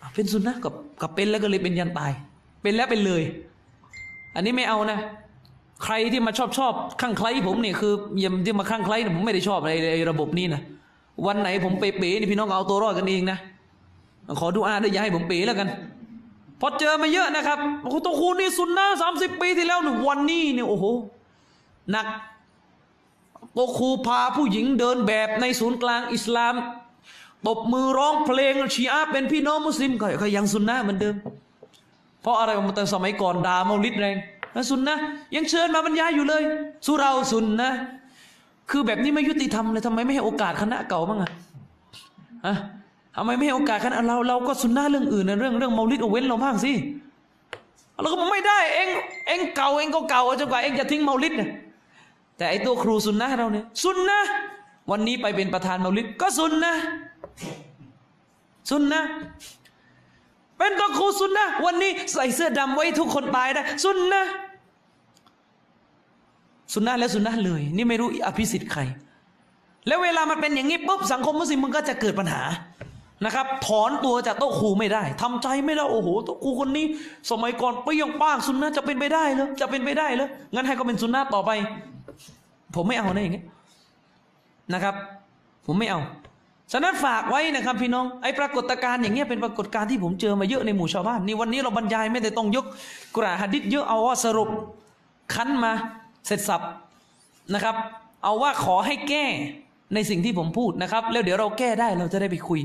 [0.00, 2.12] อะเป็นซุนนะกับกับเป็นแล้วก็เลยเป็นยันตาย
[2.62, 3.22] เป็นแล้วเป็นเลย
[4.34, 4.98] อันนี้ไม่เอานะ
[5.82, 10.60] ใครที่มาชอบชอบข้างใคล้ผมเนี่ยคืออยังที่มาข้างใคล้เนี่ยผมไม่ได้ชอบในในระบบนี้นะ
[11.26, 13.38] วันไหนผมเป๋ๆนี่พี่น้องเอาตัวรอดกันเองนะ
[14.40, 15.68] ขอดูอาด้วยอย่าให้ผมเป๋แล้วกัน
[16.60, 20.84] พอเจอมาเยอะนะครับโอ้โหตัวคูนี่สุนนะสามสิบปีที่แล้วหนึ่งวันนี้เนี่ยโอ้โห
[21.90, 22.06] หนัก
[23.56, 26.54] ตัวครูพาผู้หญิงเดินแบบในศูนย์กลางอิสลาม
[27.46, 29.92] ตบมือร้องเพลงชีอะเป็นพี่น้องมุสลิม
[30.22, 31.14] ก็ยังสุนนะเหมือนเดิม
[32.22, 34.16] เพราะอะไรมาแต่สมัยก่อนด่าเมาลิดแรง
[34.70, 34.96] สุนนะ
[35.36, 36.42] ยังเชิญมาบรรยายอยู่เลย
[36.86, 37.70] สุเราสุนนะ
[38.70, 41.30] คือแบบนี้ไม่ยุติธรรมเลยทำไมไม่ให้โอกาสคณะเก่าบ้างอะ
[42.46, 42.56] ฮะ
[43.16, 46.72] ทำไมไม่ให้โอกาสคณะเราเราก็สุนนะเรื่องอื่นนะเรื่องเรื่องเมาลิดเอาเว้นเราบ้างสิ
[48.02, 48.88] เราก็บอกไม่ได้เอง
[49.26, 51.48] เองเก่าเองก็เก่าจนกว่าเองจะทิ้งเมาลิดนะ
[52.36, 54.18] แต่ไอตัวครูสุนนะเราเนี่ยสุนนะ
[54.90, 56.74] วันนี้ไปเป็นประธานเมาลิดก็สุนนะ
[58.70, 59.02] สุนนะ
[60.58, 64.22] เป็นตัวครูสุนนะวันนี้ใส่เสื้อดำไว้ทุกคนตายได้สุนนะ
[66.72, 68.80] สุนนะแล้วสุนนะเลย นี่ไม่รู้อภิสิทธิ์ใคร
[69.86, 72.42] แล้วเวลามันเป็นอย่างนี้ปุ๊บสังคมมุสลิมมันก็จะเกิดปัญหา
[73.24, 76.86] นะครับถอนตัวจากโต๊ะครูไม่ได้ทำใจไม่ได้โอ้โหโต๊ะครูคนนี้
[77.30, 81.50] สมัยก่อนไปยังป้างสุนนะจะเป็นไปได้เหรอจะเป็นไปได้เหรองั้นให้ก็เป็นสุนนะต่อไป
[82.74, 83.42] ผมไม่เอานะอย่างนี้
[84.72, 84.94] นะครับ
[85.66, 86.00] ผมไม่เอา
[86.72, 92.66] ฉะนั้นฝากไว้นะครับพี่น้องไอ้ปรากฏการณ์อย่างเงี้ยเป็นปรากฏการณ์ที่ผมเจอมาเยอะในหมู่ชาวบ้านนี่วันนี้เราบรรยายไม่ได้ต้องยก
[93.16, 94.48] กรอานหะดิษเยอะเอาว่าสรุป
[95.34, 95.72] คั้นมา
[96.26, 96.62] เสร็จสับ
[97.54, 97.76] นะครับ
[98.22, 99.26] เอาว่าขอให้แก้
[99.94, 102.60] ในสิ่งที่ผมพูดนะครับ แล้วเดี๋ยวเราแก้ได้เราจะได้ไปคุย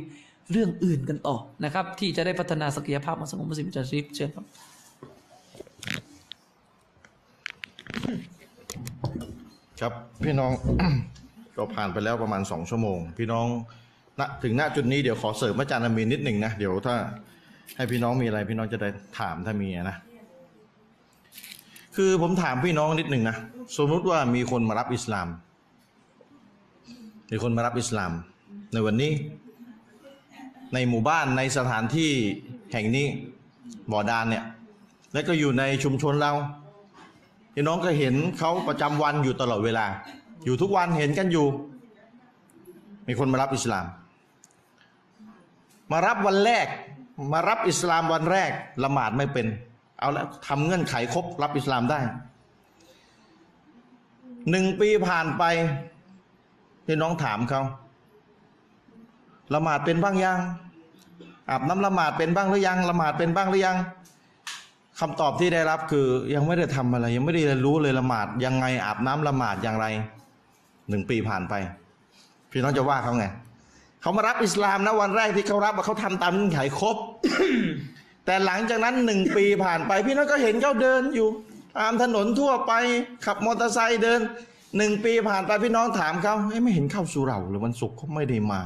[0.51, 4.45] เรื่องอื่นกันต่อนะครับ ที่จะได้พัฒนาศักยภาพของสังคมมุสลิมจะรีบเชิญครับ
[9.79, 10.51] ครับพี่น้อง
[11.57, 13.45] ก็ผ่านไปแล้วประมาณสองชั่วโมง พี่น้อง
[14.19, 16.95] ณถึงหน้าจุดนี้เดี๋ยวขอเสริมอาจารย์อามีนนิดหนึ่งนะ เดี๋ยวถ้า
[17.75, 19.97] ให้พี่น้องมีอะไรพี่น้องจะได้ถามถ้ามีนะ
[21.95, 23.37] คือผมถามพี่น้องนิดหนึ่งนะ
[23.77, 25.27] สมมติว่ามีคนมารับอิสลาม
[27.31, 28.11] มีคนมารับอิสลาม
[28.73, 29.11] ในวันนี้
[30.73, 32.11] ในหมู่บ้านในสถานที่
[32.71, 33.07] แห่งนี้
[33.91, 34.43] บ่อดานเนี่ย
[35.13, 36.31] และก็อยู่ในชุมชนเรา
[37.53, 39.85] พี่น้องก็เห็นเขาประจำวันอยู่ตลอดเวลา
[40.45, 41.47] อยู่ทุกวันเห็นกันอยู่
[43.07, 43.85] มีคนมารับอิสลาม
[45.91, 46.67] มารับวันแรก
[47.33, 48.51] มารับอิสลามวันแรก
[48.83, 49.47] ละหมาดไม่เป็น
[49.99, 51.99] เอาและทำเงื่อนไขครบรับอิสลามได้
[54.49, 55.43] หนึ่งปีผ่านไป
[56.85, 57.61] พี่น้องถามเขา
[59.53, 60.39] ละหมาดเป็นบ้างยัง
[61.49, 63.77] อาบน้ำละหมาดเป็นบ้างหรือยังละหมาดเป็นบ้างหรือยัง
[64.99, 69.85] คำตอบที่ได้รับคือยังไม่ได้ทำอะไร ยังไม่ได้เรียนรู้เลยละหมาดยังไงอาบน้ำละหมาดอย่างไร
[70.89, 71.53] หนึ่งปีผ่านไป
[72.51, 73.25] พี่น้องจะว่าเขาไง
[74.01, 76.97] เขามารับอิสลามนะวันแรกที่เขารับว่าเขาทำตามเงื่อนไขครบ
[78.29, 81.29] แต่หลังจากนั้นหนึ่งปีผ่านไป พี่น้องก็เห็นเขาเดินอยู่
[81.79, 82.73] ตามถนนทั่วไป
[83.25, 84.19] ขับมอเตอร์ไซค์เดิน
[84.77, 88.61] หนึ่งปีผ่านไปพี่น้องถามเขาเอ้ยไม่เห็นเข้าสู่เราหรือวันศุกร์เขาไม่ได้มา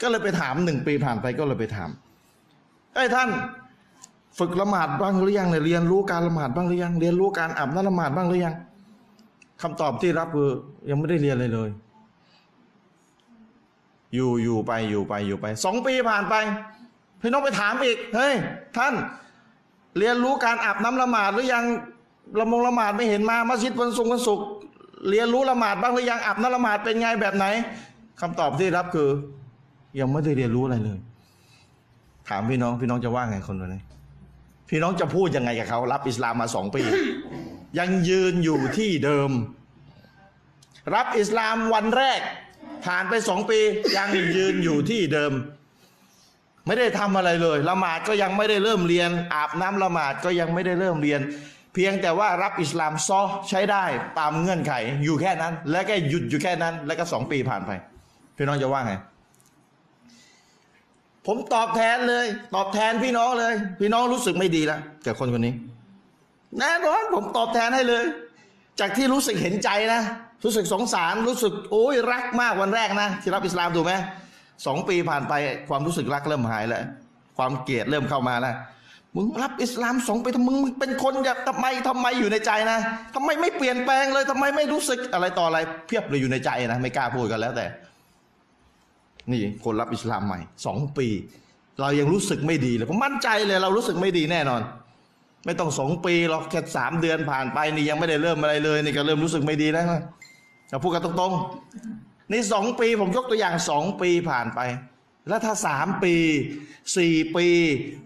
[0.00, 1.90] ก็เลยไปถามหนึ่งปีผ่านไปก็เลยไปถาม
[2.94, 3.28] ไอ้ยท่าน
[4.38, 8.54] ฝึกละหมาดบ้างหรือยังเนี่ยเรียนรู้การละหมาดบ้างหรือยัง เรียนรู้การอาบน้ำละหมาดบ้างหรือยัง
[9.62, 10.50] คำตอบที่รับคือ
[10.90, 11.70] ยังไม่ได้เรียนเลยเลย
[14.14, 16.34] อยู่อยู่ไปอยู่ไปอยู่ไปสองปีผ่านไป
[17.26, 18.34] พี่น้องไปถามอีก เฮ้ย
[18.76, 18.94] ท่าน
[19.98, 21.64] เรียนรู้การอาบน้ำละหมาดหรือยัง
[22.40, 24.46] ละมงละหมาดไม่เห็นมามัสยิดวันศุกร์วันศุกร์
[25.10, 27.46] เรียนรู้ละหมาดบ้างหรือยังอาบน้ำละหมาดเป็นไงแบบไหน
[28.20, 29.08] คำตอบที่รับคือ
[29.98, 30.98] ยังไม่ได้เรียนรู้อะไรเลย
[32.28, 33.82] ถามพี่น้องพี่น้องจะว่าไงคนคนนี้
[34.68, 36.82] พี่น้องจะพูดยังไงกับเขารับอิสลามมาสองปี
[37.78, 39.30] ยังยืนอยู่ที่เดิม
[40.94, 42.20] รับอิสลามวันแรก
[42.84, 43.58] ผ่านไปสองปี
[43.96, 45.32] ยังยืนอยู่ที่เดิม
[46.66, 51.20] ไม่ได้ทำอะไรเลยละหมาดก็ยังไม่ได้เริ่มเรียน อาบน้ำละหมาดก็ยังไม่ได้เริ่มเรียน
[51.74, 53.84] เพียงแต่ว่ารับอิสลามซอใช้ได้
[54.18, 54.72] ตามเงื่อนไข
[55.04, 57.70] อยู่แค่นั้น แล้วก็หยุดอยู่แค่นั้น แล้วก็สองปีผ่านไป
[58.36, 58.94] พี่น้องจะว่าไง
[61.26, 65.54] ผมตอบแทนเลย ตอบแทนพี่น้องเลย พี่น้องรู้สึกไม่ดีแล้วกับคนคนนี้
[66.58, 68.04] แน่นอนผมตอบแทนให้เลย
[68.80, 70.00] จากที่รู้สึกเห็นใจนะ
[70.44, 73.92] รู้สึกสงสารรู้สึกโอ้ยรักมากวันแรกนะที่รับอิสลามถูกไหม
[74.66, 75.34] สองปีผ่านไป
[75.68, 76.82] ความรู้สึกรักเริ่มหายแล้ว
[77.36, 78.54] ความเกลียดเริ่มเข้ามาแล้ว
[79.16, 82.78] มึงรับอิสลามสองปีทำไมมึงเป็นคนแบบทำไมทำไมอยู่ในใจนะ
[83.14, 87.66] ทำไมไม่เปลี่ยนแปลงเลยทำไมไม่รู้สึกอะไรต่ออะไรเพียบเลยอยู่ในใจนะไม่กล้าพูดกันแล้วแต่
[89.30, 91.06] นี่คนรับอิสลามใหม่สองปี
[91.80, 94.60] เรายังรู้สึกไม่ดีเลยผมมั่นใจเลยเรารู้สึกไม่ดีแน่นอน
[95.46, 100.00] ไม่ต้องสองปีหรอกแค่สามเดือนผ่านไปนี่ยังไม่ได้เริ่มอะไรเลยนี่ก็เริ่มรู้สึกไม่ดีแล้วนะ
[100.70, 101.32] เราพูดกันตรง
[102.26, 104.60] ๆนี่สองปีผมยกตัวอย่างสองปีผ่านไป
[105.28, 106.14] แล้วถ้าสามปี
[106.96, 107.46] สี่ปี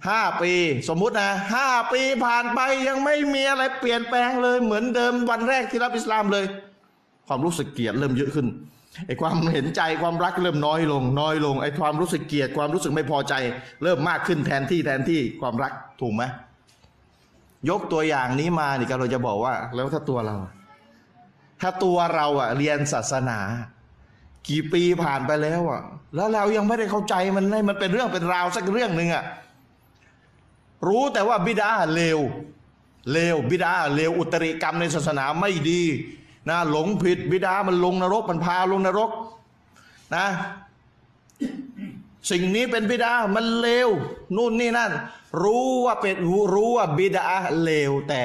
[0.09, 0.53] ห้าปี
[0.89, 6.45] สมมุตินะห้าปีผ่านไปยังไม่มีอะไรเปลี่ยนแปลงเลย เหมือนเดิมวันแรกที่รับอิสลามเลย
[7.27, 8.47] ความรู้สึกเกลียดเริ่มเยอะขึ้น
[9.07, 13.35] ไอ้ความเห็นใจความรักเริ่มน้อยลง น้อยลงไอ้ความรู้สึกเกลียดความรู้สึกไม่พอใจ
[13.83, 16.23] เริ่มมากขึ้นแทนที่แทนที่ความรักถูกไหม
[17.71, 20.37] ยกตัวอย่างนี้มานี่ก็เราจะบอกว่า แล้วถ้าตัวเรา
[21.61, 23.39] ถ้าตัวเราอะเรียนศาสนา
[24.49, 25.83] กี่ปีผ่านไปแล้วอะ
[26.15, 29.25] แล้วเรายังไม่ได้เข้าใจมันให้มันเป็นเรื่องเป็นราวสักเรื่องหนึ่งอะ
[30.87, 32.19] รู้แต่ว่าบิดาเลว
[33.13, 35.83] เลวบิดาเลวอุตริกรรมในศาสนาไม่ดี
[36.49, 39.11] นะหลงผิดบิดามันลงนรกมันพาลงนรก
[40.17, 40.27] นะ
[42.31, 43.89] สิ่งนี้เป็นบิดามันเลว
[44.37, 44.93] นู่นนี่นั่น
[45.43, 46.15] รู้ว่าเป็น
[46.55, 47.27] รู้ว่าบิดา
[47.63, 48.23] เลวแต่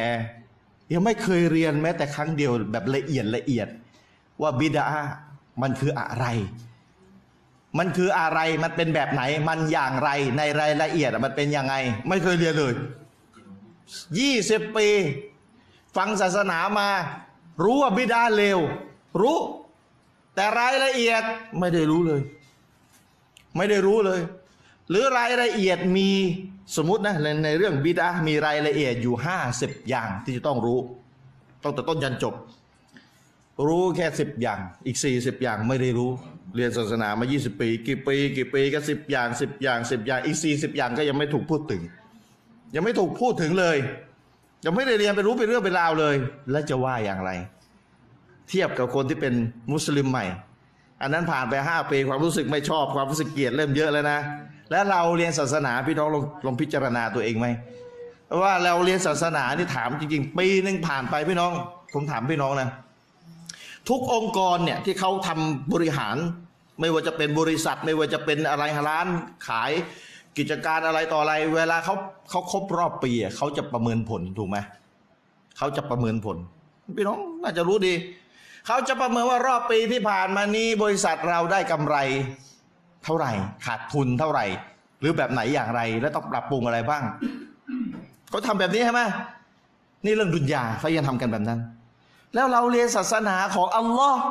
[0.93, 3.67] ยังไม่เคยเรียนแม้แต่ครั้งเดียวแบบละเอียดละเอียด
[4.41, 4.85] ว่าบิดา
[5.61, 6.25] มันคืออะไร
[7.77, 11.75] มันคืออะไรมันเป็นแบบไหน มันอย่างไรในรายละเอียดมันเป็นยังไง
[12.07, 12.73] ไม่เคยเรียนเลย
[14.19, 14.87] ยี่สิบปี
[15.95, 16.89] ฟังศาสนามา
[17.63, 18.59] รู้ว่าบิดาเลว
[19.21, 19.39] รู้
[20.35, 21.23] แต่รายละเอียด
[21.59, 22.21] ไม่ได้รู้เลย
[23.55, 24.21] ไม่ได้รู้เลย
[24.89, 26.09] หรือรายละเอียดมี
[26.75, 30.79] สมมตินะในในเรื่องบิดามีรายละเอียดอยู่ห้าสิบอย่างที่จะต้องรู้
[31.63, 32.33] ต้องแต่ต้นยันจบ
[33.67, 36.11] รู้แค่สิบอย่างอีกสี่สิบอย่างไม่ได้รู้
[36.55, 41.81] เรียนศาสนามายี่สิบปี กี่ปี กี่ปีก็สิบอย่างสิบอย่างสิบอย่างอีกสี่สิบอย่างก็ยังไม่ถูกพูดถึง
[42.75, 43.77] ยังไม่ถูกพูดถึงเลย
[44.65, 46.15] ยังไม่ได้เรียนไปรู้เป็นเรื่องเป็นราวเลย
[46.51, 47.31] แล้วจะว่าอย่างไร
[48.49, 49.33] เทียบกับคนที่เป็น
[49.71, 50.25] มุสลิมใหม่
[51.01, 54.19] อันนั้นผ่านไปห้าปีความรู้สึกไม่ชอบความรู้สึกเกลียดเริ่มเยอะแล้วนะ
[54.71, 57.47] แล้วเราเรียนศาสนาพี่น้องลองลองพิจารณาตัวเองไหม
[58.43, 61.51] ว่าเราเรียนศาสนานี่ถามจริงๆ ปีหนึ่งผ่านไปพี่น้อง
[61.93, 62.69] ผมถามพี่น้องนะ
[63.89, 66.17] ทุกองค์กรเนี่ยที่เขาทำบริหาร
[66.79, 69.07] ไม่ว่าจะเป็นบริษัท ไม่ว่าจะเป็นอะไรร้าน
[69.47, 69.71] ขาย
[70.37, 71.95] กิจการอะไรต่ออะไร เวลาเขา
[72.29, 74.57] เขาครบรอบปีเขาจะประเมินผลถูกไหม
[75.57, 76.37] เขาจะประเมินผล
[76.95, 77.93] พี่น้องน่าจะรู้ดี
[78.67, 81.97] เขาจะประเมินว่ารอบปีที่ผ่านมานี้บริษัทเราได้กำไร
[83.03, 83.31] เท่าไหร่
[83.65, 84.45] ขาดทุนเท่าไหร่
[84.99, 87.03] หรือแบบไหนอย่างไร และต้องปรับปรุงอะไรบ้าง
[88.29, 89.01] เขาทำแบบนี้ใช่ไหม
[90.05, 91.59] นี่เรื่องดุนยาเขายังทำกันแบบนั้น
[92.35, 94.21] แล้วเราเรียนศาสนาของอัลลอฮ์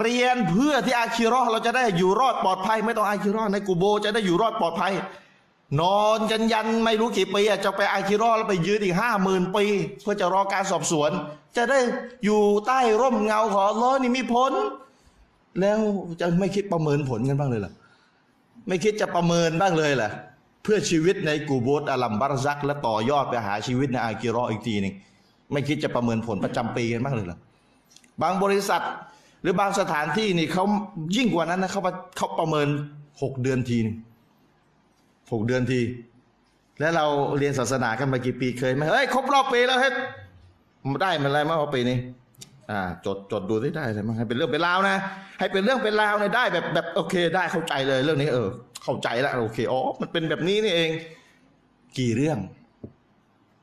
[0.00, 4.92] เรียนเพื่อที่อาคิราะห์เราจะได้อยู่รอดปลอดภัย ไม่ต้องอาคิราะห์ในกูโบ จะได้อยู่รอดปลอดภัย
[5.80, 9.64] นอนกันยันไม่รู้กี่ปีจะไปอาคิราะห์แล้วไปยืนอีกห้าหมื่นปี
[10.02, 11.10] เพื่อจะรอการสอบสวน
[11.56, 11.78] จะได้
[12.24, 14.52] อยู่ใต้ร่มเงาของอัลลอฮ์นี่มีผล
[15.60, 15.78] แล้ว
[16.20, 17.72] จะไม่คิดประเมินผลกันบ้างเลยหรอ
[18.68, 20.10] ไม่คิดจะประเมินบ้างเลยเหรอ
[20.62, 24.94] เพื่อชีวิตในกูโบตอลัมบารซัก และต่อยอดไปหาชีวิตในอาคิราะห์อีกทีหนึ่ง
[25.52, 27.38] ไม่คิดจะประเมินผลประจำปีกันบ้างเลยเหรอ
[28.22, 28.82] บางบริษัท
[29.42, 30.64] หรือบางสถานที่นี่เขา
[31.16, 31.80] ยิ่งกว่านั้นนะเขา
[32.16, 32.68] เขาประเมิน
[33.22, 33.96] หกเดือนทีนึง
[35.32, 35.80] หกเดือนที
[36.80, 37.06] แล้วเรา
[37.38, 39.92] เรียนศาสนากันมากี่ปีเคยไหมเฮ้ยครบรอบปีแล้วเฮ้ย
[41.02, 41.96] ได้มันอะไรมากกว่าปีนี้
[42.70, 44.96] อ่าจดจดดูได้ได้ไรมั้งให้เป็นเรื่องเป็นราวนะ
[45.38, 48.48] ให้เป็นเรื่องเป็นราวเนี่ยได้แบบแบบโอเค ได้เข้าใจเลยเรื่องนี้เออ
[48.82, 50.90] เข้าใจแล้วโอเคอ๋อมันเป็นแบบนี้นี่เอง
[51.98, 52.38] กี่เรื่อง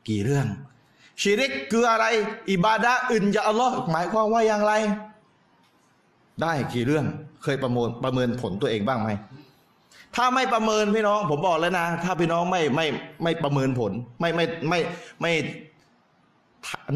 [0.10, 0.46] กี่เรื่อง
[1.22, 2.06] ชิริกคืออะไร
[2.52, 4.74] อิบาดะอื่นจากอัลลอฮ์หมายความว่าอย่างไร
[6.42, 7.06] ได้กี่เรื่อง
[7.44, 9.10] เคยประเมินประเมินผลตัวเองบ้างไหม
[10.16, 12.86] ถ้าไม่ประเมินพี่น้อง ผมบอกแล้วนะ ถ้าพี่น้องไม่ไม่
[13.24, 14.80] ไม่ประเมินผล ไม่ไม่ไม่
[15.22, 15.32] ไม่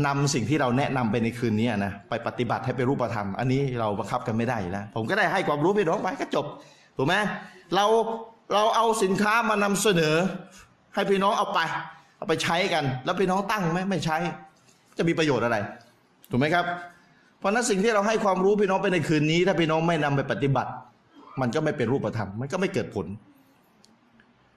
[0.05, 6.45] นำสิ่งที่เราแนะนำไปในคืนนี้นะไปปฏิบัติให้เป็นรูปธรรม อันนี้เราบังคับกันไม่ได้อยู่แล้วผมก็ได้ให้ความรู้พี่น้องไปก็จบ
[6.97, 7.15] ถูกไหม
[7.75, 7.85] เรา
[8.53, 10.15] เราเอาสินค้ามานำเสนอ
[10.93, 11.59] ให้พี่น้องเอาไป
[12.23, 14.17] เอาไปใช้กัน แล้วพี่น้องตั้งไหมไม่ใช้
[14.97, 15.57] จะมีประโยชน์อะไร
[16.29, 16.65] ถูกไหมครับ
[17.39, 20.71] เพราะนั้นสิ่งที่เราให้ความรู้พี่น้องไปในคืนนี้ ถ้าพี่น้องไม่นำไปปฏิบัติ
[21.41, 23.07] มันก็ไม่เป็นรูปธรรมมันก็ไม่เกิดผล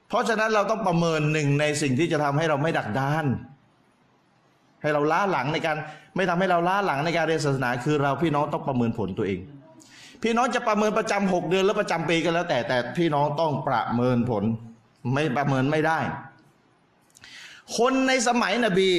[0.08, 3.24] เพราะฉะนั้นเราต้องประเมินหนึ่งในสิ่งที่จะทำให้เราไม่ดักดาน
[4.82, 5.76] ให้เราล้าหลังในการ
[6.16, 9.40] ไม่ทำให้เราล้าหลังในการเรียนศาสนา คือเราพี่น้องต้องประเมินผลตัวเอง
[10.22, 14.44] พี่น้องจะประเมินประจำหกเดือน แล้วประจำปีก็แล้วแต่แต่พี่น้องต้องประเมินผล
[15.12, 15.98] ไม่ประเมินไม่ได้
[17.78, 18.90] คนในสมัยนบี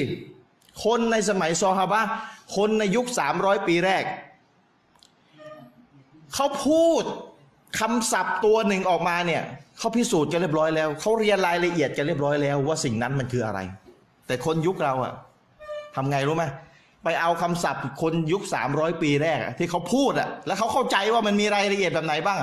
[0.86, 2.02] คนในสมัยซอฮาบะ
[2.56, 4.04] คนในยุคสามร้อยปีแรก
[6.36, 7.04] เขาพูด
[7.80, 9.44] คำศัพท์ตัวหนึ่งออกมาเนี่ย
[9.78, 13.60] เขาพิสูจน์กันเรียบร้อยแล้ว เขาเรียนรายละเอียดกันเรียบร้อยแล้ว ว่าสิ่งนั้นมันคืออะไร
[14.28, 15.14] แต่คนยุคเราอะ
[15.96, 16.46] ทำไงรู้ไหม
[17.04, 22.40] ไปเอาคำศัพท์คนยุคสามร้อยปีแรก ที่เขาพูดอะแล้วเขาเข้าใจว่ามันมีรายละเอียดแบบไหนบ้าง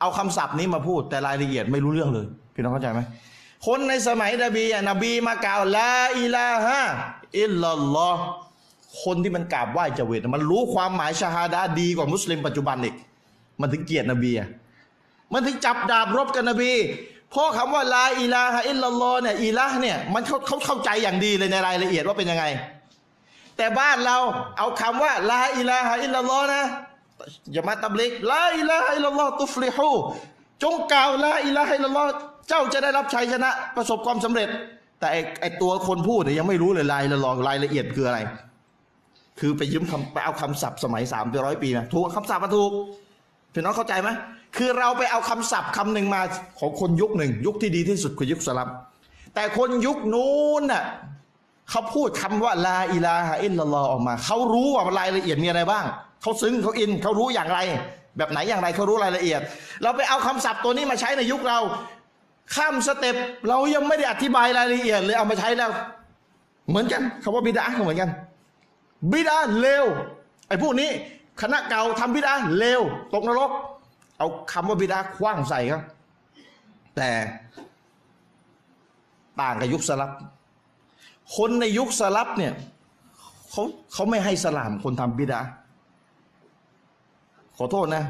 [0.00, 3.00] เอาคำศัพท์นี้มาพูดแต่รายละเอียดไม่รู้เรื่องเลย พี่น้องเข้าใจไหม
[3.66, 6.80] คนในสมัยนบีอะนบีมากล่าวลาอิลาฮะ
[7.40, 8.22] อิลลัลลอฮ์
[9.02, 12.94] คนที่มันกราบไหว้เจเวตมันรู้ความหมายชาฮาดะห์ดีกว่ามุสลิมปัจจุบันอีก
[13.60, 14.48] มันถึงเกลียดนบีอะ
[15.32, 16.72] มันถึงจับดาบรบกับนบี
[17.30, 22.44] เพราะคำว่า لا إله إلا الله เนี่ย إله เนี่ยมันเขาเขาเข้าใจอย่างดีเลยในรายละเอียดว่าเป็นยังไง
[23.56, 24.16] แต่บ้านเรา
[24.58, 26.62] เอาคำว่า لا إله إلا الله นะ
[27.52, 29.90] อย่ามาตับลิกลาอิลาฮะอิลลัลลอฮ์ตุฟลิฮู
[30.62, 32.04] จงกล่าว لا إله إلا الله
[32.48, 34.48] เจ้าจะได้รับชัยชนะ ประสบความสำเร็จ
[35.00, 35.08] แต่
[35.40, 38.18] ไอตัวคนพูดเนี่ยยังไม่รู้เลยรายละลองรายละเอียดคืออะไร
[39.40, 42.70] คือไปยืมคำไปเอาคำศัพท์สมัยสามร้อยปีนะถูกคำศัพท์มาถูก
[43.52, 44.08] พี่น้องเข้าใจไหม
[44.56, 46.20] คือเราไปเอาคำศัพท์คำหนึ่งมา
[46.58, 48.68] ของคนยุคหนึ่ง ยุคที่ดีที่สุดคือยุคสลัฟ
[49.34, 50.84] แต่คนยุคนู้นน่ะ
[51.70, 55.84] เขาพูดคำว่า لا إله إلا الله ออกมา เขารู้ว่ารายละเอียดมีอะไรบ้าง
[56.22, 57.58] เขาซึ้งเขาอินเขารู้อย่างไร
[58.16, 59.40] แบบไหนอย่างไรเขารู้รายละเอียด
[59.82, 61.58] เราไปเอาคำศัพท์ตัวนี้มาใช้ในยุคเรา
[62.54, 63.16] ข้าม step
[63.48, 65.70] เรายังไม่ได้อธิบายรายละเอียดเลยเอามาใช้แล้ว
[66.68, 68.10] เหมือนกันคำว่าบิดอะฮ์เหมือนกัน
[69.12, 69.84] บิดาเลว
[70.48, 70.90] ไอ้พวกนี้
[71.42, 72.80] คณะเก่าทำบิดาเลว
[73.14, 73.50] ตกนรก
[74.18, 75.82] เอาคำว่าบิดาคว้างใส่ครับ
[76.96, 77.10] แต่
[79.40, 80.10] ต่างกับยุคสลับ
[81.36, 82.52] คนในยุคสลับเนี่ย
[83.50, 83.62] เขา
[83.92, 85.40] เขาไม่ให้สลามคนทำบิดา
[87.58, 88.04] ขอโทษนะ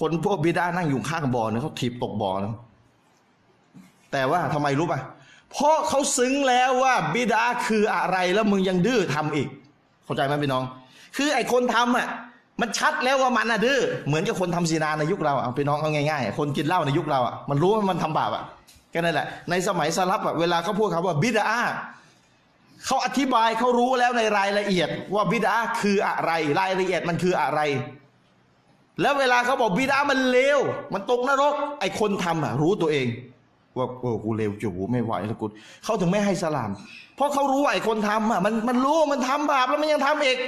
[0.00, 2.54] คนพวกบิดานั่งอยู่ข้างบ่อเนี่ยเขาถีบตกบ่อนะ
[4.12, 5.00] แต่ว่าทำไมรู้ป่ะ
[5.50, 9.48] เพราะเขาซึ้งแล้วว่าบิดาคืออะไรแล้วมึงยังดื้อทำอีก
[10.04, 10.64] เข้าใจไหมพี่น้อง
[11.16, 12.08] คือไอ้คนทำอะ
[12.60, 18.44] มันชัดแล้วว่ามันอะดื้อเหมือนกับคนทำซีนาในยุคเราอะพี่น้องเอาง่ายๆ คนกินเหล้าในยุคเราอะมันรู้ว่ามันทำบาปอะ
[18.92, 21.48] ก็นั่นแหละ ในสมัยสลับอะเวลาเขาพูดคำว่าบิดา
[22.86, 27.60] เขาอธิบายเขารู้แล้วในรายละเอียดว่าบิดาคืออะไร รายละเอียดมันคืออะไร
[29.02, 30.60] แล้วเวลาเขาบอกบิดามันเลว
[30.94, 33.06] มันตกนรก ไอ้คนทำอะรู้ตัวเอง
[33.76, 35.46] ว่าเออกูเลวจูไม่ไหวแล้วกู
[35.84, 36.70] เขาถึงไม่ให้สลาม
[37.16, 40.38] เพราะเขารู้ว่าไอ้คนทำอะมันมันรู้มันทำบาปแล้วมันยังทำอีก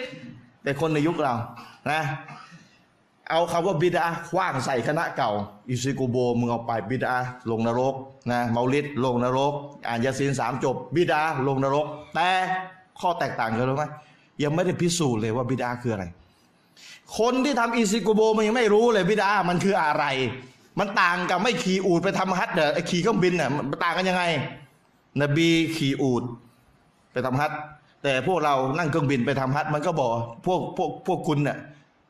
[0.63, 1.35] แต่คนในยุคเรา
[1.91, 2.03] นะ
[3.31, 5.31] เอาคำว่าบิดาคว้างใส่คณะเก่า
[5.69, 7.15] อิซิโกโบมึงเอาไปบิดา
[7.51, 7.95] ลงนรก
[8.33, 9.53] นะเมาลิดลงนรก
[9.89, 12.29] อ่านยาซีนสามจบ บิดาลงนรก แต่
[13.01, 13.85] ข้อแตกต่างกันรู้ไหม
[14.43, 16.05] ยังไม่ได้พิสูจน์เลยว่าบิดาคืออะไร
[17.19, 20.05] คนที่ทำอิซิโกโบมันยังไม่รู้เลยบิดามันคืออะไร
[20.79, 24.23] มันต่างกับไม่ขี่อูดไปทำฮัทเด้อไอขี่เครื่องบินน่ะมันต่างกันยังไง
[25.23, 26.23] นบีขี่อูด
[27.13, 27.53] ไปทำฮัท
[28.03, 30.11] แต่พวกเรานั่งเครื่องบินไปทำฮัทมันก็บอก
[30.47, 31.59] พวกพวกพวกคุณน่ะ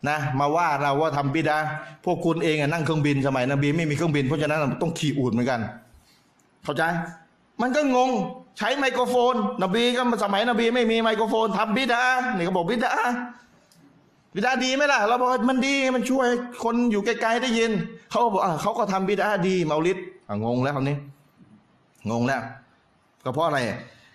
[0.08, 1.56] นะมาว่าเราว่าทำบิดา
[2.04, 5.60] พวกคุณเองอะนั่งเครื่องบินสมัยนบีไม่มีเครื่องบินเพราะฉะนั้นต้องขี่อูดเหมือนกัน
[6.64, 6.82] เข้าใจ
[7.62, 8.10] มันก็งง
[8.58, 12.02] ใช้ไมโครโฟน นบีก็สมัยนบีไม่มีไมโครโฟนทำบิดา
[12.36, 12.92] นี่ก็บอกบิดา
[14.34, 16.26] บิดาดีไหมล่ะ เราบอกมันดีมันช่วย
[16.64, 17.70] คนอยู่ไกลๆได้ยิน
[18.10, 19.98] เขาบอกอเขาก็ทำบิดาดีเมาลิด
[20.28, 20.96] อะงงแล้วคราวนี้
[22.10, 22.40] งงแล้ว
[23.24, 23.58] ก็เพราะอะไร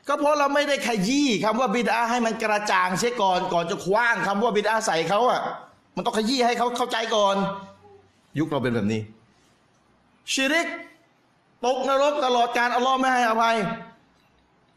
[0.07, 5.41] ก็เพราะเราไม่ได้ขยี้คำว่าบิดาให้มันกระจ่างเสียก่อนก่อนจะคว้างคำว่าบิดาใส่เขาอะ
[5.95, 7.35] มันต้องขยี้ให้เขาเข้าใจก่อน
[8.39, 9.01] ยุคเราเป็นแบบนี้
[10.33, 10.67] ชิริก
[11.65, 13.55] ตกนรกตลอดการอัลลอฮ์ไม่ให้อภัย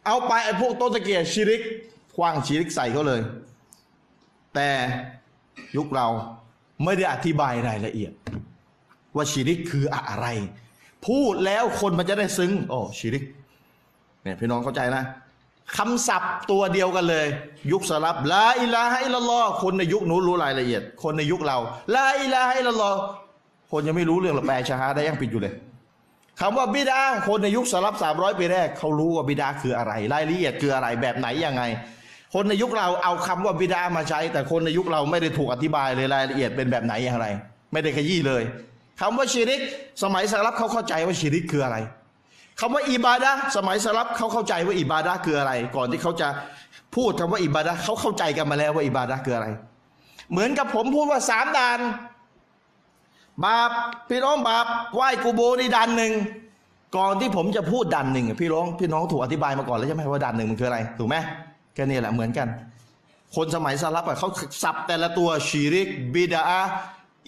[0.07, 1.63] เอาไปไอ้พวกโตตะเกียร์ชิริก
[2.17, 3.21] คว้างชิริกใส่เขาเลย
[4.55, 4.69] แต่
[5.77, 6.07] ยุคเรา
[6.85, 8.13] ไม่ได้อธิบายรายละเอียด
[9.17, 10.27] ว่าชิริกคืออะไร
[11.07, 13.25] พูดแล้วคนมันจะได้ซึ้งโอ้ชิริก
[14.23, 15.05] เนี่ยพี่น้องเข้าใจนะ
[15.77, 17.27] คำศัพท์ตัวเดียวกันเลย
[17.73, 21.59] ยุคสลับลาอิลาฮะอิลลัลอคนในยุคหนูรู้รายละเอียด คนในยุคเรา
[21.95, 22.91] ลาอิลาฮะอิลลัลอ
[23.71, 25.55] คนยังไม่รู้เรื่องละแปลชาฮาได้ยังปิดอยู่เลย
[26.41, 31.63] คำว่าบิดาคนในยุคสลับสามร้อยปีแรกเขารู้ว่าบิดาคืออะไร รายละเอียดคืออะไรแบบไหนยังไง
[32.35, 37.27] คนในยุคเราเอาคำว่าบิดามาใช้ แต่คนในยุคเราไม่ได้ถูกอธิบายเลยรายละเอียดเป็นแบบไหนอย่างไร
[37.73, 38.43] ไม่ได้ขยี้เลย
[39.01, 39.61] คำว่าชิริก
[40.03, 41.77] สมัยสลับเขาเข้าใจว่าชิริกคืออะไร
[42.61, 46.29] คำว่าอิบาดะสมัยสลับเขาเข้าใจว่าอิบาดะคืออะไร ก่อนที่เขาจะ
[46.97, 49.47] พูดคำว่าอิบาดะเขาเข้าใจกันมาแล้วว่าอิบาดะคืออะไร
[50.31, 51.79] เหมือนกับผมพูดว่าสามดาน
[53.45, 53.71] บาป
[54.09, 56.13] พี่น้องบาปไหว้กูโบนี่ด่านหนึ่ง
[56.97, 61.17] ก่อนที่ผมจะพูดด่านหนึ่งพี่น้องพี่น้องถูกอธิบายมาก่อนแล้วใช่ไหมว่าด่านหนึ่งมันคืออะไรถูกไหม
[61.75, 62.49] แค่นี้แหละเหมือนกัน
[63.37, 64.29] คนสมัยสลับอะเขา
[64.63, 66.43] สับแต่ละตัวชีริกบิดา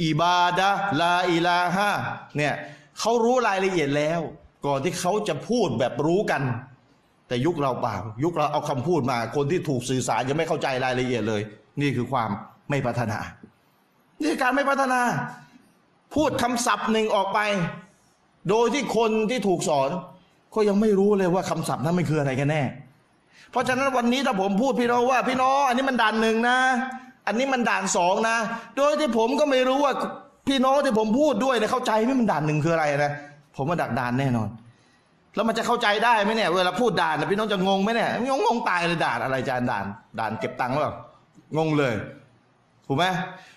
[0.03, 0.69] อิบาดะ
[1.01, 1.91] ลาอิลาฮะ
[2.37, 2.55] เนี่ย
[2.99, 4.21] เขารู้รายละเอียดแล้ว
[4.67, 6.43] ก่อนที่เขาจะพูดแบบรู้กัน
[7.29, 11.43] แต่ยุคเราเปล่า ยุคเราเอาคำพูดมา คนที่ถูกสื่อสารยังไม่เข้าใจรายละเอียดเลย
[11.81, 12.31] นี่คือความ
[12.71, 13.19] ไม่พัฒนา
[14.23, 15.01] นี่การไม่พัฒนา
[16.15, 17.41] พูดคำศัพท์หนึ่งออกไป
[18.51, 19.91] โดยที่คนที่ถูกสอน
[20.55, 22.63] ก็ยังไม่รู้เลยว่าคำศัพท์นั้นมันคืออะไรกันแน่
[23.55, 26.59] เพราะฉะนั้นวันนี้ถ้าผมพูดพี่น้องว่าพี่น้องอันนี้มันด่านหนึ่งนะ
[27.27, 28.37] อันนี้มันด่านสองนะ
[28.77, 29.93] โดยที่ผมก็ไม่รู้ว่า
[30.49, 33.13] พี่น้องที่ผมพูดด้วยเนี่ยเข้าใจไหมมันด่านหนึ่งคืออะไรนะ
[33.57, 34.49] ผมว่าดักด่านแน่นอน
[35.35, 39.85] แล้วมันจะเข้าใจได้ไหมเนี่ย เวลาพูดด่านนะพี่น้องจะงงไหมเนี่ยงงงงตายเลยด่านอะไรจานด่าน
[40.19, 40.93] ด่านเก็บตังค์หรอ
[41.59, 41.95] งงเลย
[42.87, 43.05] ถูกไหม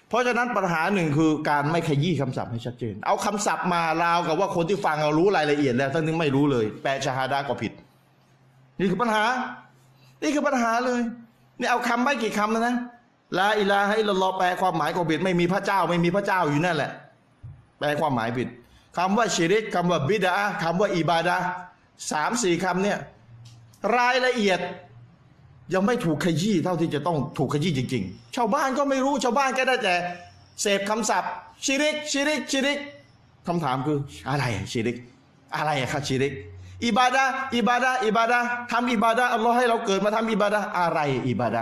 [0.09, 7.72] เพราะฉะนั้นปัญหาหนึ่งคือการไม่ขยี้คำศัพท์ให้ชัดเจน เอาคำศัพท์มาราวกับว่าคนที่ฟังเรารู้รายละเอียดแล้วทั้งนี้ไม่รู้เลย แปลชาฮาดาก็ผิด
[8.80, 9.24] นี่คือปัญหา
[10.21, 11.01] นี่คือปัญหาเลย
[11.59, 12.75] นี่เอาคำไม่กี่คำนะนะ
[13.37, 16.91] ลาอิลาให้เราลอแปลความหมายก็ผิดไม่มีพระเจ้าไม่มีพระเจ้าอยู่นั่นแหละ
[17.79, 18.47] แปลความหมายผิด
[18.97, 21.45] คำว่าชิริกคำว่าบิดาคำว่าอิบาดะห์
[22.11, 22.97] สามสี่คำเนี่ย
[23.97, 24.59] รายละเอียด
[25.73, 29.95] ยังไม่ถูกขยี้เท่าที่จะต้องถูกขยี้จริง ๆ ชาวบ้านก็ไม่รู้ชาวบ้านก็ได้แต่
[30.61, 31.31] เสพคำศัพท์
[31.65, 32.79] ชิริกชิริกชิริก
[33.47, 33.97] คำถามคือ
[34.29, 34.97] อะไรอะชิริก
[35.55, 36.33] อะไรอะครับชิริก
[36.85, 37.23] อิบาดะ
[37.56, 38.39] อิบาดะอิบาดะ
[38.72, 40.99] ทำอิบาดะอัลลอฮ์ให้เราเกิดมาทำอิบาดะอะไร
[41.30, 41.61] อิบาดะ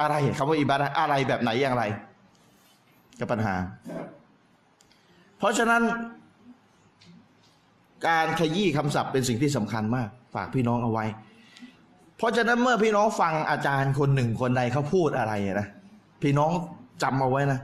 [0.00, 1.82] อะไรคำว่าอิบาดะอะไรแบบไหนอย่างไร
[3.18, 3.54] ก็ปัญหา
[5.38, 5.82] เพราะฉะนั้น
[8.08, 11.04] การขยี้คำศัพท์เป็นสิ่งที่สำคัญมาก ฝากพี่น้องเอาไว้
[12.16, 15.68] เพราะฉะนั้นเมื่อพี่น้องฟังอาจารย์คนหนึ่งคนใดเขาพูดอะไรนะ
[16.22, 16.50] พี่น้อง
[17.02, 17.60] จำเอาไว้นะ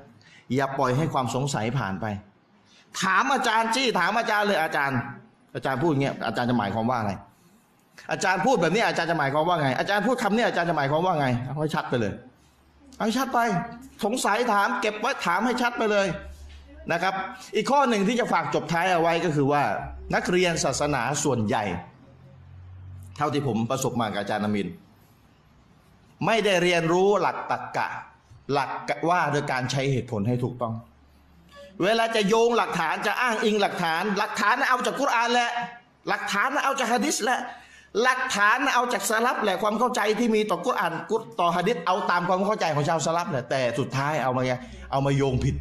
[0.54, 2.06] อย่าปล่อยให้ความสงสัยผ่านไป
[3.02, 4.98] ถามอาจารย์จี้ถามอาจารย์เลยอาจารย์
[5.54, 7.12] อาจารย์พูดอย่างเงี้ยอาจารย์จะหมายความว่าอะไร
[8.12, 12.12] อาจารย์พูดแบบนี้อาจารย์จะหมายความว่าไง อาจารย์พูดคำนี้อาจารย์จะหมายความว่าไงเอาให้ชัดไปเลย
[12.96, 13.38] เอาให้ชัดไป
[14.04, 16.06] สงสัยถาม เก็บไว้ถามให้ชัดไปเลย
[16.92, 17.14] นะครับ
[17.56, 19.62] อีกข้อหนึ่งที่จะฝากจบท้ายเอาไว้ก็คือว่า
[20.14, 21.64] นักเรียนศาสนาส่วนใหญ่
[23.16, 24.68] เท่าที่ผมประสบมากับอาจารย์นามิน
[26.26, 27.88] ไม่ได้เรียนรู้หลักตรรกะ
[28.52, 28.70] หลัก
[29.08, 30.74] ว่าโดยการใช้เหตุผลให้ถูกต้อง
[31.84, 35.50] เวลาจะโยงหลักฐานจะอ้างอิงหลักฐาน หลักฐานเอาจากกุรอานแหละ
[36.08, 37.40] หลักฐานเอาจากฮะดิษแหละ
[38.02, 44.52] หลักฐานเอาจากสลับแหละความเข้าใจที่มีต่อกุรอานกุรต่อฮะดิษเอาตามความเข้าใจของชาวสลับแหละแต่สุดท้ายเอามาไง
[44.90, 45.56] เอามาโยงผิด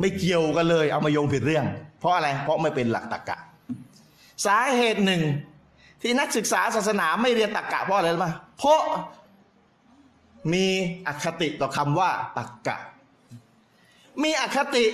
[0.00, 1.64] ไม่เกี่ยวกันเลย เอามาโยงผิดเรื่อง
[2.00, 3.36] เพราะอะไรเพราะไม่เป็นหลักตรรกะ
[4.46, 5.22] สาเหตุหนึ่ง
[6.02, 8.80] ที่นักศึกษาศาสนาไม่เรียนตรรกะเพราะอะไรรู้ไหมเพราะ
[10.52, 10.66] มี
[11.06, 12.76] อคติต่อคำว่าตรรกะ
[14.22, 14.84] มีอคติ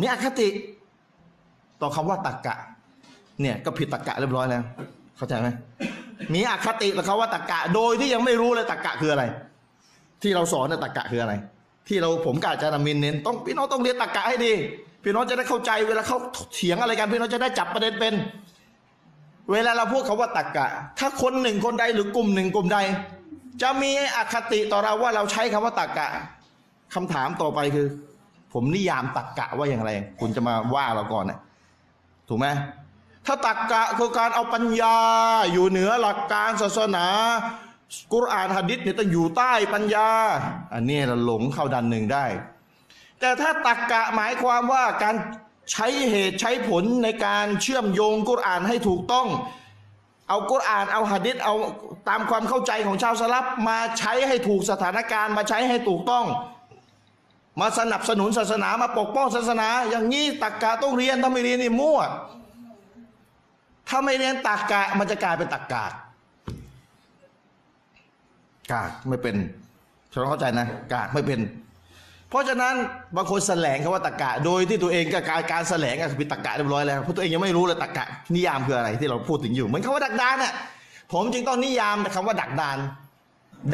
[0.00, 0.48] มีอคติ
[1.82, 2.54] ต่อคำว่าตรรกะ
[3.40, 4.62] เนี่ยก็ผิดตรรกะเรียบร้อยแล้ว
[5.16, 5.48] เข้าใจไหม
[6.34, 9.24] มีอคติต่อคำว่าตรรกะ โดยที่ยังไม่รู้เลยตรรกะคืออะไร
[10.22, 11.34] ที่เราสอนเนี่ยตรรกะคืออะไร
[11.88, 14.52] ที่เราผมกาจารย์อามินเน้นต้องพี่น้องต้องเรียนตรรกะให้ดี
[15.04, 16.18] พี่น้องจะได้เข้าใจเวลาเขา
[16.54, 18.14] เถียงอะไรกันพี่น้องจะได้จับประเด็นเป็น
[19.52, 20.66] เวลาเราพูดคาว่าตรรกะ
[20.98, 22.78] ถ้าคนหนึ่งคนใดหรือกลุ่มหนึ่งกลุ่มใด
[23.62, 26.08] จะมีอคติต่อเราว่าเราใช้คำว่าตรรกะ
[26.94, 27.86] คำถามต่อไปคือ
[28.52, 31.38] ผมนิยามตรรกะว่าอย่างไร คุณจะมาว่าเราก่อนนะ
[32.28, 32.46] ถูกไหม
[33.26, 34.96] ถ้าตรรกะคือการเอาปัญญา
[35.52, 37.06] อยู่เหนือหลักการศาสนา
[38.12, 40.08] กุรอานฮะดิษเนี่ยต้องอยู่ใต้ปัญญา
[40.74, 42.24] อันนี้เราหลงเข้าดันหนึ่งได้
[43.20, 45.14] แต่ถ้าตักกะหมายความว่าการ
[45.72, 49.26] ใช้เหตุใช้ผลในการเชื่อมโยงกุรอานให้ถูกต้อง
[50.28, 51.54] เอากุรอานเอาหะดิษเอา
[52.08, 56.24] ตามความเข้าใจของชาวสลับมาใช้ให้ถูกสถานการณ์มาใช้ให้ถูกต้อง
[57.60, 62.00] มาสนับสนุนศาสนามาปกป้องศาสนา อย่างนี้ตักกะต้องเรียนถ้าไม่เรียนนี่มั่ว
[63.88, 65.84] ถ้าไม่เรียนตักกะมันจะกลายเป็นตักกะ
[68.72, 69.36] กากไม่เป็น
[70.12, 71.40] ฉันเข้าใจนะกากไม่เป็น
[72.30, 72.74] เพราะฉะนั้น
[73.16, 80.54] บางคนแสลงคำว่าตรกกะ โดยที่ตัวเองก็การการแสลงก็คือตรกกะเรียบร้อยแล้วเพราะตัวเองยังไม่รู้เลยตรกกะนิยามคืออะไรที่เราพูดถึงอยู่เหมือนคำว่าดักดานน่ะ
[81.12, 82.78] ผมจึงต้องนิยามคำว่าดักดาน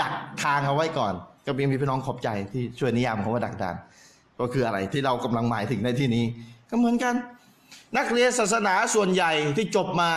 [0.01, 1.15] ดักทางเอาไว้ก่อน
[1.47, 3.77] ก็มีพี่น้องขอบใจที่ช่วยนิยามคำว่าดักดาน
[4.41, 6.25] ก็คืออะไรที่เรากำลังหมายถึงในที่นี้
[6.71, 7.15] ก็เหมือนกัน
[7.97, 10.11] นักเรียนศาสนาส่วนใหญ่ที่จบมา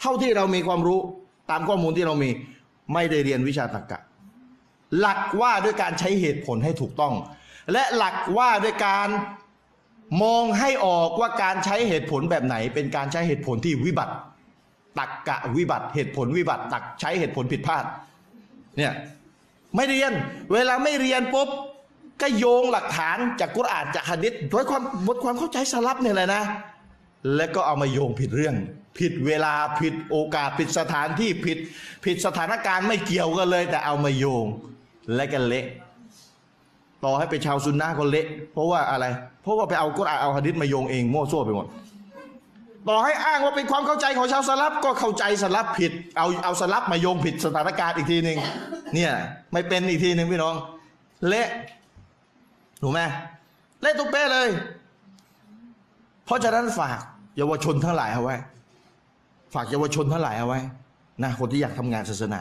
[0.00, 1.00] เท่าที่เรามีความรู้
[1.50, 2.30] ตามข้อมูลที่เรามี
[2.94, 4.00] ไม่ได้เรียนวิชาตรรกะ
[4.98, 7.14] หลักว่าด้วยการใช้เหตุผลให้ถูกต้อง
[7.72, 9.08] และหลักว่าด้วยการ
[10.22, 14.14] มองให้ออกว่าการใช้เหตุผลแบบไหน เป็นการใช้เหตุผลที่วิบัติ
[14.98, 17.84] ตักกะวิบัติ เหตุผลวิบัติ ตักใช้เหตุผลผิดพลาด
[18.76, 18.92] เนี่ย
[19.74, 20.12] ไม่เรียน
[20.52, 21.48] เวลาไม่เรียนปุ๊บ
[22.20, 26.42] ก็โยงหลักฐานจากกุรอานจากฮะดิษโดยความบทความเข้าใจสลับเนี่ยแหละนะ
[27.36, 28.54] แล้วก็เอามาโยงผิดเรื่อง
[28.98, 31.58] ผิดเวลาผิดโอกาสผิดสถานที่ผิด
[32.04, 34.46] ผิดสถานการณ์ไม่เกี่ยวกันเลย แต่เอามาโยง
[35.14, 35.64] และกันเละ
[37.04, 39.06] ต่อให้เป็นชาวซุนนะก็เละเพราะว่าอะไร
[39.42, 41.66] เพราะว่าไปเอากุรอานเอาฮะดิษมาโยงเองมั่วซั่วไปหมด
[42.88, 48.38] ต่อให้อ้างว่าเป็นความเข้าใจของชาวสลับก็เข้าใจสลับผิด เอาเอาสลับมาโยงผิดสถานการณ์อีกทีหนึ่ง
[48.94, 49.12] เนี่ย
[49.52, 50.54] ไม่เป็นอีกทีหนึ่งพี่น้อง
[51.28, 51.48] เละ
[52.82, 53.00] ถูกไหม
[53.82, 54.48] เละตุ๊เป้เลย
[56.24, 56.98] เพราะฉะนั้นฝาก
[57.36, 58.36] เยาวชนทั้งหลายเอาไว้
[59.54, 60.60] ฝากเยาวชนทั้งหลายเอาไว้
[61.22, 62.40] นะคนที่อยากทำงานศาสนา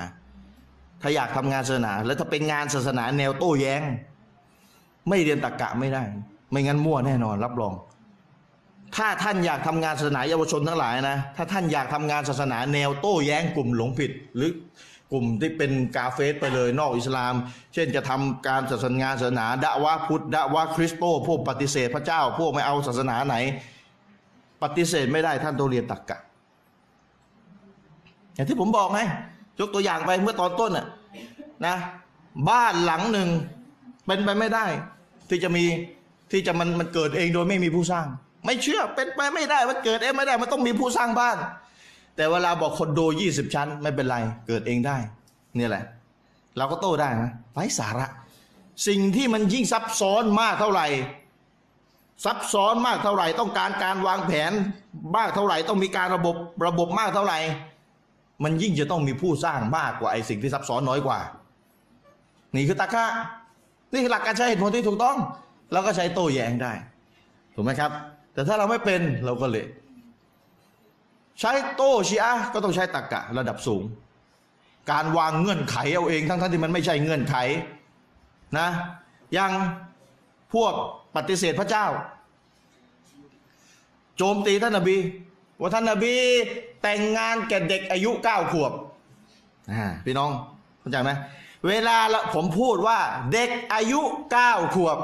[1.02, 3.82] ถ้าอยากทำงานศาสนา แล้วถ้าเป็นงานศาสนาแนวโต้แย้ง
[5.10, 6.04] ไม่เรียนตรรกะไม่ได้
[6.52, 7.74] ไม่งั้นมั่วแน่นอน รับรอง
[8.96, 14.52] ถ้าท่านอยากทำงานศาสนาเยาวชนทั้งหลายนะ ถ้าท่านอยากทำงานศาสนาแนวโต้แย้งกลุ่มหลงผิด หรือ
[15.12, 17.34] กลุ่มที่เป็นกาเฟสไปเลยนอกอิสลาม
[17.74, 23.36] เช่นจะทำการศาสนางานศาสนาดะวะพุทธดะวะคริสโต พวกปฏิเสธพระเจ้า พวกไม่เอาศาสนาไหน
[24.64, 26.18] ปฏิเสธไม่ได้ท่านต้องเรียนตรรกะ
[28.34, 29.00] อย่างที่ผมบอกไง
[29.60, 30.86] ยกตัวอย่างไปเมื่อตอนต้นน่ะ
[31.66, 31.76] นะ
[32.50, 33.30] บ้านหลังหนึ่ง
[34.06, 34.66] เป็นไปไม่ได้
[35.30, 35.64] ที่จะมี
[36.32, 38.08] ที่จะมันมันเกิดเองโดยไม่มีผู้สร้าง
[38.46, 41.38] ไม่เชื่อเป็นไปไม่ได้มันเกิดเองไม่ได้มันต้องมีผู้สร้างบ้าน
[42.16, 44.98] แต่เวลาบอกคอนโดยี่สิบชั้น ไม่เป็นไรเกิดเองได้
[45.56, 45.84] เนี่ยแหละ
[46.58, 48.08] เราก็โต้ได้นะไร้สาระ
[48.88, 50.88] สิ่งที่มันยิ่งซับซ้อนมากเท่าไหร่
[52.26, 54.52] ซับซ้อนมากเท่าไหร่ ต้องการการวางแผน
[55.18, 56.36] มากเท่าไหร่ ต้องมีการระบบ
[56.68, 57.40] ระบบมากเท่าไหร่
[58.44, 61.20] มันยิ่งจะต้องมีผู้สร้างมากกว่าไอ้สิ่งที่ซับซ้อนน้อยกว่า
[62.56, 63.06] นี่คือตรรกะ
[63.92, 65.18] นี่คือหลักการใช้เหตุผลที่ถูกต้อง
[65.72, 66.74] เราก็ใช้โต้แย้งได้
[67.56, 67.92] ถูกไหมครับ
[68.34, 69.68] แต่ถ้าเราไม่เป็นเราก็เละ
[71.40, 73.84] ใช้โต้ชีอะก็ต้องใช้ตรรกะระดับสูง
[74.92, 77.36] การวางเงื่อนไขเอาเองทั้งๆที่มันไม่ใช่เงื่อนไข
[78.58, 78.68] นะ
[79.38, 79.52] ย่าง
[80.54, 80.74] พวก
[81.16, 81.86] ปฏิเสธพระเจ้า
[84.18, 84.98] โจมตีท่านนบี
[85.60, 86.16] ว่าท่านนบี
[86.82, 88.72] แต่งงานแก่เด็กอายุเก้าขวบ
[90.06, 90.30] พี่น้อง
[90.80, 91.12] เข้าใจไหม
[91.68, 91.98] เวลา
[92.34, 93.00] ผมพูดว่า
[93.34, 94.02] เด็กอายุ
[94.32, 94.98] เก้าขวบ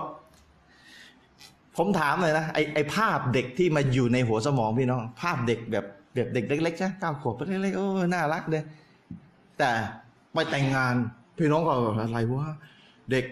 [1.77, 8.63] ผมถามเลยนะไอไอภาพเด็กที่มาอยู่ในหัวสมองพี่น้อง ภาพเด็กแบบแบบเด็กเล็กๆใช่เก้าขวบเล็กๆโอ้น่ารักเลย
[9.57, 9.69] แต่
[10.33, 10.93] ไปแต่งงาน
[11.37, 11.71] พี่น้องก็
[12.01, 12.55] อะไรวะ
[13.11, 13.25] เด็ก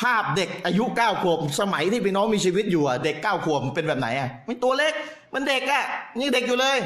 [0.00, 4.94] ภาพเด็กอายุเก้าขวบสมัยที่พี่น้องมีชีวิตอยู่อะเด็กเก้าขวบเป็นแบบไหนอะไม่ตัวเล็ก
[5.34, 5.84] มันเด็กอะ
[6.20, 6.78] นี่เด็กอยู่เลย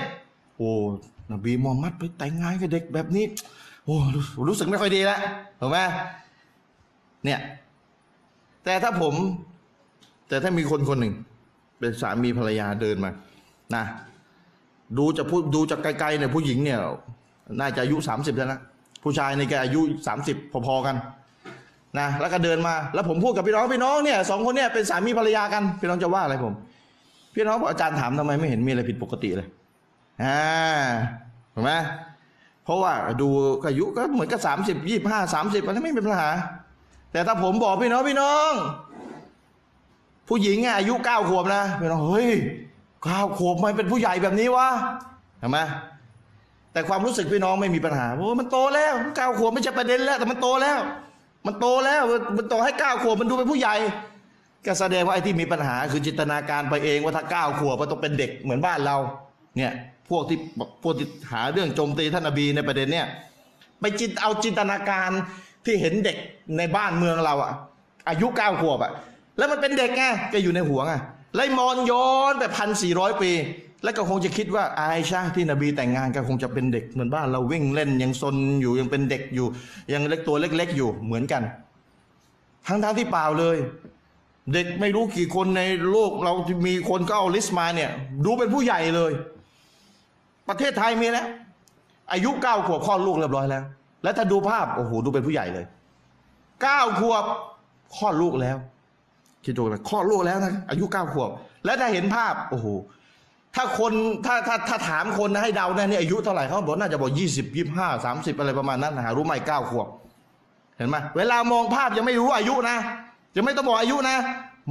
[0.56, 0.70] โอ้
[1.30, 3.24] นบีมูฮัมมัดไปแต่งงานกับเด็กแบบนี้
[3.84, 5.18] โอ้รู้รู้สึกไม่ค่อยดีแล้ว
[5.60, 5.78] ถูกไหม
[7.24, 7.40] เนี่ย
[8.64, 9.14] แต่ถ้าผม
[10.28, 11.14] แต่ถ้ามีคนคนหนึ่ง
[11.78, 13.10] เป็นสามีภรรยาเดินมา
[13.74, 13.84] นะ
[14.98, 16.78] ดูจะพูดดูจากไกลๆเนี่ยผู้หญิงเนี่ย
[17.60, 18.60] น่าจะอายุสามสิบแล้วนะ
[19.04, 20.96] ผู้ชายในแกอายุสามสิบพอๆกัน
[21.98, 26.54] นะแล้วก็เดินมา แล้วผมพูดกับพี่น้องพี่น้องเนี่ยสองคนเนี่ยเป็นสามีภรรยากัน พี่น้องจะว่าอะไรผม
[27.34, 29.48] พี่น้องบอกอาจารย์ถามทำไมไม่เห็นมีอะไรผิดปกติเลย
[30.22, 30.40] อ่า
[31.54, 31.72] ถูกไหม
[32.64, 33.28] เพราะว่าดู
[33.68, 36.30] อายุก็เหมือนกับสามสิบยี่ห้าสามสิบอะไรไม่เป็นปัญหา
[37.12, 38.50] แต่ถ้าผมบอกพี่น้องพี่น้อง
[40.28, 42.30] ผู้หญิงอะอายุเก้าขวบนะพี่น้องเฮ้ย
[43.04, 44.68] เก้าขวบทำไมเป็นผู้ใหญ่แบบนี้วะ
[45.40, 45.58] เห็นไหม
[46.72, 50.78] แต่ความรู้สึกพี่น้องไม่มีปัญหาโอ้มันโตแล้วเก้าขวบไม่ใช่ประเด็นแล้ว แต่มันโตแล้ว
[51.46, 52.02] มันโตแล้ว
[52.36, 53.74] มันโตให้เก้าขวบมันดูเป็นผู้ใหญ่
[54.66, 58.96] ก็แสดงว่าไอ้ที่มีปัญหาคือจินตนาการไปเองว่าถ้าเก้าขวบมันต้องเป็นเด็กเหมือนบ้านเรา
[59.56, 59.72] เนี่ย
[60.10, 60.38] พวกที่
[60.82, 63.06] พวกที่หาเรื่องโจมตีท่านนบีในประเด็นเนี่ย
[63.80, 65.10] ไปจินเอาจินตนาการ
[65.64, 66.16] ที่เห็นเด็ก
[66.58, 67.52] ในบ้านเมืองเราอะ
[68.08, 68.92] อายุเก้าขวบอะ
[69.38, 70.94] แล้วมันเป็นเด็กไงก็อยู่ในหัวไง
[71.36, 73.30] ไล่มอนย้อนไปพันสี่ร้อยปี
[73.84, 79.46] แล้วก็คงจะคิดว่าอายชาที่นบีแต่งงานก็คงจะเป็นเด็กเหมือนบ้านเราวิ่งเล่นยังซนอยู่ยังเป็นเด็กอยู่
[79.92, 81.42] ยังเล็กตัวเล็ก ๆ อยู่เหมือนกัน
[82.66, 83.56] ทั้งทที่เปล่าเลย
[84.52, 86.32] เด็กไม่รู้กี่คนในโลกเรา
[86.66, 87.90] มีคนก็เอาลิสต์มาเนี่ย
[88.24, 89.12] ดูเป็นผู้ใหญ่เลย
[90.48, 91.26] ประเทศไทยมีแล้ว
[92.12, 93.64] อายุเก้าขวบคลอดลูกเรียบร้อยแล้ว
[94.02, 95.64] แล้วถ้าดูภาพโอ้โหดูเป็นผู้ใหญ่เลย
[96.62, 97.24] เก้าขวบ
[97.96, 98.56] คลอดลูกแล้ว
[99.46, 101.30] คิดดูนะคลอดลูกแล้วนะอายุเก้าขวบ
[101.64, 102.66] แล้วถ้าเห็นภาพโอ้โห
[103.54, 103.92] ถ้าคน
[104.26, 109.88] ถ้าถ้าถ้าถามคนนะให้เดานะนี่อายุเท่าไหร่เขาบอกน่าจะบอกยี่สิบยี่ห้าสามสิบอะไรประมาณนั้นนะหารู้ไหมเก้าขวบ
[110.76, 112.76] เห็นไหมเวลามองภาพยังไม่รู้อายุนะ
[113.36, 114.16] ยังไม่ต้องบอกอายุนะ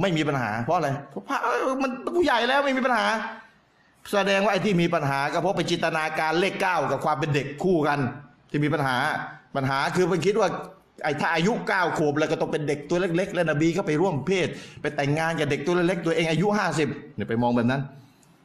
[0.00, 1.40] ไม่มีปัญหา เพราะอะไรเพราะภาพ
[1.82, 3.06] มันผู้ใหญ่แล้วไม่มีปัญหา
[4.12, 7.98] แสดงว่าไอ้ที่มีปัญหาก็เพราะไปจินตนาการเลขเก้ากับความเป็นเด็กคู่กัน
[8.50, 8.96] ที่มีปัญหา
[9.56, 10.48] ปัญหาคือไปคิดว่า
[11.06, 14.48] ไอ้ถ้าอายุเก้าขวบแล้วก็ต้องเป็นเด็กตัวเล็ก ๆ แล้วนบีก็ไปร่วมเพศ
[14.80, 17.82] ไปแต่งงานกับเด็กตัวเล็กๆตัวเองอายุห้าสิบเนี่ยไปมองแบบนั้น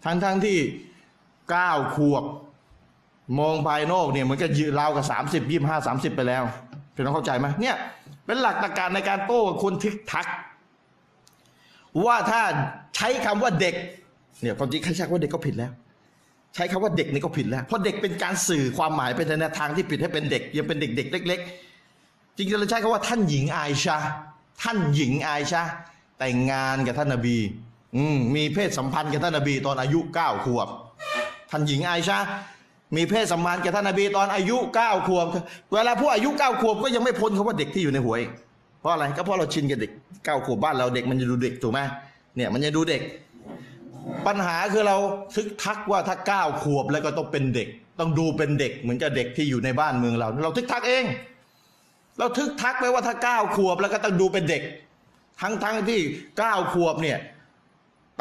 [0.06, 0.58] ทั้งๆที่
[1.50, 2.24] เก้าขวบ
[3.40, 6.44] มองภายนอกเนี่ยมันก็ยืนราวกับสามสิบยี่ห้าสามสิบไปแล้ว
[6.96, 7.76] พี่น้องเข้าใจไหมเนี่ย
[8.26, 10.26] เป็นหลักตรการในการโต้กับคนทึกทัก
[12.06, 12.42] ว่าถ้า
[12.96, 13.76] ใช้คำว่าเด็ก
[14.42, 15.72] เนี่ยความจริงใครใช้คำว่าเด็กก็ผิดแล้ว
[16.56, 21.71] ใช้คำว่าเด็กนี่ก็ผิดแล้ว เพราะเด็กเป็นการสื่อความหมายไปในทางที่ผิดให้เป็นเด็ก ยังเป็นเด็กๆเล็ก ๆ
[22.36, 23.98] จริงๆเราใช้คำว่าท่านหญิงอาอิชา
[24.64, 25.64] ท่านหญิงอาอิชา
[26.20, 27.38] แต่งงานกับท่านนบี
[27.96, 30.68] อืมมีเพศสัมพันธ์กับท่านนบีตอนอายุเก้าขวบ
[31.52, 32.18] ท่านหญิงอาอิชา
[32.96, 35.28] มีเพศสัมพันธ์กับท่านนบีตอนอายุเก้าขวบ
[35.74, 38.30] เวลาผู้อายุเก้าขวบก็ยังไม่พ้นคำว่าเด็กที่อยู่ในหัวเอง
[38.80, 39.92] เพราะอะไรก็เพราะเราชินกับเด็ก
[40.26, 41.80] เก้าขวบบ้านเราเด็กมันจะดูเด็กถูกไหม
[42.36, 43.02] เนี่ยมันจะดูเด็ก
[44.28, 44.98] ปัญหาคือเรา
[45.36, 47.68] ทึกทักว่าถ้าเก้าขวบแล้วก็ต้องเป็นเด็ก
[48.00, 51.06] ต้องดูเป็นเด็กเหมือนกับเด็กที่อยู่ในบ้านเมืองเรา เราทึกทักเอง
[52.20, 54.62] เราทึกทักไปว่าถ้าเก้าขวบแล้วก็ต้องดูเป็นเด็ก
[55.42, 56.00] ทั้งทั้งที่
[56.38, 57.18] เก้าขวบเนี่ย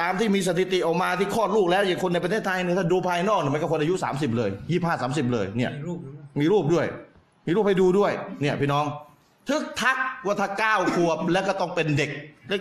[0.00, 5.70] ตามที่มีสถิติออกมาที่คลอดลูกแล้วอย่างคนในประเทศไทยเนี่ยถ้าดูภายนอกเนี่ยมันก็คนอายุ30เลยยี่ห้าสามสิบเลยเนี่ย
[6.40, 8.12] มีรูปด้วยมีรูปด้วย มีรูปให้ดูด้วย
[8.42, 8.84] เนี่ยพี่น้อง
[9.48, 9.96] ทึกทัก
[10.26, 12.10] ว่าถ้าเก้าขวบแล้วก็ต้องเป็นเด็ก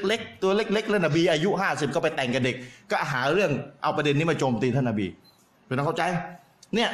[0.07, 2.55] เล็ก ๆ ตัวเล็ก ๆ แล้วนบีอายุห้าสิบก็ไปแต่งกับเด็ก
[2.91, 3.51] ก็หาเรื่อง
[3.83, 5.07] เอาประเด็นนี้มาโจมตีท่านนบี
[5.67, 6.03] พี่น้องเข้าใจ
[6.75, 6.89] เนี่ย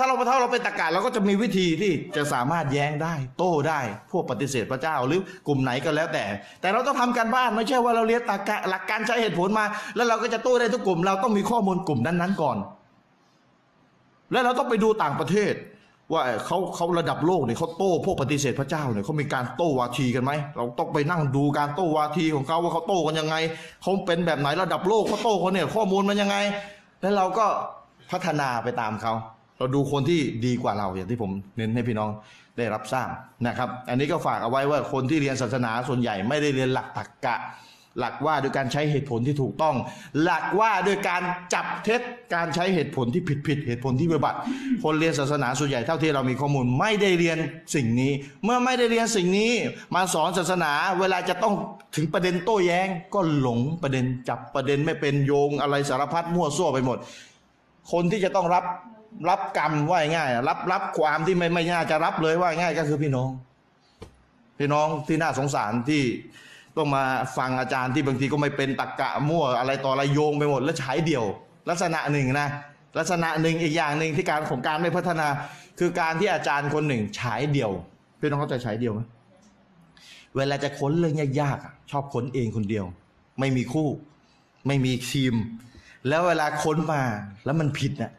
[0.00, 3.80] ้าเราถ้าเราเป็นตะกาเราก็จะมีวิธีที่จะสามารถแย้งได้ โต้ได้
[4.12, 6.24] พวกปฏิเสธพระเจ้าหรือกลุ่มไหนก็แล้วแต่
[6.60, 9.64] แต่เราต้องทำการบ้านไม่ใช่ว่าเราเรียนตะกะหลักการใช้เหตุผลมา
[9.96, 12.56] แล้วเราก็จะโต้ได้ทุกกลุ่ม เราต้องมีข้อมูลกลุ่มนั้นๆก่อน
[14.32, 15.54] แล้วเราต้องไปดูต่างประเทศ
[16.12, 23.36] ว่าเขาเขาระดับโลกเนี่ยเขาโต้พวกปฏิเสธพระเจ้าเนี่ยเขามีการโต้วาทีกันไหมเราต้องไปนั่งดูการโต้วาทีของเขาว่าเขาโต้กันยังไง
[23.82, 26.36] เขาเป็นแบบไหนระดับโลกเขาโต้เขาเนี่ยข้อมูลมันยังไง
[27.00, 27.46] แล้วเราก็
[28.10, 29.12] พัฒนาไปตามเขา
[29.58, 32.10] เราดูคนที่ดีกว่าเราอย่างที่ผมเน้นให้พี่น้อง
[32.58, 33.08] ได้รับทราบ
[33.46, 37.36] นะครับ อันนี้ก็ฝากเอาไว้ว่าคนที่เรียนศาสนาส่วนใหญ่ไม่ได้เรียนหลักตรรกะ
[37.98, 39.74] หลักว่าด้วยการใช้เหตุผลที่ถูกต้อง
[40.22, 41.22] หลักว่าด้วยการ
[41.54, 42.00] จับเท็จ
[42.34, 44.38] การใช้เหตุผลที่ผิดผิดเหตุผลที่ปฏิบัติ
[44.84, 47.38] คนเรียนศาสนาส่วนใหญ่เท่าที่เรามีข้อมูลไม่ได้เรียน
[47.74, 48.12] สิ่งนี้
[48.44, 49.52] เมื่อไม่ได้เรียนสิ่งนี้
[49.94, 51.54] มาสอนศาสนาเวลาจะต้อง
[51.96, 56.98] ถึงประเด็นโต้แย้ง ก็หลงประเด็นจับประเด็นไม่เป็นโยงอะไรสารพัดมั่วซั่วไปหมด
[57.92, 58.64] คนที่จะต้องรับ
[59.28, 63.30] รับกรรมว่าง่ายรับรับความที่ไม่ไม่น่าจะรับเลยว่าง่ายก็คือพี่น้อง
[64.58, 66.02] พี่น้องที่น่าสงสารที่
[66.76, 67.04] ต้องมา
[67.36, 71.24] ฟังอาจารย์ที่บางทีก็ไม่เป็นตักกะมั่วอะไรต่ออะไรโยงไปหมด แล้วใช้เดี่ยว
[71.70, 72.48] ลักษณะหนึ่งนะ
[72.98, 75.28] ลักษณะหนึ่งอีกอย่างหนึ่งที่การของการไม่พัฒนา
[75.78, 77.72] คือการที่อาจารย์คนหนึ่งฉายเดี่ยว
[78.20, 79.00] พี่น้องเข้าใจฉายเดี่ยวไหม
[80.36, 82.84] เวลาจะค้นเรื่องยากๆชอบค้นเองคนเดียว
[83.40, 83.88] ไม่มีคู่
[84.66, 85.34] ไม่มีทีม
[86.08, 87.02] แล้วเวลาค้นมา
[87.44, 88.12] แล้วมันผิดน่ะ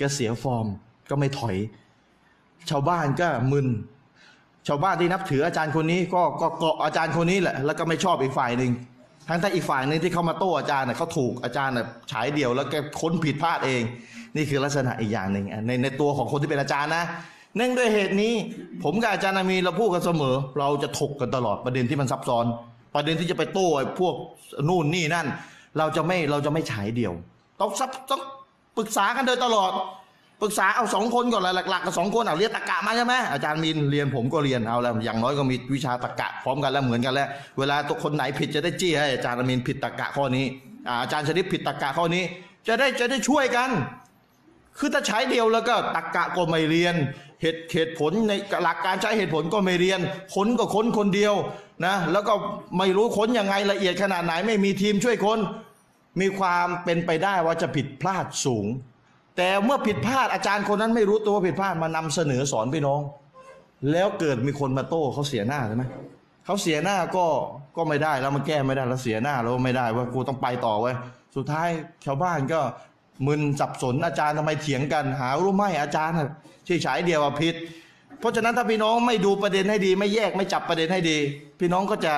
[0.00, 0.66] ก็เสียฟอร์ม
[1.10, 1.56] ก็ไม่ถอย
[2.70, 3.68] ชาวบ้านก็มึน
[4.68, 8.72] ชาวบ้านที่นับถืออาจารย์คนนี้ก็ก็เกาะอาจารย์คนนี้แหละ แล้วก็ไม่ชอบอีกฝ่ายหนึ่ง
[9.28, 13.82] ทั้งที่อีกฝ่ายหนึ่งที่เขามาโต้อาจารย์เน่ยเขาถูกอาจารย์น่ะฉายเดี่ยวแล้วแกค้นผิดพลาดเอง
[14.36, 17.04] นี่คือลักษณะอีกอย่างหนึ่งในในตัวของคนที่เป็นอาจารย์นะ
[17.56, 18.32] เนื่องด้วยเหตุนี้
[18.84, 22.44] ผมกับอาจารย์อามีเราพูดกันเสมอ เราจะถกกันตลอดประเด็นที่มันซับซ้อน
[22.94, 23.68] ประเด็นที่จะไปโต้
[24.00, 24.14] พวก
[24.68, 25.26] นู่นนี่นั่น
[25.78, 27.14] เราจะไม่เราจะไม่ฉายเดี่ยว
[27.60, 28.22] ต้องซับต้อง
[28.76, 29.72] ปรึกษากันโดยตลอด
[30.42, 40.46] ปรึกษาเอาสองคนก่อนเลยหลักๆกับสองคนเอาเรียนตะกะมาใช่ไหมอาจารย์มินเรียนผมก็เรียนเอาแล้วอย่างน้อยก็มีวิชาตะกะพร้อมกันแล้วเหมือนกันแล้วเวลาตัวคนไหนผิดจะได้จี้ให้อาจารย์มินผิดตะกะข้อนี้
[41.02, 42.24] อาจารย์ชนิดผิดตะกะข้อนี้
[42.68, 43.70] จะได้จะได้ช่วยกัน
[44.78, 46.94] คือถ้าใช้เดียวแล้วก็ตรกกะก็ไม่เรียน
[47.42, 48.32] เหตุเหตุผลใน
[48.64, 50.00] หลักการใช้เหตุผลก็ไม่เรียน
[50.34, 51.34] ค้นก็ค้นคนเดียว
[51.86, 52.34] นะแล้วก็
[52.78, 55.38] ไม่รู้ค้นยังไงละเอียดขนาดไหนไม่มีทีมช่วยค้น
[56.20, 58.66] มีความเป็นไปได้ว่าจะผิดพลาดสูง
[59.36, 63.00] แต่เมื่อผิดพลาดอาจารย์คนนั้นไม่รู้ตัวว่าผิดพลาดมานำเสนอสอนพี่น้อง
[63.92, 65.84] แล้วเกิดมีคนมาโต้เขาเสียหน้าใช่ไหม
[66.44, 67.26] เขาเสียหน้าก็
[67.76, 70.92] ก็ไม่ได้แล้วมันแก้ไม่ได้แล้วเสียหน้าแล้วไม่ได้ว่ากูต้องไปต่อเว้
[71.36, 71.68] สุดท้าย
[72.04, 72.60] ชาวบ้านก็
[73.26, 76.16] มึนสับสนอาจารย์ทำไมเถียงกัน หารู้ไหมอาจารย์
[76.66, 77.54] ที่ฉายเดียวว่าผิด
[78.20, 81.18] เพราะฉะนั้นถ้าพี่น้องไม่ดูประเด็นให้ดี ไม่แยกไม่จับประเด็นให้ดี
[81.60, 82.14] พี่น้องก็จะ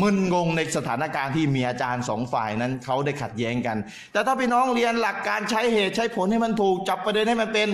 [0.00, 3.76] มึนงงในสถานการณ์ที่มีอาจารย์สองฝ่ายนั้นเขาได้ขัดแย้งกัน
[4.12, 7.68] แต่ถ้าพี่น้องเรียนหลักการใช้เหตุใช้ผลให้มันถูกจับประเด็นให้มันเป็น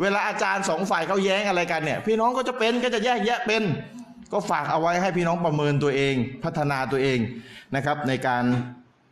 [0.00, 3.62] เวลาอาจารย์สองฝ่ายเขาแย้งอะไรกันเนี่ย พี่น้องก็จะเป็นก็จะแยกแยะเป็น
[4.32, 7.18] ก็ฝากเอาไว้ให้พี่น้องประเมินตัวเอง พัฒนาตัวเอง
[7.74, 8.44] นะครับ ในการ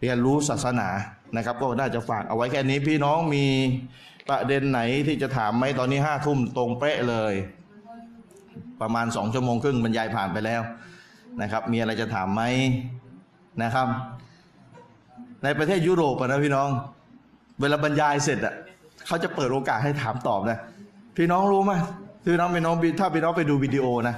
[0.00, 0.88] เรียนรู้ศาสนา
[1.36, 3.46] นะครับ ก็น่าจะฝากเอาไว้แค่นี้พี่น้องมี
[4.28, 7.34] ประเด็นไหนที่จะถามไหมตอนนี้ห้าทุ่มตรงเป๊ะเลย
[8.80, 10.62] ประมาณสองชั่วโมงครึ่งบรรยายผ่านไปแล้ว
[11.42, 12.42] นะครับ มีอะไรจะถามไหม
[13.62, 13.86] นะครับ
[15.44, 16.68] ในประเทศยุโรปนะพี่น้อง
[17.60, 18.54] เวลาบรรยายเสร็จอะ
[19.06, 20.58] เขาจะเปิดโอกาสให้ถามตอบนะ
[21.16, 21.72] พี่น้องรู้ไหม
[22.24, 24.14] พี่น้องพี่น้องถ้าพี่น้องไปดูวิดีโอนะ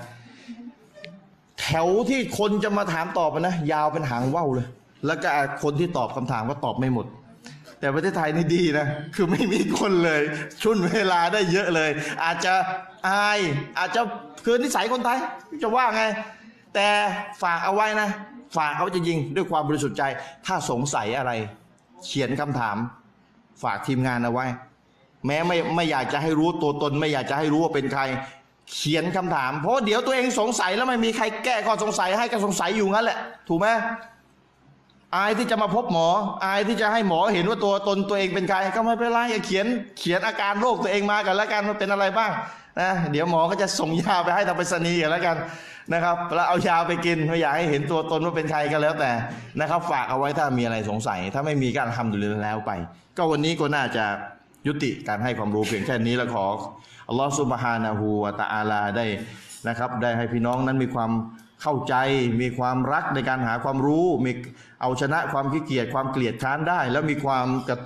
[1.60, 4.66] แถวที่คนจะมาถามตอบนะยาวเป็นหางว่าวเลย
[5.06, 5.28] แล้วก็
[5.62, 7.06] คนที่ตอบคำถามก็ตอบไม่หมด
[7.80, 10.22] แต่ประเทศไทยนี่ดีนะ คือไม่มีคนเลย
[10.62, 11.90] ชุนเวลาได้เยอะเลย
[12.24, 12.54] อาจจะ
[13.08, 13.38] อาย
[13.78, 14.00] อาจจะ
[14.44, 15.18] คือนิสัยคนไทย
[15.62, 16.02] จะว่าไง
[16.74, 16.88] แต่
[17.42, 18.08] ฝากเอาไว้นะ
[18.56, 20.02] ฝากเขาจะยิงด้วยความบริสุทธิ์ใจ
[20.46, 21.32] ถ้าสงสัยอะไร
[22.04, 22.76] เขียนคำถาม
[23.62, 24.46] ฝากทีมงานเอาไว้
[25.26, 28.02] แม้ไม่ไม่อยากจะให้รู้ตัวตน ไม่อยากจะให้รู้ว่าเป็นใคร
[28.74, 33.18] เขียนคำถาม เพราะเดี๋ยวตัวเองสงสัยแล้วไม่มีใครแก้ข้อสงสัยให้ก็สงสัยอยู่งั้นแหละ
[33.48, 33.68] ถูกไหม
[35.16, 36.08] อายที่จะมาพบหมอ
[36.44, 39.66] อายที่จะให้หมอเห็นว่าตัวตนตัวเองเป็นใคร ก็ไม่เป็นไรเขียน
[39.98, 42.30] เขียนอาการโรคตัวเองมากันแล้วกันว่าเป็นอะไรบ้าง
[42.80, 45.36] นะเดี๋ยวหมอก็จะส่งยาไปให้ทางไปรษณีย์กันแล้วกัน
[45.92, 49.12] นะครับแล้วเอายาไปกินไม่อยากให้เห็นตัวตนว่าเป็นใครก็แล้วแต่
[49.60, 52.70] นะครับ ฝากเอาไว้ถ้ามีอะไรสงสัย ถ้าไม่มีการทำดูแล้วไป
[53.16, 54.04] ก็วันนี้ก็น่าจะ
[54.66, 56.44] ยุติการให้ความรู้เพียงแค่นี้แล้วขอ
[57.08, 59.06] อัลลอฮฺซุบฮานะฮูวะตะอาลาได้
[59.68, 61.10] นะครับ ได้ให้พี่น้องนั้นมีความ
[61.62, 61.94] เข้าใจ
[62.40, 64.32] มีความรักในการหาความรู้ มี
[64.80, 67.78] เอาชนะความขี้เกียจความเกลียดค้านได้ แล้วมีความกระ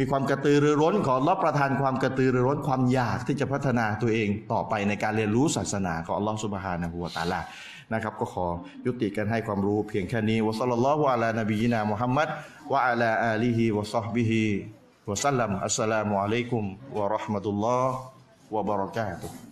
[0.00, 7.40] มีความกระตือรือร้นขอรับประทานความกระตือรือร้นความอยากที่จะพัฒนาตัวเองต่อไปในการเรียนรู้ศาสนาของอัลลอฮฺสุบฮานะฮูวาตาลา
[7.92, 8.46] นะครับ ก็ขอ
[8.86, 12.28] ยุติการให้ความรู้เพียงแค่นี้วะสัลลัลลอฮุอะลานบีนามุฮัมมัด
[12.72, 14.44] วะอะลาอาลีฮิวะซอฮบิฮิ
[15.10, 16.64] วะสัลลัมอัสสลามุอะลัยกุม
[16.98, 17.96] วะราะห์มะตุลลอฮ์
[18.54, 19.49] วะบะเราะกาตุฮ์